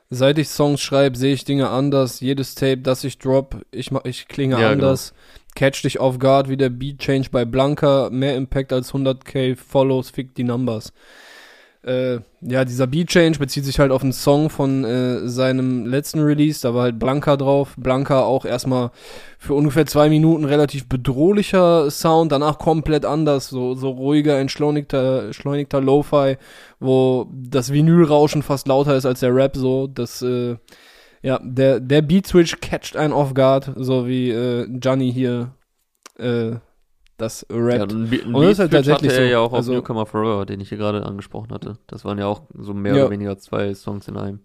Seit 0.09 0.37
ich 0.37 0.49
Songs 0.49 0.79
schreibe, 0.81 1.17
sehe 1.17 1.33
ich 1.33 1.43
Dinge 1.45 1.69
anders. 1.69 2.19
Jedes 2.19 2.53
Tape, 2.53 2.77
das 2.77 3.03
ich 3.03 3.17
drop, 3.17 3.65
ich, 3.71 3.91
ich 4.03 4.27
klinge 4.27 4.59
Ja, 4.59 4.69
anders. 4.69 5.13
Catch 5.55 5.83
dich 5.83 5.99
off 5.99 6.19
guard 6.19 6.49
wie 6.49 6.57
der 6.57 6.69
Beat 6.69 6.99
Change 6.99 7.29
bei 7.31 7.45
Blanca. 7.45 8.09
Mehr 8.11 8.35
Impact 8.35 8.73
als 8.73 8.93
100k 8.93 9.55
Follows, 9.55 10.09
fick 10.11 10.35
die 10.35 10.43
Numbers. 10.43 10.93
Äh, 11.83 12.19
ja, 12.39 12.63
dieser 12.63 12.87
Beat 12.87 13.09
Change 13.09 13.39
bezieht 13.39 13.65
sich 13.65 13.77
halt 13.77 13.91
auf 13.91 14.03
einen 14.03 14.13
Song 14.13 14.49
von 14.49 14.85
äh, 14.85 15.27
seinem 15.27 15.85
letzten 15.85 16.19
Release. 16.19 16.61
Da 16.61 16.73
war 16.73 16.83
halt 16.83 16.97
Blanca 16.97 17.35
drauf. 17.35 17.73
Blanca 17.75 18.21
auch 18.21 18.45
erstmal 18.45 18.91
für 19.37 19.53
ungefähr 19.53 19.85
zwei 19.85 20.07
Minuten 20.07 20.45
relativ 20.45 20.87
bedrohlicher 20.87 21.91
Sound, 21.91 22.31
danach 22.31 22.57
komplett 22.57 23.05
anders, 23.05 23.49
so, 23.49 23.75
so 23.75 23.89
ruhiger, 23.89 24.39
entschleunigter, 24.39 25.25
entschleunigter 25.25 25.81
Lo-Fi, 25.81 26.37
wo 26.79 27.27
das 27.33 27.73
Vinylrauschen 27.73 28.43
fast 28.43 28.67
lauter 28.69 28.95
ist 28.95 29.05
als 29.05 29.19
der 29.19 29.35
Rap, 29.35 29.57
so, 29.57 29.87
das, 29.87 30.21
äh, 30.21 30.55
ja, 31.21 31.39
der, 31.43 31.81
der 31.81 32.01
Beat-Switch 32.01 32.61
catcht 32.61 32.95
einen 32.95 33.13
off 33.13 33.33
guard, 33.33 33.73
so 33.75 34.07
wie 34.07 34.29
äh, 34.29 34.67
Gianni 34.69 35.11
hier 35.11 35.51
äh, 36.17 36.51
das 37.17 37.45
Ja, 37.51 37.57
rappt. 37.57 37.93
und 37.93 38.11
Und 38.25 38.41
das 38.43 38.51
ist 38.53 38.59
halt 38.59 38.71
tatsächlich 38.71 39.11
hatte 39.11 39.21
er 39.21 39.27
so. 39.27 39.31
ja 39.31 39.39
auch 39.39 39.51
auf 39.51 39.53
Also- 39.53 39.73
Newcomer 39.73 40.05
Forever, 40.05 40.45
den 40.45 40.59
ich 40.61 40.69
hier 40.69 40.77
gerade 40.77 41.03
angesprochen 41.05 41.51
hatte. 41.53 41.77
Das 41.87 42.03
waren 42.05 42.17
ja 42.17 42.25
auch 42.27 42.41
so 42.57 42.73
mehr 42.73 42.95
Ja. 42.95 43.01
oder 43.03 43.11
weniger 43.11 43.37
zwei 43.37 43.73
Songs 43.73 44.07
in 44.07 44.17
einem. 44.17 44.39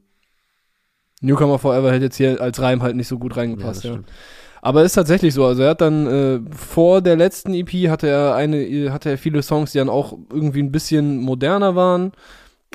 Newcomer 1.20 1.58
Forever 1.58 1.92
hätte 1.92 2.04
jetzt 2.04 2.16
hier 2.16 2.40
als 2.40 2.60
Reim 2.60 2.82
halt 2.82 2.94
nicht 2.96 3.08
so 3.08 3.18
gut 3.18 3.32
Ja, 3.34 3.38
reingepasst, 3.42 3.84
das 3.84 3.90
ja. 3.90 3.98
Aber 4.60 4.82
ist 4.82 4.92
tatsächlich 4.92 5.34
so. 5.34 5.44
Also 5.44 5.62
er 5.62 5.70
hat 5.70 5.80
dann 5.80 6.06
äh, 6.06 6.40
vor 6.54 7.00
der 7.00 7.16
letzten 7.16 7.54
EP 7.54 7.88
hatte 7.88 8.08
er 8.08 8.34
eine, 8.34 8.92
hatte 8.92 9.10
er 9.10 9.18
viele 9.18 9.42
Songs, 9.42 9.72
die 9.72 9.78
dann 9.78 9.88
auch 9.88 10.16
irgendwie 10.32 10.62
ein 10.62 10.72
bisschen 10.72 11.18
moderner 11.18 11.74
waren. 11.76 12.12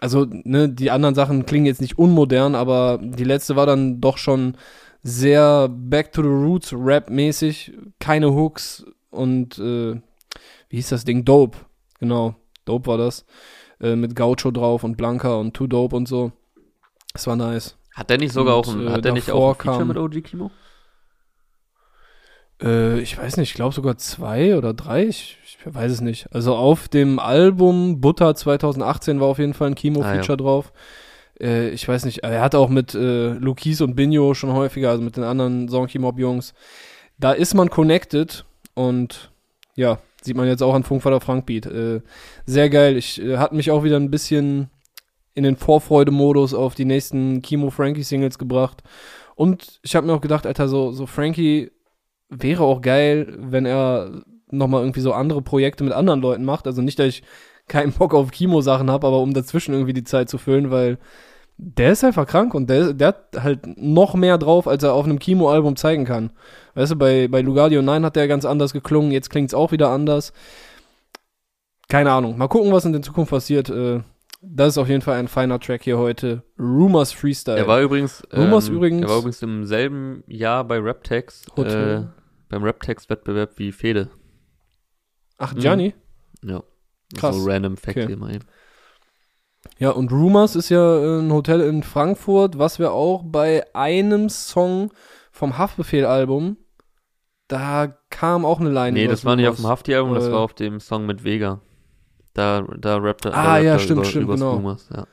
Also 0.01 0.25
ne, 0.29 0.69
die 0.69 0.91
anderen 0.91 1.15
Sachen 1.15 1.45
klingen 1.45 1.65
jetzt 1.65 1.81
nicht 1.81 1.97
unmodern, 1.97 2.55
aber 2.55 2.99
die 3.01 3.23
letzte 3.23 3.55
war 3.55 3.65
dann 3.65 4.01
doch 4.01 4.17
schon 4.17 4.55
sehr 5.03 5.69
Back 5.69 6.11
to 6.13 6.21
the 6.21 6.27
Roots 6.29 6.73
Rap 6.73 7.09
mäßig, 7.09 7.73
keine 7.99 8.33
Hooks 8.33 8.85
und 9.13 9.57
äh, 9.59 9.95
wie 10.69 10.75
hieß 10.77 10.89
das 10.89 11.05
Ding 11.05 11.23
Dope, 11.25 11.57
genau 11.99 12.35
Dope 12.65 12.87
war 12.87 12.97
das 12.97 13.25
äh, 13.81 13.95
mit 13.95 14.15
Gaucho 14.15 14.51
drauf 14.51 14.83
und 14.83 14.97
Blanca 14.97 15.35
und 15.35 15.53
Too 15.53 15.67
Dope 15.67 15.95
und 15.95 16.07
so. 16.07 16.31
Das 17.13 17.27
war 17.27 17.35
nice. 17.35 17.77
Hat 17.93 18.09
der 18.09 18.17
nicht 18.17 18.33
sogar 18.33 18.57
Und, 18.57 18.67
auch 18.67 18.73
ein, 18.73 18.87
äh, 18.87 18.89
hat 18.91 19.05
der 19.05 19.13
nicht 19.13 19.29
auch 19.31 19.51
ein 19.51 19.55
Feature 19.55 19.77
kam- 19.79 19.87
mit 19.89 19.97
OG 19.97 20.21
Kimo? 20.23 20.51
Äh, 22.61 22.99
ich 23.01 23.17
weiß 23.17 23.37
nicht, 23.37 23.49
ich 23.49 23.55
glaube 23.55 23.73
sogar 23.75 23.97
zwei 23.97 24.55
oder 24.57 24.73
drei, 24.73 25.05
ich, 25.05 25.37
ich 25.45 25.57
weiß 25.65 25.91
es 25.91 26.01
nicht. 26.01 26.27
Also 26.33 26.55
auf 26.55 26.87
dem 26.87 27.19
Album 27.19 28.01
Butter 28.01 28.35
2018 28.35 29.19
war 29.19 29.27
auf 29.27 29.39
jeden 29.39 29.53
Fall 29.53 29.67
ein 29.67 29.75
Kimo-Feature 29.75 30.19
Ah, 30.19 30.29
ja. 30.29 30.35
drauf. 30.35 30.73
Äh, 31.39 31.69
ich 31.69 31.87
weiß 31.87 32.05
nicht, 32.05 32.19
er 32.19 32.41
hat 32.41 32.55
auch 32.55 32.69
mit 32.69 32.93
äh, 32.95 33.29
Lukis 33.33 33.81
und 33.81 33.95
Binjo 33.95 34.33
schon 34.33 34.53
häufiger, 34.53 34.89
also 34.91 35.03
mit 35.03 35.17
den 35.17 35.23
anderen 35.23 35.67
Songkey-Mob-Jungs. 35.67 36.53
Da 37.19 37.31
ist 37.31 37.53
man 37.53 37.69
connected 37.69 38.45
und 38.73 39.31
ja, 39.75 39.99
sieht 40.21 40.37
man 40.37 40.47
jetzt 40.47 40.63
auch 40.63 40.73
an 40.73 40.83
Funkvater 40.83 41.21
Frank 41.21 41.45
Beat. 41.45 41.65
Äh, 41.65 42.01
sehr 42.45 42.69
geil. 42.69 42.97
Ich 42.97 43.21
äh, 43.21 43.37
hat 43.37 43.53
mich 43.53 43.71
auch 43.71 43.83
wieder 43.83 43.97
ein 43.97 44.11
bisschen 44.11 44.69
in 45.33 45.43
den 45.43 45.57
Vorfreude-Modus 45.57 46.53
auf 46.53 46.75
die 46.75 46.85
nächsten 46.85 47.41
Kimo-Frankie-Singles 47.41 48.37
gebracht. 48.37 48.83
Und 49.35 49.79
ich 49.81 49.95
habe 49.95 50.05
mir 50.05 50.13
auch 50.13 50.21
gedacht, 50.21 50.45
Alter, 50.45 50.67
so, 50.67 50.91
so 50.91 51.07
Frankie 51.07 51.71
wäre 52.29 52.63
auch 52.63 52.81
geil, 52.81 53.35
wenn 53.39 53.65
er 53.65 54.23
nochmal 54.51 54.81
irgendwie 54.81 55.01
so 55.01 55.13
andere 55.13 55.41
Projekte 55.41 55.83
mit 55.83 55.93
anderen 55.93 56.21
Leuten 56.21 56.45
macht. 56.45 56.67
Also 56.67 56.81
nicht, 56.81 56.99
dass 56.99 57.07
ich 57.07 57.23
keinen 57.67 57.93
Bock 57.93 58.13
auf 58.13 58.31
Kimo-Sachen 58.31 58.91
habe, 58.91 59.07
aber 59.07 59.19
um 59.19 59.33
dazwischen 59.33 59.73
irgendwie 59.73 59.93
die 59.93 60.03
Zeit 60.03 60.29
zu 60.29 60.37
füllen, 60.37 60.69
weil 60.69 60.99
der 61.57 61.91
ist 61.91 62.03
einfach 62.03 62.25
krank 62.27 62.53
und 62.53 62.69
der, 62.69 62.93
der 62.93 63.09
hat 63.09 63.27
halt 63.39 63.77
noch 63.77 64.15
mehr 64.15 64.37
drauf, 64.37 64.67
als 64.67 64.83
er 64.83 64.93
auf 64.93 65.05
einem 65.05 65.19
Kimo-Album 65.19 65.75
zeigen 65.75 66.05
kann. 66.05 66.31
Weißt 66.75 66.91
du, 66.93 66.95
bei, 66.95 67.27
bei 67.27 67.41
Lugardio 67.41 67.81
9 67.81 68.03
hat 68.05 68.15
der 68.15 68.27
ganz 68.27 68.43
anders 68.45 68.73
geklungen, 68.73 69.11
jetzt 69.11 69.29
klingt's 69.29 69.53
auch 69.53 69.71
wieder 69.71 69.89
anders. 69.89 70.33
Keine 71.89 72.11
Ahnung. 72.11 72.37
Mal 72.37 72.47
gucken, 72.47 72.71
was 72.71 72.85
in 72.85 72.93
der 72.93 73.01
Zukunft 73.01 73.31
passiert. 73.31 73.69
Äh, 73.69 74.01
Das 74.41 74.69
ist 74.69 74.77
auf 74.77 74.89
jeden 74.89 75.01
Fall 75.01 75.17
ein 75.19 75.27
feiner 75.27 75.59
Track 75.59 75.83
hier 75.83 75.97
heute. 75.97 76.43
Rumors 76.59 77.13
Freestyle. 77.13 77.57
Er 77.57 77.67
war 77.67 77.81
übrigens, 77.81 78.23
Rumors 78.35 78.67
ähm, 78.67 78.75
übrigens- 78.75 79.01
er 79.03 79.09
war 79.09 79.17
übrigens 79.19 79.41
im 79.41 79.65
selben 79.65 80.23
Jahr 80.27 80.63
bei 80.65 80.79
Raptex, 80.79 81.45
äh, 81.57 82.01
beim 82.49 82.63
Raptex-Wettbewerb 82.63 83.51
wie 83.57 83.71
Fede. 83.71 84.09
Ach, 85.37 85.53
Mhm. 85.53 85.59
Gianni? 85.59 85.93
Ja. 86.43 86.61
Krass. 87.15 87.35
So 87.37 87.49
random 87.49 87.77
Fact 87.77 87.97
Okay. 87.97 88.07
hier 88.07 88.17
mal 88.17 88.33
eben. 88.35 88.45
Ja, 89.79 89.91
und 89.91 90.11
Rumors 90.11 90.55
ist 90.55 90.69
ja 90.69 90.97
äh, 90.97 91.19
ein 91.19 91.31
Hotel 91.31 91.61
in 91.61 91.83
Frankfurt, 91.83 92.57
was 92.57 92.79
wir 92.79 92.91
auch 92.91 93.23
bei 93.25 93.63
einem 93.73 94.29
Song 94.29 94.91
vom 95.31 95.57
Haftbefehl-Album, 95.57 96.57
da 97.47 97.97
kam 98.09 98.45
auch 98.45 98.59
eine 98.59 98.69
Line. 98.69 98.93
Nee, 98.93 99.07
das 99.07 99.25
war 99.25 99.35
nicht 99.35 99.47
auf 99.47 99.57
dem 99.57 99.67
Hafti-Album, 99.67 100.13
das 100.13 100.27
Äh, 100.27 100.31
war 100.31 100.39
auf 100.39 100.53
dem 100.53 100.79
Song 100.79 101.05
mit 101.05 101.23
Vega. 101.23 101.59
Da, 102.33 102.61
da 102.77 102.97
rappt 102.97 103.25
er, 103.25 103.33
Ah, 103.35 103.43
da 103.57 103.59
ja, 103.59 103.79
stimmt, 103.79 103.99
über, 103.99 104.05
stimmt, 104.05 104.29
genau. 104.29 104.53
Rumors, 104.53 104.89
ja. 104.95 105.05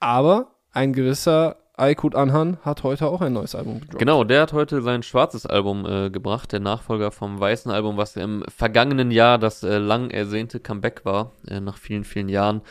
Aber 0.00 0.52
ein 0.72 0.92
gewisser 0.92 1.56
Aykut 1.76 2.16
Anhan 2.16 2.58
hat 2.62 2.82
heute 2.82 3.06
auch 3.06 3.20
ein 3.20 3.32
neues 3.32 3.54
Album 3.54 3.80
gedroppt. 3.80 3.98
Genau, 3.98 4.24
der 4.24 4.42
hat 4.42 4.52
heute 4.52 4.82
sein 4.82 5.04
schwarzes 5.04 5.46
Album 5.46 5.86
äh, 5.86 6.10
gebracht, 6.10 6.50
der 6.50 6.58
Nachfolger 6.60 7.12
vom 7.12 7.38
weißen 7.38 7.70
Album, 7.70 7.96
was 7.96 8.16
im 8.16 8.44
vergangenen 8.48 9.12
Jahr 9.12 9.38
das 9.38 9.62
äh, 9.62 9.78
lang 9.78 10.10
ersehnte 10.10 10.58
Comeback 10.58 11.04
war, 11.04 11.32
äh, 11.46 11.60
nach 11.60 11.76
vielen, 11.76 12.02
vielen 12.04 12.28
Jahren. 12.28 12.62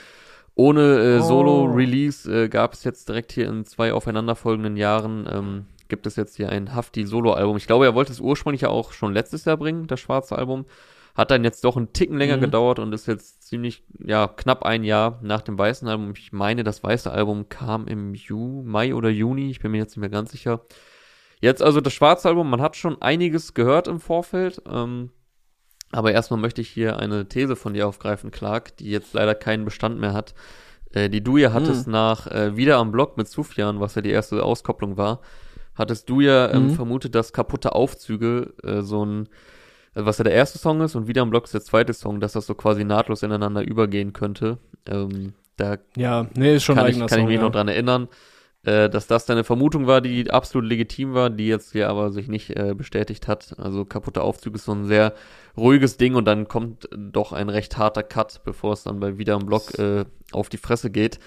Ohne 0.58 0.82
äh, 0.82 1.20
Oh. 1.20 1.24
Solo-Release 1.24 2.30
äh, 2.46 2.50
gab 2.50 2.74
es 2.74 2.84
jetzt 2.84 3.08
direkt 3.08 3.32
hier 3.32 3.48
in 3.48 3.64
zwei 3.66 3.94
aufeinanderfolgenden 3.94 4.76
Jahren, 4.76 5.28
ähm, 5.32 5.66
gibt 5.88 6.08
es 6.08 6.16
jetzt 6.16 6.36
hier 6.36 6.50
ein 6.50 6.74
Hafti-Solo-Album. 6.74 7.56
Ich 7.58 7.68
glaube, 7.68 7.86
er 7.86 7.94
wollte 7.96 8.12
es 8.12 8.20
ursprünglich 8.20 8.62
ja 8.62 8.70
auch 8.70 8.92
schon 8.92 9.14
letztes 9.14 9.46
Jahr 9.46 9.58
bringen, 9.58 9.88
das 9.88 10.00
schwarze 10.00 10.36
Album. 10.38 10.66
Hat 11.16 11.32
dann 11.32 11.44
jetzt 11.44 11.64
doch 11.64 11.78
einen 11.78 11.94
Ticken 11.94 12.18
länger 12.18 12.38
Mhm. 12.38 12.42
gedauert 12.42 12.80
und 12.80 12.92
ist 12.94 13.08
jetzt 13.08 13.44
ziemlich, 13.44 13.84
ja, 14.04 14.28
knapp 14.28 14.64
ein 14.64 14.84
Jahr 14.84 15.20
nach 15.24 15.42
dem 15.42 15.58
weißen 15.58 15.88
Album. 15.88 16.14
Ich 16.18 16.32
meine, 16.34 16.64
das 16.64 16.84
weiße 16.84 17.12
Album 17.12 17.50
kam 17.50 17.88
im 17.88 18.14
Ju 18.16 18.62
Mai 18.64 18.94
oder 18.94 19.10
Juni, 19.10 19.50
ich 19.50 19.60
bin 19.60 19.72
mir 19.72 19.78
jetzt 19.78 19.92
nicht 19.92 20.02
mehr 20.02 20.10
ganz 20.10 20.32
sicher. 20.32 20.62
Jetzt 21.40 21.62
also 21.62 21.82
das 21.82 21.94
schwarze 21.94 22.28
Album, 22.30 22.50
man 22.50 22.62
hat 22.62 22.76
schon 22.76 23.00
einiges 23.02 23.54
gehört 23.54 23.88
im 23.88 24.00
Vorfeld. 24.00 24.62
Ähm, 24.72 25.12
aber 25.92 26.12
erstmal 26.12 26.40
möchte 26.40 26.62
ich 26.62 26.70
hier 26.70 26.98
eine 27.00 27.28
These 27.28 27.56
von 27.56 27.74
dir 27.74 27.88
aufgreifen, 27.88 28.32
Clark, 28.32 28.78
die 28.78 28.90
jetzt 28.92 29.14
leider 29.14 29.36
keinen 29.36 29.66
Bestand 29.66 30.00
mehr 30.00 30.14
hat. 30.14 30.34
Äh, 30.94 31.10
die 31.10 31.22
du 31.24 31.38
ja 31.38 31.54
hattest 31.54 31.88
nach 31.88 32.28
äh, 32.28 32.56
Wieder 32.58 32.78
am 32.78 32.92
Block 32.92 33.18
mit 33.18 33.28
Sufjan, 33.28 33.80
was 33.80 33.96
ja 33.96 34.02
die 34.02 34.12
erste 34.12 34.42
Auskopplung 34.44 34.98
war, 34.98 35.22
hattest 35.76 36.10
du 36.10 36.22
ja 36.22 36.52
ähm, 36.52 36.66
Mhm. 36.68 36.70
vermutet, 36.72 37.14
dass 37.16 37.34
kaputte 37.34 37.74
Aufzüge 37.76 38.54
äh, 38.64 38.82
so 38.82 39.06
ein, 39.06 39.24
äh, 39.96 40.06
was 40.06 40.18
ja 40.18 40.24
der 40.24 40.34
erste 40.34 40.58
Song 40.60 40.82
ist 40.82 40.96
und 40.96 41.08
Wieder 41.08 41.22
am 41.24 41.30
Block 41.30 41.44
ist 41.46 41.54
der 41.54 41.62
zweite 41.62 41.94
Song, 41.94 42.20
dass 42.20 42.34
das 42.34 42.46
so 42.48 42.56
quasi 42.56 42.84
nahtlos 42.86 43.22
ineinander 43.24 43.62
übergehen 43.64 44.14
könnte. 44.14 44.58
Ähm, 44.88 45.34
da 45.58 45.78
Ja, 45.98 46.28
nee, 46.36 46.56
ist 46.56 46.64
schon 46.64 46.78
ein 46.80 46.84
kann, 46.84 46.90
ich, 46.90 46.96
eigener 46.96 47.08
kann 47.08 47.20
ich 47.20 47.24
Song. 47.24 47.28
mich 47.28 47.36
ja. 47.36 47.42
noch 47.42 47.52
dran 47.52 47.68
erinnern, 47.68 48.08
äh, 48.68 48.90
dass 48.90 49.08
das 49.08 49.26
deine 49.26 49.44
Vermutung 49.46 49.88
war, 49.88 50.02
die 50.02 50.30
absolut 50.30 50.68
legitim 50.68 51.14
war, 51.14 51.30
die 51.30 51.48
jetzt 51.48 51.72
hier 51.72 51.88
aber 51.90 52.12
sich 52.12 52.28
nicht 52.28 52.50
äh, 52.56 52.74
bestätigt 52.76 53.28
hat. 53.28 53.56
Also 53.58 53.86
kaputter 53.86 54.24
Aufzug 54.24 54.56
ist 54.56 54.66
so 54.66 54.74
ein 54.74 54.86
sehr 54.86 55.14
ruhiges 55.56 55.96
Ding 55.96 56.16
und 56.16 56.26
dann 56.26 56.48
kommt 56.50 56.90
doch 56.96 57.32
ein 57.32 57.48
recht 57.50 57.78
harter 57.78 58.04
Cut, 58.04 58.42
bevor 58.44 58.74
es 58.74 58.84
dann 58.84 59.00
bei 59.00 59.18
wieder 59.18 59.36
am 59.36 59.46
Block 59.46 59.80
äh, 59.80 60.04
auf 60.34 60.50
die 60.50 60.58
Fresse 60.58 60.90
geht. 60.92 61.18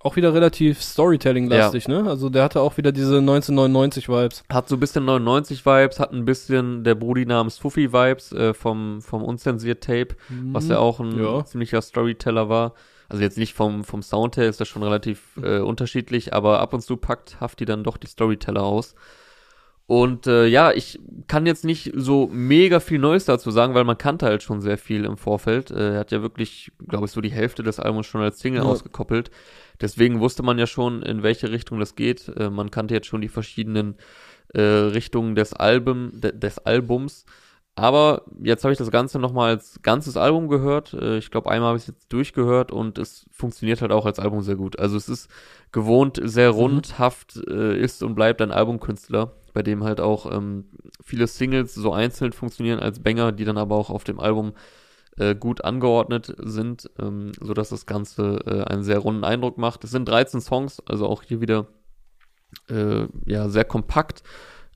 Auch 0.00 0.14
wieder 0.14 0.32
relativ 0.32 0.80
Storytelling-lastig, 0.80 1.88
ne? 1.88 2.04
Also 2.08 2.28
der 2.28 2.44
hatte 2.44 2.60
auch 2.60 2.76
wieder 2.76 2.92
diese 2.92 3.18
1999-Vibes. 3.18 4.44
Hat 4.48 4.68
so 4.68 4.76
ein 4.76 4.80
bisschen 4.80 5.04
99-Vibes, 5.04 5.98
hat 5.98 6.12
ein 6.12 6.24
bisschen 6.24 6.84
der 6.84 6.94
Brudi 6.94 7.26
namens 7.26 7.58
Fuffi-Vibes 7.58 8.32
äh, 8.32 8.54
vom, 8.54 9.02
vom 9.02 9.24
unzensiert 9.24 9.82
Tape, 9.82 10.14
was 10.52 10.68
ja 10.68 10.78
auch 10.78 11.00
ein 11.00 11.16
Mhm. 11.16 11.24
Ja. 11.24 11.44
ziemlicher 11.44 11.82
Storyteller 11.82 12.48
war. 12.48 12.74
Also 13.08 13.22
jetzt 13.22 13.38
nicht 13.38 13.54
vom, 13.54 13.84
vom 13.84 14.02
Sound 14.02 14.36
her 14.36 14.48
ist 14.48 14.60
das 14.60 14.68
schon 14.68 14.82
relativ 14.82 15.38
äh, 15.42 15.60
unterschiedlich, 15.60 16.34
aber 16.34 16.60
ab 16.60 16.74
und 16.74 16.82
zu 16.82 16.96
packt 16.96 17.40
Hafti 17.40 17.64
dann 17.64 17.84
doch 17.84 17.96
die 17.96 18.06
Storyteller 18.06 18.62
aus. 18.62 18.94
Und 19.86 20.26
äh, 20.26 20.44
ja, 20.46 20.70
ich 20.72 21.00
kann 21.28 21.46
jetzt 21.46 21.64
nicht 21.64 21.92
so 21.94 22.28
mega 22.30 22.78
viel 22.78 22.98
Neues 22.98 23.24
dazu 23.24 23.50
sagen, 23.50 23.72
weil 23.72 23.84
man 23.84 23.96
kannte 23.96 24.26
halt 24.26 24.42
schon 24.42 24.60
sehr 24.60 24.76
viel 24.76 25.06
im 25.06 25.16
Vorfeld. 25.16 25.70
Äh, 25.70 25.94
er 25.94 26.00
hat 26.00 26.12
ja 26.12 26.20
wirklich, 26.20 26.70
glaube 26.86 27.06
ich, 27.06 27.10
so 27.12 27.22
die 27.22 27.30
Hälfte 27.30 27.62
des 27.62 27.80
Albums 27.80 28.06
schon 28.06 28.20
als 28.20 28.38
Single 28.38 28.64
Ja. 28.64 28.68
ausgekoppelt. 28.68 29.30
Deswegen 29.80 30.20
wusste 30.20 30.42
man 30.42 30.58
ja 30.58 30.66
schon, 30.66 31.00
in 31.00 31.22
welche 31.22 31.50
Richtung 31.50 31.78
das 31.78 31.94
geht. 31.94 32.28
Äh, 32.36 32.50
man 32.50 32.70
kannte 32.70 32.92
jetzt 32.92 33.06
schon 33.06 33.22
die 33.22 33.28
verschiedenen 33.28 33.94
äh, 34.52 34.60
Richtungen 34.60 35.34
des, 35.34 35.54
Album, 35.54 36.10
de, 36.20 36.32
des 36.38 36.58
Albums. 36.58 37.24
Aber 37.78 38.22
jetzt 38.42 38.64
habe 38.64 38.72
ich 38.72 38.78
das 38.78 38.90
Ganze 38.90 39.20
nochmal 39.20 39.50
als 39.50 39.80
ganzes 39.82 40.16
Album 40.16 40.48
gehört. 40.48 40.94
Äh, 40.94 41.18
ich 41.18 41.30
glaube, 41.30 41.48
einmal 41.48 41.68
habe 41.68 41.78
ich 41.78 41.84
es 41.84 41.86
jetzt 41.86 42.12
durchgehört 42.12 42.72
und 42.72 42.98
es 42.98 43.26
funktioniert 43.30 43.82
halt 43.82 43.92
auch 43.92 44.04
als 44.04 44.18
Album 44.18 44.42
sehr 44.42 44.56
gut. 44.56 44.80
Also 44.80 44.96
es 44.96 45.08
ist 45.08 45.30
gewohnt 45.70 46.20
sehr 46.20 46.50
rundhaft, 46.50 47.36
äh, 47.48 47.78
ist 47.78 48.02
und 48.02 48.16
bleibt 48.16 48.42
ein 48.42 48.50
Albumkünstler, 48.50 49.30
bei 49.54 49.62
dem 49.62 49.84
halt 49.84 50.00
auch 50.00 50.28
ähm, 50.28 50.64
viele 51.04 51.28
Singles 51.28 51.72
so 51.72 51.92
einzeln 51.92 52.32
funktionieren 52.32 52.80
als 52.80 53.00
Banger, 53.00 53.30
die 53.30 53.44
dann 53.44 53.58
aber 53.58 53.76
auch 53.76 53.90
auf 53.90 54.02
dem 54.02 54.18
Album 54.18 54.54
äh, 55.16 55.36
gut 55.36 55.62
angeordnet 55.62 56.34
sind, 56.36 56.90
ähm, 56.98 57.30
so 57.40 57.54
dass 57.54 57.68
das 57.68 57.86
Ganze 57.86 58.40
äh, 58.44 58.64
einen 58.64 58.82
sehr 58.82 58.98
runden 58.98 59.22
Eindruck 59.22 59.56
macht. 59.56 59.84
Es 59.84 59.92
sind 59.92 60.08
13 60.08 60.40
Songs, 60.40 60.82
also 60.84 61.06
auch 61.06 61.22
hier 61.22 61.40
wieder 61.40 61.68
äh, 62.68 63.06
ja 63.24 63.48
sehr 63.48 63.64
kompakt. 63.64 64.24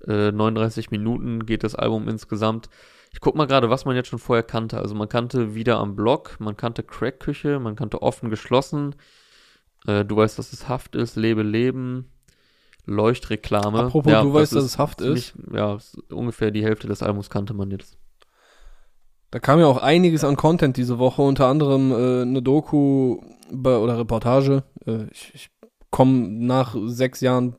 Äh, 0.06 0.32
39 0.32 0.90
Minuten 0.90 1.46
geht 1.46 1.64
das 1.64 1.74
Album 1.74 2.08
insgesamt. 2.08 2.68
Ich 3.12 3.20
guck 3.20 3.34
mal 3.34 3.46
gerade, 3.46 3.68
was 3.70 3.84
man 3.84 3.94
jetzt 3.94 4.08
schon 4.08 4.18
vorher 4.18 4.42
kannte. 4.42 4.78
Also 4.78 4.94
man 4.94 5.08
kannte 5.08 5.54
wieder 5.54 5.78
am 5.78 5.94
Block, 5.96 6.36
man 6.40 6.56
kannte 6.56 6.82
Crackküche, 6.82 7.58
man 7.60 7.76
kannte 7.76 8.00
offen 8.02 8.30
geschlossen. 8.30 8.94
Äh, 9.86 10.04
du 10.04 10.16
weißt, 10.16 10.38
dass 10.38 10.52
es 10.52 10.68
Haft 10.68 10.96
ist, 10.96 11.16
Lebe 11.16 11.42
Leben, 11.42 12.10
Leuchtreklame. 12.86 13.78
Apropos, 13.80 14.12
du 14.22 14.32
weißt, 14.34 14.54
dass 14.54 14.64
es 14.64 14.78
Haft 14.78 15.00
ziemlich- 15.00 15.34
Ja, 15.52 15.78
ungefähr 16.10 16.50
die 16.50 16.64
Hälfte 16.64 16.88
des 16.88 17.02
Albums 17.02 17.30
kannte 17.30 17.54
man 17.54 17.70
jetzt. 17.70 17.98
Da 19.30 19.38
kam 19.38 19.60
ja 19.60 19.66
auch 19.66 19.78
einiges 19.80 20.24
an 20.24 20.36
Content 20.36 20.76
diese 20.76 20.98
Woche, 20.98 21.22
unter 21.22 21.46
anderem 21.46 21.90
äh, 21.90 22.22
eine 22.22 22.42
Doku 22.42 23.20
oder 23.50 23.98
Reportage. 23.98 24.64
Äh, 24.86 25.04
ich 25.10 25.32
ich 25.34 25.50
komme 25.90 26.28
nach 26.28 26.74
sechs 26.86 27.20
Jahren 27.20 27.56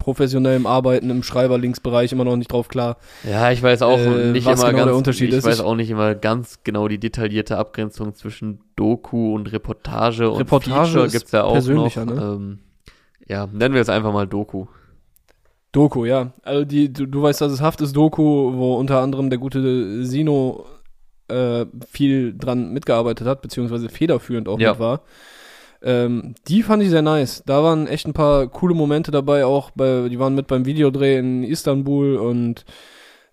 professionellem 0.00 0.66
Arbeiten 0.66 1.08
im 1.10 1.22
Schreiberlinksbereich 1.22 2.10
immer 2.10 2.24
noch 2.24 2.34
nicht 2.36 2.50
drauf 2.50 2.66
klar. 2.66 2.96
Ja, 3.22 3.52
ich 3.52 3.62
weiß 3.62 3.82
auch 3.82 3.98
Äh, 3.98 4.32
nicht 4.32 4.46
immer 4.48 4.56
genau 4.56 4.72
ganz, 4.72 4.84
der 4.86 4.96
Unterschied 4.96 5.28
ich 5.28 5.36
ist. 5.36 5.44
weiß 5.44 5.60
auch 5.60 5.76
nicht 5.76 5.90
immer 5.90 6.16
ganz 6.16 6.60
genau 6.64 6.88
die 6.88 6.98
detaillierte 6.98 7.56
Abgrenzung 7.58 8.14
zwischen 8.16 8.60
Doku 8.74 9.34
und 9.34 9.52
Reportage 9.52 10.28
und 10.28 10.38
Reportage 10.40 10.86
Feature 10.90 11.08
gibt's 11.08 11.30
ja 11.30 11.44
auch 11.44 11.48
noch. 11.50 11.54
persönlicher, 11.54 12.04
ne? 12.04 12.12
Ähm, 12.20 12.58
ja, 13.28 13.46
nennen 13.46 13.74
wir 13.74 13.80
es 13.82 13.88
einfach 13.88 14.12
mal 14.12 14.26
Doku. 14.26 14.66
Doku, 15.72 16.04
ja. 16.04 16.32
Also 16.42 16.64
die, 16.64 16.92
du, 16.92 17.06
du 17.06 17.22
weißt, 17.22 17.40
dass 17.40 17.52
es 17.52 17.60
Haft 17.60 17.80
ist 17.80 17.94
Doku, 17.94 18.54
wo 18.56 18.74
unter 18.74 19.00
anderem 19.00 19.30
der 19.30 19.38
gute 19.38 20.04
Sino 20.04 20.66
äh, 21.28 21.64
viel 21.88 22.36
dran 22.36 22.72
mitgearbeitet 22.72 23.26
hat, 23.28 23.40
beziehungsweise 23.40 23.88
federführend 23.88 24.48
auch 24.48 24.58
Ja. 24.58 24.72
mit 24.72 24.80
war. 24.80 25.02
Ähm, 25.82 26.34
die 26.46 26.62
fand 26.62 26.82
ich 26.82 26.90
sehr 26.90 27.02
nice. 27.02 27.42
Da 27.46 27.62
waren 27.62 27.86
echt 27.86 28.06
ein 28.06 28.12
paar 28.12 28.46
coole 28.48 28.74
Momente 28.74 29.10
dabei, 29.10 29.44
auch 29.44 29.70
bei, 29.70 30.08
die 30.08 30.18
waren 30.18 30.34
mit 30.34 30.46
beim 30.46 30.66
Videodreh 30.66 31.18
in 31.18 31.42
Istanbul 31.42 32.16
und 32.16 32.64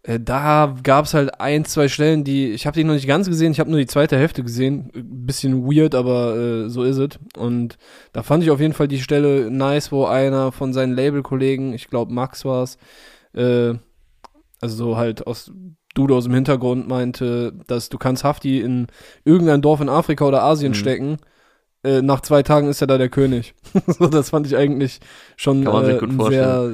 äh, 0.04 0.20
da 0.20 0.74
gab's 0.84 1.14
halt 1.14 1.42
ein, 1.42 1.66
zwei 1.66 1.90
Stellen, 1.90 2.24
die, 2.24 2.52
ich 2.52 2.66
habe 2.66 2.76
die 2.76 2.86
noch 2.86 2.94
nicht 2.94 3.08
ganz 3.08 3.28
gesehen, 3.28 3.52
ich 3.52 3.60
habe 3.60 3.70
nur 3.70 3.80
die 3.80 3.86
zweite 3.86 4.18
Hälfte 4.18 4.44
gesehen. 4.44 4.90
Bisschen 4.94 5.66
weird, 5.66 5.94
aber 5.94 6.38
äh, 6.38 6.70
so 6.70 6.84
ist 6.84 6.98
es. 6.98 7.20
Und 7.38 7.78
da 8.14 8.24
fand 8.24 8.44
ich 8.44 8.52
auf 8.52 8.62
jeden 8.62 8.74
Fall 8.74 8.88
die 8.88 9.02
Stelle 9.02 9.52
nice, 9.52 9.92
wo 9.92 10.06
einer 10.06 10.54
von 10.54 10.72
seinen 10.72 10.96
Labelkollegen, 10.96 11.74
ich 11.74 11.90
glaube 11.90 12.14
Max 12.14 12.46
war's, 12.46 12.78
äh, 13.34 13.74
also 14.62 14.76
so 14.76 14.98
halt 14.98 15.28
aus 15.28 15.52
Dude 15.94 16.16
aus 16.16 16.24
dem 16.26 16.34
Hintergrund 16.34 16.88
meinte, 16.88 17.54
dass 17.68 17.90
du 17.90 17.98
kannst 17.98 18.24
Hafti 18.24 18.62
in 18.62 18.88
irgendein 19.26 19.62
Dorf 19.62 19.82
in 19.82 19.90
Afrika 19.90 20.26
oder 20.26 20.44
Asien 20.44 20.72
Mhm. 20.72 20.76
stecken. 20.76 21.18
Äh, 21.88 22.02
nach 22.02 22.22
zwei 22.22 22.44
Tagen 22.44 22.68
ist 22.68 22.82
er 22.82 22.88
da 22.88 22.98
der 22.98 23.10
König. 23.10 23.54
so, 23.88 24.08
das 24.08 24.32
fand 24.32 24.46
ich 24.46 24.58
eigentlich 24.58 25.00
schon 25.36 25.64
Kann 25.64 25.74
man 25.74 25.86
sich 25.86 25.96
äh, 25.96 26.00
gut 26.00 26.10
ein 26.10 26.30
sehr, 26.30 26.72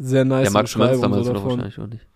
sehr 0.00 0.24
nice 0.24 0.42
Der 0.44 0.52
Max 0.52 0.70
Schmitz 0.70 0.88
Beschreibung 0.88 1.02
damals 1.02 1.26
so 1.26 1.32
noch 1.32 1.44
wahrscheinlich 1.44 1.78
auch 1.78 1.86
nicht. 1.86 2.06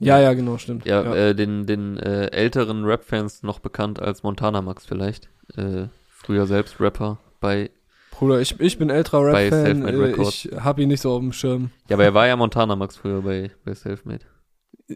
Ja, 0.00 0.18
ja, 0.18 0.34
genau, 0.34 0.58
stimmt. 0.58 0.84
Ja, 0.84 1.02
Äh, 1.14 1.34
den, 1.34 1.66
den 1.66 1.96
äh, 1.98 2.26
älteren 2.26 2.84
Rap-Fans 2.84 3.42
noch 3.42 3.60
bekannt 3.60 4.00
als 4.00 4.22
Montana 4.24 4.60
Max 4.60 4.84
vielleicht. 4.84 5.28
Äh, 5.56 5.86
früher 6.08 6.46
selbst 6.46 6.80
Rapper 6.80 7.18
bei, 7.40 7.70
Bruder, 8.10 8.40
ich, 8.40 8.58
ich 8.60 8.78
bin 8.78 8.90
älterer 8.90 9.26
Rap-Fan, 9.26 9.86
äh, 9.86 10.22
ich 10.22 10.50
hab 10.56 10.78
ihn 10.78 10.88
nicht 10.88 11.00
so 11.00 11.12
auf 11.12 11.20
dem 11.20 11.32
Schirm. 11.32 11.70
ja, 11.88 11.96
aber 11.96 12.04
er 12.04 12.14
war 12.14 12.26
ja 12.26 12.36
Montana 12.36 12.76
Max 12.76 12.96
früher 12.96 13.22
bei, 13.22 13.50
bei 13.64 13.74
Selfmade. 13.74 14.24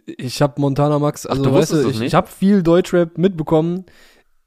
Ich 0.07 0.43
hab 0.43 0.59
Montana 0.59 0.99
Max, 0.99 1.27
also 1.27 1.43
du 1.43 1.53
weißt 1.53 1.73
du, 1.73 1.89
ich, 1.91 2.01
ich 2.01 2.15
habe 2.15 2.29
viel 2.29 2.63
Deutschrap 2.63 3.17
mitbekommen. 3.17 3.87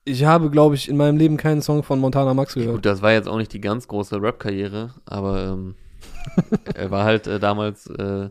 Ich 0.04 0.24
habe, 0.26 0.50
glaube 0.50 0.76
ich, 0.76 0.90
in 0.90 0.98
meinem 0.98 1.18
Leben 1.18 1.38
keinen 1.38 1.62
Song 1.62 1.84
von 1.84 2.00
Montana 2.00 2.34
Max 2.34 2.56
gehört. 2.56 2.76
Gut, 2.76 2.86
das 2.86 3.02
war 3.02 3.12
jetzt 3.12 3.28
auch 3.28 3.38
nicht 3.38 3.54
die 3.54 3.62
ganz 3.62 3.88
große 3.88 4.22
Rap-Karriere, 4.22 4.96
aber 5.06 5.44
ähm, 5.44 5.76
er 6.74 6.90
war 6.90 7.04
halt 7.04 7.28
äh, 7.28 7.40
damals 7.40 7.86
äh, 7.88 8.30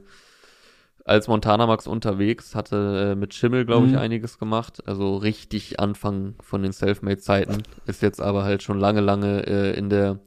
als 1.05 1.29
Montana 1.29 1.67
Max 1.67 1.87
unterwegs, 1.87 2.55
hatte 2.55 3.13
äh, 3.13 3.15
mit 3.15 3.35
Schimmel, 3.35 3.65
glaube 3.67 3.87
ich, 3.87 3.93
Mhm. 3.93 3.99
einiges 3.99 4.39
gemacht. 4.39 4.83
Also 4.87 5.17
richtig 5.17 5.79
Anfang 5.81 6.35
von 6.41 6.63
den 6.63 6.73
Selfmade-Zeiten. 6.73 7.63
Ist 7.87 8.03
jetzt 8.03 8.21
aber 8.21 8.43
halt 8.45 8.63
schon 8.63 8.79
lange, 8.79 9.01
lange 9.01 9.47
äh, 9.47 9.77
in 9.79 9.91
der 9.91 10.19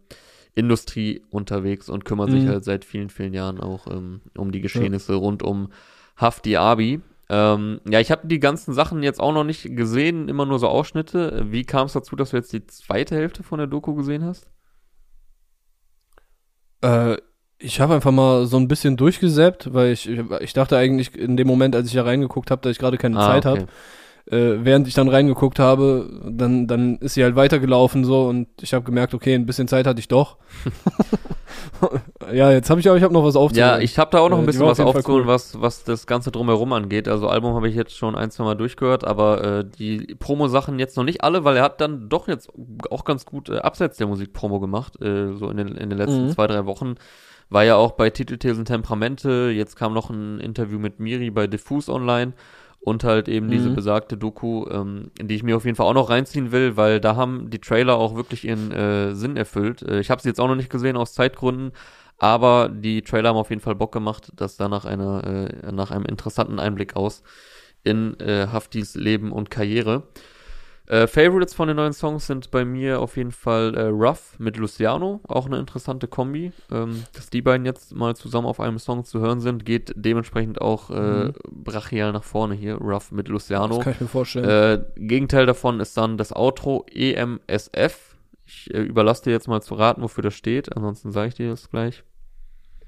Industrie 0.56 1.24
unterwegs 1.30 1.90
und 1.90 2.06
kümmert 2.06 2.32
sich 2.32 2.44
Mhm. 2.46 2.50
halt 2.50 2.64
seit 2.64 2.86
vielen, 2.86 3.10
vielen 3.10 3.34
Jahren 3.34 3.60
auch 3.60 3.88
ähm, 3.88 4.22
um 4.38 4.52
die 4.52 4.62
Geschehnisse 4.62 5.16
rund 5.16 5.44
um 5.44 5.70
Hafti 6.16 6.58
Abi. 6.58 7.02
Ähm, 7.30 7.80
ja, 7.90 8.00
ich 8.00 8.12
habe 8.12 8.28
die 8.28 8.40
ganzen 8.40 8.74
Sachen 8.74 9.02
jetzt 9.04 9.20
auch 9.20 9.34
noch 9.34 9.44
nicht 9.44 9.76
gesehen, 9.76 10.28
immer 10.30 10.46
nur 10.46 10.60
so 10.60 10.68
Ausschnitte. 10.68 11.46
Wie 11.52 11.64
kam 11.66 11.88
es 11.88 11.94
dazu, 11.94 12.16
dass 12.16 12.32
du 12.32 12.38
jetzt 12.38 12.54
die 12.54 12.66
zweite 12.68 13.16
Hälfte 13.16 13.44
von 13.44 13.58
der 13.60 13.68
Doku 13.68 13.96
gesehen 13.96 14.24
hast? 14.26 14.48
Äh, 16.82 17.18
Ich 17.60 17.80
habe 17.80 17.94
einfach 17.96 18.12
mal 18.12 18.46
so 18.46 18.58
ein 18.58 18.68
bisschen 18.68 18.98
durchgesäppt, 18.98 19.74
weil 19.74 19.94
ich, 19.94 20.10
ich 20.42 20.54
dachte 20.54 20.78
eigentlich 20.78 21.16
in 21.16 21.38
dem 21.38 21.48
Moment, 21.48 21.76
als 21.76 21.88
ich 21.88 21.94
da 21.94 22.04
reingeguckt 22.04 22.52
habe, 22.52 22.62
dass 22.62 22.72
ich 22.74 22.80
gerade 22.80 22.98
keine 22.98 23.18
Ah, 23.18 23.26
Zeit 23.26 23.46
okay. 23.46 23.62
habe. 23.62 23.68
Äh, 24.32 24.64
während 24.64 24.88
ich 24.88 24.94
dann 24.94 25.10
reingeguckt 25.10 25.60
habe, 25.60 26.10
dann, 26.30 26.66
dann 26.66 26.98
ist 27.00 27.16
sie 27.16 27.24
halt 27.24 27.36
weitergelaufen 27.36 28.06
so 28.06 28.28
und 28.28 28.48
ich 28.62 28.74
habe 28.74 28.86
gemerkt, 28.86 29.14
okay, 29.14 29.36
ein 29.36 29.46
bisschen 29.46 29.68
Zeit 29.68 29.86
hatte 29.86 30.00
ich 30.00 30.08
doch. 30.08 30.38
ja, 32.34 32.52
jetzt 32.52 32.70
habe 32.70 32.80
ich 32.80 32.88
aber 32.88 32.98
ich 32.98 33.04
habe 33.04 33.14
noch 33.14 33.24
was 33.24 33.36
aufzuholen. 33.36 33.70
Ja, 33.76 33.80
ich 33.80 33.98
habe 34.00 34.12
da 34.12 34.20
auch 34.20 34.30
noch 34.30 34.38
Äh, 34.38 34.42
ein 34.42 34.46
bisschen 34.46 34.66
was 34.66 34.80
aufzuholen, 34.80 35.24
cool. 35.26 35.28
was, 35.28 35.60
was 35.62 35.84
das 35.84 36.08
Ganze 36.08 36.32
drumherum 36.32 36.72
angeht. 36.74 37.08
Also 37.08 37.28
Album 37.28 37.54
habe 37.56 37.68
ich 37.68 37.76
jetzt 37.76 37.96
schon 37.98 38.16
ein, 38.16 38.32
zwei 38.32 38.44
Mal 38.46 38.56
durchgehört, 38.56 39.04
aber 39.04 39.44
äh, 39.60 39.66
die 39.66 40.16
Promo-Sachen 40.20 40.80
jetzt 40.80 40.98
noch 40.98 41.04
nicht 41.04 41.24
alle, 41.24 41.44
weil 41.44 41.58
er 41.58 41.64
hat 41.64 41.82
dann 41.82 42.10
doch 42.10 42.28
jetzt 42.28 42.50
auch 42.90 43.04
ganz 43.04 43.26
gut 43.26 43.50
äh, 43.50 43.58
abseits 43.58 43.98
der 43.98 44.08
Musik 44.08 44.34
Promo 44.34 44.60
gemacht, 44.60 45.02
äh, 45.02 45.34
so 45.36 45.50
in 45.50 45.58
den, 45.58 45.70
in 45.70 45.90
den 45.90 45.98
letzten 45.98 46.28
Mhm. 46.28 46.30
zwei, 46.30 46.48
drei 46.48 46.66
Wochen. 46.66 46.96
War 47.50 47.64
ja 47.66 47.76
auch 47.76 47.92
bei 47.92 48.10
Titelthesen 48.10 48.66
Temperamente, 48.66 49.52
jetzt 49.54 49.76
kam 49.76 49.94
noch 49.94 50.10
ein 50.10 50.40
Interview 50.40 50.80
mit 50.80 51.00
Miri 51.00 51.30
bei 51.30 51.46
Diffuse 51.46 51.92
Online 51.92 52.34
und 52.84 53.04
halt 53.04 53.30
eben 53.30 53.50
diese 53.50 53.70
Mhm. 53.70 53.76
besagte 53.76 54.18
Doku, 54.18 54.66
ähm, 54.70 55.12
die 55.22 55.36
ich 55.36 55.44
mir 55.44 55.56
auf 55.56 55.66
jeden 55.66 55.76
Fall 55.78 55.88
auch 55.88 55.94
noch 55.94 56.10
reinziehen 56.10 56.52
will, 56.52 56.76
weil 56.76 57.00
da 57.00 57.16
haben 57.16 57.50
die 57.50 57.60
Trailer 57.60 57.96
auch 57.96 58.16
wirklich 58.16 58.44
ihren 58.46 58.72
äh, 58.72 59.16
Sinn 59.16 59.38
erfüllt. 59.38 59.82
Äh, 59.84 60.00
ich 60.00 60.10
habe 60.12 60.22
sie 60.22 60.30
jetzt 60.30 60.40
auch 60.40 60.48
noch 60.48 60.56
nicht 60.56 60.70
gesehen 60.70 60.98
aus 60.98 61.14
Zeitgründen, 61.14 61.72
aber 62.18 62.70
die 62.70 63.02
Trailer 63.02 63.30
haben 63.30 63.38
auf 63.38 63.50
jeden 63.50 63.62
Fall 63.62 63.76
Bock 63.76 63.92
gemacht, 63.94 64.32
das 64.36 64.58
sah 64.58 64.68
nach, 64.68 64.86
einer, 64.86 65.24
äh, 65.26 65.72
nach 65.72 65.92
einem 65.92 66.06
interessanten 66.06 66.60
Einblick 66.60 66.96
aus 66.96 67.24
in 67.84 68.20
äh, 68.20 68.48
Haftis 68.52 68.96
Leben 68.96 69.32
und 69.32 69.50
Karriere. 69.50 70.04
Äh, 70.88 71.08
Favorites 71.08 71.54
von 71.54 71.70
den 71.70 71.78
neuen 71.78 71.94
Songs 71.94 72.28
sind 72.28 72.52
bei 72.52 72.66
mir 72.66 73.00
auf 73.00 73.16
jeden 73.16 73.32
Fall 73.32 73.74
äh, 73.76 73.84
Rough 73.84 74.38
mit 74.38 74.58
Luciano, 74.58 75.22
auch 75.28 75.46
eine 75.46 75.58
interessante 75.58 76.10
Kombi. 76.10 76.52
Ähm, 76.70 77.04
dass 77.14 77.30
die 77.30 77.42
beiden 77.42 77.66
jetzt 77.66 77.96
mal 77.96 78.16
zusammen 78.18 78.48
auf 78.48 78.60
einem 78.60 78.80
Song 78.80 79.06
zu 79.06 79.22
hören 79.22 79.40
sind, 79.40 79.66
geht 79.66 79.94
dementsprechend 79.96 80.60
auch 80.60 80.90
äh, 80.90 80.94
Mhm. 81.28 81.34
brachial 81.52 82.12
nach 82.12 82.26
vorne 82.26 82.54
hier. 82.56 82.76
Rough 82.76 83.12
mit 83.14 83.28
das 83.28 83.32
Luciano. 83.32 83.80
kann 83.80 83.94
ich 83.94 84.02
mir 84.02 84.08
vorstellen. 84.08 84.46
Äh, 84.46 84.84
Gegenteil 85.00 85.46
davon 85.46 85.80
ist 85.80 85.96
dann 85.96 86.18
das 86.18 86.36
Outro 86.36 86.86
EMSF. 86.92 88.16
Ich 88.46 88.74
äh, 88.74 88.82
überlasse 88.82 89.24
dir 89.24 89.32
jetzt 89.32 89.48
mal 89.48 89.62
zu 89.62 89.76
raten, 89.76 90.02
wofür 90.02 90.22
das 90.22 90.34
steht, 90.34 90.76
ansonsten 90.76 91.12
sage 91.14 91.30
ich 91.30 91.36
dir 91.36 91.50
das 91.52 91.70
gleich. 91.70 92.04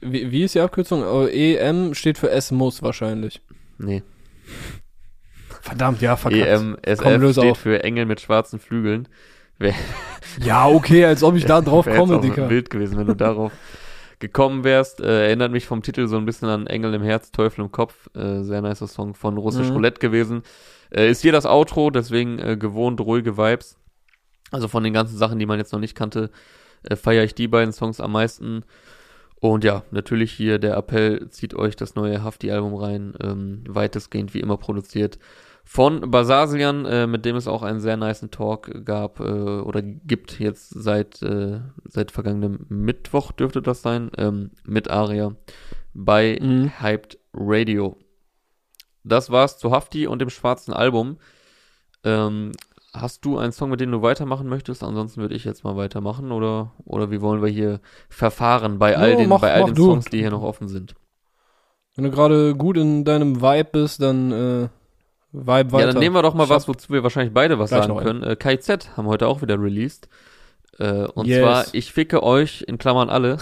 wie, 0.02 0.32
wie 0.32 0.44
ist 0.44 0.54
die 0.56 0.60
Abkürzung? 0.60 1.02
Oh, 1.04 1.26
EM 1.28 1.94
steht 1.94 2.18
für 2.18 2.30
S 2.30 2.52
muss 2.52 2.84
wahrscheinlich. 2.84 3.42
Nee. 3.78 4.04
Verdammt, 5.66 6.02
ja, 6.02 6.16
verkackt. 6.16 6.46
Komm, 6.58 6.78
EMSF 6.84 7.18
löse 7.22 7.42
steht 7.42 7.52
auf. 7.52 7.58
für 7.60 7.84
Engel 7.84 8.06
mit 8.06 8.22
schwarzen 8.22 8.60
Flügeln. 8.60 9.08
Wär, 9.58 9.74
Ja, 10.44 10.68
okay, 10.68 11.06
als 11.06 11.24
ob 11.24 11.36
ich 11.36 11.46
da 11.46 11.62
drauf 11.62 11.88
komme, 11.88 12.20
Dicker. 12.20 12.50
wild 12.50 12.70
gewesen, 12.70 12.98
wenn 12.98 13.08
du 13.08 13.16
darauf 13.16 13.52
gekommen 14.20 14.64
wärst. 14.64 15.02
Äh, 15.02 15.26
erinnert 15.28 15.52
mich 15.52 15.66
vom 15.66 15.82
Titel 15.82 16.08
so 16.08 16.18
ein 16.18 16.26
bisschen 16.26 16.50
an 16.50 16.68
Engel 16.68 16.94
im 16.94 17.02
Herz, 17.02 17.32
Teufel 17.32 17.62
im 17.62 17.72
Kopf. 17.72 18.10
Äh, 18.16 18.44
sehr 18.44 18.62
nicer 18.62 18.88
Song 18.88 19.16
von 19.16 19.38
Russisch 19.38 19.68
Mhm. 19.70 19.74
Roulette 19.74 20.00
gewesen. 20.00 20.44
Äh, 20.92 21.10
ist 21.10 21.22
hier 21.22 21.32
das 21.32 21.46
Outro, 21.48 21.90
deswegen 21.90 22.38
äh, 22.40 22.58
gewohnt 22.58 23.02
ruhige 23.02 23.38
Vibes. 23.38 23.78
Also 24.52 24.68
von 24.68 24.84
den 24.84 24.94
ganzen 24.94 25.18
Sachen, 25.18 25.40
die 25.40 25.48
man 25.48 25.58
jetzt 25.58 25.74
noch 25.74 25.80
nicht 25.80 25.96
kannte, 25.96 26.30
äh, 26.84 26.96
feiere 26.96 27.24
ich 27.24 27.34
die 27.34 27.48
beiden 27.48 27.74
Songs 27.74 28.00
am 28.00 28.12
meisten. 28.12 28.64
Und 29.42 29.64
ja, 29.64 29.84
natürlich 29.92 30.32
hier 30.32 30.60
der 30.60 30.76
Appell, 30.78 31.30
zieht 31.30 31.54
euch 31.56 31.76
das 31.76 31.96
neue 31.96 32.24
Hafti-Album 32.24 32.76
rein, 32.76 33.14
ähm, 33.22 33.64
weitestgehend 33.68 34.34
wie 34.34 34.40
immer 34.40 34.58
produziert 34.58 35.18
von 35.68 36.12
Basasilian, 36.12 36.86
äh, 36.86 37.08
mit 37.08 37.26
dem 37.26 37.36
es 37.36 37.48
auch 37.48 37.64
einen 37.64 37.80
sehr 37.80 37.98
niceen 37.98 38.30
Talk 38.32 38.86
gab 38.86 39.20
äh, 39.20 39.24
oder 39.24 39.82
gibt 39.82 40.40
jetzt 40.40 40.70
seit, 40.70 41.22
äh, 41.24 41.60
seit 41.86 42.12
vergangenem 42.12 42.66
Mittwoch 42.70 43.32
dürfte 43.32 43.62
das 43.62 43.82
sein, 43.82 44.12
ähm, 44.18 44.52
mit 44.64 44.90
Aria 44.92 45.36
bei 45.94 46.38
Mhm. 46.42 46.72
Hyped 46.82 47.18
Radio. 47.34 47.98
Das 49.04 49.30
war's 49.30 49.58
zu 49.58 49.72
Hafti 49.72 50.08
und 50.08 50.20
dem 50.20 50.30
schwarzen 50.30 50.74
Album. 50.74 51.18
Ähm, 52.04 52.52
hast 52.94 53.26
du 53.26 53.38
einen 53.38 53.52
Song, 53.52 53.70
mit 53.72 53.80
dem 53.82 53.92
du 53.92 54.02
weitermachen 54.02 54.48
möchtest? 54.48 54.84
Ansonsten 54.84 55.22
würde 55.22 55.36
ich 55.36 55.44
jetzt 55.46 55.64
mal 55.64 55.76
weitermachen 55.76 56.32
oder, 56.32 56.72
oder 56.86 57.12
wie 57.12 57.22
wollen 57.22 57.42
wir 57.42 57.50
hier 57.50 57.82
verfahren 58.10 58.78
bei 58.80 58.98
all 58.98 59.12
Ja, 59.12 59.16
den, 59.18 59.30
mach- 59.30 59.42
bei 59.42 59.54
all 59.54 59.64
den 59.66 59.76
du. 59.76 59.86
Songs, 59.86 60.06
die 60.06 60.20
hier 60.20 60.32
noch 60.32 60.44
offen 60.44 60.68
sind? 60.68 60.96
Wenn 61.96 62.04
du 62.06 62.12
gerade 62.12 62.56
gut 62.56 62.78
in 62.78 63.06
deinem 63.06 63.42
Vibe 63.42 63.70
bist, 63.72 64.02
dann 64.02 64.32
äh, 64.32 64.68
Vibe 65.42 65.72
weiter. 65.72 65.80
Ja, 65.88 65.92
dann 65.94 66.00
nehmen 66.00 66.16
wir 66.16 66.22
doch 66.22 66.34
mal 66.34 66.50
was, 66.50 66.68
wozu 66.68 66.92
wir 66.94 67.04
wahrscheinlich 67.04 67.34
beide 67.34 67.60
was 67.60 67.70
Gleich 67.70 67.86
sagen 67.86 67.98
können. 68.00 68.24
Äh, 68.24 68.36
KZ 68.36 68.96
haben 68.98 69.08
heute 69.08 69.28
auch 69.28 69.42
wieder 69.42 69.62
released. 69.62 70.08
Äh, 70.80 71.06
und 71.08 71.26
Yes. 71.28 71.40
zwar, 71.42 71.66
ich 71.74 71.94
ficke 71.94 72.22
euch, 72.24 72.64
in 72.68 72.78
Klammern 72.78 73.10
alle, 73.10 73.38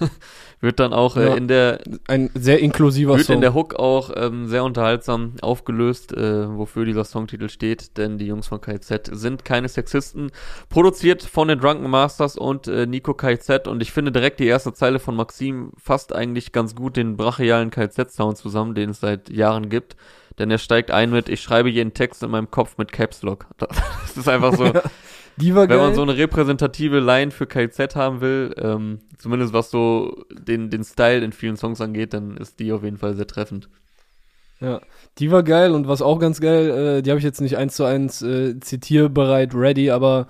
wird 0.60 0.78
dann 0.80 0.92
auch 0.92 1.16
äh, 1.16 1.26
Ja. 1.28 1.34
in 1.34 1.48
der 1.48 1.78
Ein 2.08 2.30
sehr 2.34 2.58
inklusiver 2.60 3.16
wird 3.16 3.26
Song. 3.26 3.36
in 3.36 3.40
der 3.40 3.54
Hook 3.54 3.74
auch 3.76 4.10
ähm, 4.16 4.46
sehr 4.46 4.64
unterhaltsam 4.64 5.34
aufgelöst, 5.42 6.12
äh, 6.16 6.56
wofür 6.56 6.84
dieser 6.84 7.04
Songtitel 7.04 7.48
steht, 7.48 7.96
denn 7.98 8.18
die 8.18 8.26
Jungs 8.26 8.46
von 8.48 8.60
KZ 8.60 9.10
sind 9.12 9.44
keine 9.44 9.68
Sexisten. 9.68 10.30
Produziert 10.68 11.22
von 11.22 11.48
den 11.48 11.58
Drunken 11.60 11.88
Masters 11.90 12.36
und 12.36 12.66
äh, 12.68 12.86
Nico 12.86 13.14
KZ 13.14 13.66
und 13.68 13.80
ich 13.82 13.92
finde 13.92 14.12
direkt 14.12 14.40
die 14.40 14.46
erste 14.46 14.72
Zeile 14.72 14.98
von 14.98 15.16
Maxim 15.16 15.72
fasst 15.76 16.12
eigentlich 16.14 16.52
ganz 16.52 16.74
gut 16.74 16.96
den 16.96 17.16
brachialen 17.16 17.70
KZ-Sound 17.70 18.38
zusammen, 18.38 18.74
den 18.74 18.90
es 18.90 19.00
seit 19.00 19.30
Jahren 19.30 19.68
gibt. 19.68 19.96
Denn 20.42 20.50
er 20.50 20.58
steigt 20.58 20.90
ein 20.90 21.10
mit, 21.10 21.28
ich 21.28 21.40
schreibe 21.40 21.70
jeden 21.70 21.94
Text 21.94 22.20
in 22.24 22.30
meinem 22.32 22.50
Kopf 22.50 22.76
mit 22.76 22.90
Caps 22.90 23.22
Lock. 23.22 23.46
Das 23.60 24.16
ist 24.16 24.28
einfach 24.28 24.56
so, 24.56 24.72
Die 25.36 25.54
war 25.54 25.62
wenn 25.62 25.78
geil. 25.78 25.78
man 25.78 25.94
so 25.94 26.02
eine 26.02 26.16
repräsentative 26.16 26.98
Line 26.98 27.30
für 27.30 27.46
KZ 27.46 27.94
haben 27.94 28.20
will, 28.20 28.52
ähm, 28.58 28.98
zumindest 29.18 29.52
was 29.52 29.70
so 29.70 30.24
den, 30.32 30.68
den 30.68 30.82
Style 30.82 31.24
in 31.24 31.30
vielen 31.32 31.56
Songs 31.56 31.80
angeht, 31.80 32.12
dann 32.12 32.36
ist 32.36 32.58
die 32.58 32.72
auf 32.72 32.82
jeden 32.82 32.98
Fall 32.98 33.14
sehr 33.14 33.28
treffend. 33.28 33.68
Ja, 34.60 34.80
die 35.18 35.30
war 35.30 35.44
geil 35.44 35.70
und 35.70 35.86
was 35.86 36.02
auch 36.02 36.18
ganz 36.18 36.40
geil, 36.40 36.70
äh, 36.98 37.02
die 37.02 37.10
habe 37.10 37.18
ich 37.18 37.24
jetzt 37.24 37.40
nicht 37.40 37.56
eins 37.56 37.76
zu 37.76 37.84
eins 37.84 38.20
äh, 38.20 38.58
zitierbereit 38.58 39.54
ready, 39.54 39.92
aber 39.92 40.26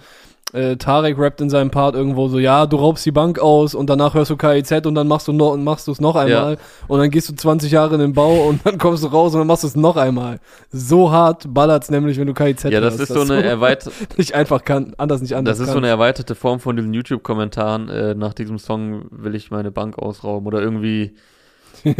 äh, 0.53 0.76
Tarek 0.76 1.18
rappt 1.18 1.40
in 1.40 1.48
seinem 1.50 1.70
Part 1.70 1.94
irgendwo 1.94 2.28
so, 2.28 2.38
ja, 2.38 2.66
du 2.66 2.76
raubst 2.76 3.05
die 3.07 3.11
Bank 3.11 3.38
aus 3.38 3.74
und 3.74 3.88
danach 3.88 4.14
hörst 4.14 4.30
du 4.30 4.36
KIZ 4.36 4.84
und 4.86 4.94
dann 4.94 5.09
machst 5.09 5.26
du 5.28 5.32
noch 5.32 5.57
machst 5.57 5.86
du 5.88 5.92
es 5.92 6.00
noch 6.00 6.14
einmal 6.16 6.59
und 6.88 6.98
dann 6.98 7.11
gehst 7.11 7.28
du 7.28 7.34
20 7.34 7.72
Jahre 7.72 7.94
in 7.94 8.00
den 8.00 8.12
Bau 8.12 8.48
und 8.48 8.61
dann 8.64 8.78
kommst 8.78 9.03
du 9.03 9.09
raus 9.09 9.32
und 9.34 9.40
dann 9.40 9.46
machst 9.46 9.62
du 9.62 9.68
es 9.68 9.76
noch 9.76 9.96
einmal. 9.96 10.40
So 10.70 11.11
hart 11.11 11.53
ballert's 11.55 11.90
nämlich, 11.90 12.18
wenn 12.18 12.26
du 12.26 12.34
KIZ 12.34 12.64
Ja, 12.64 12.80
das 12.80 12.98
hörst, 12.98 13.11
ist 13.11 13.14
so 13.14 13.20
eine 13.22 13.42
erweiterte, 13.42 13.92
nicht 14.18 14.34
einfach 14.34 14.64
kann, 14.64 14.94
anders 14.98 15.22
nicht 15.22 15.34
anders 15.34 15.57
das 15.59 15.61
ist 15.66 15.72
so 15.72 15.74
kann. 15.74 15.84
eine 15.84 15.90
erweiterte 15.92 16.34
Form 16.34 16.61
von 16.61 16.76
diesen 16.76 16.92
YouTube-Kommentaren. 16.92 17.88
Äh, 17.88 18.14
nach 18.14 18.34
diesem 18.34 18.59
Song 18.59 19.05
will 19.11 19.34
ich 19.34 19.50
meine 19.50 19.70
Bank 19.70 19.98
ausrauben 19.98 20.46
oder 20.46 20.61
irgendwie. 20.61 21.14
äh, 21.84 21.94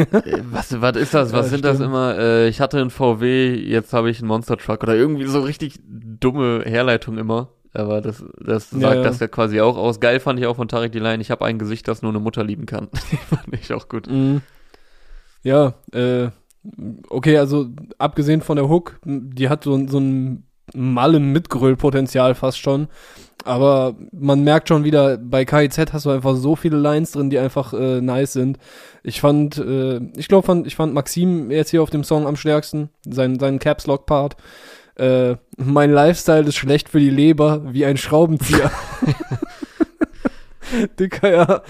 was, 0.51 0.81
was 0.81 0.97
ist 0.97 1.15
das? 1.15 1.33
Was 1.33 1.47
Ja, 1.47 1.51
sind 1.53 1.65
das 1.65 1.77
stimmt. 1.77 1.89
immer? 1.91 2.17
Äh, 2.19 2.49
ich 2.49 2.61
hatte 2.61 2.79
einen 2.81 2.91
VW, 2.91 3.55
jetzt 3.55 3.93
habe 3.93 4.11
ich 4.11 4.19
einen 4.19 4.29
Monster 4.29 4.57
Truck 4.59 4.83
oder 4.83 4.95
irgendwie 4.95 5.25
so 5.25 5.41
richtig 5.41 5.81
dumme 5.89 6.63
Herleitung 6.65 7.17
immer. 7.19 7.49
Aber 7.75 8.01
das, 8.01 8.23
das 8.39 8.71
sagt 8.71 8.97
ja. 8.97 9.03
das 9.03 9.21
ja 9.21 9.29
quasi 9.29 9.61
auch 9.61 9.77
aus. 9.77 10.01
Geil 10.01 10.21
fand 10.21 10.39
ich 10.39 10.47
auch 10.47 10.57
von 10.57 10.69
Tarek 10.69 10.93
die 10.93 10.99
Line, 10.99 11.23
ich 11.23 11.31
habe 11.31 11.45
ein 11.45 11.59
Gesicht, 11.59 11.89
das 11.89 12.03
nur 12.03 12.13
eine 12.13 12.21
Mutter 12.21 12.45
lieben 12.45 12.67
kann. 12.67 12.89
Die 13.11 13.17
fand 13.17 13.53
ich 13.53 13.73
auch 13.73 13.89
gut. 13.89 14.11
Mhm. 14.11 14.43
Ja, 15.43 15.75
äh, 15.93 16.29
okay, 17.09 17.39
also 17.39 17.69
abgesehen 17.99 18.43
von 18.43 18.57
der 18.57 18.69
Hook, 18.69 19.01
die 19.05 19.49
hat 19.49 19.65
so, 19.65 19.89
so 19.89 19.99
ein 19.99 20.45
Malle-Mitgröll-Potenzial 20.75 22.35
fast 22.35 22.59
schon. 22.59 22.89
Aber 23.45 23.97
man 24.13 24.45
merkt 24.45 24.69
schon 24.69 24.85
wieder, 24.85 25.19
bei 25.19 25.45
KIZ 25.45 25.93
hast 25.93 26.07
du 26.07 26.11
einfach 26.11 26.37
so 26.37 26.55
viele 26.55 26.77
Lines 26.77 27.13
drin, 27.13 27.31
die 27.31 27.39
einfach 27.39 27.73
äh, 27.73 28.01
nice 28.01 28.35
sind. 28.35 28.59
Ich 29.03 29.21
fand, 29.21 29.59
äh, 29.59 30.01
ich 30.17 30.29
glaube, 30.29 30.47
fand, 30.47 30.67
ich 30.67 30.77
fand 30.77 30.95
Maxim 30.95 31.51
jetzt 31.51 31.71
hier 31.71 31.83
auf 31.83 31.91
dem 31.91 32.05
Song 32.05 32.27
am 32.27 32.37
stärksten, 32.37 32.91
sein, 33.05 33.41
seinen 33.41 33.59
Caps 33.59 33.87
Lock 33.89 34.07
Part. 34.07 34.37
Äh, 35.03 35.37
mein 35.57 35.91
Lifestyle 35.91 36.47
ist 36.47 36.55
schlecht 36.57 36.89
für 36.89 37.01
die 37.01 37.11
Leber, 37.11 37.63
wie 37.73 37.85
ein 37.85 37.97
Schraubenzieher. 37.97 38.71
Dicker, 40.99 41.31
ja. 41.33 41.63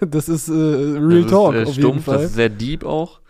Das 0.00 0.28
ist 0.28 0.48
äh, 0.48 0.52
Real 0.52 1.22
das 1.22 1.30
Talk, 1.30 1.54
ist, 1.54 1.58
äh, 1.58 1.62
auf 1.62 1.68
jeden 1.76 1.80
stumpf, 1.88 2.04
Fall. 2.04 2.14
das 2.16 2.24
ist 2.26 2.34
sehr 2.34 2.48
deep 2.48 2.84
auch. 2.84 3.20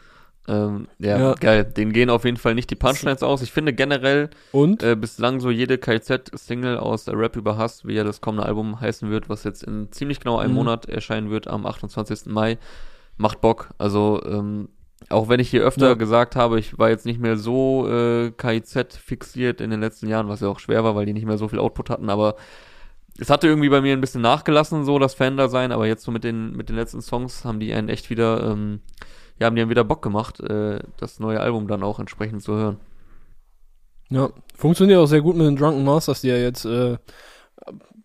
Ähm, 0.49 0.87
ja, 0.99 1.19
Ja. 1.19 1.35
geil. 1.35 1.65
Den 1.65 1.93
gehen 1.93 2.09
auf 2.09 2.25
jeden 2.25 2.37
Fall 2.37 2.55
nicht 2.55 2.71
die 2.71 2.77
Punchlines 2.77 3.23
aus. 3.23 3.43
Ich 3.43 3.53
finde 3.53 3.73
generell 3.73 4.31
Und? 4.53 4.83
äh, 4.83 4.95
bislang 4.97 5.41
so 5.41 5.51
jede 5.51 5.79
KZ-Single 5.79 6.79
aus 6.79 7.09
Rap 7.09 7.37
über 7.37 7.57
Hass, 7.57 7.85
wie 7.85 7.95
ja 7.95 8.05
das 8.05 8.21
kommende 8.21 8.47
Album 8.47 8.81
heißen 8.81 9.11
wird, 9.11 9.29
was 9.29 9.45
jetzt 9.45 9.63
in 9.65 9.91
ziemlich 9.93 10.21
genau 10.21 10.39
einem 10.39 10.51
Mhm. 10.53 10.57
Monat 10.57 10.87
erscheinen 10.89 11.31
wird, 11.31 11.49
am 11.49 11.67
28. 11.67 12.27
Mai, 12.33 12.59
macht 13.17 13.41
Bock. 13.41 13.71
Also, 13.79 14.23
ähm, 14.25 14.69
auch 15.09 15.29
wenn 15.29 15.41
ich 15.41 15.51
hier 15.51 15.63
öfter 15.63 15.89
Ja. 15.89 15.95
gesagt 15.95 16.37
habe, 16.37 16.59
ich 16.59 16.79
war 16.79 16.89
jetzt 16.89 17.07
nicht 17.07 17.21
mehr 17.21 17.37
so 17.37 17.89
äh, 17.89 18.31
KIZ 18.31 18.97
fixiert 18.97 19.61
in 19.61 19.71
den 19.71 19.81
letzten 19.81 20.09
Jahren, 20.09 20.29
was 20.29 20.41
ja 20.41 20.49
auch 20.49 20.59
schwer 20.59 20.85
war, 20.85 20.95
weil 20.97 21.07
die 21.07 21.13
nicht 21.13 21.27
mehr 21.27 21.39
so 21.39 21.49
viel 21.49 21.59
Output 21.59 21.91
hatten, 21.91 22.11
aber 22.11 22.37
es 23.19 23.31
hatte 23.31 23.47
irgendwie 23.47 23.69
bei 23.71 23.81
mir 23.81 23.95
ein 23.95 24.01
bisschen 24.01 24.21
nachgelassen, 24.21 24.85
so 24.85 24.99
das 24.99 25.15
Fan 25.15 25.37
da 25.37 25.49
sein, 25.49 25.73
aber 25.73 25.87
jetzt 25.87 26.05
so 26.05 26.11
mit 26.11 26.25
den, 26.25 26.55
mit 26.57 26.69
den 26.69 26.77
letzten 26.77 27.01
Songs 27.01 27.45
haben 27.45 27.61
die 27.61 27.73
einen 27.73 27.89
echt 27.89 28.11
wieder, 28.11 28.43
ähm, 28.51 28.81
ja, 29.39 29.47
haben 29.47 29.57
die 29.57 29.63
einen 29.63 29.71
wieder 29.71 29.85
Bock 29.85 30.03
gemacht, 30.03 30.41
äh, 30.41 30.81
das 30.99 31.19
neue 31.21 31.41
Album 31.41 31.67
dann 31.69 31.83
auch 31.83 31.99
entsprechend 31.99 32.43
zu 32.43 32.55
hören. 32.55 32.77
Ja, 34.11 34.31
funktioniert 34.55 34.99
auch 34.99 35.07
sehr 35.07 35.21
gut 35.23 35.37
mit 35.37 35.47
den 35.47 35.57
Drunken 35.57 35.85
Masters, 35.85 36.21
die 36.21 36.29
ja 36.29 36.37
jetzt 36.37 36.65
äh, 36.65 36.97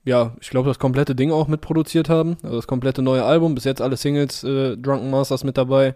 ja, 0.04 0.36
ich 0.42 0.50
glaube, 0.50 0.68
das 0.68 0.80
komplette 0.80 1.14
Ding 1.14 1.32
auch 1.32 1.48
mitproduziert 1.48 2.10
haben. 2.10 2.38
Also 2.42 2.56
das 2.56 2.66
komplette 2.68 3.02
neue 3.04 3.24
Album. 3.24 3.54
Bis 3.54 3.66
jetzt 3.66 3.82
alle 3.82 3.98
Singles, 3.98 4.44
äh, 4.44 4.76
Drunken 4.76 5.12
Masters 5.12 5.44
mit 5.44 5.58
dabei. 5.58 5.96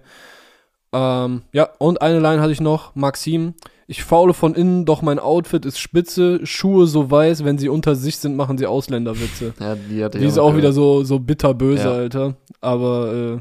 Ähm, 0.95 1.41
ja, 1.51 1.67
und 1.77 2.01
eine 2.01 2.19
Line 2.19 2.41
hatte 2.41 2.53
ich 2.53 2.61
noch, 2.61 2.95
Maxim. 2.95 3.53
Ich 3.87 4.03
faule 4.03 4.33
von 4.33 4.55
innen, 4.55 4.85
doch 4.85 5.01
mein 5.01 5.19
Outfit 5.19 5.65
ist 5.65 5.77
spitze, 5.77 6.39
Schuhe 6.45 6.87
so 6.87 7.11
weiß, 7.11 7.43
wenn 7.43 7.57
sie 7.57 7.69
unter 7.69 7.95
sich 7.95 8.17
sind, 8.17 8.35
machen 8.35 8.57
sie 8.57 8.65
Ausländerwitze. 8.65 9.53
Ja, 9.59 9.75
die 9.75 10.03
hatte 10.03 10.17
Die 10.19 10.25
ist 10.25 10.39
auch 10.39 10.47
gehört. 10.47 10.57
wieder 10.57 10.73
so, 10.73 11.03
so 11.03 11.19
bitterböse, 11.19 11.83
Ja. 11.83 11.91
Alter. 11.93 12.35
Aber, 12.61 13.13
äh, 13.13 13.39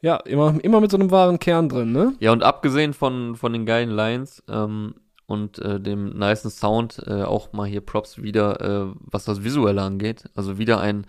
ja, 0.00 0.16
immer, 0.16 0.54
immer 0.62 0.80
mit 0.80 0.90
so 0.92 0.96
einem 0.96 1.10
wahren 1.10 1.40
Kern 1.40 1.68
drin, 1.68 1.92
ne? 1.92 2.14
Ja, 2.20 2.32
und 2.32 2.42
abgesehen 2.44 2.94
von, 2.94 3.34
von 3.36 3.52
den 3.52 3.66
geilen 3.66 3.90
Lines 3.90 4.42
ähm, 4.48 4.94
und 5.26 5.58
äh, 5.58 5.80
dem 5.80 6.16
nicen 6.16 6.50
Sound, 6.50 7.02
äh, 7.06 7.24
auch 7.24 7.52
mal 7.52 7.66
hier 7.66 7.80
Props 7.82 8.22
wieder, 8.22 8.60
äh, 8.60 8.94
was 9.00 9.24
das 9.24 9.42
Visuelle 9.44 9.82
angeht. 9.82 10.24
Also 10.36 10.56
wieder 10.56 10.80
ein 10.80 11.04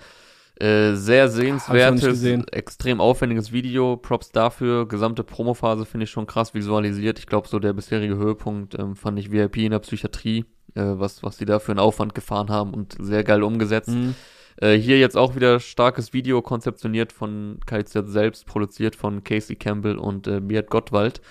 äh, 0.59 0.93
sehr 0.95 1.29
sehenswertes, 1.29 2.23
extrem 2.51 2.99
aufwendiges 2.99 3.53
Video. 3.53 3.95
Props 3.95 4.31
dafür. 4.31 4.87
Gesamte 4.87 5.23
Promophase 5.23 5.85
finde 5.85 6.03
ich 6.03 6.09
schon 6.09 6.27
krass 6.27 6.53
visualisiert. 6.53 7.17
Ich 7.17 7.27
glaube, 7.27 7.47
so 7.47 7.59
der 7.59 7.71
bisherige 7.71 8.17
Höhepunkt 8.17 8.77
ähm, 8.77 8.97
fand 8.97 9.17
ich 9.19 9.31
VIP 9.31 9.57
in 9.57 9.71
der 9.71 9.79
Psychiatrie, 9.79 10.45
äh, 10.75 10.81
was, 10.83 11.23
was 11.23 11.37
die 11.37 11.45
da 11.45 11.59
für 11.59 11.71
einen 11.71 11.79
Aufwand 11.79 12.13
gefahren 12.13 12.49
haben 12.49 12.73
und 12.73 12.97
sehr 12.99 13.23
geil 13.23 13.41
umgesetzt. 13.41 13.89
Mhm. 13.89 14.15
Äh, 14.57 14.75
hier 14.75 14.99
jetzt 14.99 15.15
auch 15.15 15.35
wieder 15.35 15.61
starkes 15.61 16.11
Video 16.11 16.41
konzeptioniert 16.41 17.13
von 17.13 17.61
KZ 17.65 18.09
selbst, 18.09 18.45
produziert 18.45 18.97
von 18.97 19.23
Casey 19.23 19.55
Campbell 19.55 19.97
und 19.97 20.27
äh, 20.27 20.41
Beat 20.41 20.69
Gottwald. 20.69 21.21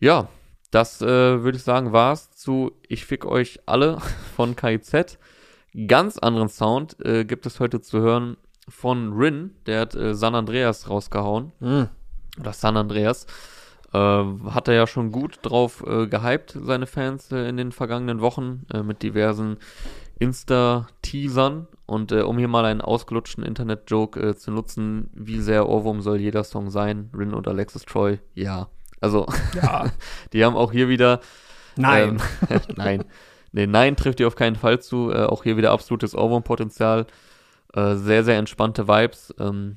Ja, 0.00 0.28
das 0.70 1.00
äh, 1.00 1.06
würde 1.42 1.56
ich 1.56 1.64
sagen 1.64 1.92
war's 1.92 2.30
zu 2.30 2.72
Ich 2.88 3.06
fick 3.06 3.24
euch 3.24 3.60
alle 3.64 3.98
von 4.36 4.54
KIZ. 4.54 5.18
Ganz 5.86 6.18
anderen 6.18 6.48
Sound 6.48 6.96
äh, 7.04 7.24
gibt 7.24 7.46
es 7.46 7.60
heute 7.60 7.80
zu 7.80 8.00
hören 8.00 8.36
von 8.68 9.12
Rin, 9.12 9.52
der 9.66 9.80
hat 9.82 9.94
äh, 9.94 10.14
San 10.14 10.34
Andreas 10.34 10.88
rausgehauen 10.90 11.52
Mhm. 11.60 11.88
oder 12.40 12.52
San 12.52 12.76
Andreas. 12.76 13.26
Äh, 13.92 13.98
hat 13.98 14.68
er 14.68 14.74
ja 14.74 14.86
schon 14.86 15.12
gut 15.12 15.38
drauf 15.42 15.82
äh, 15.86 16.06
gehypt, 16.06 16.56
seine 16.60 16.86
Fans 16.86 17.32
äh, 17.32 17.48
in 17.48 17.56
den 17.56 17.72
vergangenen 17.72 18.20
Wochen 18.20 18.66
äh, 18.72 18.82
mit 18.82 19.02
diversen 19.02 19.56
Insta-Teasern. 20.18 21.66
Und 21.86 22.12
äh, 22.12 22.20
um 22.20 22.36
hier 22.38 22.48
mal 22.48 22.64
einen 22.66 22.80
ausgelutschten 22.82 23.44
Internet-Joke 23.44 24.36
zu 24.36 24.50
nutzen, 24.50 25.08
wie 25.14 25.40
sehr 25.40 25.68
Ohrwurm 25.68 26.02
soll 26.02 26.18
jeder 26.20 26.44
Song 26.44 26.70
sein, 26.70 27.10
Rin 27.16 27.32
oder 27.32 27.52
Alexis 27.52 27.84
Troy? 27.84 28.18
Ja. 28.34 28.68
Also, 29.00 29.26
Ja. 29.54 29.86
die 30.32 30.44
haben 30.44 30.56
auch 30.56 30.72
hier 30.72 30.88
wieder 30.88 31.20
Nein. 31.76 32.20
ähm, 32.50 32.60
nein. 32.76 33.04
Nee, 33.52 33.66
nein 33.66 33.96
trifft 33.96 34.20
ihr 34.20 34.26
auf 34.26 34.36
keinen 34.36 34.56
Fall 34.56 34.80
zu. 34.80 35.10
Äh, 35.10 35.24
auch 35.24 35.42
hier 35.42 35.56
wieder 35.56 35.70
absolutes 35.72 36.14
Ohrwurmpotenzial. 36.14 37.06
Äh, 37.74 37.94
sehr, 37.96 38.24
sehr 38.24 38.38
entspannte 38.38 38.88
Vibes. 38.88 39.34
Ähm, 39.38 39.76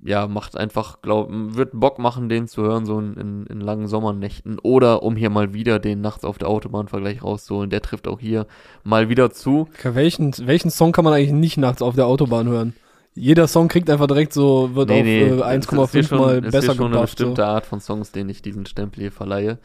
ja, 0.00 0.28
macht 0.28 0.56
einfach, 0.56 1.02
glaub, 1.02 1.28
wird 1.30 1.70
Bock 1.72 1.98
machen, 1.98 2.28
den 2.28 2.46
zu 2.46 2.62
hören, 2.62 2.86
so 2.86 3.00
in, 3.00 3.14
in, 3.14 3.46
in 3.46 3.60
langen 3.60 3.88
Sommernächten. 3.88 4.60
Oder 4.60 5.02
um 5.02 5.16
hier 5.16 5.28
mal 5.30 5.52
wieder 5.54 5.80
den 5.80 6.00
Nachts 6.00 6.24
auf 6.24 6.38
der 6.38 6.48
Autobahn-Vergleich 6.48 7.22
rauszuholen. 7.24 7.70
Der 7.70 7.82
trifft 7.82 8.06
auch 8.06 8.20
hier 8.20 8.46
mal 8.84 9.08
wieder 9.08 9.30
zu. 9.30 9.68
Welchen, 9.82 10.32
welchen 10.46 10.70
Song 10.70 10.92
kann 10.92 11.04
man 11.04 11.14
eigentlich 11.14 11.32
nicht 11.32 11.56
nachts 11.56 11.82
auf 11.82 11.96
der 11.96 12.06
Autobahn 12.06 12.46
hören? 12.46 12.74
Jeder 13.14 13.48
Song 13.48 13.66
kriegt 13.66 13.90
einfach 13.90 14.06
direkt 14.06 14.32
so, 14.32 14.76
wird 14.76 14.92
auf 14.92 14.96
äh, 14.96 15.00
es 15.26 15.32
ist 15.32 15.36
hier 15.36 15.46
1,5 15.46 16.06
schon- 16.06 16.18
mal 16.20 16.38
es 16.38 16.44
ist 16.44 16.50
besser 16.52 16.66
hier 16.68 16.74
schon 16.76 16.86
eine 16.86 16.94
gepafft. 16.94 17.18
So. 17.18 17.24
bestimmte 17.24 17.46
Art 17.46 17.66
von 17.66 17.80
Songs, 17.80 18.12
denen 18.12 18.30
ich 18.30 18.42
diesen 18.42 18.66
Stempel 18.66 19.00
hier 19.00 19.12
verleihe. 19.12 19.58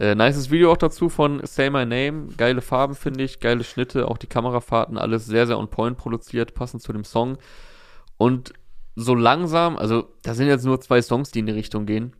Äh, 0.00 0.14
nices 0.14 0.50
Video 0.50 0.72
auch 0.72 0.76
dazu 0.76 1.08
von 1.08 1.40
Say 1.44 1.70
My 1.70 1.86
Name. 1.86 2.28
Geile 2.36 2.60
Farben, 2.60 2.94
finde 2.94 3.22
ich, 3.22 3.40
geile 3.40 3.64
Schnitte, 3.64 4.08
auch 4.08 4.18
die 4.18 4.26
Kamerafahrten, 4.26 4.98
alles 4.98 5.26
sehr, 5.26 5.46
sehr 5.46 5.58
on 5.58 5.68
point 5.68 5.96
produziert, 5.96 6.54
passend 6.54 6.82
zu 6.82 6.92
dem 6.92 7.04
Song. 7.04 7.38
Und 8.16 8.52
so 8.96 9.14
langsam, 9.14 9.76
also 9.76 10.08
da 10.22 10.34
sind 10.34 10.48
jetzt 10.48 10.64
nur 10.64 10.80
zwei 10.80 11.02
Songs, 11.02 11.30
die 11.30 11.40
in 11.40 11.46
die 11.46 11.52
Richtung 11.52 11.86
gehen. 11.86 12.14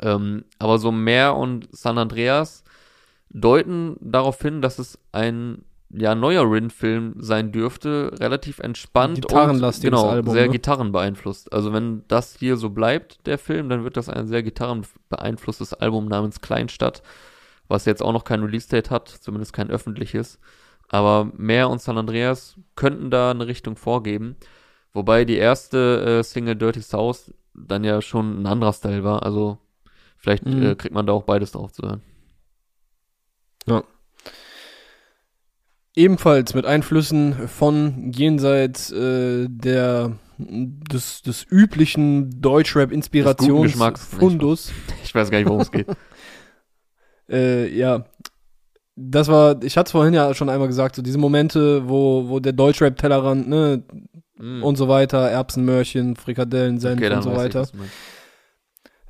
Ähm, 0.00 0.44
aber 0.58 0.78
so 0.78 0.92
Meer 0.92 1.36
und 1.36 1.68
San 1.72 1.98
Andreas 1.98 2.64
deuten 3.30 3.96
darauf 4.00 4.40
hin, 4.40 4.60
dass 4.62 4.78
es 4.78 4.98
ein 5.12 5.64
ja, 5.92 6.14
neuer 6.14 6.50
Rin-Film 6.50 7.14
sein 7.18 7.52
dürfte, 7.52 8.12
relativ 8.20 8.58
entspannt 8.60 9.16
Gitarrenlastiges 9.22 9.92
und 9.92 10.02
genau, 10.02 10.08
Album, 10.12 10.32
sehr 10.34 10.46
ne? 10.46 10.50
Gitarren 10.52 10.92
beeinflusst. 10.92 11.52
Also 11.52 11.72
wenn 11.72 12.04
das 12.08 12.36
hier 12.38 12.56
so 12.56 12.70
bleibt, 12.70 13.26
der 13.26 13.38
Film, 13.38 13.68
dann 13.68 13.84
wird 13.84 13.96
das 13.96 14.08
ein 14.08 14.26
sehr 14.26 14.42
gitarrenbeeinflusstes 14.42 15.74
Album 15.74 16.06
namens 16.06 16.40
Kleinstadt, 16.40 17.02
was 17.68 17.84
jetzt 17.86 18.02
auch 18.02 18.12
noch 18.12 18.24
kein 18.24 18.42
Release-Date 18.42 18.90
hat, 18.90 19.08
zumindest 19.08 19.52
kein 19.52 19.70
öffentliches. 19.70 20.38
Aber 20.88 21.30
Meer 21.36 21.68
und 21.70 21.80
San 21.80 21.98
Andreas 21.98 22.56
könnten 22.76 23.10
da 23.10 23.30
eine 23.30 23.46
Richtung 23.46 23.76
vorgeben. 23.76 24.36
Wobei 24.92 25.24
die 25.24 25.36
erste 25.36 26.18
äh, 26.18 26.22
Single 26.24 26.56
Dirty 26.56 26.82
South 26.82 27.32
dann 27.54 27.84
ja 27.84 28.00
schon 28.02 28.42
ein 28.42 28.46
anderer 28.46 28.72
Style 28.72 29.04
war. 29.04 29.22
Also 29.22 29.58
vielleicht 30.18 30.46
Mhm. 30.46 30.62
äh, 30.62 30.74
kriegt 30.74 30.94
man 30.94 31.06
da 31.06 31.12
auch 31.12 31.22
beides 31.24 31.52
drauf 31.52 31.72
zu 31.72 31.82
hören. 31.82 32.02
Ebenfalls 36.00 36.54
mit 36.54 36.66
Einflüssen 36.66 37.48
von 37.48 38.12
jenseits 38.12 38.90
äh, 38.92 39.46
der 39.48 40.12
des, 40.38 41.22
des 41.22 41.44
üblichen 41.50 42.40
Deutschrap-Inspirationsfundus. 42.40 44.72
Ich 45.04 45.14
weiß 45.14 45.30
gar 45.30 45.38
nicht, 45.38 45.48
worum 45.48 45.60
es 45.62 45.70
geht. 45.70 45.86
Äh, 47.32 47.68
ja. 47.76 48.06
Das 48.96 49.28
war, 49.28 49.62
ich 49.62 49.76
hatte 49.76 49.86
es 49.86 49.92
vorhin 49.92 50.14
ja 50.14 50.34
schon 50.34 50.48
einmal 50.48 50.66
gesagt, 50.66 50.96
so 50.96 51.02
diese 51.02 51.16
Momente, 51.16 51.88
wo, 51.88 52.28
wo 52.28 52.40
der 52.40 52.52
Deutschrap-Tellerrand, 52.52 53.48
ne, 53.48 53.84
Mm. 54.40 54.62
und 54.62 54.76
so 54.76 54.88
weiter, 54.88 55.30
Erbsenmörchen, 55.30 56.16
Frikadellen, 56.16 56.80
Senf 56.80 57.00
Okay, 57.02 57.14
und 57.14 57.22
so 57.22 57.30
ich, 57.32 57.36
weiter. 57.36 57.66
meinst. 57.74 57.92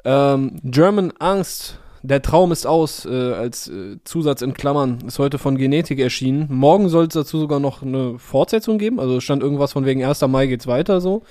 Ähm, 0.04 0.60
German 0.64 1.12
Angst, 1.20 1.78
der 2.02 2.22
Traum 2.22 2.52
ist 2.52 2.66
aus, 2.66 3.04
äh, 3.04 3.32
als 3.32 3.68
äh, 3.68 3.98
Zusatz 4.04 4.42
in 4.42 4.54
Klammern, 4.54 4.98
ist 5.06 5.18
heute 5.18 5.38
von 5.38 5.58
Genetik 5.58 5.98
erschienen. 5.98 6.46
Morgen 6.50 6.88
soll 6.88 7.06
es 7.06 7.14
dazu 7.14 7.38
sogar 7.38 7.60
noch 7.60 7.82
eine 7.82 8.18
Fortsetzung 8.18 8.78
geben. 8.78 8.98
Also 9.00 9.20
stand 9.20 9.42
irgendwas 9.42 9.72
von 9.72 9.84
wegen 9.84 10.04
1. 10.04 10.20
Mai 10.22 10.46
geht's 10.46 10.66
weiter 10.66 11.00
so 11.00 11.22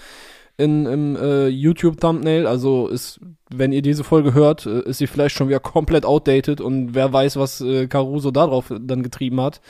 in, 0.59 0.85
im 0.85 1.15
äh, 1.15 1.47
YouTube-Thumbnail. 1.47 2.45
Also 2.45 2.89
ist, 2.89 3.21
wenn 3.49 3.71
ihr 3.71 3.81
diese 3.81 4.03
Folge 4.03 4.33
hört, 4.33 4.65
äh, 4.65 4.81
ist 4.81 4.97
sie 4.97 5.07
vielleicht 5.07 5.35
schon 5.35 5.47
wieder 5.47 5.61
komplett 5.61 6.05
outdated 6.05 6.59
und 6.59 6.93
wer 6.93 7.11
weiß, 7.13 7.37
was 7.37 7.61
äh, 7.61 7.87
Caruso 7.87 8.29
darauf 8.29 8.65
dann 8.69 9.01
getrieben 9.01 9.39
hat. 9.39 9.61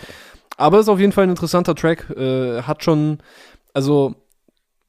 Aber 0.58 0.80
ist 0.80 0.90
auf 0.90 1.00
jeden 1.00 1.12
Fall 1.12 1.26
ein 1.26 1.30
interessanter 1.30 1.76
Track. 1.76 2.10
Äh, 2.10 2.64
hat 2.64 2.84
schon, 2.84 3.20
also 3.74 4.16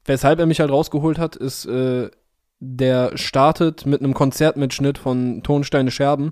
weshalb 0.05 0.39
er 0.39 0.47
mich 0.47 0.59
halt 0.59 0.71
rausgeholt 0.71 1.19
hat, 1.19 1.35
ist, 1.35 1.65
äh, 1.65 2.09
der 2.61 3.17
startet 3.17 3.85
mit 3.85 4.01
einem 4.01 4.13
Konzertmitschnitt 4.13 4.97
von 4.97 5.43
Tonsteine 5.43 5.91
Scherben 5.91 6.31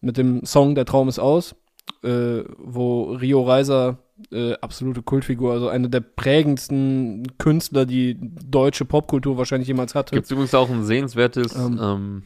mit 0.00 0.16
dem 0.16 0.44
Song 0.44 0.74
Der 0.74 0.86
Traum 0.86 1.08
ist 1.08 1.18
aus, 1.18 1.54
äh, 2.02 2.42
wo 2.58 3.12
Rio 3.12 3.42
Reiser 3.42 3.98
äh, 4.32 4.54
absolute 4.54 5.02
Kultfigur, 5.02 5.52
also 5.52 5.68
eine 5.68 5.88
der 5.88 6.00
prägendsten 6.00 7.38
Künstler, 7.38 7.86
die 7.86 8.16
deutsche 8.18 8.84
Popkultur 8.84 9.38
wahrscheinlich 9.38 9.68
jemals 9.68 9.94
hatte. 9.94 10.14
Gibt 10.14 10.24
es 10.24 10.30
übrigens 10.30 10.54
auch 10.54 10.70
ein 10.70 10.84
sehenswertes, 10.84 11.54
Ähm. 11.54 11.78
ähm, 11.80 12.22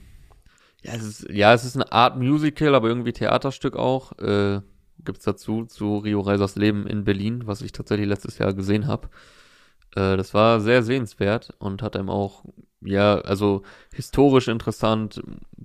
ja, 0.83 0.93
es 0.95 1.03
ist, 1.03 1.29
ja, 1.31 1.53
es 1.53 1.65
ist 1.65 1.77
eine 1.77 1.93
Art 1.93 2.17
Musical, 2.17 2.75
aber 2.75 2.89
irgendwie 2.89 3.13
Theaterstück 3.13 3.77
auch. 3.77 4.19
Äh, 4.19 4.61
Gibt 5.05 5.19
es 5.19 5.25
dazu, 5.25 5.65
zu 5.65 5.99
Rio 5.99 6.21
Reisers 6.21 6.57
Leben 6.57 6.87
in 6.87 7.05
Berlin, 7.05 7.43
was 7.47 7.61
ich 7.63 7.73
tatsächlich 7.73 8.09
letztes 8.09 8.39
Jahr 8.39 8.53
gesehen 8.53 8.87
habe. 8.87 9.09
Äh, 9.95 10.17
das 10.17 10.33
war 10.35 10.61
sehr 10.61 10.83
sehenswert 10.83 11.55
und 11.59 11.83
hat 11.83 11.97
einem 11.97 12.09
auch, 12.09 12.45
ja, 12.85 13.19
also 13.21 13.63
historisch 13.95 14.49
interessant, 14.49 15.23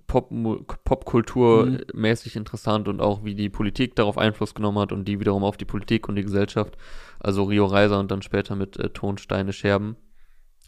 Pop, 0.07 0.30
Popkultur 0.84 1.80
mäßig 1.93 2.36
interessant 2.36 2.88
und 2.88 3.01
auch 3.01 3.24
wie 3.24 3.36
die 3.36 3.49
Politik 3.49 3.95
darauf 3.95 4.18
Einfluss 4.18 4.53
genommen 4.55 4.80
hat 4.80 4.91
und 4.91 5.05
die 5.05 5.20
wiederum 5.20 5.43
auf 5.43 5.57
die 5.57 5.65
Politik 5.65 6.07
und 6.07 6.15
die 6.15 6.24
Gesellschaft. 6.24 6.78
Also 7.20 7.43
Rio 7.43 7.65
Reiser 7.65 7.99
und 7.99 8.11
dann 8.11 8.22
später 8.22 8.55
mit 8.55 8.78
äh, 8.78 8.89
Tonsteine 8.89 9.53
Scherben. 9.53 9.95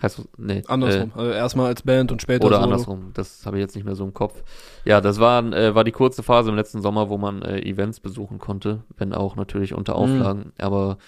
Heißt, 0.01 0.21
nee, 0.37 0.63
Andersrum. 0.67 1.11
also 1.13 1.29
erstmal 1.31 1.67
als 1.67 1.81
Band 1.81 2.11
und 2.13 2.21
später 2.21 2.45
oder 2.45 2.55
Solo. 2.55 2.65
andersrum, 2.71 3.11
das 3.13 3.45
habe 3.45 3.57
ich 3.57 3.61
jetzt 3.61 3.75
nicht 3.75 3.83
mehr 3.83 3.95
so 3.95 4.05
im 4.05 4.13
Kopf. 4.13 4.43
Ja, 4.85 5.01
das 5.01 5.19
war, 5.19 5.43
äh, 5.51 5.75
war 5.75 5.83
die 5.83 5.91
kurze 5.91 6.23
Phase 6.23 6.49
im 6.49 6.55
letzten 6.55 6.81
Sommer, 6.81 7.09
wo 7.09 7.17
man 7.17 7.41
äh, 7.41 7.59
Events 7.63 7.99
besuchen 7.99 8.39
konnte, 8.39 8.83
wenn 8.97 9.13
auch 9.13 9.35
natürlich 9.35 9.73
unter 9.73 9.93
Mhm. 9.95 9.99
Auflagen. 9.99 10.53
Aber 10.57 10.99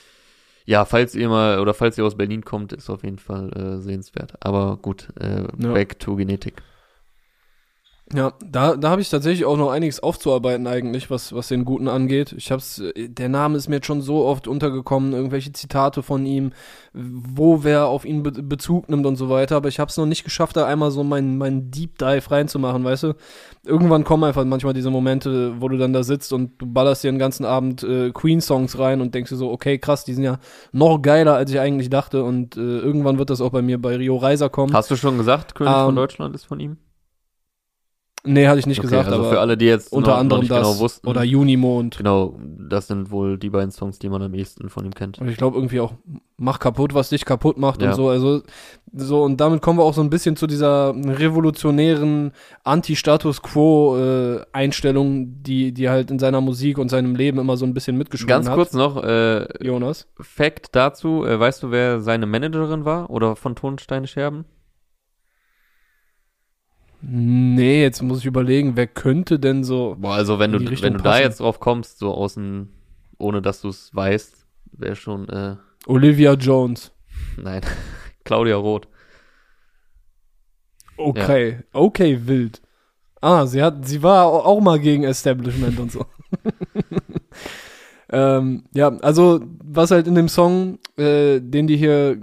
ja, 0.71 0.85
falls 0.85 1.15
ihr 1.15 1.27
mal 1.27 1.59
oder 1.59 1.73
falls 1.73 1.97
ihr 1.97 2.05
aus 2.05 2.15
Berlin 2.15 2.45
kommt, 2.45 2.71
ist 2.71 2.89
auf 2.89 3.03
jeden 3.03 3.19
Fall 3.19 3.51
äh, 3.53 3.81
sehenswert. 3.81 4.33
Aber 4.39 4.77
gut, 4.77 5.09
äh, 5.19 5.43
Ja. 5.59 5.73
back 5.73 5.99
to 5.99 6.15
Genetik. 6.15 6.61
Ja, 8.13 8.33
da, 8.43 8.75
da 8.75 8.89
habe 8.89 9.01
ich 9.01 9.09
tatsächlich 9.09 9.45
auch 9.45 9.57
noch 9.57 9.71
einiges 9.71 10.01
aufzuarbeiten 10.01 10.67
eigentlich, 10.67 11.09
was, 11.09 11.33
was 11.33 11.47
den 11.47 11.63
Guten 11.63 11.87
angeht. 11.87 12.33
Ich 12.33 12.51
hab's, 12.51 12.81
der 12.95 13.29
Name 13.29 13.57
ist 13.57 13.69
mir 13.69 13.75
jetzt 13.75 13.85
schon 13.85 14.01
so 14.01 14.25
oft 14.25 14.47
untergekommen, 14.47 15.13
irgendwelche 15.13 15.53
Zitate 15.53 16.03
von 16.03 16.25
ihm, 16.25 16.51
wo 16.93 17.63
wer 17.63 17.87
auf 17.87 18.03
ihn 18.03 18.23
Be 18.23 18.31
Bezug 18.31 18.89
nimmt 18.89 19.05
und 19.05 19.15
so 19.15 19.29
weiter, 19.29 19.55
aber 19.55 19.69
ich 19.69 19.79
habe 19.79 19.89
es 19.89 19.97
noch 19.97 20.05
nicht 20.05 20.23
geschafft, 20.23 20.57
da 20.57 20.65
einmal 20.65 20.91
so 20.91 21.03
meinen 21.03 21.37
mein 21.37 21.71
Deep 21.71 21.97
Dive 21.97 22.29
reinzumachen, 22.31 22.83
weißt 22.83 23.03
du? 23.03 23.13
Irgendwann 23.63 24.03
kommen 24.03 24.23
einfach 24.25 24.43
manchmal 24.43 24.73
diese 24.73 24.89
Momente, 24.89 25.61
wo 25.61 25.69
du 25.69 25.77
dann 25.77 25.93
da 25.93 26.03
sitzt 26.03 26.33
und 26.33 26.61
du 26.61 26.65
ballerst 26.65 27.03
dir 27.03 27.11
den 27.11 27.19
ganzen 27.19 27.45
Abend 27.45 27.83
äh, 27.83 28.11
Queen-Songs 28.11 28.77
rein 28.77 28.99
und 28.99 29.15
denkst 29.15 29.29
dir 29.29 29.37
so, 29.37 29.51
okay, 29.51 29.77
krass, 29.77 30.03
die 30.03 30.13
sind 30.13 30.23
ja 30.23 30.39
noch 30.73 31.01
geiler, 31.01 31.35
als 31.35 31.51
ich 31.51 31.59
eigentlich 31.59 31.89
dachte 31.89 32.23
und 32.23 32.57
äh, 32.57 32.59
irgendwann 32.59 33.19
wird 33.19 33.29
das 33.29 33.39
auch 33.39 33.51
bei 33.51 33.61
mir 33.61 33.81
bei 33.81 33.95
Rio 33.95 34.17
Reiser 34.17 34.49
kommen. 34.49 34.73
Hast 34.73 34.91
du 34.91 34.97
schon 34.97 35.17
gesagt, 35.17 35.55
König 35.55 35.73
Ähm, 35.73 35.85
von 35.85 35.95
Deutschland 35.95 36.35
ist 36.35 36.45
von 36.45 36.59
ihm? 36.59 36.77
Nee, 38.23 38.47
hatte 38.47 38.59
ich 38.59 38.67
nicht 38.67 38.77
Okay, 38.77 38.87
gesagt, 38.87 39.07
also 39.07 39.19
aber 39.21 39.29
für 39.31 39.39
alle, 39.39 39.57
die 39.57 39.65
jetzt 39.65 39.91
unter 39.91 40.09
noch, 40.11 40.15
noch 40.15 40.19
anderem 40.21 40.39
nicht 40.41 40.51
das 40.51 40.59
genau 40.67 40.79
wussten. 40.79 41.07
oder 41.07 41.23
Junimond. 41.23 41.97
Genau, 41.97 42.37
das 42.69 42.85
sind 42.87 43.09
wohl 43.09 43.39
die 43.39 43.49
beiden 43.49 43.71
Songs, 43.71 43.97
die 43.97 44.09
man 44.09 44.21
am 44.21 44.35
ehesten 44.35 44.69
von 44.69 44.85
ihm 44.85 44.93
kennt. 44.93 45.17
Und 45.19 45.27
ich 45.27 45.37
glaube 45.37 45.57
irgendwie 45.57 45.79
auch, 45.79 45.93
mach 46.37 46.59
kaputt, 46.59 46.93
was 46.93 47.09
dich 47.09 47.25
kaputt 47.25 47.57
macht 47.57 47.81
Ja. 47.81 47.89
und 47.89 47.95
so. 47.95 48.09
Also, 48.09 48.43
so, 48.93 49.23
und 49.23 49.41
damit 49.41 49.63
kommen 49.63 49.79
wir 49.79 49.83
auch 49.83 49.95
so 49.95 50.01
ein 50.01 50.11
bisschen 50.11 50.35
zu 50.35 50.45
dieser 50.45 50.93
revolutionären 50.95 52.31
Anti-Status 52.63 53.41
Quo-Einstellung, 53.41 55.41
die, 55.43 55.73
die 55.73 55.89
halt 55.89 56.11
in 56.11 56.19
seiner 56.19 56.41
Musik 56.41 56.77
und 56.77 56.89
seinem 56.89 57.15
Leben 57.15 57.39
immer 57.39 57.57
so 57.57 57.65
ein 57.65 57.73
bisschen 57.73 57.97
mitgeschwungen 57.97 58.29
Ganz 58.35 58.49
hat. 58.49 58.55
kurz 58.55 58.73
noch, 58.73 59.03
äh, 59.03 59.47
Jonas. 59.65 60.07
Fact 60.19 60.69
dazu, 60.75 61.25
äh, 61.25 61.39
weißt 61.39 61.63
du, 61.63 61.71
wer 61.71 62.01
seine 62.01 62.25
Managerin 62.25 62.85
war 62.85 63.09
oder 63.09 63.35
von 63.35 63.55
Tonsteine 63.55 64.07
Scherben? 64.07 64.45
Nee, 67.03 67.81
jetzt 67.81 68.01
muss 68.03 68.19
ich 68.19 68.25
überlegen, 68.25 68.75
wer 68.75 68.87
könnte 68.87 69.39
denn 69.39 69.63
so. 69.63 69.95
Boah, 69.99 70.13
also 70.15 70.37
wenn 70.39 70.51
du, 70.51 70.59
Richtung 70.59 70.81
wenn 70.81 70.93
du 70.93 70.99
da 71.01 71.19
jetzt 71.19 71.39
drauf 71.39 71.59
kommst, 71.59 71.97
so 71.99 72.13
außen, 72.13 72.69
ohne 73.17 73.41
dass 73.41 73.61
du 73.61 73.69
es 73.69 73.93
weißt, 73.95 74.45
wäre 74.73 74.95
schon, 74.95 75.27
äh, 75.29 75.55
Olivia 75.87 76.33
Jones. 76.33 76.91
nein, 77.37 77.61
Claudia 78.23 78.55
Roth. 78.55 78.87
Okay, 80.97 81.59
okay, 81.73 82.19
wild. 82.27 82.61
Ah, 83.19 83.45
sie 83.47 83.61
hat, 83.63 83.87
sie 83.87 84.03
war 84.03 84.25
au- 84.25 84.41
auch 84.43 84.61
mal 84.61 84.79
gegen 84.79 85.03
Establishment 85.03 85.79
und 85.79 85.91
so. 85.91 86.05
ähm, 88.11 88.63
ja, 88.73 88.89
also 89.01 89.41
was 89.63 89.91
halt 89.91 90.07
in 90.07 90.15
dem 90.15 90.27
Song, 90.27 90.79
äh, 90.97 91.39
den 91.39 91.65
die 91.67 91.77
hier 91.77 92.19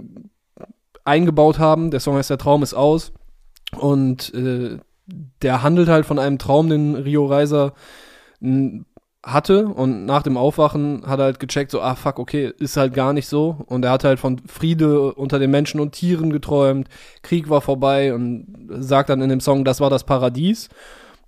eingebaut 1.03 1.59
haben, 1.59 1.91
der 1.91 1.99
Song 1.99 2.15
heißt 2.15 2.29
Der 2.29 2.37
Traum 2.37 2.63
ist 2.63 2.73
aus 2.73 3.11
und 3.77 4.33
äh, 4.33 4.77
der 5.41 5.63
handelt 5.63 5.89
halt 5.89 6.05
von 6.05 6.19
einem 6.19 6.37
Traum, 6.37 6.69
den 6.69 6.95
Rio 6.95 7.25
Reiser 7.25 7.73
hatte 9.23 9.67
und 9.67 10.05
nach 10.05 10.23
dem 10.23 10.37
Aufwachen 10.37 11.03
hat 11.05 11.19
er 11.19 11.25
halt 11.25 11.39
gecheckt, 11.39 11.71
so, 11.71 11.81
ah 11.81 11.95
fuck, 11.95 12.19
okay, 12.19 12.53
ist 12.57 12.77
halt 12.77 12.93
gar 12.93 13.11
nicht 13.11 13.27
so 13.27 13.57
und 13.65 13.83
er 13.83 13.91
hat 13.91 14.05
halt 14.05 14.19
von 14.19 14.41
Friede 14.47 15.13
unter 15.13 15.39
den 15.39 15.51
Menschen 15.51 15.81
und 15.81 15.91
Tieren 15.91 16.31
geträumt, 16.31 16.87
Krieg 17.21 17.49
war 17.49 17.61
vorbei 17.61 18.13
und 18.13 18.47
sagt 18.69 19.09
dann 19.09 19.21
in 19.21 19.29
dem 19.29 19.41
Song, 19.41 19.65
das 19.65 19.81
war 19.81 19.89
das 19.89 20.05
Paradies. 20.05 20.69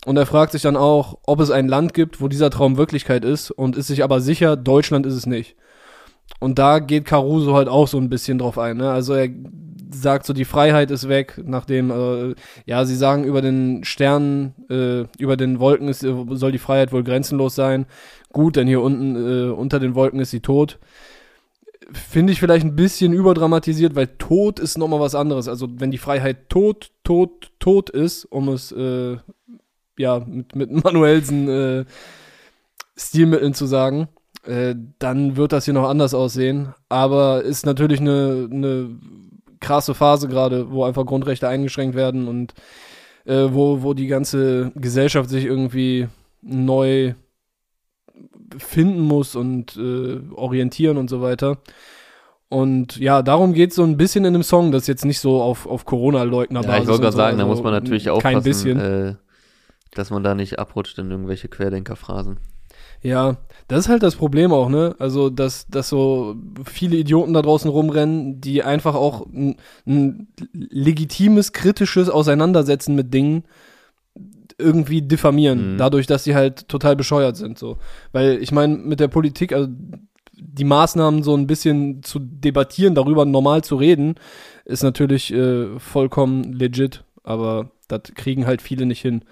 Und 0.03 0.17
er 0.17 0.25
fragt 0.25 0.53
sich 0.53 0.63
dann 0.63 0.77
auch, 0.77 1.19
ob 1.27 1.39
es 1.41 1.51
ein 1.51 1.67
Land 1.67 1.93
gibt, 1.93 2.21
wo 2.21 2.27
dieser 2.27 2.49
Traum 2.49 2.75
Wirklichkeit 2.75 3.23
ist 3.23 3.51
und 3.51 3.75
ist 3.75 3.85
sich 3.85 4.03
aber 4.03 4.19
sicher, 4.19 4.55
Deutschland 4.55 5.05
ist 5.05 5.13
es 5.13 5.27
nicht. 5.27 5.55
Und 6.39 6.57
da 6.57 6.79
geht 6.79 7.05
Caruso 7.05 7.53
halt 7.53 7.67
auch 7.67 7.87
so 7.87 7.99
ein 7.99 8.09
bisschen 8.09 8.39
drauf 8.39 8.57
ein. 8.57 8.77
Ne? 8.77 8.89
Also 8.89 9.13
er 9.13 9.29
sagt 9.93 10.25
so, 10.25 10.33
die 10.33 10.45
Freiheit 10.45 10.91
ist 10.91 11.07
weg, 11.07 11.41
nachdem, 11.43 11.91
äh, 11.91 12.35
ja, 12.65 12.85
sie 12.85 12.95
sagen, 12.95 13.23
über 13.23 13.41
den 13.41 13.83
Sternen, 13.83 14.53
äh, 14.69 15.05
über 15.21 15.37
den 15.37 15.59
Wolken 15.59 15.87
ist, 15.87 16.03
äh, 16.03 16.13
soll 16.31 16.51
die 16.51 16.57
Freiheit 16.57 16.91
wohl 16.91 17.03
grenzenlos 17.03 17.55
sein. 17.55 17.85
Gut, 18.31 18.55
denn 18.55 18.67
hier 18.67 18.81
unten 18.81 19.15
äh, 19.15 19.51
unter 19.51 19.79
den 19.79 19.95
Wolken 19.95 20.19
ist 20.19 20.31
sie 20.31 20.39
tot. 20.39 20.79
Finde 21.91 22.31
ich 22.31 22.39
vielleicht 22.39 22.65
ein 22.65 22.75
bisschen 22.75 23.11
überdramatisiert, 23.11 23.95
weil 23.95 24.07
tot 24.07 24.59
ist 24.59 24.77
nochmal 24.77 25.01
was 25.01 25.15
anderes. 25.15 25.47
Also 25.47 25.67
wenn 25.79 25.91
die 25.91 25.97
Freiheit 25.97 26.49
tot, 26.49 26.91
tot, 27.03 27.51
tot 27.59 27.89
ist, 27.89 28.25
um 28.25 28.47
es 28.49 28.71
äh, 28.71 29.17
ja 29.97 30.19
mit, 30.19 30.55
mit 30.55 30.71
Manuelsen 30.83 31.49
äh, 31.49 31.85
Stilmitteln 32.95 33.53
zu 33.53 33.65
sagen, 33.65 34.09
dann 34.97 35.37
wird 35.37 35.51
das 35.51 35.65
hier 35.65 35.75
noch 35.75 35.87
anders 35.87 36.15
aussehen. 36.15 36.73
Aber 36.89 37.43
ist 37.43 37.63
natürlich 37.63 37.99
eine, 37.99 38.49
eine 38.51 38.89
krasse 39.61 39.93
Phase 39.93 40.27
gerade, 40.27 40.71
wo 40.71 40.83
einfach 40.83 41.05
Grundrechte 41.05 41.47
eingeschränkt 41.47 41.95
werden 41.95 42.27
und 42.27 42.53
äh, 43.25 43.47
wo, 43.51 43.83
wo 43.83 43.93
die 43.93 44.07
ganze 44.07 44.71
Gesellschaft 44.75 45.29
sich 45.29 45.45
irgendwie 45.45 46.07
neu 46.41 47.13
finden 48.57 49.01
muss 49.01 49.35
und 49.35 49.77
äh, 49.77 50.19
orientieren 50.35 50.97
und 50.97 51.09
so 51.09 51.21
weiter. 51.21 51.59
Und 52.49 52.97
ja, 52.97 53.21
darum 53.21 53.53
geht 53.53 53.69
es 53.69 53.77
so 53.77 53.83
ein 53.83 53.95
bisschen 53.95 54.25
in 54.25 54.33
dem 54.33 54.43
Song, 54.43 54.73
das 54.73 54.87
jetzt 54.87 55.05
nicht 55.05 55.19
so 55.19 55.41
auf, 55.41 55.65
auf 55.65 55.85
Corona-Leugner 55.85 56.61
Ja, 56.63 56.79
ich 56.79 56.87
wollte 56.87 57.03
gerade 57.03 57.11
so, 57.13 57.17
sagen, 57.17 57.37
da 57.37 57.43
also 57.43 57.55
muss 57.55 57.63
man 57.63 57.71
natürlich 57.71 58.05
Kein 58.05 58.13
aufpassen, 58.13 58.43
bisschen. 58.43 58.79
äh, 58.79 59.15
dass 59.91 60.09
man 60.09 60.21
da 60.23 60.35
nicht 60.35 60.59
abrutscht 60.59 60.97
in 60.99 61.09
irgendwelche 61.11 61.47
Querdenkerphrasen. 61.47 62.39
Ja, 63.03 63.37
das 63.67 63.81
ist 63.81 63.89
halt 63.89 64.03
das 64.03 64.15
Problem 64.15 64.51
auch, 64.51 64.69
ne? 64.69 64.95
Also, 64.99 65.29
dass, 65.29 65.65
dass 65.67 65.89
so 65.89 66.35
viele 66.65 66.97
Idioten 66.97 67.33
da 67.33 67.41
draußen 67.41 67.69
rumrennen, 67.69 68.41
die 68.41 68.61
einfach 68.63 68.93
auch 68.93 69.25
ein, 69.25 69.55
ein 69.87 70.27
legitimes, 70.53 71.51
kritisches 71.51 72.09
Auseinandersetzen 72.09 72.93
mit 72.95 73.13
Dingen 73.13 73.43
irgendwie 74.57 75.01
diffamieren, 75.01 75.73
Mhm. 75.73 75.77
dadurch, 75.77 76.05
dass 76.05 76.23
sie 76.23 76.35
halt 76.35 76.67
total 76.67 76.95
bescheuert 76.95 77.35
sind, 77.37 77.57
so. 77.57 77.77
Weil 78.11 78.37
ich 78.41 78.51
meine, 78.51 78.77
mit 78.77 78.99
der 78.99 79.07
Politik, 79.07 79.53
also 79.53 79.67
die 80.33 80.63
Maßnahmen 80.63 81.23
so 81.23 81.35
ein 81.35 81.47
bisschen 81.47 82.03
zu 82.03 82.19
debattieren, 82.19 82.93
darüber 82.95 83.25
normal 83.25 83.63
zu 83.63 83.75
reden, 83.75 84.15
ist 84.65 84.83
natürlich 84.83 85.33
äh, 85.33 85.79
vollkommen 85.79 86.53
legit, 86.53 87.03
aber 87.23 87.71
das 87.87 88.01
kriegen 88.15 88.45
halt 88.45 88.61
viele 88.61 88.85
nicht 88.85 89.01
hin. 89.01 89.23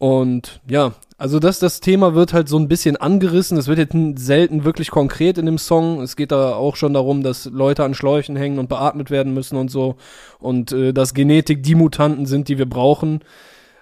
Und 0.00 0.62
ja, 0.66 0.94
also 1.18 1.38
das, 1.40 1.58
das 1.58 1.80
Thema 1.80 2.14
wird 2.14 2.32
halt 2.32 2.48
so 2.48 2.58
ein 2.58 2.68
bisschen 2.68 2.96
angerissen. 2.96 3.58
Es 3.58 3.68
wird 3.68 3.78
jetzt 3.78 3.94
selten 4.24 4.64
wirklich 4.64 4.90
konkret 4.90 5.36
in 5.36 5.44
dem 5.44 5.58
Song. 5.58 6.00
Es 6.00 6.16
geht 6.16 6.32
da 6.32 6.54
auch 6.54 6.74
schon 6.74 6.94
darum, 6.94 7.22
dass 7.22 7.44
Leute 7.44 7.84
an 7.84 7.92
Schläuchen 7.92 8.34
hängen 8.34 8.58
und 8.58 8.70
beatmet 8.70 9.10
werden 9.10 9.34
müssen 9.34 9.56
und 9.58 9.70
so. 9.70 9.96
Und 10.38 10.72
äh, 10.72 10.94
dass 10.94 11.12
Genetik 11.12 11.62
die 11.62 11.74
Mutanten 11.74 12.24
sind, 12.24 12.48
die 12.48 12.56
wir 12.56 12.64
brauchen. 12.64 13.20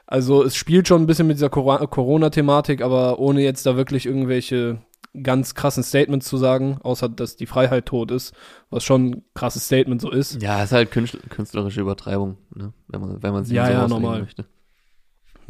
Also 0.09 0.43
es 0.43 0.57
spielt 0.57 0.89
schon 0.89 1.03
ein 1.03 1.07
bisschen 1.07 1.29
mit 1.29 1.37
dieser 1.37 1.51
Corona-Thematik, 1.51 2.83
aber 2.83 3.21
ohne 3.21 3.43
jetzt 3.43 3.65
da 3.65 3.77
wirklich 3.77 4.05
irgendwelche 4.05 4.79
ganz 5.23 5.55
krassen 5.55 5.85
Statements 5.85 6.27
zu 6.27 6.37
sagen, 6.37 6.79
außer 6.83 7.09
dass 7.09 7.37
die 7.37 7.47
Freiheit 7.47 7.87
tot 7.87 8.11
ist, 8.11 8.35
was 8.71 8.83
schon 8.83 9.07
ein 9.11 9.23
krasses 9.35 9.67
Statement 9.67 10.01
so 10.01 10.11
ist. 10.11 10.43
Ja, 10.43 10.65
ist 10.65 10.73
halt 10.73 10.91
künstl- 10.93 11.21
künstlerische 11.29 11.81
Übertreibung, 11.81 12.39
ne? 12.57 12.73
wenn 12.89 13.01
man, 13.01 13.23
wenn 13.23 13.33
man 13.33 13.45
sie 13.45 13.55
Ja, 13.55 13.67
so 13.67 13.73
ja, 13.73 13.87
normal. 13.87 14.23
möchte. 14.23 14.47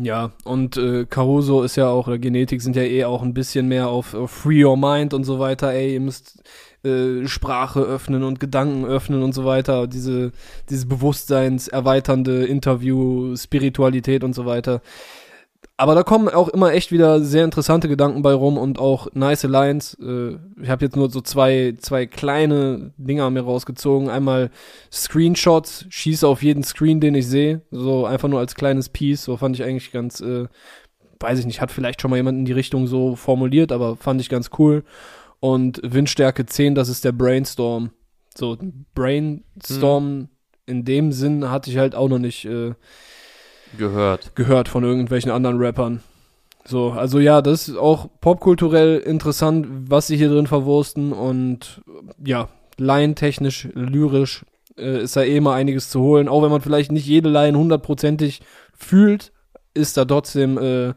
Ja, 0.00 0.30
und 0.44 0.76
äh, 0.76 1.06
Caruso 1.06 1.62
ist 1.62 1.74
ja 1.74 1.88
auch, 1.88 2.06
oder 2.06 2.18
Genetik 2.18 2.62
sind 2.62 2.76
ja 2.76 2.82
eh 2.82 3.04
auch 3.04 3.22
ein 3.22 3.34
bisschen 3.34 3.66
mehr 3.66 3.88
auf, 3.88 4.14
auf 4.14 4.30
Free 4.30 4.64
Your 4.64 4.76
Mind 4.76 5.12
und 5.12 5.24
so 5.24 5.40
weiter. 5.40 5.72
Ey, 5.72 5.94
ihr 5.94 6.00
müsst 6.00 6.40
äh, 6.84 7.26
Sprache 7.26 7.80
öffnen 7.80 8.22
und 8.22 8.38
Gedanken 8.38 8.84
öffnen 8.84 9.24
und 9.24 9.32
so 9.32 9.44
weiter. 9.44 9.88
Diese, 9.88 10.30
dieses 10.70 10.86
bewusstseinserweiternde 10.88 12.46
Interview, 12.46 13.34
Spiritualität 13.36 14.22
und 14.22 14.34
so 14.34 14.46
weiter. 14.46 14.82
Aber 15.80 15.94
da 15.94 16.02
kommen 16.02 16.28
auch 16.28 16.48
immer 16.48 16.72
echt 16.72 16.90
wieder 16.90 17.20
sehr 17.20 17.44
interessante 17.44 17.88
Gedanken 17.88 18.20
bei 18.20 18.32
rum 18.32 18.58
und 18.58 18.80
auch 18.80 19.06
nice 19.14 19.44
Lines. 19.44 19.96
Äh, 20.02 20.36
ich 20.60 20.70
habe 20.70 20.84
jetzt 20.84 20.96
nur 20.96 21.08
so 21.08 21.20
zwei, 21.20 21.74
zwei 21.78 22.04
kleine 22.04 22.92
Dinger 22.96 23.30
mir 23.30 23.42
rausgezogen. 23.42 24.10
Einmal 24.10 24.50
Screenshots, 24.90 25.86
schieße 25.88 26.26
auf 26.26 26.42
jeden 26.42 26.64
Screen, 26.64 26.98
den 26.98 27.14
ich 27.14 27.28
sehe. 27.28 27.62
So 27.70 28.06
einfach 28.06 28.28
nur 28.28 28.40
als 28.40 28.56
kleines 28.56 28.88
Piece. 28.88 29.22
So 29.22 29.36
fand 29.36 29.54
ich 29.54 29.62
eigentlich 29.62 29.92
ganz, 29.92 30.20
äh, 30.20 30.48
weiß 31.20 31.38
ich 31.38 31.46
nicht, 31.46 31.60
hat 31.60 31.70
vielleicht 31.70 32.02
schon 32.02 32.10
mal 32.10 32.16
jemand 32.16 32.38
in 32.38 32.44
die 32.44 32.52
Richtung 32.52 32.88
so 32.88 33.14
formuliert, 33.14 33.70
aber 33.70 33.94
fand 33.94 34.20
ich 34.20 34.28
ganz 34.28 34.50
cool. 34.58 34.82
Und 35.38 35.80
Windstärke 35.84 36.44
10, 36.44 36.74
das 36.74 36.88
ist 36.88 37.04
der 37.04 37.12
Brainstorm. 37.12 37.90
So, 38.36 38.58
Brainstorm 38.96 40.28
in 40.66 40.84
dem 40.84 41.12
Sinn 41.12 41.48
hatte 41.48 41.70
ich 41.70 41.78
halt 41.78 41.94
auch 41.94 42.08
noch 42.08 42.18
nicht 42.18 42.46
äh, 42.46 42.74
Gehört. 43.76 44.34
gehört 44.34 44.68
von 44.68 44.84
irgendwelchen 44.84 45.30
anderen 45.30 45.58
Rappern. 45.58 46.00
So, 46.64 46.90
also 46.90 47.18
ja, 47.18 47.40
das 47.42 47.68
ist 47.68 47.76
auch 47.76 48.08
popkulturell 48.20 48.98
interessant, 48.98 49.66
was 49.90 50.06
sie 50.06 50.16
hier 50.16 50.28
drin 50.28 50.46
verwursten 50.46 51.12
und 51.12 51.80
ja, 52.22 52.48
laientechnisch, 52.76 53.68
lyrisch 53.74 54.44
äh, 54.76 55.02
ist 55.02 55.16
da 55.16 55.22
eh 55.22 55.40
mal 55.40 55.54
einiges 55.54 55.88
zu 55.90 56.00
holen. 56.00 56.28
Auch 56.28 56.42
wenn 56.42 56.50
man 56.50 56.60
vielleicht 56.60 56.92
nicht 56.92 57.06
jede 57.06 57.30
Line 57.30 57.56
hundertprozentig 57.58 58.40
fühlt, 58.76 59.32
ist 59.74 59.96
da 59.96 60.04
trotzdem, 60.04 60.58
äh, 60.58 60.92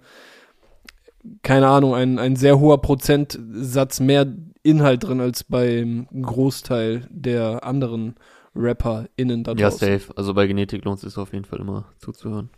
keine 1.41 1.67
Ahnung, 1.67 1.95
ein, 1.95 2.19
ein 2.19 2.35
sehr 2.35 2.59
hoher 2.59 2.81
Prozentsatz 2.81 3.99
mehr 3.99 4.27
Inhalt 4.63 5.03
drin 5.03 5.21
als 5.21 5.43
beim 5.43 6.07
Großteil 6.21 7.07
der 7.09 7.63
anderen 7.63 8.15
RapperInnen 8.55 9.43
da 9.43 9.53
Ja, 9.53 9.69
draußen. 9.69 9.87
safe. 9.99 10.17
Also 10.17 10.33
bei 10.33 10.47
Genetik 10.47 10.83
lohnt 10.83 10.97
es 11.01 11.13
sich 11.13 11.17
auf 11.17 11.31
jeden 11.33 11.45
Fall 11.45 11.59
immer 11.59 11.85
zuzuhören. 11.99 12.49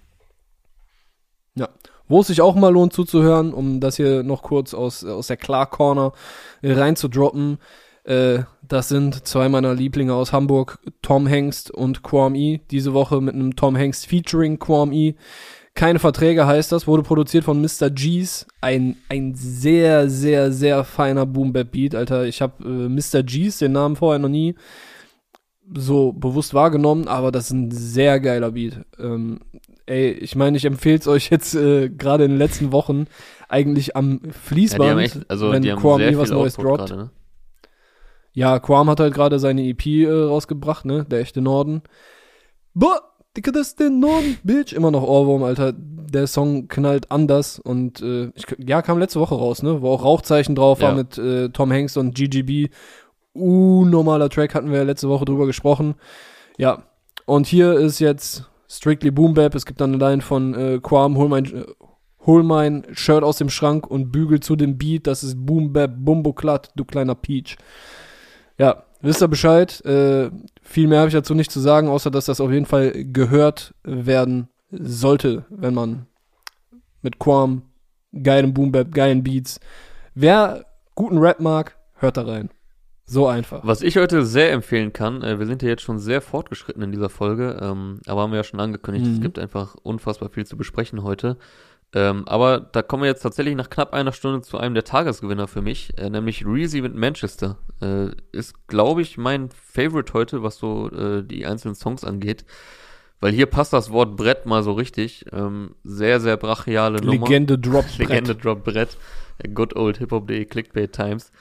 Wo 2.08 2.22
es 2.22 2.28
sich 2.28 2.42
auch 2.42 2.56
mal 2.56 2.74
lohnt 2.74 2.94
zuzuhören, 2.94 3.54
um 3.54 3.80
das 3.80 3.96
hier 3.96 4.24
noch 4.24 4.42
kurz 4.44 4.74
aus, 4.74 5.06
aus 5.06 5.28
der 5.28 5.38
Clark 5.38 5.72
Corner 5.72 6.12
äh, 6.62 6.74
reinzudroppen. 6.74 7.60
Äh, 8.04 8.40
das 8.68 8.90
sind 8.90 9.26
zwei 9.26 9.50
meiner 9.50 9.74
Lieblinge 9.74 10.14
aus 10.14 10.34
Hamburg, 10.34 10.80
Tom 11.02 11.28
Hengst 11.28 11.72
und 11.72 12.04
Quam 12.04 12.36
E. 12.36 12.60
Diese 12.72 12.94
Woche 12.94 13.22
mit 13.22 13.36
einem 13.36 13.56
Tom 13.56 13.76
Hengst 13.76 14.06
featuring 14.06 14.60
Quam 14.60 14.92
E. 14.92 15.16
Keine 15.76 15.98
Verträge 15.98 16.46
heißt 16.46 16.72
das, 16.72 16.86
wurde 16.86 17.02
produziert 17.02 17.46
von 17.46 17.60
Mr. 17.60 17.90
G's. 17.90 18.46
Ein, 18.62 18.98
ein 19.10 19.34
sehr, 19.34 20.08
sehr, 20.08 20.52
sehr 20.52 20.84
feiner 20.84 21.26
Boom-Bap-Beat, 21.26 21.96
Alter. 21.96 22.26
Ich 22.26 22.42
habe 22.42 22.64
äh, 22.64 22.90
Mr. 22.90 23.24
G's, 23.24 23.58
den 23.58 23.72
Namen 23.72 23.96
vorher 23.96 24.20
noch 24.20 24.30
nie 24.30 24.56
so 25.74 26.12
bewusst 26.12 26.54
wahrgenommen, 26.54 27.08
aber 27.08 27.32
das 27.32 27.46
ist 27.46 27.52
ein 27.52 27.72
sehr 27.72 28.20
geiler 28.20 28.52
Beat. 28.52 28.86
Ähm, 29.00 29.40
ey, 29.86 30.12
ich 30.12 30.36
meine, 30.36 30.58
ich 30.58 30.66
empfehle 30.66 30.98
es 30.98 31.08
euch 31.08 31.30
jetzt 31.30 31.56
äh, 31.56 31.90
gerade 31.90 32.26
in 32.26 32.32
den 32.32 32.38
letzten 32.38 32.72
Wochen 32.72 33.06
eigentlich 33.50 33.96
am 33.96 34.20
Ja, 34.24 34.32
Fließband, 34.32 34.90
haben 34.92 35.00
echt, 35.00 35.30
also 35.30 35.52
wenn 35.52 35.64
Quam 35.76 36.00
nie 36.02 36.18
was 36.18 36.30
Neues 36.32 36.58
Output 36.58 36.66
droppt. 36.80 36.90
gerade, 36.90 37.02
ne? 37.04 37.10
Ja, 38.34 38.60
Quam 38.60 38.90
hat 38.90 39.00
halt 39.00 39.14
gerade 39.14 39.38
seine 39.40 39.64
EP 39.68 39.86
äh, 39.86 40.10
rausgebracht, 40.12 40.86
ne? 40.86 41.06
Der 41.06 41.20
echte 41.20 41.42
Norden. 41.42 41.84
Boah, 42.74 43.02
Dicke, 43.38 43.52
das 43.52 43.70
ist 43.70 43.80
der 43.80 43.90
Norden, 43.92 44.38
Bitch. 44.44 44.74
Immer 44.74 44.90
noch 44.92 45.04
Ohrwurm, 45.04 45.44
Alter. 45.44 45.74
Der 45.76 46.28
Song 46.28 46.68
knallt 46.68 47.12
anders 47.12 47.60
und 47.60 48.02
äh, 48.02 48.32
ich, 48.36 48.46
ja, 48.60 48.82
kam 48.82 48.98
letzte 49.00 49.20
Woche 49.20 49.36
raus, 49.36 49.62
ne? 49.64 49.82
Wo 49.82 49.92
auch 49.92 50.04
Rauchzeichen 50.04 50.56
drauf 50.56 50.82
war 50.82 50.90
Ja. 50.92 50.96
mit 50.96 51.18
äh, 51.18 51.50
Tom 51.50 51.72
Hanks 51.72 51.98
und 51.98 52.16
GGB. 52.16 52.70
Uh, 53.36 53.84
normaler 53.86 54.30
Track 54.30 54.54
hatten 54.54 54.70
wir 54.70 54.78
ja 54.78 54.84
letzte 54.84 55.10
Woche 55.10 55.26
drüber 55.26 55.48
gesprochen. 55.48 55.96
Ja, 56.58 56.84
und 57.26 57.48
hier 57.48 57.74
ist 57.74 57.98
jetzt 58.00 58.48
Strictly 58.74 59.12
Boom 59.12 59.34
Bap. 59.34 59.56
Es 59.56 59.66
gibt 59.66 59.82
dann 59.82 59.94
Line 59.94 60.22
von 60.22 60.54
äh, 60.56 60.80
Quam, 60.82 61.18
hol 61.18 61.30
mein, 61.30 61.46
äh, 61.46 61.66
hol 62.26 62.44
mein 62.44 62.86
Shirt 62.92 63.24
aus 63.24 63.38
dem 63.38 63.50
Schrank 63.50 63.86
und 63.88 64.12
bügel 64.12 64.40
zu 64.40 64.56
dem 64.56 64.78
Beat. 64.78 65.08
Das 65.08 65.24
ist 65.24 65.46
Boom 65.46 65.74
Bap, 65.74 65.92
Bumbo 65.98 66.34
Klatt, 66.34 66.72
du 66.76 66.84
kleiner 66.84 67.16
Peach. 67.16 67.58
Ja, 68.58 68.84
wisst 69.02 69.22
ihr 69.22 69.28
Bescheid. 69.28 69.84
Äh, 69.86 70.32
viel 70.62 70.88
mehr 70.88 71.00
habe 71.00 71.10
ich 71.10 71.14
dazu 71.14 71.36
nicht 71.36 71.52
zu 71.52 71.60
sagen, 71.60 71.88
außer 71.88 72.10
dass 72.10 72.26
das 72.26 72.42
auf 72.42 72.52
jeden 72.52 72.66
Fall 72.66 72.92
gehört 73.06 73.76
werden 73.84 74.50
sollte, 74.72 75.46
wenn 75.50 75.74
man 75.74 76.08
mit 77.02 77.20
Quam, 77.20 77.64
geilem 78.24 78.54
Boom 78.54 78.72
Bap, 78.72 78.92
geilen 78.92 79.24
Beats. 79.24 79.60
Wer 80.16 80.66
guten 80.96 81.20
Rap 81.20 81.40
mag, 81.40 81.78
hört 81.96 82.18
da 82.18 82.24
rein. 82.24 82.50
So 83.06 83.28
einfach. 83.28 83.62
Was 83.66 83.82
ich 83.82 83.98
heute 83.98 84.26
sehr 84.26 84.52
empfehlen 84.54 84.94
kann, 84.94 85.22
äh, 85.24 85.38
wir 85.40 85.46
sind 85.46 85.62
ja 85.62 85.70
jetzt 85.70 85.82
schon 85.84 86.00
sehr 86.00 86.22
fortgeschritten 86.22 86.82
in 86.84 86.92
dieser 86.92 87.10
Folge, 87.10 87.60
ähm, 87.62 88.00
aber 88.08 88.22
haben 88.22 88.32
wir 88.32 88.38
ja 88.38 88.44
schon 88.44 88.60
angekündigt, 88.62 89.06
es 89.08 89.18
Mhm. 89.18 89.22
gibt 89.22 89.40
einfach 89.40 89.76
unfassbar 89.84 90.30
viel 90.30 90.46
zu 90.46 90.56
besprechen 90.58 91.04
heute. 91.04 91.38
Ähm, 91.96 92.28
aber 92.28 92.60
da 92.60 92.82
kommen 92.82 93.04
wir 93.04 93.10
jetzt 93.10 93.22
tatsächlich 93.22 93.56
nach 93.56 93.70
knapp 93.70 93.94
einer 93.94 94.14
Stunde 94.14 94.42
zu 94.42 94.58
einem 94.58 94.74
der 94.74 94.84
Tagesgewinner 94.84 95.48
für 95.48 95.62
mich, 95.62 95.96
äh, 96.00 96.10
nämlich 96.10 96.44
Reezy 96.46 96.82
mit 96.82 96.96
Manchester. 96.96 97.58
Äh, 97.82 98.08
ist, 98.32 98.68
glaube 98.68 99.04
ich, 99.04 99.18
mein 99.20 99.50
Favorite 99.52 100.14
heute, 100.14 100.42
was 100.42 100.58
so 100.58 100.90
äh, 100.90 101.22
die 101.24 101.46
einzelnen 101.46 101.76
Songs 101.76 102.04
angeht. 102.04 102.46
Weil 103.20 103.32
hier 103.32 103.46
passt 103.46 103.74
das 103.74 103.92
Wort 103.92 104.16
Brett 104.18 104.46
mal 104.48 104.64
so 104.64 104.72
richtig. 104.74 105.26
Ähm, 105.32 105.76
sehr, 105.84 106.20
sehr 106.20 106.36
brachiale 106.38 107.00
Nummer. 107.00 107.28
Legende 107.28 107.60
Drop 107.60 107.86
Legende 108.00 108.36
Drop 108.36 108.64
Brett. 108.64 108.98
Good 109.54 109.76
old 109.76 109.98
Hip-Hop.de 110.00 110.46
Clickbait 110.46 110.92
Times. 110.94 111.32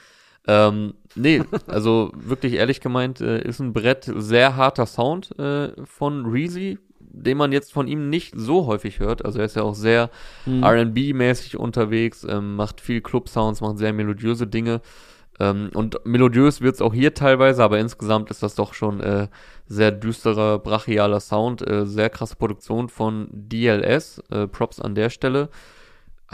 Ähm, 0.45 0.93
nee, 1.15 1.41
also 1.67 2.11
wirklich 2.15 2.53
ehrlich 2.53 2.81
gemeint, 2.81 3.21
äh, 3.21 3.41
ist 3.41 3.59
ein 3.59 3.73
Brett 3.73 4.11
sehr 4.15 4.55
harter 4.55 4.85
Sound 4.85 5.37
äh, 5.39 5.69
von 5.85 6.25
Reezy, 6.25 6.79
den 6.99 7.37
man 7.37 7.51
jetzt 7.51 7.71
von 7.71 7.87
ihm 7.87 8.09
nicht 8.09 8.33
so 8.35 8.65
häufig 8.65 8.99
hört. 8.99 9.23
Also 9.23 9.39
er 9.39 9.45
ist 9.45 9.55
ja 9.55 9.63
auch 9.63 9.75
sehr 9.75 10.09
Mhm. 10.45 10.63
R&B-mäßig 10.63 11.57
unterwegs, 11.57 12.25
ähm, 12.27 12.55
macht 12.55 12.81
viel 12.81 13.01
Club-Sounds, 13.01 13.61
macht 13.61 13.77
sehr 13.77 13.93
melodiöse 13.93 14.47
Dinge. 14.47 14.81
Ähm, 15.39 15.69
und 15.73 15.99
melodiös 16.05 16.61
wird's 16.61 16.81
auch 16.81 16.93
hier 16.93 17.13
teilweise, 17.13 17.63
aber 17.63 17.79
insgesamt 17.79 18.29
ist 18.29 18.43
das 18.43 18.55
doch 18.55 18.73
schon 18.73 18.99
äh, 18.99 19.27
sehr 19.67 19.91
düsterer, 19.91 20.59
brachialer 20.59 21.19
Sound, 21.19 21.67
äh, 21.67 21.85
sehr 21.85 22.09
krasse 22.09 22.35
Produktion 22.35 22.87
von 22.89 23.27
DLS, 23.31 24.21
äh, 24.29 24.47
Props 24.47 24.79
an 24.79 24.93
der 24.95 25.09
Stelle. 25.09 25.49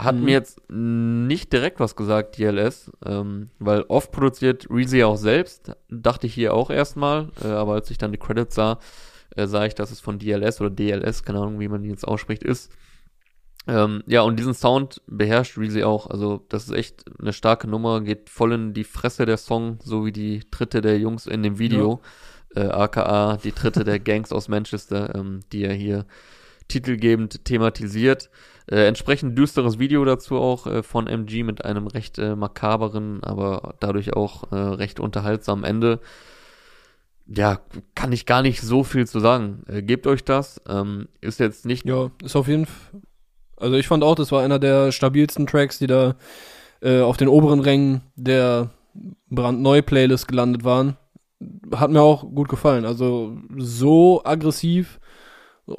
Hat 0.04 0.16
Mhm. 0.16 0.24
mir 0.24 0.32
jetzt 0.32 0.60
nicht 0.70 1.52
direkt 1.52 1.80
was 1.80 1.96
gesagt, 1.96 2.38
DLS, 2.38 2.90
ähm, 3.04 3.50
weil 3.58 3.82
oft 3.82 4.12
produziert 4.12 4.66
Reezy 4.70 5.02
auch 5.02 5.16
selbst, 5.16 5.72
dachte 5.88 6.26
ich 6.26 6.34
hier 6.34 6.54
auch 6.54 6.70
erstmal, 6.70 7.28
äh, 7.44 7.48
aber 7.48 7.74
als 7.74 7.90
ich 7.90 7.98
dann 7.98 8.12
die 8.12 8.18
Credits 8.18 8.54
sah, 8.54 8.78
äh, 9.36 9.46
sah 9.46 9.64
ich, 9.66 9.74
dass 9.74 9.90
es 9.90 10.00
von 10.00 10.18
DLS 10.18 10.60
oder 10.60 10.70
DLS, 10.70 11.22
keine 11.22 11.38
Ahnung, 11.40 11.60
wie 11.60 11.68
man 11.68 11.84
ihn 11.84 11.90
jetzt 11.90 12.06
ausspricht, 12.08 12.42
ist. 12.42 12.72
Ähm, 13.66 14.02
ja, 14.06 14.22
und 14.22 14.38
diesen 14.38 14.54
Sound 14.54 15.02
beherrscht 15.06 15.58
Reezy 15.58 15.82
auch. 15.84 16.06
Also, 16.08 16.44
das 16.48 16.64
ist 16.64 16.72
echt 16.74 17.04
eine 17.20 17.32
starke 17.32 17.68
Nummer, 17.68 18.00
geht 18.00 18.30
voll 18.30 18.52
in 18.52 18.72
die 18.72 18.84
Fresse 18.84 19.26
der 19.26 19.36
Song, 19.36 19.78
so 19.84 20.06
wie 20.06 20.12
die 20.12 20.40
Tritte 20.50 20.80
der 20.80 20.98
Jungs 20.98 21.26
in 21.26 21.42
dem 21.42 21.58
Video. 21.58 22.00
Äh, 22.56 22.62
aka 22.62 23.36
die 23.36 23.52
Tritte 23.52 23.84
der 23.84 23.98
Gangs 24.00 24.32
aus 24.32 24.48
Manchester, 24.48 25.14
ähm, 25.14 25.40
die 25.52 25.62
er 25.64 25.74
hier 25.74 26.06
titelgebend 26.70 27.44
thematisiert. 27.44 28.30
Äh, 28.66 28.86
entsprechend 28.86 29.36
düsteres 29.36 29.78
Video 29.78 30.04
dazu 30.04 30.36
auch 30.36 30.66
äh, 30.66 30.82
von 30.82 31.06
MG 31.06 31.42
mit 31.42 31.64
einem 31.64 31.86
recht 31.86 32.18
äh, 32.18 32.36
makaberen, 32.36 33.22
aber 33.22 33.74
dadurch 33.80 34.14
auch 34.14 34.52
äh, 34.52 34.56
recht 34.56 35.00
unterhaltsamen 35.00 35.64
Ende. 35.64 36.00
Ja, 37.26 37.60
kann 37.94 38.12
ich 38.12 38.26
gar 38.26 38.42
nicht 38.42 38.60
so 38.60 38.82
viel 38.84 39.06
zu 39.06 39.20
sagen. 39.20 39.62
Äh, 39.68 39.82
gebt 39.82 40.06
euch 40.06 40.24
das. 40.24 40.60
Ähm, 40.68 41.08
ist 41.20 41.40
jetzt 41.40 41.66
nicht 41.66 41.86
Ja, 41.86 42.10
ist 42.24 42.36
auf 42.36 42.48
jeden 42.48 42.66
Fall. 42.66 43.00
Also 43.56 43.76
ich 43.76 43.88
fand 43.88 44.02
auch, 44.02 44.14
das 44.14 44.32
war 44.32 44.42
einer 44.42 44.58
der 44.58 44.90
stabilsten 44.90 45.46
Tracks, 45.46 45.78
die 45.78 45.86
da 45.86 46.16
äh, 46.80 47.00
auf 47.00 47.16
den 47.16 47.28
oberen 47.28 47.60
Rängen 47.60 48.02
der 48.16 48.70
brandneu 49.28 49.82
Playlist 49.82 50.28
gelandet 50.28 50.64
waren. 50.64 50.96
Hat 51.74 51.90
mir 51.90 52.02
auch 52.02 52.22
gut 52.22 52.48
gefallen. 52.48 52.84
Also 52.84 53.36
so 53.56 54.22
aggressiv, 54.24 54.99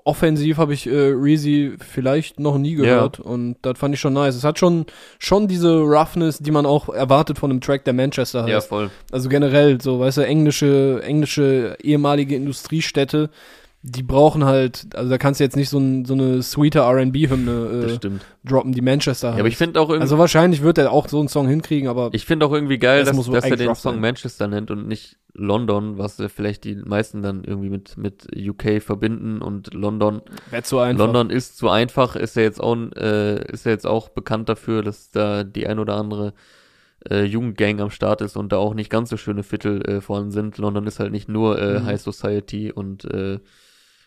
offensiv 0.03 0.57
habe 0.57 0.73
ich 0.73 0.87
äh, 0.87 0.91
Reezy 0.91 1.73
vielleicht 1.79 2.39
noch 2.39 2.57
nie 2.57 2.75
gehört 2.75 3.19
und 3.19 3.57
das 3.61 3.77
fand 3.77 3.93
ich 3.93 3.99
schon 3.99 4.13
nice. 4.13 4.35
Es 4.35 4.43
hat 4.43 4.59
schon 4.59 4.85
schon 5.19 5.47
diese 5.47 5.79
Roughness, 5.79 6.39
die 6.39 6.51
man 6.51 6.65
auch 6.65 6.89
erwartet 6.89 7.39
von 7.39 7.51
einem 7.51 7.61
Track, 7.61 7.85
der 7.85 7.93
Manchester 7.93 8.43
heißt. 8.43 8.51
Ja, 8.51 8.61
voll. 8.61 8.89
Also 9.11 9.29
generell, 9.29 9.81
so, 9.81 9.99
weißt 9.99 10.17
du, 10.17 10.25
englische, 10.25 11.01
englische 11.03 11.77
ehemalige 11.81 12.35
Industriestädte, 12.35 13.29
die 13.83 14.03
brauchen 14.03 14.45
halt, 14.45 14.87
also 14.95 15.09
da 15.09 15.17
kannst 15.17 15.39
du 15.39 15.43
jetzt 15.43 15.55
nicht 15.55 15.69
so, 15.69 15.79
ein, 15.79 16.05
so 16.05 16.13
eine 16.13 16.43
sweeter 16.43 16.81
R&B-Hymne 16.81 17.97
äh, 18.03 18.09
droppen, 18.47 18.73
die 18.73 18.81
Manchester 18.81 19.29
Ja, 19.29 19.33
hat. 19.33 19.39
aber 19.39 19.47
ich 19.49 19.57
finde 19.57 19.79
auch 19.79 19.89
irgendwie, 19.89 20.03
also 20.03 20.19
wahrscheinlich 20.19 20.61
wird 20.61 20.77
er 20.77 20.91
auch 20.91 21.07
so 21.07 21.17
einen 21.19 21.29
Song 21.29 21.47
hinkriegen, 21.47 21.89
aber 21.89 22.09
ich 22.13 22.25
finde 22.25 22.45
auch 22.45 22.51
irgendwie 22.53 22.77
geil, 22.77 23.03
Das 23.03 23.15
dass, 23.15 23.25
dass 23.27 23.45
er 23.45 23.55
den 23.57 23.73
Song 23.75 23.93
sein. 23.93 24.01
Manchester 24.01 24.47
nennt 24.47 24.69
und 24.69 24.87
nicht 24.87 25.17
London, 25.33 25.97
was 25.97 26.21
vielleicht 26.27 26.63
die 26.63 26.75
meisten 26.75 27.23
dann 27.23 27.43
irgendwie 27.43 27.69
mit, 27.69 27.97
mit 27.97 28.27
UK 28.37 28.83
verbinden 28.83 29.41
und 29.41 29.73
London. 29.73 30.21
wird 30.51 30.67
so 30.67 30.77
einfach. 30.79 31.03
London 31.05 31.29
ist 31.31 31.57
zu 31.57 31.69
einfach, 31.69 32.15
ist 32.15 32.37
er 32.37 32.43
jetzt 32.43 32.61
auch, 32.61 32.75
äh, 32.95 33.43
ist 33.51 33.65
er 33.65 33.71
jetzt 33.71 33.87
auch 33.87 34.09
bekannt 34.09 34.47
dafür, 34.49 34.83
dass 34.83 35.09
da 35.09 35.43
die 35.43 35.65
ein 35.65 35.79
oder 35.79 35.95
andere 35.95 36.33
äh, 37.09 37.23
Jugendgang 37.23 37.79
am 37.81 37.89
Start 37.89 38.21
ist 38.21 38.37
und 38.37 38.51
da 38.51 38.57
auch 38.57 38.75
nicht 38.75 38.91
ganz 38.91 39.09
so 39.09 39.17
schöne 39.17 39.41
Viertel 39.41 39.81
äh, 39.89 40.01
vorhanden 40.01 40.29
sind. 40.31 40.59
London 40.59 40.85
ist 40.85 40.99
halt 40.99 41.11
nicht 41.11 41.29
nur 41.29 41.59
äh, 41.59 41.79
Mhm. 41.79 41.85
High 41.85 42.01
Society 42.01 42.71
und 42.71 43.05
äh, 43.05 43.39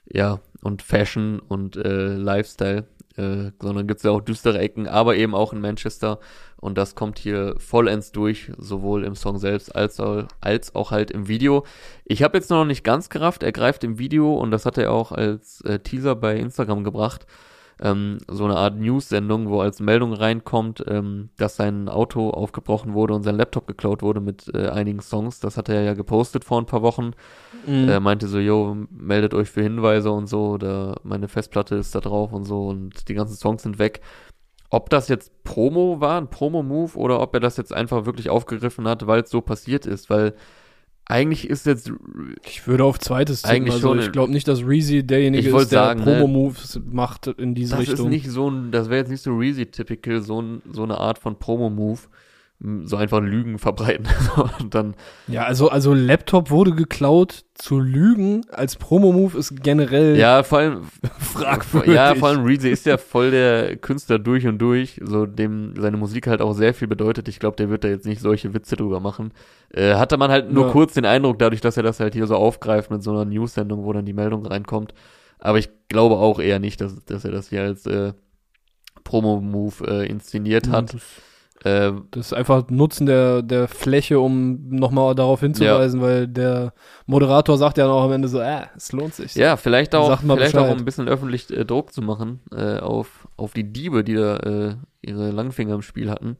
ja, 0.07 0.40
und 0.62 0.82
Fashion 0.82 1.40
und 1.40 1.76
äh, 1.76 2.14
Lifestyle, 2.14 2.84
äh, 3.16 3.50
sondern 3.61 3.86
gibt's 3.86 4.02
ja 4.02 4.11
auch 4.11 4.20
düstere 4.20 4.59
Ecken, 4.59 4.88
aber 4.88 5.16
eben 5.16 5.34
auch 5.34 5.52
in 5.52 5.61
Manchester. 5.61 6.18
Und 6.57 6.78
das 6.78 6.94
kommt 6.94 7.18
hier 7.18 7.55
vollends 7.59 8.11
durch, 8.12 8.50
sowohl 8.57 9.05
im 9.05 9.14
Song 9.14 9.38
selbst 9.38 9.74
als, 9.76 10.00
auch- 10.00 10.24
als 10.40 10.74
auch 10.74 10.90
halt 10.90 11.11
im 11.11 11.28
Video. 11.28 11.64
Ich 12.07 12.22
habe 12.22 12.38
jetzt 12.38 12.48
noch 12.50 12.64
nicht 12.64 12.84
ganz 12.84 13.11
gerafft, 13.11 13.42
er 13.42 13.52
greift 13.52 13.84
im 13.84 13.98
Video 13.98 14.34
und 14.34 14.50
das 14.50 14.64
hat 14.64 14.78
er 14.78 14.90
auch 14.90 15.12
als 15.12 15.61
äh, 15.62 15.78
Teaser 15.80 16.16
bei 16.16 16.36
Instagram 16.36 16.82
gebracht. 16.82 17.26
Ähm, 17.80 18.18
so 18.28 18.44
eine 18.44 18.56
Art 18.56 18.76
News-Sendung, 18.76 19.48
wo 19.48 19.60
als 19.60 19.80
Meldung 19.80 20.12
reinkommt, 20.12 20.84
ähm, 20.86 21.30
dass 21.36 21.56
sein 21.56 21.88
Auto 21.88 22.30
aufgebrochen 22.30 22.94
wurde 22.94 23.14
und 23.14 23.22
sein 23.22 23.36
Laptop 23.36 23.66
geklaut 23.66 24.02
wurde 24.02 24.20
mit 24.20 24.52
äh, 24.54 24.68
einigen 24.68 25.00
Songs. 25.00 25.40
Das 25.40 25.56
hat 25.56 25.68
er 25.68 25.82
ja 25.82 25.94
gepostet 25.94 26.44
vor 26.44 26.58
ein 26.60 26.66
paar 26.66 26.82
Wochen. 26.82 27.12
Mhm. 27.66 27.88
Er 27.88 28.00
meinte 28.00 28.28
so, 28.28 28.38
yo, 28.38 28.76
meldet 28.90 29.34
euch 29.34 29.50
für 29.50 29.62
Hinweise 29.62 30.10
und 30.10 30.28
so, 30.28 30.50
oder 30.50 30.96
meine 31.02 31.28
Festplatte 31.28 31.74
ist 31.76 31.94
da 31.94 32.00
drauf 32.00 32.32
und 32.32 32.44
so 32.44 32.68
und 32.68 33.08
die 33.08 33.14
ganzen 33.14 33.36
Songs 33.36 33.62
sind 33.62 33.78
weg. 33.78 34.00
Ob 34.70 34.90
das 34.90 35.08
jetzt 35.08 35.44
Promo 35.44 36.00
war, 36.00 36.20
ein 36.20 36.30
Promo-Move, 36.30 36.96
oder 36.98 37.20
ob 37.20 37.34
er 37.34 37.40
das 37.40 37.56
jetzt 37.56 37.72
einfach 37.72 38.06
wirklich 38.06 38.30
aufgegriffen 38.30 38.88
hat, 38.88 39.06
weil 39.06 39.22
es 39.22 39.30
so 39.30 39.40
passiert 39.40 39.86
ist, 39.86 40.10
weil 40.10 40.34
eigentlich 41.07 41.50
ist 41.50 41.66
jetzt, 41.66 41.92
ich 42.44 42.66
würde 42.66 42.84
auf 42.84 42.98
zweites 42.98 43.42
tippen. 43.42 43.57
Eigentlich 43.57 43.74
also 43.74 43.88
schon. 43.88 43.98
ich 44.00 44.12
glaube 44.12 44.32
nicht, 44.32 44.48
dass 44.48 44.66
Reezy 44.66 45.02
derjenige 45.02 45.48
ist, 45.48 45.70
der 45.70 45.78
sagen, 45.78 46.00
ne? 46.05 46.18
Promo-Moves 46.18 46.80
macht 46.90 47.26
in 47.26 47.55
diese 47.55 47.72
das 47.72 47.80
Richtung. 47.80 48.07
ist 48.07 48.11
nicht 48.11 48.30
so 48.30 48.50
ein, 48.50 48.70
das 48.70 48.88
wäre 48.88 49.00
jetzt 49.00 49.11
nicht 49.11 49.22
so 49.22 49.34
Reezy-typical, 49.36 50.22
so, 50.22 50.40
ein, 50.40 50.62
so 50.70 50.82
eine 50.82 50.98
Art 50.98 51.18
von 51.18 51.38
Promo-Move. 51.38 52.00
So 52.84 52.96
einfach 52.96 53.20
Lügen 53.20 53.59
verbreiten. 53.59 54.07
und 54.61 54.74
dann, 54.74 54.94
Ja, 55.26 55.44
also, 55.44 55.68
also 55.68 55.92
Laptop 55.92 56.50
wurde 56.50 56.72
geklaut. 56.72 57.44
Zu 57.55 57.78
lügen 57.78 58.44
als 58.50 58.76
Promo-Move 58.76 59.36
ist 59.38 59.62
generell 59.62 60.16
ja, 60.16 60.42
vor 60.42 60.59
allem, 60.59 60.82
fragwürdig. 61.20 61.94
ja, 61.94 62.14
vor 62.14 62.28
allem 62.30 62.44
Reezy 62.44 62.68
ist 62.70 62.86
ja 62.86 62.96
voll 62.96 63.30
der 63.30 63.76
Künstler 63.76 64.18
durch 64.18 64.46
und 64.46 64.59
durch, 64.59 65.00
so 65.05 65.26
dem 65.26 65.74
seine 65.78 65.96
Musik 65.96 66.26
halt 66.26 66.40
auch 66.40 66.52
sehr 66.52 66.74
viel 66.74 66.88
bedeutet. 66.88 67.28
Ich 67.28 67.38
glaube, 67.38 67.57
der 67.57 67.70
wird 67.70 67.84
da 67.84 67.88
jetzt 67.88 68.07
nicht 68.07 68.20
solche 68.20 68.55
Witze 68.55 68.76
drüber 68.76 68.98
machen. 68.98 69.32
Äh, 69.72 69.94
hatte 69.94 70.16
man 70.16 70.30
halt 70.30 70.50
nur 70.50 70.66
Ja. 70.66 70.72
kurz 70.72 70.94
den 70.94 71.05
Eindruck, 71.05 71.38
dadurch, 71.38 71.61
dass 71.61 71.76
er 71.76 71.82
das 71.82 72.00
halt 72.00 72.14
hier 72.14 72.26
so 72.26 72.34
aufgreift 72.36 72.90
mit 72.90 73.02
so 73.02 73.11
einer 73.12 73.24
News-Sendung, 73.24 73.84
wo 73.84 73.92
dann 73.92 74.07
die 74.07 74.12
Meldung 74.14 74.46
reinkommt. 74.46 74.94
Aber 75.38 75.59
ich 75.59 75.68
glaube 75.88 76.16
auch 76.16 76.40
eher 76.40 76.59
nicht, 76.59 76.80
dass, 76.80 77.05
dass 77.05 77.24
er 77.24 77.30
das 77.32 77.50
hier 77.50 77.62
als 77.62 77.84
äh, 77.86 78.14
Promo-Move 79.05 79.86
äh, 79.86 80.07
inszeniert 80.09 80.68
hat. 80.68 80.94
Das, 80.94 81.02
Äh, 81.62 81.92
das 82.11 82.26
ist 82.26 82.32
einfach 82.34 82.68
Nutzen 82.68 83.07
der, 83.07 83.42
der 83.42 83.68
Fläche, 83.68 84.18
um 84.20 84.68
nochmal 84.68 85.14
darauf 85.14 85.40
hinzuweisen, 85.40 86.00
weil 86.00 86.26
der 86.28 86.72
Moderator 87.07 87.57
sagt 87.57 87.78
ja 87.78 87.86
noch 87.86 88.02
am 88.02 88.12
Ende 88.12 88.28
so, 88.28 88.40
äh, 88.40 88.62
es 88.76 88.92
lohnt 88.92 89.14
sich. 89.14 89.34
Ja, 89.34 89.57
vielleicht 89.57 89.94
auch, 89.94 90.20
vielleicht 90.20 90.57
auch 90.57 90.70
um 90.70 90.78
ein 90.78 90.84
bisschen 90.84 91.09
öffentlich 91.09 91.50
äh, 91.50 91.64
Druck 91.64 91.92
zu 91.92 92.02
machen 92.02 92.40
äh, 92.52 92.78
auf, 92.80 93.28
auf 93.36 93.52
die 93.55 93.72
Diebe, 93.72 94.05
die 94.05 94.14
da 94.14 94.36
äh, 94.38 94.74
ihre 95.00 95.30
Langfinger 95.30 95.74
im 95.76 95.82
Spiel 95.82 96.11
hatten. 96.11 96.36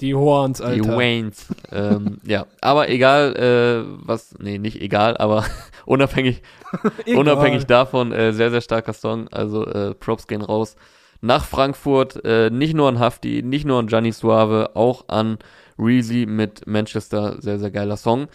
Die 0.00 0.14
Horns, 0.14 0.58
Die 0.58 0.64
Alter. 0.64 0.96
Waynes. 0.96 1.46
ähm, 1.70 2.18
ja, 2.26 2.46
aber 2.60 2.88
egal, 2.88 3.36
äh, 3.36 3.84
was, 4.04 4.34
nee, 4.38 4.58
nicht 4.58 4.80
egal, 4.80 5.16
aber 5.16 5.44
unabhängig, 5.84 6.42
Egal. 7.06 7.20
unabhängig 7.20 7.66
davon, 7.66 8.12
äh, 8.12 8.32
sehr, 8.32 8.50
sehr 8.50 8.62
starker 8.62 8.94
Song. 8.94 9.28
Also 9.28 9.66
äh, 9.66 9.94
Props 9.94 10.26
gehen 10.26 10.42
raus 10.42 10.76
nach 11.22 11.46
Frankfurt. 11.46 12.22
Äh, 12.24 12.50
nicht 12.50 12.74
nur 12.74 12.88
an 12.88 12.98
Hafti, 12.98 13.42
nicht 13.42 13.64
nur 13.64 13.78
an 13.78 13.86
Gianni 13.86 14.12
Suave, 14.12 14.72
auch 14.74 15.08
an 15.08 15.38
Reezy 15.78 16.26
mit 16.26 16.66
Manchester. 16.66 17.40
Sehr, 17.40 17.58
sehr 17.58 17.70
geiler 17.70 17.96
Song. 17.96 18.28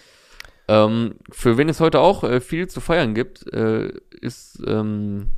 Ähm, 0.68 1.16
für 1.32 1.58
wen 1.58 1.70
es 1.70 1.80
heute 1.80 2.00
auch 2.00 2.24
äh, 2.24 2.42
viel 2.42 2.68
zu 2.68 2.82
feiern 2.82 3.14
gibt, 3.14 3.52
äh, 3.54 3.90
ist, 4.20 4.62
ähm, 4.68 5.32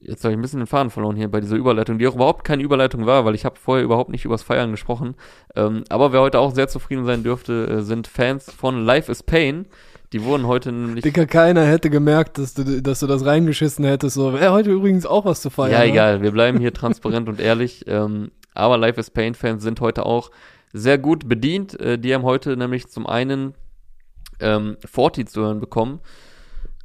jetzt 0.00 0.24
habe 0.24 0.32
ich 0.32 0.38
ein 0.38 0.42
bisschen 0.42 0.58
den 0.58 0.66
Faden 0.66 0.90
verloren 0.90 1.14
hier 1.14 1.30
bei 1.30 1.40
dieser 1.40 1.56
Überleitung, 1.56 1.98
die 1.98 2.08
auch 2.08 2.16
überhaupt 2.16 2.44
keine 2.44 2.62
Überleitung 2.62 3.06
war, 3.06 3.24
weil 3.24 3.36
ich 3.36 3.44
habe 3.44 3.58
vorher 3.58 3.84
überhaupt 3.84 4.10
nicht 4.10 4.24
übers 4.24 4.42
Feiern 4.42 4.72
gesprochen. 4.72 5.14
Ähm, 5.54 5.84
aber 5.88 6.12
wer 6.12 6.20
heute 6.20 6.40
auch 6.40 6.52
sehr 6.52 6.66
zufrieden 6.68 7.04
sein 7.04 7.22
dürfte, 7.22 7.66
äh, 7.66 7.82
sind 7.82 8.08
Fans 8.08 8.50
von 8.50 8.84
Life 8.84 9.10
is 9.10 9.22
Pain. 9.22 9.66
Die 10.14 10.22
wurden 10.22 10.46
heute 10.46 10.70
nämlich 10.70 11.02
Dicker, 11.02 11.26
keiner 11.26 11.66
hätte 11.66 11.90
gemerkt, 11.90 12.38
dass 12.38 12.54
du, 12.54 12.80
dass 12.80 13.00
du 13.00 13.08
das 13.08 13.26
reingeschissen 13.26 13.84
hättest. 13.84 14.14
So, 14.14 14.32
wäre 14.32 14.52
heute 14.52 14.70
übrigens 14.70 15.06
auch 15.06 15.24
was 15.24 15.42
zu 15.42 15.50
feiern. 15.50 15.72
Ja, 15.72 15.78
ne? 15.80 15.86
egal, 15.86 16.22
wir 16.22 16.30
bleiben 16.30 16.60
hier 16.60 16.72
transparent 16.72 17.28
und 17.28 17.40
ehrlich. 17.40 17.84
Ähm, 17.88 18.30
aber 18.54 18.78
Life 18.78 19.00
is 19.00 19.10
Pain-Fans 19.10 19.64
sind 19.64 19.80
heute 19.80 20.06
auch 20.06 20.30
sehr 20.72 20.98
gut 20.98 21.28
bedient. 21.28 21.80
Äh, 21.80 21.98
die 21.98 22.14
haben 22.14 22.22
heute 22.22 22.56
nämlich 22.56 22.86
zum 22.86 23.08
einen 23.08 23.54
ähm, 24.38 24.76
40 24.84 25.28
zu 25.28 25.40
hören 25.42 25.58
bekommen. 25.58 25.98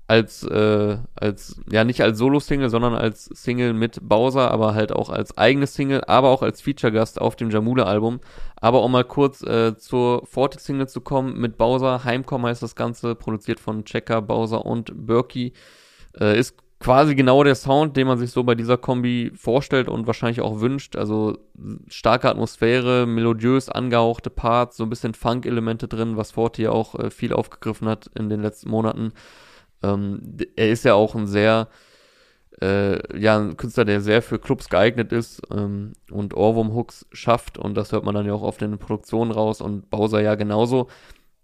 Als, 0.10 0.44
äh, 0.44 0.98
als, 1.14 1.62
ja, 1.72 1.84
nicht 1.84 2.02
als 2.02 2.18
Solo-Single, 2.18 2.72
sondern 2.72 2.96
als 2.96 3.26
Single 3.26 3.74
mit 3.74 4.00
Bowser, 4.02 4.50
aber 4.50 4.74
halt 4.74 4.92
auch 4.92 5.12
als 5.12 5.38
eigenes 5.38 5.76
Single, 5.76 6.04
aber 6.08 6.30
auch 6.30 6.42
als 6.42 6.62
Feature-Gast 6.62 7.22
auf 7.22 7.36
dem 7.36 7.52
Jamule-Album. 7.52 8.20
Aber 8.56 8.82
um 8.84 8.92
mal 8.92 9.04
kurz 9.04 9.44
äh, 9.44 9.78
zur 9.78 10.24
40-Single 10.26 10.90
zu 10.90 11.02
kommen, 11.02 11.40
mit 11.40 11.60
Bowser, 11.60 12.06
Heimkommen 12.06 12.48
heißt 12.48 12.64
das 12.64 12.76
Ganze, 12.76 13.14
produziert 13.14 13.60
von 13.60 13.86
Checker, 13.86 14.24
Bowser 14.24 14.66
und 14.66 14.92
Berkey. 15.06 15.54
Äh, 16.20 16.40
ist 16.40 16.56
quasi 16.80 17.14
genau 17.14 17.44
der 17.44 17.54
Sound, 17.54 17.96
den 17.96 18.08
man 18.08 18.18
sich 18.18 18.32
so 18.32 18.44
bei 18.44 18.56
dieser 18.56 18.78
Kombi 18.78 19.32
vorstellt 19.36 19.90
und 19.90 20.08
wahrscheinlich 20.08 20.42
auch 20.42 20.60
wünscht. 20.60 20.96
Also 20.96 21.38
starke 21.88 22.30
Atmosphäre, 22.30 23.06
melodiös 23.06 23.70
angehauchte 23.70 24.32
Parts, 24.32 24.78
so 24.78 24.86
ein 24.86 24.90
bisschen 24.90 25.14
Funk-Elemente 25.14 25.88
drin, 25.88 26.18
was 26.18 26.32
Forte 26.32 26.64
ja 26.64 26.72
auch 26.72 26.96
äh, 26.96 27.12
viel 27.12 27.34
aufgegriffen 27.34 27.88
hat 27.88 28.10
in 28.18 28.30
den 28.30 28.42
letzten 28.42 28.70
Monaten. 28.72 29.14
Ähm, 29.84 30.38
er 30.56 30.70
ist 30.70 30.86
ja 30.86 30.94
auch 30.94 31.16
ein 31.16 31.28
sehr, 31.28 31.68
äh, 32.62 33.20
ja, 33.20 33.40
ein 33.40 33.58
Künstler, 33.58 33.86
der 33.86 34.02
sehr 34.02 34.22
für 34.22 34.40
Clubs 34.40 34.70
geeignet 34.70 35.12
ist 35.12 35.42
ähm, 35.52 35.94
und 36.12 36.36
Ohrwurm-Hooks 36.36 37.08
schafft 37.12 37.58
und 37.58 37.76
das 37.76 37.92
hört 37.92 38.06
man 38.06 38.16
dann 38.16 38.26
ja 38.26 38.34
auch 38.34 38.44
auf 38.44 38.58
den 38.58 38.78
Produktionen 38.78 39.32
raus 39.32 39.62
und 39.62 39.90
Bowser 39.90 40.22
ja 40.22 40.36
genauso. 40.36 40.88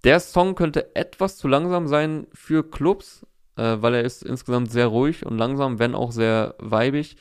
Der 0.03 0.19
Song 0.19 0.55
könnte 0.55 0.95
etwas 0.95 1.37
zu 1.37 1.47
langsam 1.47 1.87
sein 1.87 2.27
für 2.33 2.69
Clubs, 2.69 3.25
äh, 3.57 3.77
weil 3.79 3.95
er 3.95 4.03
ist 4.03 4.23
insgesamt 4.23 4.71
sehr 4.71 4.87
ruhig 4.87 5.25
und 5.25 5.37
langsam, 5.37 5.79
wenn 5.79 5.95
auch 5.95 6.11
sehr 6.11 6.55
weibig. 6.59 7.17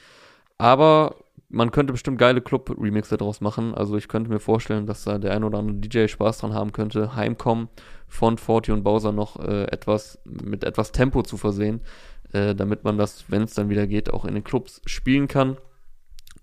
Aber 0.59 1.17
man 1.49 1.71
könnte 1.71 1.93
bestimmt 1.93 2.19
geile 2.19 2.41
Club-Remixe 2.41 3.17
draus 3.17 3.41
machen. 3.41 3.75
Also 3.75 3.97
ich 3.97 4.09
könnte 4.09 4.31
mir 4.31 4.41
vorstellen, 4.41 4.87
dass 4.87 5.05
da 5.05 5.19
der 5.19 5.33
ein 5.33 5.45
oder 5.45 5.59
andere 5.59 5.77
DJ 5.77 6.09
Spaß 6.09 6.39
dran 6.39 6.55
haben 6.55 6.73
könnte, 6.73 7.15
Heimkommen 7.15 7.69
von 8.09 8.39
Forti 8.39 8.73
und 8.73 8.83
Bowser 8.85 9.13
noch 9.13 9.39
äh, 9.41 9.65
etwas 9.65 10.19
mit 10.25 10.65
etwas 10.65 10.93
Tempo 10.93 11.23
zu 11.23 11.37
versehen, 11.37 11.81
äh, 12.33 12.55
damit 12.55 12.85
man 12.85 12.99
das, 12.99 13.25
wenn 13.29 13.43
es 13.43 13.55
dann 13.55 13.69
wieder 13.69 13.87
geht, 13.87 14.13
auch 14.13 14.25
in 14.25 14.35
den 14.35 14.45
Clubs 14.45 14.81
spielen 14.87 15.29
kann. 15.29 15.57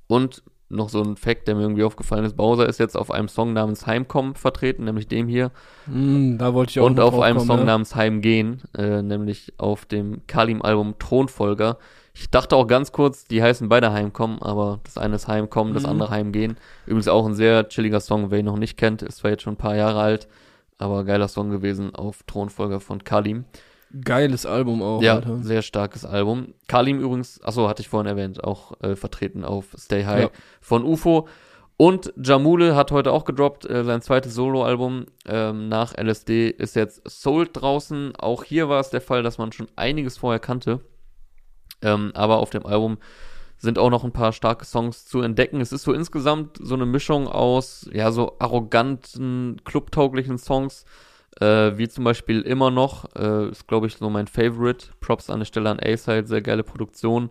Und 0.08 0.44
noch 0.72 0.90
so 0.90 1.02
ein 1.02 1.18
Fact, 1.18 1.48
der 1.48 1.56
mir 1.56 1.64
irgendwie 1.64 1.84
aufgefallen 1.84 2.26
ist, 2.26 2.38
Bowser 2.38 2.68
ist 2.68 2.80
jetzt 2.80 2.98
auf 2.98 3.12
einem 3.12 3.28
Song 3.28 3.54
namens 3.54 3.86
Heimkommen 3.88 4.36
vertreten, 4.36 4.86
nämlich 4.86 5.08
dem 5.08 5.28
hier 5.28 5.52
Mm, 5.88 6.38
da 6.38 6.54
wollte 6.54 6.72
ich 6.72 6.80
auch 6.80 6.86
und 6.86 7.00
auf 7.00 7.20
einem 7.20 7.38
kommen, 7.38 7.48
Song 7.48 7.60
ja. 7.60 7.66
namens 7.66 7.96
Heimgehen, 7.96 8.62
äh, 8.78 9.02
nämlich 9.02 9.54
auf 9.58 9.86
dem 9.86 10.26
Kalim-Album 10.28 10.96
Thronfolger. 11.00 11.78
Ich 12.22 12.30
dachte 12.30 12.56
auch 12.56 12.68
ganz 12.68 12.92
kurz, 12.92 13.26
die 13.26 13.42
heißen 13.42 13.68
beide 13.68 13.92
Heimkommen, 13.92 14.42
aber 14.44 14.80
das 14.84 14.98
eine 15.00 15.16
ist 15.16 15.28
Heimkommen, 15.28 15.74
das 15.74 15.84
Mhm. 15.84 15.90
andere 15.90 16.10
Heimgehen. 16.12 16.56
Übrigens 16.86 17.08
auch 17.08 17.26
ein 17.26 17.34
sehr 17.34 17.68
chilliger 17.68 18.00
Song, 18.00 18.30
wer 18.30 18.40
ihn 18.40 18.46
noch 18.46 18.58
nicht 18.60 18.78
kennt, 18.78 19.02
ist 19.02 19.18
zwar 19.18 19.32
jetzt 19.32 19.42
schon 19.42 19.54
ein 19.54 19.58
paar 19.58 19.76
Jahre 19.76 20.00
alt, 20.00 20.28
aber 20.78 21.04
geiler 21.04 21.28
Song 21.28 21.50
gewesen 21.50 21.96
auf 21.96 22.22
Thronfolger 22.28 22.80
von 22.80 23.04
Kalim. 23.04 23.46
Geiles 24.04 24.46
Album 24.46 24.84
auch, 24.84 25.02
ja, 25.02 25.16
Alter. 25.16 25.40
sehr 25.40 25.64
starkes 25.64 26.06
Album. 26.06 26.54
Kalim 26.68 27.00
übrigens, 27.02 27.42
achso, 27.44 27.68
hatte 27.68 27.82
ich 27.82 27.90
vorhin 27.90 28.08
erwähnt, 28.08 28.44
auch 28.44 28.80
äh, 28.82 28.96
vertreten 28.96 29.44
auf 29.44 29.76
Stay 29.78 30.06
High 30.06 30.22
Ja. 30.26 30.30
von 30.62 30.84
UFO. 30.86 31.28
Und 31.76 32.14
Jamule 32.24 32.76
hat 32.76 32.92
heute 32.92 33.12
auch 33.12 33.26
gedroppt, 33.26 33.66
äh, 33.68 33.84
sein 33.84 34.04
zweites 34.04 34.36
Soloalbum 34.36 35.08
ähm, 35.26 35.68
nach 35.70 35.96
LSD 35.98 36.50
ist 36.52 36.76
jetzt 36.76 37.02
Sold 37.10 37.50
draußen. 37.60 38.16
Auch 38.16 38.44
hier 38.44 38.70
war 38.70 38.80
es 38.80 38.92
der 38.92 39.02
Fall, 39.02 39.24
dass 39.24 39.40
man 39.40 39.52
schon 39.52 39.68
einiges 39.76 40.20
vorher 40.20 40.40
kannte. 40.40 40.82
Ähm, 41.82 42.12
aber 42.14 42.38
auf 42.38 42.50
dem 42.50 42.66
Album 42.66 42.98
sind 43.58 43.78
auch 43.78 43.90
noch 43.92 44.04
ein 44.04 44.12
paar 44.12 44.34
starke 44.34 44.66
Songs 44.66 45.06
zu 45.06 45.22
entdecken. 45.22 45.62
Es 45.62 45.72
ist 45.72 45.84
so 45.84 45.94
insgesamt 45.94 46.58
so 46.60 46.74
eine 46.74 46.86
Mischung 46.86 47.28
aus, 47.28 47.88
ja, 47.94 48.12
so 48.12 48.36
arroganten, 48.40 49.62
clubtauglichen 49.64 50.40
Songs, 50.40 50.86
äh, 51.40 51.78
wie 51.78 51.88
zum 51.88 52.04
Beispiel 52.04 52.42
immer 52.42 52.72
noch, 52.72 53.06
äh, 53.16 53.50
ist 53.50 53.68
glaube 53.68 53.88
ich 53.88 53.98
so 53.98 54.10
mein 54.10 54.28
Favorite. 54.28 54.88
Props 55.00 55.30
an 55.30 55.40
der 55.40 55.46
Stelle 55.46 55.70
an 55.70 55.80
A-Side, 55.80 56.26
sehr 56.26 56.42
geile 56.42 56.64
Produktion. 56.64 57.30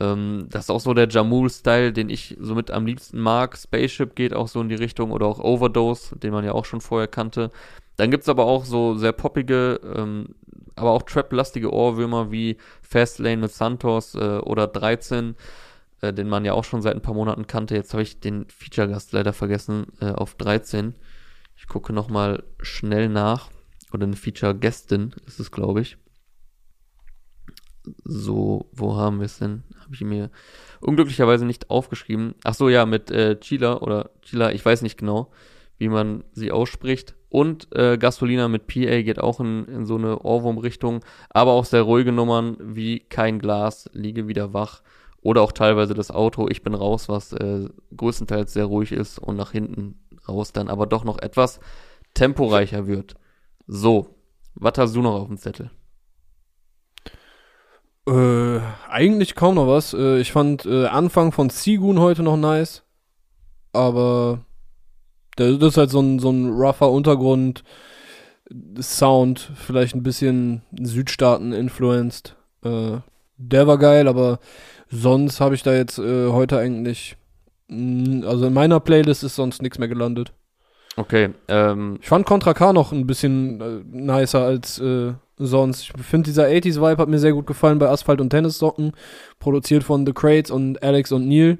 Ähm, 0.00 0.46
das 0.50 0.64
ist 0.64 0.70
auch 0.70 0.80
so 0.80 0.94
der 0.94 1.08
Jamul-Style, 1.08 1.92
den 1.92 2.10
ich 2.10 2.36
somit 2.40 2.70
am 2.72 2.84
liebsten 2.84 3.20
mag. 3.20 3.56
Spaceship 3.56 4.16
geht 4.16 4.34
auch 4.34 4.48
so 4.48 4.60
in 4.60 4.68
die 4.68 4.74
Richtung 4.74 5.12
oder 5.12 5.26
auch 5.26 5.38
Overdose, 5.38 6.16
den 6.18 6.32
man 6.32 6.44
ja 6.44 6.52
auch 6.52 6.64
schon 6.64 6.80
vorher 6.80 7.08
kannte. 7.08 7.50
Dann 7.96 8.10
gibt's 8.10 8.28
aber 8.28 8.46
auch 8.46 8.64
so 8.64 8.96
sehr 8.96 9.12
poppige, 9.12 9.80
ähm, 9.96 10.34
aber 10.76 10.90
auch 10.90 11.02
trap-lastige 11.02 11.72
Ohrwürmer 11.72 12.30
wie 12.30 12.56
Fastlane 12.82 13.38
mit 13.38 13.52
Santos 13.52 14.14
äh, 14.14 14.38
oder 14.38 14.66
13, 14.66 15.36
äh, 16.00 16.12
den 16.12 16.28
man 16.28 16.44
ja 16.44 16.52
auch 16.54 16.64
schon 16.64 16.82
seit 16.82 16.94
ein 16.94 17.02
paar 17.02 17.14
Monaten 17.14 17.46
kannte. 17.46 17.74
Jetzt 17.74 17.92
habe 17.92 18.02
ich 18.02 18.20
den 18.20 18.46
Feature-Gast 18.48 19.12
leider 19.12 19.32
vergessen 19.32 19.86
äh, 20.00 20.10
auf 20.10 20.34
13. 20.34 20.94
Ich 21.56 21.68
gucke 21.68 21.92
noch 21.92 22.08
mal 22.08 22.42
schnell 22.60 23.08
nach. 23.08 23.50
Oder 23.92 24.04
eine 24.04 24.16
Feature-Gästin 24.16 25.14
ist 25.26 25.38
es, 25.38 25.50
glaube 25.50 25.82
ich. 25.82 25.98
So, 28.04 28.70
wo 28.72 28.96
haben 28.96 29.18
wir 29.18 29.26
es 29.26 29.38
denn? 29.38 29.64
Habe 29.80 29.94
ich 29.94 30.00
mir 30.02 30.30
unglücklicherweise 30.80 31.44
nicht 31.44 31.70
aufgeschrieben. 31.70 32.34
Ach 32.44 32.54
so, 32.54 32.68
ja, 32.68 32.86
mit 32.86 33.10
äh, 33.10 33.38
Chila 33.40 33.78
oder 33.78 34.10
Chila, 34.22 34.52
ich 34.52 34.64
weiß 34.64 34.82
nicht 34.82 34.98
genau, 34.98 35.30
wie 35.78 35.88
man 35.88 36.24
sie 36.32 36.52
ausspricht. 36.52 37.14
Und 37.32 37.74
äh, 37.74 37.96
Gasolina 37.96 38.46
mit 38.46 38.66
PA 38.66 39.00
geht 39.00 39.18
auch 39.18 39.40
in, 39.40 39.64
in 39.64 39.86
so 39.86 39.94
eine 39.94 40.18
Ohrwurm-Richtung, 40.18 41.00
aber 41.30 41.52
auch 41.52 41.64
sehr 41.64 41.80
ruhige 41.80 42.12
Nummern 42.12 42.58
wie 42.60 43.00
Kein 43.00 43.38
Glas, 43.38 43.88
Liege 43.94 44.28
wieder 44.28 44.52
wach 44.52 44.82
oder 45.22 45.40
auch 45.40 45.52
teilweise 45.52 45.94
das 45.94 46.10
Auto 46.10 46.46
Ich 46.50 46.62
bin 46.62 46.74
raus, 46.74 47.08
was 47.08 47.32
äh, 47.32 47.70
größtenteils 47.96 48.52
sehr 48.52 48.66
ruhig 48.66 48.92
ist 48.92 49.18
und 49.18 49.36
nach 49.36 49.52
hinten 49.52 49.98
raus 50.28 50.52
dann 50.52 50.68
aber 50.68 50.86
doch 50.86 51.04
noch 51.04 51.18
etwas 51.22 51.58
temporeicher 52.12 52.86
wird. 52.86 53.14
So, 53.66 54.14
was 54.54 54.74
hast 54.76 54.94
du 54.94 55.00
noch 55.00 55.14
auf 55.14 55.28
dem 55.28 55.38
Zettel? 55.38 55.70
Äh, 58.06 58.60
eigentlich 58.90 59.34
kaum 59.34 59.54
noch 59.54 59.68
was. 59.68 59.94
Äh, 59.94 60.18
ich 60.18 60.32
fand 60.32 60.66
äh, 60.66 60.84
Anfang 60.84 61.32
von 61.32 61.48
Sigun 61.48 61.98
heute 61.98 62.22
noch 62.22 62.36
nice. 62.36 62.82
Aber 63.72 64.44
das 65.36 65.60
ist 65.60 65.76
halt 65.76 65.90
so 65.90 66.00
ein, 66.00 66.18
so 66.18 66.30
ein 66.30 66.50
rougher 66.50 66.90
Untergrund. 66.90 67.64
Sound, 68.80 69.50
vielleicht 69.54 69.94
ein 69.94 70.02
bisschen 70.02 70.62
Südstaaten-influenced. 70.78 72.36
Äh, 72.64 72.98
der 73.38 73.66
war 73.66 73.78
geil, 73.78 74.08
aber 74.08 74.40
sonst 74.90 75.40
habe 75.40 75.54
ich 75.54 75.62
da 75.62 75.74
jetzt 75.74 75.98
äh, 75.98 76.28
heute 76.28 76.58
eigentlich. 76.58 77.16
mh, 77.68 78.26
Also 78.26 78.46
in 78.46 78.52
meiner 78.52 78.80
Playlist 78.80 79.24
ist 79.24 79.36
sonst 79.36 79.62
nichts 79.62 79.78
mehr 79.78 79.88
gelandet. 79.88 80.32
Okay, 80.96 81.30
ähm, 81.48 81.98
Ich 82.02 82.08
fand 82.08 82.26
Contra 82.26 82.52
K 82.52 82.74
noch 82.74 82.92
ein 82.92 83.06
bisschen 83.06 83.60
äh, 83.60 83.80
nicer 83.90 84.42
als 84.42 84.78
äh, 84.78 85.14
sonst. 85.38 85.90
Ich 85.96 86.02
finde, 86.04 86.26
dieser 86.26 86.44
80s-Vibe 86.48 86.98
hat 86.98 87.08
mir 87.08 87.18
sehr 87.18 87.32
gut 87.32 87.46
gefallen 87.46 87.78
bei 87.78 87.88
Asphalt 87.88 88.20
und 88.20 88.28
Tennissocken. 88.30 88.92
Produziert 89.38 89.84
von 89.84 90.04
The 90.04 90.12
Crates 90.12 90.50
und 90.50 90.82
Alex 90.82 91.10
und 91.10 91.26
Neil. 91.26 91.58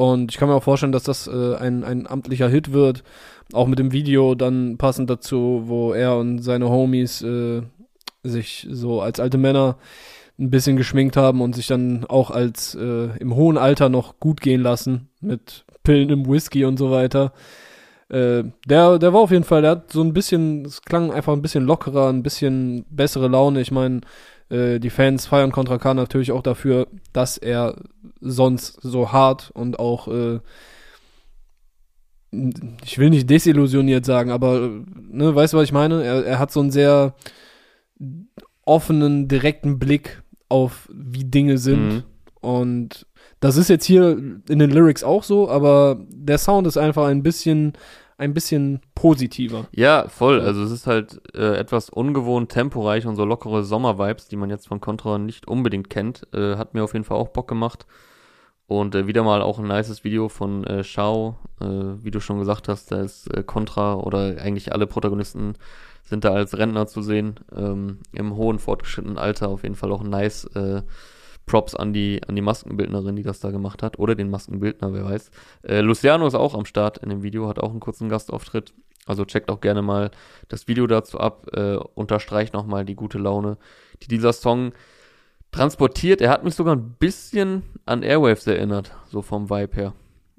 Und 0.00 0.32
ich 0.32 0.38
kann 0.38 0.48
mir 0.48 0.54
auch 0.54 0.62
vorstellen, 0.62 0.92
dass 0.92 1.02
das 1.02 1.26
äh, 1.26 1.56
ein, 1.56 1.84
ein 1.84 2.06
amtlicher 2.06 2.48
Hit 2.48 2.72
wird. 2.72 3.04
Auch 3.52 3.66
mit 3.66 3.78
dem 3.78 3.92
Video 3.92 4.34
dann 4.34 4.78
passend 4.78 5.10
dazu, 5.10 5.64
wo 5.66 5.92
er 5.92 6.16
und 6.16 6.38
seine 6.38 6.70
Homies 6.70 7.20
äh, 7.20 7.60
sich 8.22 8.66
so 8.70 9.02
als 9.02 9.20
alte 9.20 9.36
Männer 9.36 9.76
ein 10.38 10.48
bisschen 10.48 10.78
geschminkt 10.78 11.18
haben 11.18 11.42
und 11.42 11.54
sich 11.54 11.66
dann 11.66 12.06
auch 12.06 12.30
als 12.30 12.74
äh, 12.74 13.14
im 13.18 13.36
hohen 13.36 13.58
Alter 13.58 13.90
noch 13.90 14.18
gut 14.20 14.40
gehen 14.40 14.62
lassen 14.62 15.10
mit 15.20 15.66
Pillen 15.82 16.08
im 16.08 16.26
Whisky 16.26 16.64
und 16.64 16.78
so 16.78 16.90
weiter. 16.90 17.34
Äh, 18.08 18.44
der, 18.64 18.98
der 18.98 19.12
war 19.12 19.20
auf 19.20 19.32
jeden 19.32 19.44
Fall, 19.44 19.60
der 19.60 19.72
hat 19.72 19.92
so 19.92 20.02
ein 20.02 20.14
bisschen, 20.14 20.64
es 20.64 20.80
klang 20.80 21.12
einfach 21.12 21.34
ein 21.34 21.42
bisschen 21.42 21.66
lockerer, 21.66 22.08
ein 22.08 22.22
bisschen 22.22 22.86
bessere 22.88 23.28
Laune. 23.28 23.60
Ich 23.60 23.70
meine, 23.70 24.00
äh, 24.50 24.78
die 24.78 24.90
Fans 24.90 25.26
feiern 25.26 25.52
Contra 25.52 25.78
K 25.78 25.94
natürlich 25.94 26.32
auch 26.32 26.42
dafür, 26.42 26.88
dass 27.12 27.38
er 27.38 27.76
sonst 28.20 28.80
so 28.82 29.12
hart 29.12 29.50
und 29.54 29.78
auch, 29.78 30.08
äh, 30.08 30.40
ich 32.84 32.98
will 32.98 33.10
nicht 33.10 33.28
desillusioniert 33.28 34.04
sagen, 34.04 34.30
aber, 34.30 34.70
ne, 35.10 35.34
weißt 35.34 35.52
du, 35.52 35.56
was 35.58 35.64
ich 35.64 35.72
meine? 35.72 36.04
Er, 36.04 36.24
er 36.24 36.38
hat 36.38 36.52
so 36.52 36.60
einen 36.60 36.70
sehr 36.70 37.14
offenen, 38.64 39.26
direkten 39.26 39.78
Blick 39.78 40.22
auf, 40.48 40.88
wie 40.92 41.24
Dinge 41.24 41.58
sind. 41.58 41.88
Mhm. 41.88 42.02
Und 42.40 43.06
das 43.40 43.56
ist 43.56 43.68
jetzt 43.68 43.84
hier 43.84 44.10
in 44.48 44.58
den 44.58 44.70
Lyrics 44.70 45.02
auch 45.02 45.24
so, 45.24 45.50
aber 45.50 45.98
der 46.08 46.38
Sound 46.38 46.66
ist 46.66 46.76
einfach 46.76 47.06
ein 47.06 47.22
bisschen, 47.22 47.72
ein 48.20 48.34
bisschen 48.34 48.80
positiver. 48.94 49.66
Ja, 49.72 50.08
voll. 50.08 50.40
Also 50.40 50.62
es 50.62 50.70
ist 50.70 50.86
halt 50.86 51.22
äh, 51.34 51.56
etwas 51.56 51.88
ungewohnt 51.88 52.50
temporeich 52.50 53.06
und 53.06 53.16
so 53.16 53.24
lockere 53.24 53.64
Sommervibes, 53.64 54.28
die 54.28 54.36
man 54.36 54.50
jetzt 54.50 54.68
von 54.68 54.80
Contra 54.80 55.18
nicht 55.18 55.48
unbedingt 55.48 55.88
kennt. 55.88 56.26
Äh, 56.34 56.56
hat 56.56 56.74
mir 56.74 56.84
auf 56.84 56.92
jeden 56.92 57.06
Fall 57.06 57.16
auch 57.16 57.28
Bock 57.28 57.48
gemacht. 57.48 57.86
Und 58.66 58.94
äh, 58.94 59.06
wieder 59.06 59.24
mal 59.24 59.40
auch 59.40 59.58
ein 59.58 59.66
nices 59.66 60.04
Video 60.04 60.28
von 60.28 60.64
äh, 60.64 60.84
Shao. 60.84 61.36
Äh, 61.60 61.64
wie 61.64 62.10
du 62.10 62.20
schon 62.20 62.38
gesagt 62.38 62.68
hast, 62.68 62.92
da 62.92 63.00
ist 63.00 63.26
äh, 63.34 63.42
Contra 63.42 63.94
oder 63.94 64.36
eigentlich 64.40 64.72
alle 64.72 64.86
Protagonisten 64.86 65.54
sind 66.04 66.24
da 66.24 66.32
als 66.32 66.58
Rentner 66.58 66.86
zu 66.86 67.00
sehen. 67.00 67.40
Ähm, 67.56 68.00
Im 68.12 68.36
hohen, 68.36 68.58
fortgeschrittenen 68.58 69.16
Alter 69.16 69.48
auf 69.48 69.62
jeden 69.62 69.76
Fall 69.76 69.92
auch 69.92 70.02
nice. 70.02 70.44
Props 71.50 71.74
an 71.74 71.92
die, 71.92 72.20
an 72.28 72.36
die 72.36 72.42
Maskenbildnerin, 72.42 73.16
die 73.16 73.24
das 73.24 73.40
da 73.40 73.50
gemacht 73.50 73.82
hat. 73.82 73.98
Oder 73.98 74.14
den 74.14 74.30
Maskenbildner, 74.30 74.94
wer 74.94 75.04
weiß. 75.04 75.32
Äh, 75.64 75.80
Luciano 75.80 76.24
ist 76.24 76.36
auch 76.36 76.54
am 76.54 76.64
Start 76.64 76.98
in 76.98 77.08
dem 77.08 77.24
Video, 77.24 77.48
hat 77.48 77.58
auch 77.58 77.70
einen 77.70 77.80
kurzen 77.80 78.08
Gastauftritt. 78.08 78.72
Also 79.04 79.24
checkt 79.24 79.50
auch 79.50 79.60
gerne 79.60 79.82
mal 79.82 80.12
das 80.46 80.68
Video 80.68 80.86
dazu 80.86 81.18
ab. 81.18 81.48
Äh, 81.52 81.74
unterstreicht 81.74 82.54
nochmal 82.54 82.84
die 82.84 82.94
gute 82.94 83.18
Laune, 83.18 83.58
die 84.00 84.06
dieser 84.06 84.32
Song 84.32 84.70
transportiert. 85.50 86.20
Er 86.20 86.30
hat 86.30 86.44
mich 86.44 86.54
sogar 86.54 86.76
ein 86.76 86.94
bisschen 87.00 87.64
an 87.84 88.04
Airwaves 88.04 88.46
erinnert, 88.46 88.92
so 89.08 89.20
vom 89.20 89.50
Vibe 89.50 89.74
her. 89.74 89.94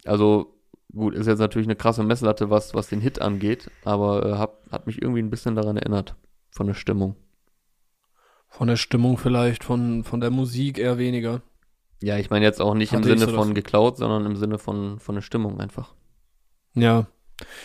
Also 0.05 0.53
gut, 0.95 1.13
ist 1.13 1.27
jetzt 1.27 1.39
natürlich 1.39 1.67
eine 1.67 1.75
krasse 1.75 2.03
Messlatte, 2.03 2.49
was, 2.49 2.73
was 2.73 2.87
den 2.87 3.01
Hit 3.01 3.21
angeht, 3.21 3.69
aber 3.83 4.25
äh, 4.25 4.37
hab, 4.37 4.61
hat 4.71 4.87
mich 4.87 5.01
irgendwie 5.01 5.21
ein 5.21 5.29
bisschen 5.29 5.55
daran 5.55 5.75
erinnert, 5.75 6.15
von 6.51 6.67
der 6.67 6.73
Stimmung. 6.73 7.17
Von 8.51 8.67
der 8.67 8.75
Stimmung 8.75 9.17
vielleicht, 9.17 9.63
von, 9.63 10.03
von 10.03 10.19
der 10.21 10.29
Musik 10.29 10.77
eher 10.77 10.97
weniger. 10.97 11.41
Ja, 12.03 12.17
ich 12.17 12.29
meine 12.29 12.45
jetzt 12.45 12.61
auch 12.61 12.73
nicht 12.75 12.91
im 12.93 12.99
Hatte 12.99 13.13
ich 13.13 13.19
Sinne 13.19 13.31
so 13.31 13.37
von 13.37 13.47
das- 13.49 13.55
geklaut, 13.55 13.97
sondern 13.97 14.25
im 14.25 14.35
Sinne 14.35 14.57
von, 14.59 14.99
von 14.99 15.15
der 15.15 15.21
Stimmung 15.21 15.59
einfach. 15.59 15.93
Ja, 16.75 17.07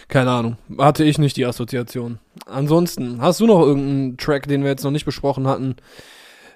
keine 0.09 0.31
Ahnung. 0.31 0.57
Hatte 0.79 1.05
ich 1.05 1.19
nicht 1.19 1.37
die 1.37 1.45
Assoziation. 1.45 2.19
Ansonsten, 2.47 3.21
hast 3.21 3.41
du 3.41 3.47
noch 3.47 3.61
irgendeinen 3.61 4.17
Track, 4.17 4.47
den 4.49 4.63
wir 4.63 4.71
jetzt 4.71 4.85
noch 4.85 4.91
nicht 4.91 5.05
besprochen 5.05 5.47
hatten? 5.47 5.77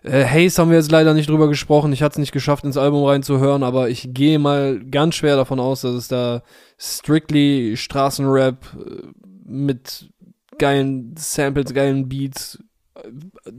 Äh, 0.02 0.24
Haze 0.24 0.62
haben 0.62 0.70
wir 0.70 0.78
jetzt 0.78 0.90
leider 0.90 1.12
nicht 1.12 1.28
drüber 1.28 1.48
gesprochen. 1.48 1.92
Ich 1.92 2.02
hatte 2.02 2.14
es 2.14 2.18
nicht 2.18 2.32
geschafft, 2.32 2.64
ins 2.64 2.76
Album 2.78 3.04
reinzuhören, 3.04 3.62
aber 3.62 3.90
ich 3.90 4.14
gehe 4.14 4.38
mal 4.38 4.80
ganz 4.90 5.16
schwer 5.16 5.36
davon 5.36 5.60
aus, 5.60 5.82
dass 5.82 5.94
es 5.94 6.08
da 6.08 6.42
strictly 6.78 7.76
Straßenrap 7.76 8.64
äh, 8.78 9.06
mit 9.44 10.08
geilen 10.58 11.14
Samples, 11.18 11.74
geilen 11.74 12.08
Beats, 12.08 12.62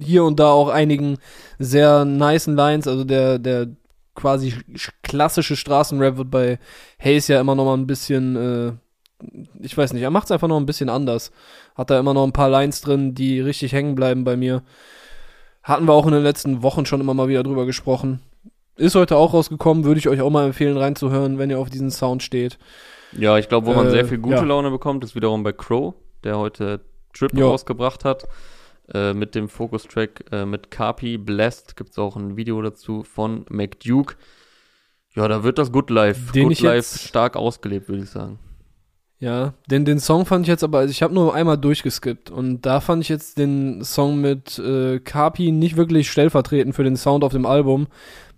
hier 0.02 0.24
und 0.24 0.40
da 0.40 0.50
auch 0.52 0.70
einigen 0.70 1.18
sehr 1.60 2.06
nicen 2.06 2.56
Lines, 2.56 2.88
also 2.88 3.04
der, 3.04 3.40
der 3.40 3.68
quasi 4.16 4.54
sch- 4.74 4.92
klassische 5.04 5.56
Straßenrap 5.56 6.18
wird 6.18 6.32
bei 6.32 6.60
Haze 7.00 7.34
ja 7.34 7.42
immer 7.42 7.56
noch 7.56 7.66
mal 7.66 7.78
ein 7.78 7.88
bisschen, 7.88 8.36
äh, 8.36 9.26
ich 9.62 9.78
weiß 9.78 9.94
nicht, 9.94 10.02
er 10.04 10.10
macht 10.10 10.26
es 10.26 10.32
einfach 10.32 10.48
noch 10.48 10.58
ein 10.58 10.66
bisschen 10.66 10.90
anders. 10.90 11.32
Hat 11.76 11.90
da 11.90 12.00
immer 12.00 12.14
noch 12.14 12.26
ein 12.26 12.34
paar 12.34 12.50
Lines 12.50 12.82
drin, 12.82 13.16
die 13.16 13.40
richtig 13.40 13.72
hängen 13.72 13.96
bleiben 13.96 14.24
bei 14.24 14.36
mir. 14.36 14.64
Hatten 15.64 15.86
wir 15.86 15.94
auch 15.94 16.08
in 16.08 16.14
den 16.14 16.24
letzten 16.24 16.64
Wochen 16.64 16.86
schon 16.86 17.02
immer 17.02 17.14
mal 17.14 17.28
wieder 17.28 17.44
drüber 17.44 17.66
gesprochen. 17.66 18.22
Ist 18.76 18.96
heute 18.96 19.16
auch 19.16 19.34
rausgekommen, 19.34 19.84
würde 19.84 20.00
ich 20.00 20.10
euch 20.10 20.22
auch 20.22 20.30
mal 20.32 20.48
empfehlen 20.48 20.76
reinzuhören, 20.78 21.38
wenn 21.38 21.50
ihr 21.50 21.60
auf 21.60 21.70
diesen 21.70 21.92
Sound 21.92 22.24
steht. 22.24 22.58
Ja, 23.12 23.38
ich 23.38 23.48
glaube, 23.48 23.68
wo 23.68 23.74
man 23.74 23.88
Äh, 23.88 23.92
sehr 23.92 24.06
viel 24.06 24.18
gute 24.18 24.38
ja. 24.38 24.44
Laune 24.44 24.72
bekommt, 24.72 25.04
ist 25.04 25.14
wiederum 25.16 25.44
bei 25.44 25.52
Crow, 25.52 25.94
der 26.24 26.38
heute 26.38 26.82
Trip 27.14 27.32
rausgebracht 27.40 28.06
hat. 28.06 28.28
Äh, 28.94 29.14
mit 29.14 29.36
dem 29.36 29.48
Focus-Track 29.48 30.26
äh, 30.32 30.46
mit 30.46 30.70
Carpi 30.70 31.18
Blessed 31.18 31.76
gibt 31.78 31.92
es 31.92 31.98
auch 32.00 32.16
ein 32.18 32.36
Video 32.36 32.62
dazu 32.62 33.04
von 33.04 33.46
McDuke. 33.50 34.16
Ja, 35.16 35.28
da 35.28 35.44
wird 35.44 35.58
das 35.58 35.72
Good 35.72 35.90
Life, 35.90 36.32
Den 36.34 36.50
Good 36.50 36.60
Life 36.62 36.76
jetzt- 36.78 37.04
stark 37.08 37.36
ausgelebt, 37.36 37.88
würde 37.90 38.04
ich 38.04 38.10
sagen. 38.10 38.40
Ja, 39.20 39.54
den, 39.70 39.86
den 39.86 40.00
Song 40.00 40.26
fand 40.26 40.46
ich 40.46 40.50
jetzt 40.50 40.64
aber, 40.64 40.80
also 40.80 40.90
ich 40.92 41.04
habe 41.04 41.14
nur 41.14 41.36
einmal 41.36 41.58
durchgeskippt 41.58 42.32
und 42.32 42.66
da 42.66 42.82
fand 42.82 43.04
ich 43.04 43.10
jetzt 43.10 43.38
den 43.38 43.84
Song 43.84 44.20
mit 44.20 44.58
äh, 44.58 45.00
Kapi 45.00 45.52
nicht 45.52 45.78
wirklich 45.78 46.10
stellvertretend 46.10 46.74
für 46.76 46.84
den 46.84 46.96
Sound 46.98 47.24
auf 47.24 47.32
dem 47.32 47.46
Album. 47.46 47.86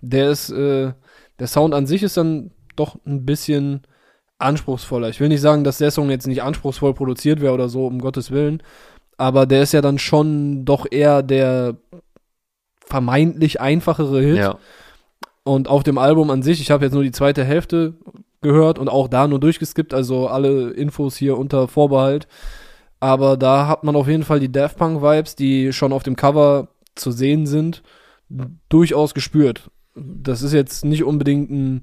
Der 0.01 0.29
ist, 0.29 0.49
äh, 0.49 0.91
der 1.39 1.47
Sound 1.47 1.73
an 1.73 1.87
sich 1.87 2.03
ist 2.03 2.17
dann 2.17 2.51
doch 2.75 2.97
ein 3.05 3.25
bisschen 3.25 3.83
anspruchsvoller. 4.39 5.07
Ich 5.07 5.21
will 5.21 5.29
nicht 5.29 5.39
sagen, 5.39 5.63
dass 5.63 5.77
der 5.77 5.89
Song 5.91 6.09
jetzt 6.09 6.27
nicht 6.27 6.43
anspruchsvoll 6.43 6.93
produziert 6.93 7.39
wäre 7.39 7.53
oder 7.53 7.69
so, 7.69 7.87
um 7.87 7.99
Gottes 7.99 8.29
Willen, 8.31 8.61
aber 9.17 9.45
der 9.45 9.63
ist 9.63 9.73
ja 9.73 9.81
dann 9.81 9.99
schon 9.99 10.65
doch 10.65 10.85
eher 10.89 11.23
der 11.23 11.75
vermeintlich 12.85 13.61
einfachere 13.61 14.21
Hit. 14.21 14.37
Ja, 14.37 14.57
Und 15.43 15.67
auf 15.67 15.83
dem 15.83 15.97
Album 15.97 16.29
an 16.29 16.43
sich, 16.43 16.61
ich 16.61 16.71
habe 16.71 16.85
jetzt 16.85 16.93
nur 16.93 17.03
die 17.03 17.11
zweite 17.11 17.43
Hälfte 17.43 17.95
gehört 18.41 18.77
und 18.77 18.89
auch 18.89 19.07
da 19.07 19.27
nur 19.27 19.39
durchgeskippt, 19.39 19.93
also 19.93 20.27
alle 20.27 20.71
Infos 20.71 21.15
hier 21.15 21.37
unter 21.37 21.67
Vorbehalt. 21.67 22.27
Aber 22.99 23.35
da 23.35 23.67
hat 23.67 23.83
man 23.83 23.95
auf 23.95 24.07
jeden 24.07 24.23
Fall 24.23 24.39
die 24.39 24.51
Daft 24.51 24.77
Punk 24.77 25.01
Vibes, 25.01 25.35
die 25.35 25.73
schon 25.73 25.91
auf 25.91 26.03
dem 26.03 26.15
Cover 26.15 26.69
zu 26.95 27.11
sehen 27.11 27.45
sind, 27.47 27.83
durchaus 28.69 29.13
gespürt. 29.13 29.69
Das 29.95 30.41
ist 30.41 30.53
jetzt 30.53 30.85
nicht 30.85 31.03
unbedingt 31.03 31.51
ein, 31.51 31.81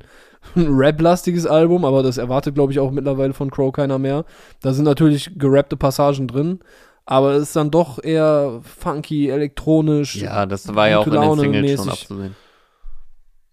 ein 0.56 0.66
Rap-lastiges 0.76 1.46
Album, 1.46 1.84
aber 1.84 2.02
das 2.02 2.18
erwartet, 2.18 2.54
glaube 2.54 2.72
ich, 2.72 2.78
auch 2.78 2.90
mittlerweile 2.90 3.34
von 3.34 3.50
Crow 3.50 3.72
keiner 3.72 3.98
mehr. 3.98 4.24
Da 4.62 4.72
sind 4.72 4.84
natürlich 4.84 5.32
gerappte 5.36 5.76
Passagen 5.76 6.26
drin, 6.26 6.60
aber 7.10 7.32
es 7.32 7.42
ist 7.42 7.56
dann 7.56 7.72
doch 7.72 8.02
eher 8.02 8.60
funky, 8.62 9.28
elektronisch. 9.30 10.14
ja, 10.14 10.46
das 10.46 10.72
war 10.72 10.88
ja 10.88 10.98
auch 11.00 11.06
in 11.06 11.10
gute 11.10 11.20
den 11.20 11.28
Laune 11.28 11.40
Singles 11.42 11.80
schon 11.80 11.88
abzusehen. 11.88 12.36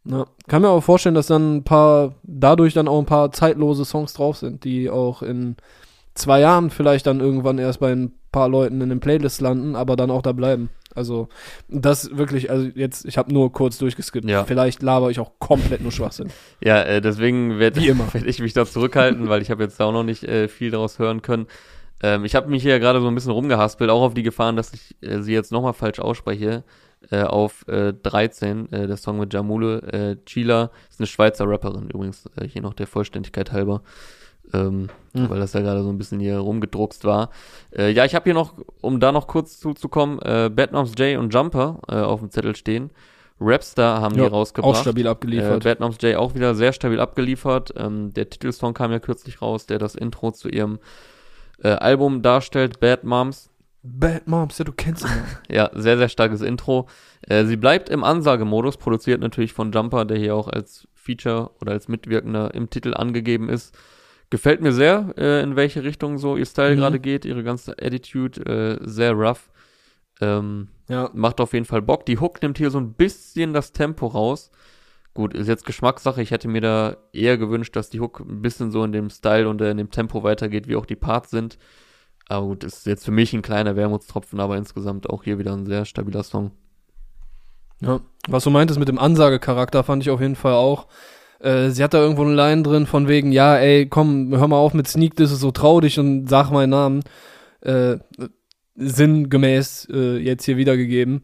Ja, 0.05 0.25
kann 0.47 0.61
mir 0.61 0.67
aber 0.67 0.83
vorstellen, 0.83 1.15
dass 1.15 1.25
dann 1.25 1.57
ein 1.57 1.63
paar, 1.63 2.13
dadurch 2.21 2.75
dann 2.75 2.87
auch 2.87 2.99
ein 2.99 3.07
paar 3.07 3.31
zeitlose 3.31 3.83
Songs 3.83 4.13
drauf 4.13 4.37
sind, 4.37 4.63
die 4.63 4.91
auch 4.91 5.23
in 5.23 5.55
zwei 6.13 6.39
Jahren 6.39 6.69
vielleicht 6.69 7.07
dann 7.07 7.19
irgendwann 7.19 7.57
erst 7.57 7.79
bei 7.79 7.91
ein 7.91 8.13
paar 8.31 8.47
Leuten 8.47 8.79
in 8.79 8.89
den 8.89 8.99
Playlists 8.99 9.41
landen, 9.41 9.75
aber 9.75 9.95
dann 9.95 10.11
auch 10.11 10.21
da 10.21 10.33
bleiben. 10.33 10.69
Also, 10.93 11.27
das 11.67 12.15
wirklich, 12.15 12.51
also 12.51 12.69
jetzt, 12.75 13.05
ich 13.05 13.17
habe 13.17 13.33
nur 13.33 13.51
kurz 13.51 13.79
durchgeskippt. 13.79 14.29
Ja. 14.29 14.45
Vielleicht 14.45 14.83
laber 14.83 15.09
ich 15.09 15.19
auch 15.19 15.31
komplett 15.39 15.81
nur 15.81 15.91
Schwachsinn. 15.91 16.29
Ja, 16.63 16.81
äh, 16.83 17.01
deswegen 17.01 17.57
werde 17.57 17.81
werd 18.13 18.25
ich 18.25 18.39
mich 18.39 18.53
da 18.53 18.67
zurückhalten, 18.67 19.29
weil 19.29 19.41
ich 19.41 19.49
habe 19.49 19.63
jetzt 19.63 19.79
da 19.79 19.85
auch 19.85 19.91
noch 19.91 20.03
nicht 20.03 20.23
äh, 20.23 20.47
viel 20.47 20.69
daraus 20.69 20.99
hören 20.99 21.23
können. 21.23 21.47
Ähm, 22.03 22.25
ich 22.25 22.35
habe 22.35 22.49
mich 22.49 22.61
hier 22.63 22.79
gerade 22.79 23.01
so 23.01 23.07
ein 23.07 23.15
bisschen 23.15 23.31
rumgehaspelt, 23.31 23.89
auch 23.89 24.01
auf 24.01 24.13
die 24.13 24.23
Gefahren, 24.23 24.55
dass 24.55 24.73
ich 24.73 24.95
äh, 25.01 25.21
sie 25.21 25.33
jetzt 25.33 25.51
nochmal 25.51 25.73
falsch 25.73 25.99
ausspreche. 25.99 26.63
Äh, 27.11 27.23
auf 27.23 27.67
äh, 27.67 27.93
13, 27.93 28.71
äh, 28.73 28.87
der 28.87 28.97
Song 28.97 29.19
mit 29.19 29.31
Jamule. 29.31 29.81
Äh, 29.83 30.15
Chila 30.25 30.71
ist 30.89 30.99
eine 30.99 31.05
Schweizer 31.05 31.47
Rapperin 31.47 31.89
übrigens, 31.91 32.25
äh, 32.35 32.47
hier 32.47 32.63
noch 32.63 32.73
der 32.73 32.87
Vollständigkeit 32.87 33.51
halber. 33.51 33.81
Ähm, 34.53 34.89
Hm. 35.13 35.29
Weil 35.29 35.39
das 35.39 35.53
ja 35.53 35.61
gerade 35.61 35.83
so 35.83 35.89
ein 35.89 35.97
bisschen 35.97 36.19
hier 36.19 36.37
rumgedruckst 36.39 37.03
war. 37.05 37.29
Äh, 37.75 37.91
ja, 37.91 38.03
ich 38.05 38.15
habe 38.15 38.23
hier 38.25 38.33
noch, 38.33 38.53
um 38.81 38.99
da 38.99 39.11
noch 39.11 39.27
kurz 39.27 39.59
zuzukommen, 39.59 40.19
äh, 40.21 40.49
Bad 40.53 40.71
Moms 40.71 40.93
J 40.97 41.17
und 41.19 41.33
Jumper 41.33 41.79
äh, 41.87 41.95
auf 41.95 42.19
dem 42.19 42.29
Zettel 42.31 42.55
stehen. 42.55 42.89
Rapstar 43.39 44.01
haben 44.01 44.15
Ja, 44.15 44.25
die 44.25 44.31
rausgebracht. 44.31 44.75
Auch 44.77 44.81
stabil 44.81 45.05
Äh, 45.05 45.09
abgeliefert. 45.09 45.63
Bad 45.63 45.79
Moms 45.79 45.97
J 46.01 46.15
auch 46.15 46.33
wieder 46.33 46.55
sehr 46.55 46.73
stabil 46.73 46.99
abgeliefert. 46.99 47.73
Ähm, 47.77 48.13
der 48.13 48.29
Titelsong 48.29 48.73
kam 48.73 48.91
ja 48.91 48.99
kürzlich 48.99 49.41
raus, 49.41 49.65
der 49.67 49.77
das 49.79 49.93
Intro 49.95 50.31
zu 50.31 50.49
ihrem 50.49 50.79
äh, 51.63 51.69
Album 51.69 52.21
darstellt, 52.21 52.79
Bad 52.79 53.03
Moms. 53.03 53.49
Bad 53.83 54.27
Moms, 54.27 54.57
ja, 54.57 54.65
du 54.65 54.71
kennst 54.73 55.05
ihn. 55.05 55.09
Ja, 55.49 55.69
sehr, 55.73 55.97
sehr 55.97 56.09
starkes 56.09 56.41
Intro. 56.41 56.87
Äh, 57.21 57.45
sie 57.45 57.55
bleibt 57.57 57.89
im 57.89 58.03
Ansagemodus, 58.03 58.77
produziert 58.77 59.21
natürlich 59.21 59.53
von 59.53 59.71
Jumper, 59.71 60.03
der 60.05 60.17
hier 60.17 60.35
auch 60.35 60.47
als 60.47 60.87
Feature 60.93 61.51
oder 61.61 61.71
als 61.71 61.87
Mitwirkender 61.87 62.53
im 62.53 62.69
Titel 62.69 62.93
angegeben 62.93 63.47
ist. 63.49 63.77
Gefällt 64.29 64.59
mir 64.61 64.73
sehr, 64.73 65.13
äh, 65.17 65.41
in 65.41 65.55
welche 65.55 65.83
Richtung 65.83 66.17
so 66.17 66.35
ihr 66.35 66.45
Style 66.45 66.75
Mhm. 66.75 66.79
gerade 66.79 66.99
geht, 66.99 67.23
ihre 67.23 67.43
ganze 67.43 67.73
Attitude, 67.81 68.41
äh, 68.45 68.77
sehr 68.81 69.13
rough. 69.13 69.49
Ähm, 70.19 70.67
Ja. 70.89 71.09
macht 71.13 71.39
auf 71.39 71.53
jeden 71.53 71.65
Fall 71.65 71.81
Bock. 71.81 72.05
Die 72.05 72.19
Hook 72.19 72.41
nimmt 72.41 72.57
hier 72.57 72.71
so 72.71 72.79
ein 72.79 72.93
bisschen 72.93 73.53
das 73.53 73.71
Tempo 73.71 74.07
raus. 74.07 74.51
Gut, 75.17 75.33
ist 75.33 75.47
jetzt 75.47 75.65
Geschmackssache. 75.65 76.21
Ich 76.21 76.29
hätte 76.29 76.47
mir 76.47 76.61
da 76.61 76.97
eher 77.11 77.39
gewünscht, 77.39 77.75
dass 77.75 77.89
die 77.89 77.99
Hook 77.99 78.19
ein 78.19 78.43
bisschen 78.43 78.69
so 78.69 78.83
in 78.83 78.91
dem 78.91 79.09
Style 79.09 79.49
und 79.49 79.59
äh, 79.61 79.71
in 79.71 79.77
dem 79.77 79.89
Tempo 79.89 80.21
weitergeht, 80.21 80.67
wie 80.67 80.75
auch 80.75 80.85
die 80.85 80.95
Parts 80.95 81.31
sind. 81.31 81.57
Aber 82.29 82.45
gut, 82.45 82.63
ist 82.63 82.85
jetzt 82.85 83.03
für 83.03 83.09
mich 83.09 83.33
ein 83.33 83.41
kleiner 83.41 83.75
Wermutstropfen, 83.75 84.39
aber 84.39 84.57
insgesamt 84.57 85.09
auch 85.09 85.23
hier 85.23 85.39
wieder 85.39 85.53
ein 85.53 85.65
sehr 85.65 85.85
stabiler 85.85 86.21
Song. 86.21 86.51
Ja. 87.81 87.99
Was 88.27 88.43
du 88.43 88.51
meintest 88.51 88.79
mit 88.79 88.89
dem 88.89 88.99
Ansagecharakter, 88.99 89.83
fand 89.83 90.03
ich 90.03 90.11
auf 90.11 90.21
jeden 90.21 90.35
Fall 90.35 90.53
auch. 90.53 90.85
Äh, 91.39 91.71
sie 91.71 91.83
hat 91.83 91.95
da 91.95 91.97
irgendwo 91.97 92.21
eine 92.21 92.35
Line 92.35 92.61
drin 92.61 92.85
von 92.85 93.07
wegen, 93.07 93.31
ja, 93.31 93.57
ey, 93.57 93.87
komm, 93.87 94.37
hör 94.37 94.47
mal 94.47 94.57
auf 94.57 94.75
mit 94.75 94.87
Sneak, 94.87 95.15
das 95.15 95.31
ist 95.31 95.39
so 95.39 95.49
trau 95.49 95.81
dich 95.81 95.97
und 95.97 96.29
sag 96.29 96.51
meinen 96.51 96.69
Namen. 96.69 97.03
Äh, 97.61 97.97
sinngemäß 98.75 99.87
äh, 99.91 100.17
jetzt 100.17 100.45
hier 100.45 100.57
wiedergegeben. 100.57 101.23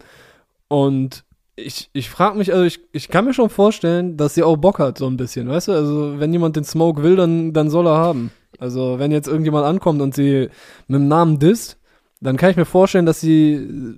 Und 0.66 1.23
ich, 1.56 1.90
ich 1.92 2.10
frage 2.10 2.36
mich, 2.36 2.52
also 2.52 2.64
ich, 2.64 2.80
ich 2.92 3.08
kann 3.08 3.24
mir 3.24 3.34
schon 3.34 3.50
vorstellen, 3.50 4.16
dass 4.16 4.34
sie 4.34 4.42
auch 4.42 4.56
Bock 4.56 4.78
hat, 4.78 4.98
so 4.98 5.06
ein 5.06 5.16
bisschen, 5.16 5.48
weißt 5.48 5.68
du? 5.68 5.72
Also, 5.72 6.18
wenn 6.18 6.32
jemand 6.32 6.56
den 6.56 6.64
Smoke 6.64 7.02
will, 7.02 7.16
dann, 7.16 7.52
dann 7.52 7.70
soll 7.70 7.86
er 7.86 7.96
haben. 7.96 8.30
Also, 8.58 8.98
wenn 8.98 9.12
jetzt 9.12 9.28
irgendjemand 9.28 9.64
ankommt 9.64 10.00
und 10.02 10.14
sie 10.14 10.48
mit 10.88 11.00
dem 11.00 11.08
Namen 11.08 11.38
disst, 11.38 11.78
dann 12.20 12.36
kann 12.36 12.50
ich 12.50 12.56
mir 12.56 12.64
vorstellen, 12.64 13.06
dass 13.06 13.20
sie 13.20 13.54
äh, 13.54 13.94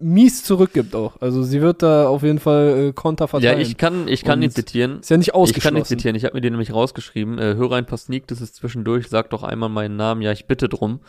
mies 0.00 0.42
zurückgibt 0.44 0.94
auch. 0.94 1.20
Also, 1.20 1.42
sie 1.42 1.60
wird 1.60 1.82
da 1.82 2.08
auf 2.08 2.22
jeden 2.22 2.38
Fall 2.40 2.88
äh, 2.88 2.92
Konter 2.92 3.28
verteilen. 3.28 3.58
Ja, 3.60 3.64
ich 3.66 3.76
kann, 3.76 4.08
ich 4.08 4.24
kann 4.24 4.38
Und 4.38 4.44
ihn 4.44 4.50
zitieren. 4.50 5.00
Ist 5.00 5.10
ja 5.10 5.16
nicht 5.16 5.28
Ich 5.28 5.32
kann 5.32 5.40
ausgeschlossen. 5.42 5.74
nicht 5.74 5.86
zitieren, 5.86 6.16
ich 6.16 6.24
habe 6.24 6.34
mir 6.34 6.40
den 6.40 6.52
nämlich 6.52 6.72
rausgeschrieben. 6.72 7.38
Äh, 7.38 7.54
höre 7.54 7.72
ein 7.72 7.86
paar 7.86 7.98
Sneak, 7.98 8.26
das 8.26 8.40
ist 8.40 8.56
zwischendurch, 8.56 9.08
sag 9.08 9.30
doch 9.30 9.42
einmal 9.44 9.68
meinen 9.68 9.96
Namen, 9.96 10.22
ja, 10.22 10.32
ich 10.32 10.46
bitte 10.46 10.68
drum. 10.68 11.00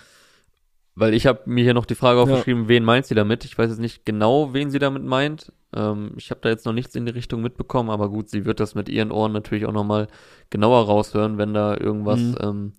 Weil 0.95 1.15
ich 1.15 1.25
habe 1.25 1.41
mir 1.45 1.63
hier 1.63 1.73
noch 1.73 1.85
die 1.87 1.95
Frage 1.95 2.19
aufgeschrieben, 2.19 2.67
wen 2.67 2.83
meint 2.83 3.07
sie 3.07 3.15
damit? 3.15 3.45
Ich 3.45 3.57
weiß 3.57 3.71
jetzt 3.71 3.79
nicht 3.79 4.05
genau, 4.05 4.53
wen 4.53 4.69
sie 4.69 4.77
damit 4.77 5.03
meint. 5.03 5.51
Ähm, 5.75 6.11
ich 6.17 6.29
habe 6.31 6.41
da 6.41 6.49
jetzt 6.49 6.65
noch 6.65 6.73
nichts 6.73 6.95
in 6.95 7.05
die 7.05 7.11
Richtung 7.11 7.41
mitbekommen, 7.41 7.89
aber 7.89 8.09
gut, 8.09 8.29
sie 8.29 8.45
wird 8.45 8.59
das 8.59 8.75
mit 8.75 8.89
ihren 8.89 9.11
Ohren 9.11 9.31
natürlich 9.31 9.65
auch 9.65 9.71
nochmal 9.73 10.07
genauer 10.49 10.85
raushören, 10.85 11.37
wenn 11.37 11.53
da 11.53 11.75
irgendwas 11.77 12.19
Mhm. 12.19 12.37
ähm, 12.41 12.73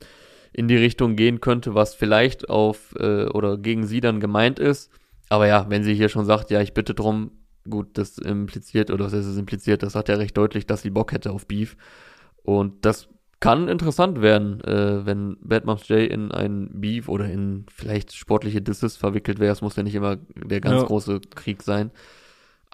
in 0.53 0.69
die 0.69 0.77
Richtung 0.77 1.17
gehen 1.17 1.41
könnte, 1.41 1.75
was 1.75 1.95
vielleicht 1.95 2.49
auf 2.49 2.95
äh, 2.99 3.25
oder 3.27 3.59
gegen 3.59 3.87
sie 3.87 4.01
dann 4.01 4.21
gemeint 4.21 4.59
ist. 4.59 4.91
Aber 5.29 5.47
ja, 5.49 5.67
wenn 5.69 5.83
sie 5.83 5.95
hier 5.95 6.09
schon 6.09 6.27
sagt, 6.27 6.51
ja, 6.51 6.61
ich 6.61 6.75
bitte 6.75 6.95
drum, 6.95 7.33
gut, 7.69 7.99
das 7.99 8.19
impliziert, 8.19 8.91
oder 8.91 9.05
das 9.05 9.15
ist 9.15 9.27
es 9.27 9.37
impliziert, 9.39 9.83
das 9.83 9.95
sagt 9.95 10.09
ja 10.09 10.15
recht 10.17 10.37
deutlich, 10.37 10.67
dass 10.67 10.83
sie 10.83 10.91
Bock 10.91 11.13
hätte 11.13 11.33
auf 11.33 11.47
Beef. 11.49 11.77
Und 12.45 12.85
das 12.85 13.09
kann 13.41 13.69
interessant 13.69 14.23
werden, 14.23 14.61
äh, 14.63 15.05
wenn 15.05 15.37
Bad 15.41 15.65
Moms 15.65 15.89
J 15.89 16.01
in 16.11 16.31
ein 16.31 16.69
Beef 16.73 17.09
oder 17.09 17.27
in 17.29 17.67
vielleicht 17.75 18.15
sportliche 18.15 18.63
Disses 18.63 18.97
verwickelt 18.97 19.39
wäre. 19.41 19.53
Es 19.53 19.61
muss 19.61 19.77
ja 19.77 19.83
nicht 19.83 19.95
immer 19.95 20.17
der 20.35 20.61
ganz 20.61 20.83
Ja. 20.83 20.87
große 20.87 21.21
Krieg 21.35 21.63
sein. 21.63 21.91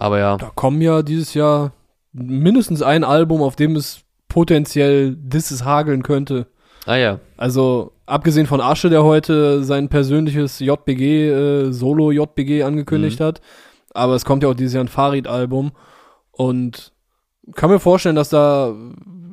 Aber 0.01 0.19
ja, 0.19 0.37
Da 0.37 0.51
kommen 0.55 0.81
ja 0.81 1.03
dieses 1.03 1.35
Jahr 1.35 1.73
mindestens 2.13 2.83
ein 2.83 3.05
Album, 3.05 3.43
auf 3.43 3.55
dem 3.55 3.77
es 3.77 4.01
potenziell 4.29 5.15
Disses 5.17 5.65
hageln 5.65 6.03
könnte. 6.03 6.47
ah 6.87 6.97
ja, 6.97 7.21
Also, 7.37 7.93
abgesehen 8.07 8.47
von 8.47 8.61
Asche, 8.61 8.89
der 8.91 9.05
heute 9.05 9.63
sein 9.63 9.89
persönliches 9.89 10.59
JBG, 10.61 11.29
äh, 11.31 11.73
Solo-JBG 11.73 12.63
angekündigt 12.65 13.21
Mhm. 13.21 13.25
hat. 13.25 13.41
Aber 13.95 14.15
es 14.15 14.25
kommt 14.25 14.43
ja 14.43 14.49
auch 14.49 14.55
dieses 14.55 14.75
Jahr 14.75 14.85
ein 14.85 14.89
Farid-Album. 14.89 15.73
Und 16.33 16.93
kann 17.55 17.71
mir 17.71 17.81
vorstellen, 17.81 18.17
dass 18.17 18.29
da 18.31 18.75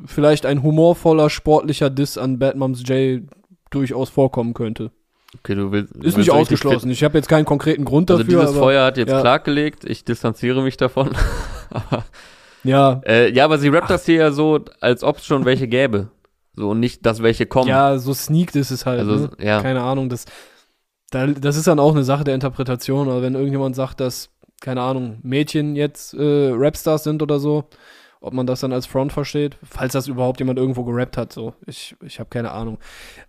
vielleicht 0.06 0.46
ein 0.46 0.64
humorvoller, 0.64 1.30
sportlicher 1.30 1.90
Diss 1.90 2.18
an 2.18 2.40
Bad 2.40 2.56
Moms 2.58 2.84
J 2.88 3.22
durchaus 3.70 4.10
vorkommen 4.10 4.54
könnte. 4.54 4.92
Okay, 5.40 5.56
du 5.56 5.72
willst. 5.72 5.96
Ist 5.96 6.04
willst 6.04 6.18
nicht 6.18 6.32
ausgeschlossen. 6.32 6.90
Ich 6.90 7.04
habe 7.04 7.18
jetzt 7.18 7.28
keinen 7.30 7.46
konkreten 7.46 7.86
Grund 7.86 8.10
Also 8.12 8.24
dafür. 8.24 8.42
dieses 8.42 8.56
aber, 8.56 8.66
Feuer 8.66 8.86
hat 8.86 8.98
jetzt 8.98 9.10
ja. 9.10 9.22
klargelegt, 9.22 9.84
ich 9.86 10.04
distanziere 10.04 10.62
mich 10.62 10.78
davon. 10.78 11.12
Aber, 11.70 12.06
Ja, 12.64 13.02
äh, 13.06 13.32
ja, 13.32 13.46
aber 13.46 13.58
sie 13.58 13.70
rappt 13.70 13.90
das 13.90 14.06
hier 14.06 14.16
ja 14.16 14.32
so, 14.32 14.60
als 14.82 15.04
ob 15.04 15.18
es 15.18 15.26
schon 15.26 15.46
welche 15.46 15.68
gäbe. 15.68 16.10
So, 16.56 16.72
und 16.72 16.80
nicht, 16.80 17.06
dass 17.06 17.22
welche 17.22 17.46
kommen. 17.46 17.70
ja, 17.70 17.98
so 17.98 18.14
sneakt 18.14 18.56
ist 18.56 18.72
es 18.72 18.86
halt. 18.86 19.00
also, 19.00 19.16
ne? 19.16 19.32
ja. 19.40 19.62
keine 19.62 19.82
Ahnung, 19.82 20.10
das, 20.10 20.26
da, 21.12 21.28
das 21.28 21.56
ist 21.56 21.68
dann 21.68 21.80
auch 21.80 21.94
eine 21.94 22.04
Sache 22.04 22.24
der 22.24 22.34
Interpretation. 22.34 23.08
Oder 23.08 23.22
wenn 23.22 23.36
irgendjemand 23.36 23.76
sagt, 23.76 24.00
dass, 24.00 24.30
keine 24.60 24.82
Ahnung, 24.82 25.20
Mädchen 25.22 25.76
jetzt 25.76 26.14
äh, 26.14 26.52
Rapstars 26.54 27.04
sind 27.04 27.22
oder 27.22 27.40
so, 27.40 27.66
ob 28.22 28.34
man 28.34 28.48
das 28.48 28.60
dann 28.62 28.74
als 28.74 28.86
Front 28.86 29.14
versteht, 29.14 29.58
falls 29.64 29.94
das 29.94 30.08
überhaupt 30.08 30.40
jemand 30.40 30.58
irgendwo 30.60 30.84
gerappt 30.84 31.18
hat, 31.18 31.32
so. 31.34 31.54
Ich, 31.66 31.96
ich 32.06 32.20
habe 32.20 32.30
keine 32.30 32.52
Ahnung. 32.52 32.78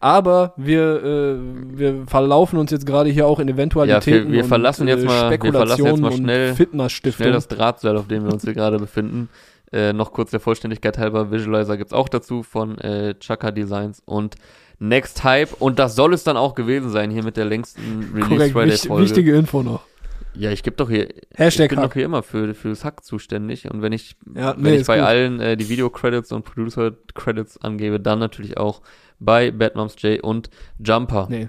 Aber 0.01 0.55
wir, 0.56 1.05
äh, 1.05 1.36
wir 1.78 2.06
verlaufen 2.06 2.59
uns 2.59 2.70
jetzt 2.70 2.86
gerade 2.86 3.10
hier 3.10 3.27
auch 3.27 3.39
in 3.39 3.48
Eventualitäten 3.48 4.27
Ja, 4.28 4.32
wir- 4.32 4.32
wir 4.32 4.44
verlassen 4.44 4.89
jetzt 4.89 5.05
mal- 5.05 5.31
wir 5.31 5.39
verlassen 5.39 5.85
jetzt 5.85 5.97
Spekulationen 5.97 6.01
mal 6.02 6.12
schnell- 6.12 6.51
und 6.51 6.56
Fitnessstiftung. 6.56 7.24
Schnell 7.24 7.32
das 7.32 7.48
Drahtseil, 7.48 7.97
auf 7.97 8.09
dem 8.09 8.24
wir 8.24 8.32
uns 8.32 8.43
hier 8.44 8.55
gerade 8.55 8.78
befinden. 8.78 9.28
Äh, 9.70 9.93
noch 9.93 10.12
kurz 10.12 10.31
der 10.31 10.40
Vollständigkeit 10.40 10.97
halber, 10.97 11.31
Visualizer 11.31 11.77
gibt's 11.77 11.93
auch 11.93 12.09
dazu 12.09 12.43
von 12.43 12.78
äh, 12.78 13.15
Chaka 13.20 13.51
Designs 13.51 14.02
und 14.06 14.36
Next 14.78 15.24
Hype. 15.24 15.60
Und 15.60 15.78
das 15.78 15.94
soll 15.94 16.15
es 16.15 16.24
dann 16.24 16.39
auch 16.39 16.55
gewesen 16.55 16.89
sein, 16.89 17.10
hier 17.10 17.23
mit 17.23 17.36
der 17.36 17.44
längsten 17.44 18.10
Release 18.15 18.28
Korrekt, 18.28 18.52
Friday 18.52 18.77
Folge. 18.89 19.05
wichtige 19.05 19.36
Info 19.36 19.62
noch. 19.62 19.82
Ja, 20.34 20.50
ich 20.52 20.62
gebe 20.62 20.76
doch 20.76 20.88
hier, 20.88 21.09
Hashtag 21.34 21.64
ich 21.64 21.68
bin 21.70 21.78
Hack. 21.78 21.86
doch 21.90 21.94
hier 21.94 22.05
immer 22.05 22.22
für 22.22 22.55
fürs 22.55 22.84
Hack 22.84 23.05
zuständig. 23.05 23.70
Und 23.70 23.82
wenn 23.82 23.92
ich, 23.92 24.16
Ja, 24.34 24.55
wenn 24.55 24.62
nee, 24.62 24.74
ich 24.74 24.80
ist 24.82 24.86
bei 24.86 24.98
gut. 24.98 25.06
allen 25.06 25.40
äh, 25.40 25.56
die 25.56 25.68
Video-Credits 25.68 26.30
und 26.32 26.44
Producer-Credits 26.44 27.59
angebe, 27.62 27.98
dann 27.98 28.18
natürlich 28.18 28.56
auch 28.56 28.82
bei 29.18 29.50
Bad 29.50 29.74
Moms 29.74 29.96
J 30.02 30.22
und 30.22 30.50
Jumper. 30.78 31.26
Nee. 31.28 31.48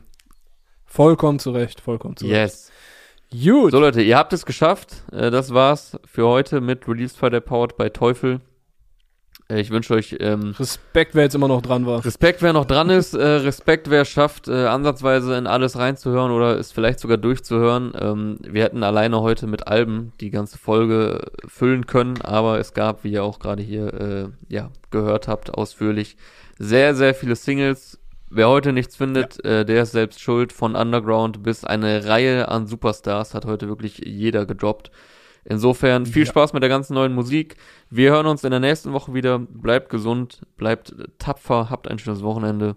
Vollkommen 0.86 1.38
zurecht, 1.40 1.82
vollkommen 1.82 2.18
zurecht. 2.18 2.34
Yes. 2.34 2.72
Gut. 3.32 3.72
So 3.72 3.80
Leute, 3.80 4.02
ihr 4.02 4.18
habt 4.18 4.34
es 4.34 4.46
geschafft. 4.46 5.04
Äh, 5.12 5.30
das 5.30 5.54
war's 5.54 6.00
für 6.06 6.26
heute 6.26 6.62
mit 6.62 6.88
Release 6.88 7.16
Friday 7.16 7.42
Powered 7.42 7.78
bei 7.78 7.90
Teufel. 7.90 8.42
Äh, 9.50 9.62
ich 9.62 9.72
wünsche 9.72 9.94
euch 9.94 10.16
ähm, 10.20 10.54
Respekt, 10.58 11.16
wer 11.16 11.24
jetzt 11.24 11.36
immer 11.36 11.48
noch 11.48 11.62
dran 11.62 11.86
war. 11.86 12.04
Respekt, 12.06 12.42
wer 12.42 12.54
noch 12.54 12.66
dran 12.66 12.90
ist. 12.90 13.14
Äh, 13.14 13.24
Respekt, 13.24 13.90
wer 13.90 14.04
es 14.04 14.10
schafft, 14.10 14.48
äh, 14.48 14.66
ansatzweise 14.66 15.36
in 15.36 15.48
alles 15.48 15.78
reinzuhören 15.78 16.32
oder 16.32 16.58
es 16.58 16.72
vielleicht 16.72 17.00
sogar 17.00 17.18
durchzuhören. 17.18 17.94
Ähm, 18.00 18.38
wir 18.42 18.64
hätten 18.64 18.84
alleine 18.84 19.22
heute 19.22 19.48
mit 19.48 19.68
Alben 19.68 20.14
die 20.22 20.30
ganze 20.30 20.58
Folge 20.58 21.32
füllen 21.48 21.86
können, 21.86 22.22
aber 22.22 22.60
es 22.60 22.74
gab, 22.74 23.04
wie 23.04 23.12
ihr 23.12 23.24
auch 23.24 23.40
gerade 23.40 23.64
hier 23.64 23.94
äh, 23.94 24.54
ja, 24.54 24.72
gehört 24.92 25.28
habt, 25.28 25.54
ausführlich, 25.54 26.18
sehr, 26.58 26.96
sehr 26.96 27.14
viele 27.14 27.36
Singles. 27.36 28.00
Wer 28.32 28.48
heute 28.48 28.74
nichts 28.74 28.96
findet, 28.96 29.44
äh, 29.44 29.66
der 29.66 29.84
ist 29.84 29.92
selbst 29.92 30.22
schuld. 30.22 30.54
Von 30.54 30.76
Underground 30.76 31.42
bis 31.42 31.64
eine 31.64 32.06
Reihe 32.06 32.48
an 32.48 32.68
Superstars 32.68 33.34
hat 33.34 33.46
heute 33.46 33.68
wirklich 33.68 34.04
jeder 34.06 34.46
gedroppt. 34.46 34.92
Insofern 35.46 36.06
viel 36.06 36.24
Ja. 36.26 36.30
Spaß 36.30 36.54
mit 36.54 36.62
der 36.64 36.70
ganzen 36.70 36.94
neuen 36.94 37.14
Musik. 37.14 37.56
Wir 37.90 38.12
hören 38.12 38.26
uns 38.28 38.44
in 38.44 38.52
der 38.52 38.60
nächsten 38.60 38.94
Woche 38.94 39.14
wieder. 39.14 39.40
Bleibt 39.40 39.90
gesund, 39.90 40.42
bleibt 40.58 40.94
tapfer, 41.18 41.70
habt 41.70 41.88
ein 41.88 42.00
schönes 42.00 42.22
Wochenende. 42.22 42.76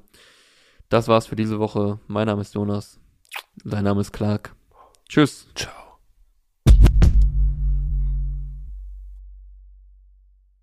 Das 0.88 1.08
war's 1.08 1.26
für 1.26 1.36
diese 1.36 1.58
Woche. 1.58 1.98
Mein 2.06 2.26
Name 2.26 2.42
ist 2.42 2.54
Jonas. 2.54 3.00
Dein 3.64 3.84
Name 3.84 4.00
ist 4.00 4.12
Clark. 4.12 4.54
Tschüss. 5.08 5.48
Ciao. 5.54 5.81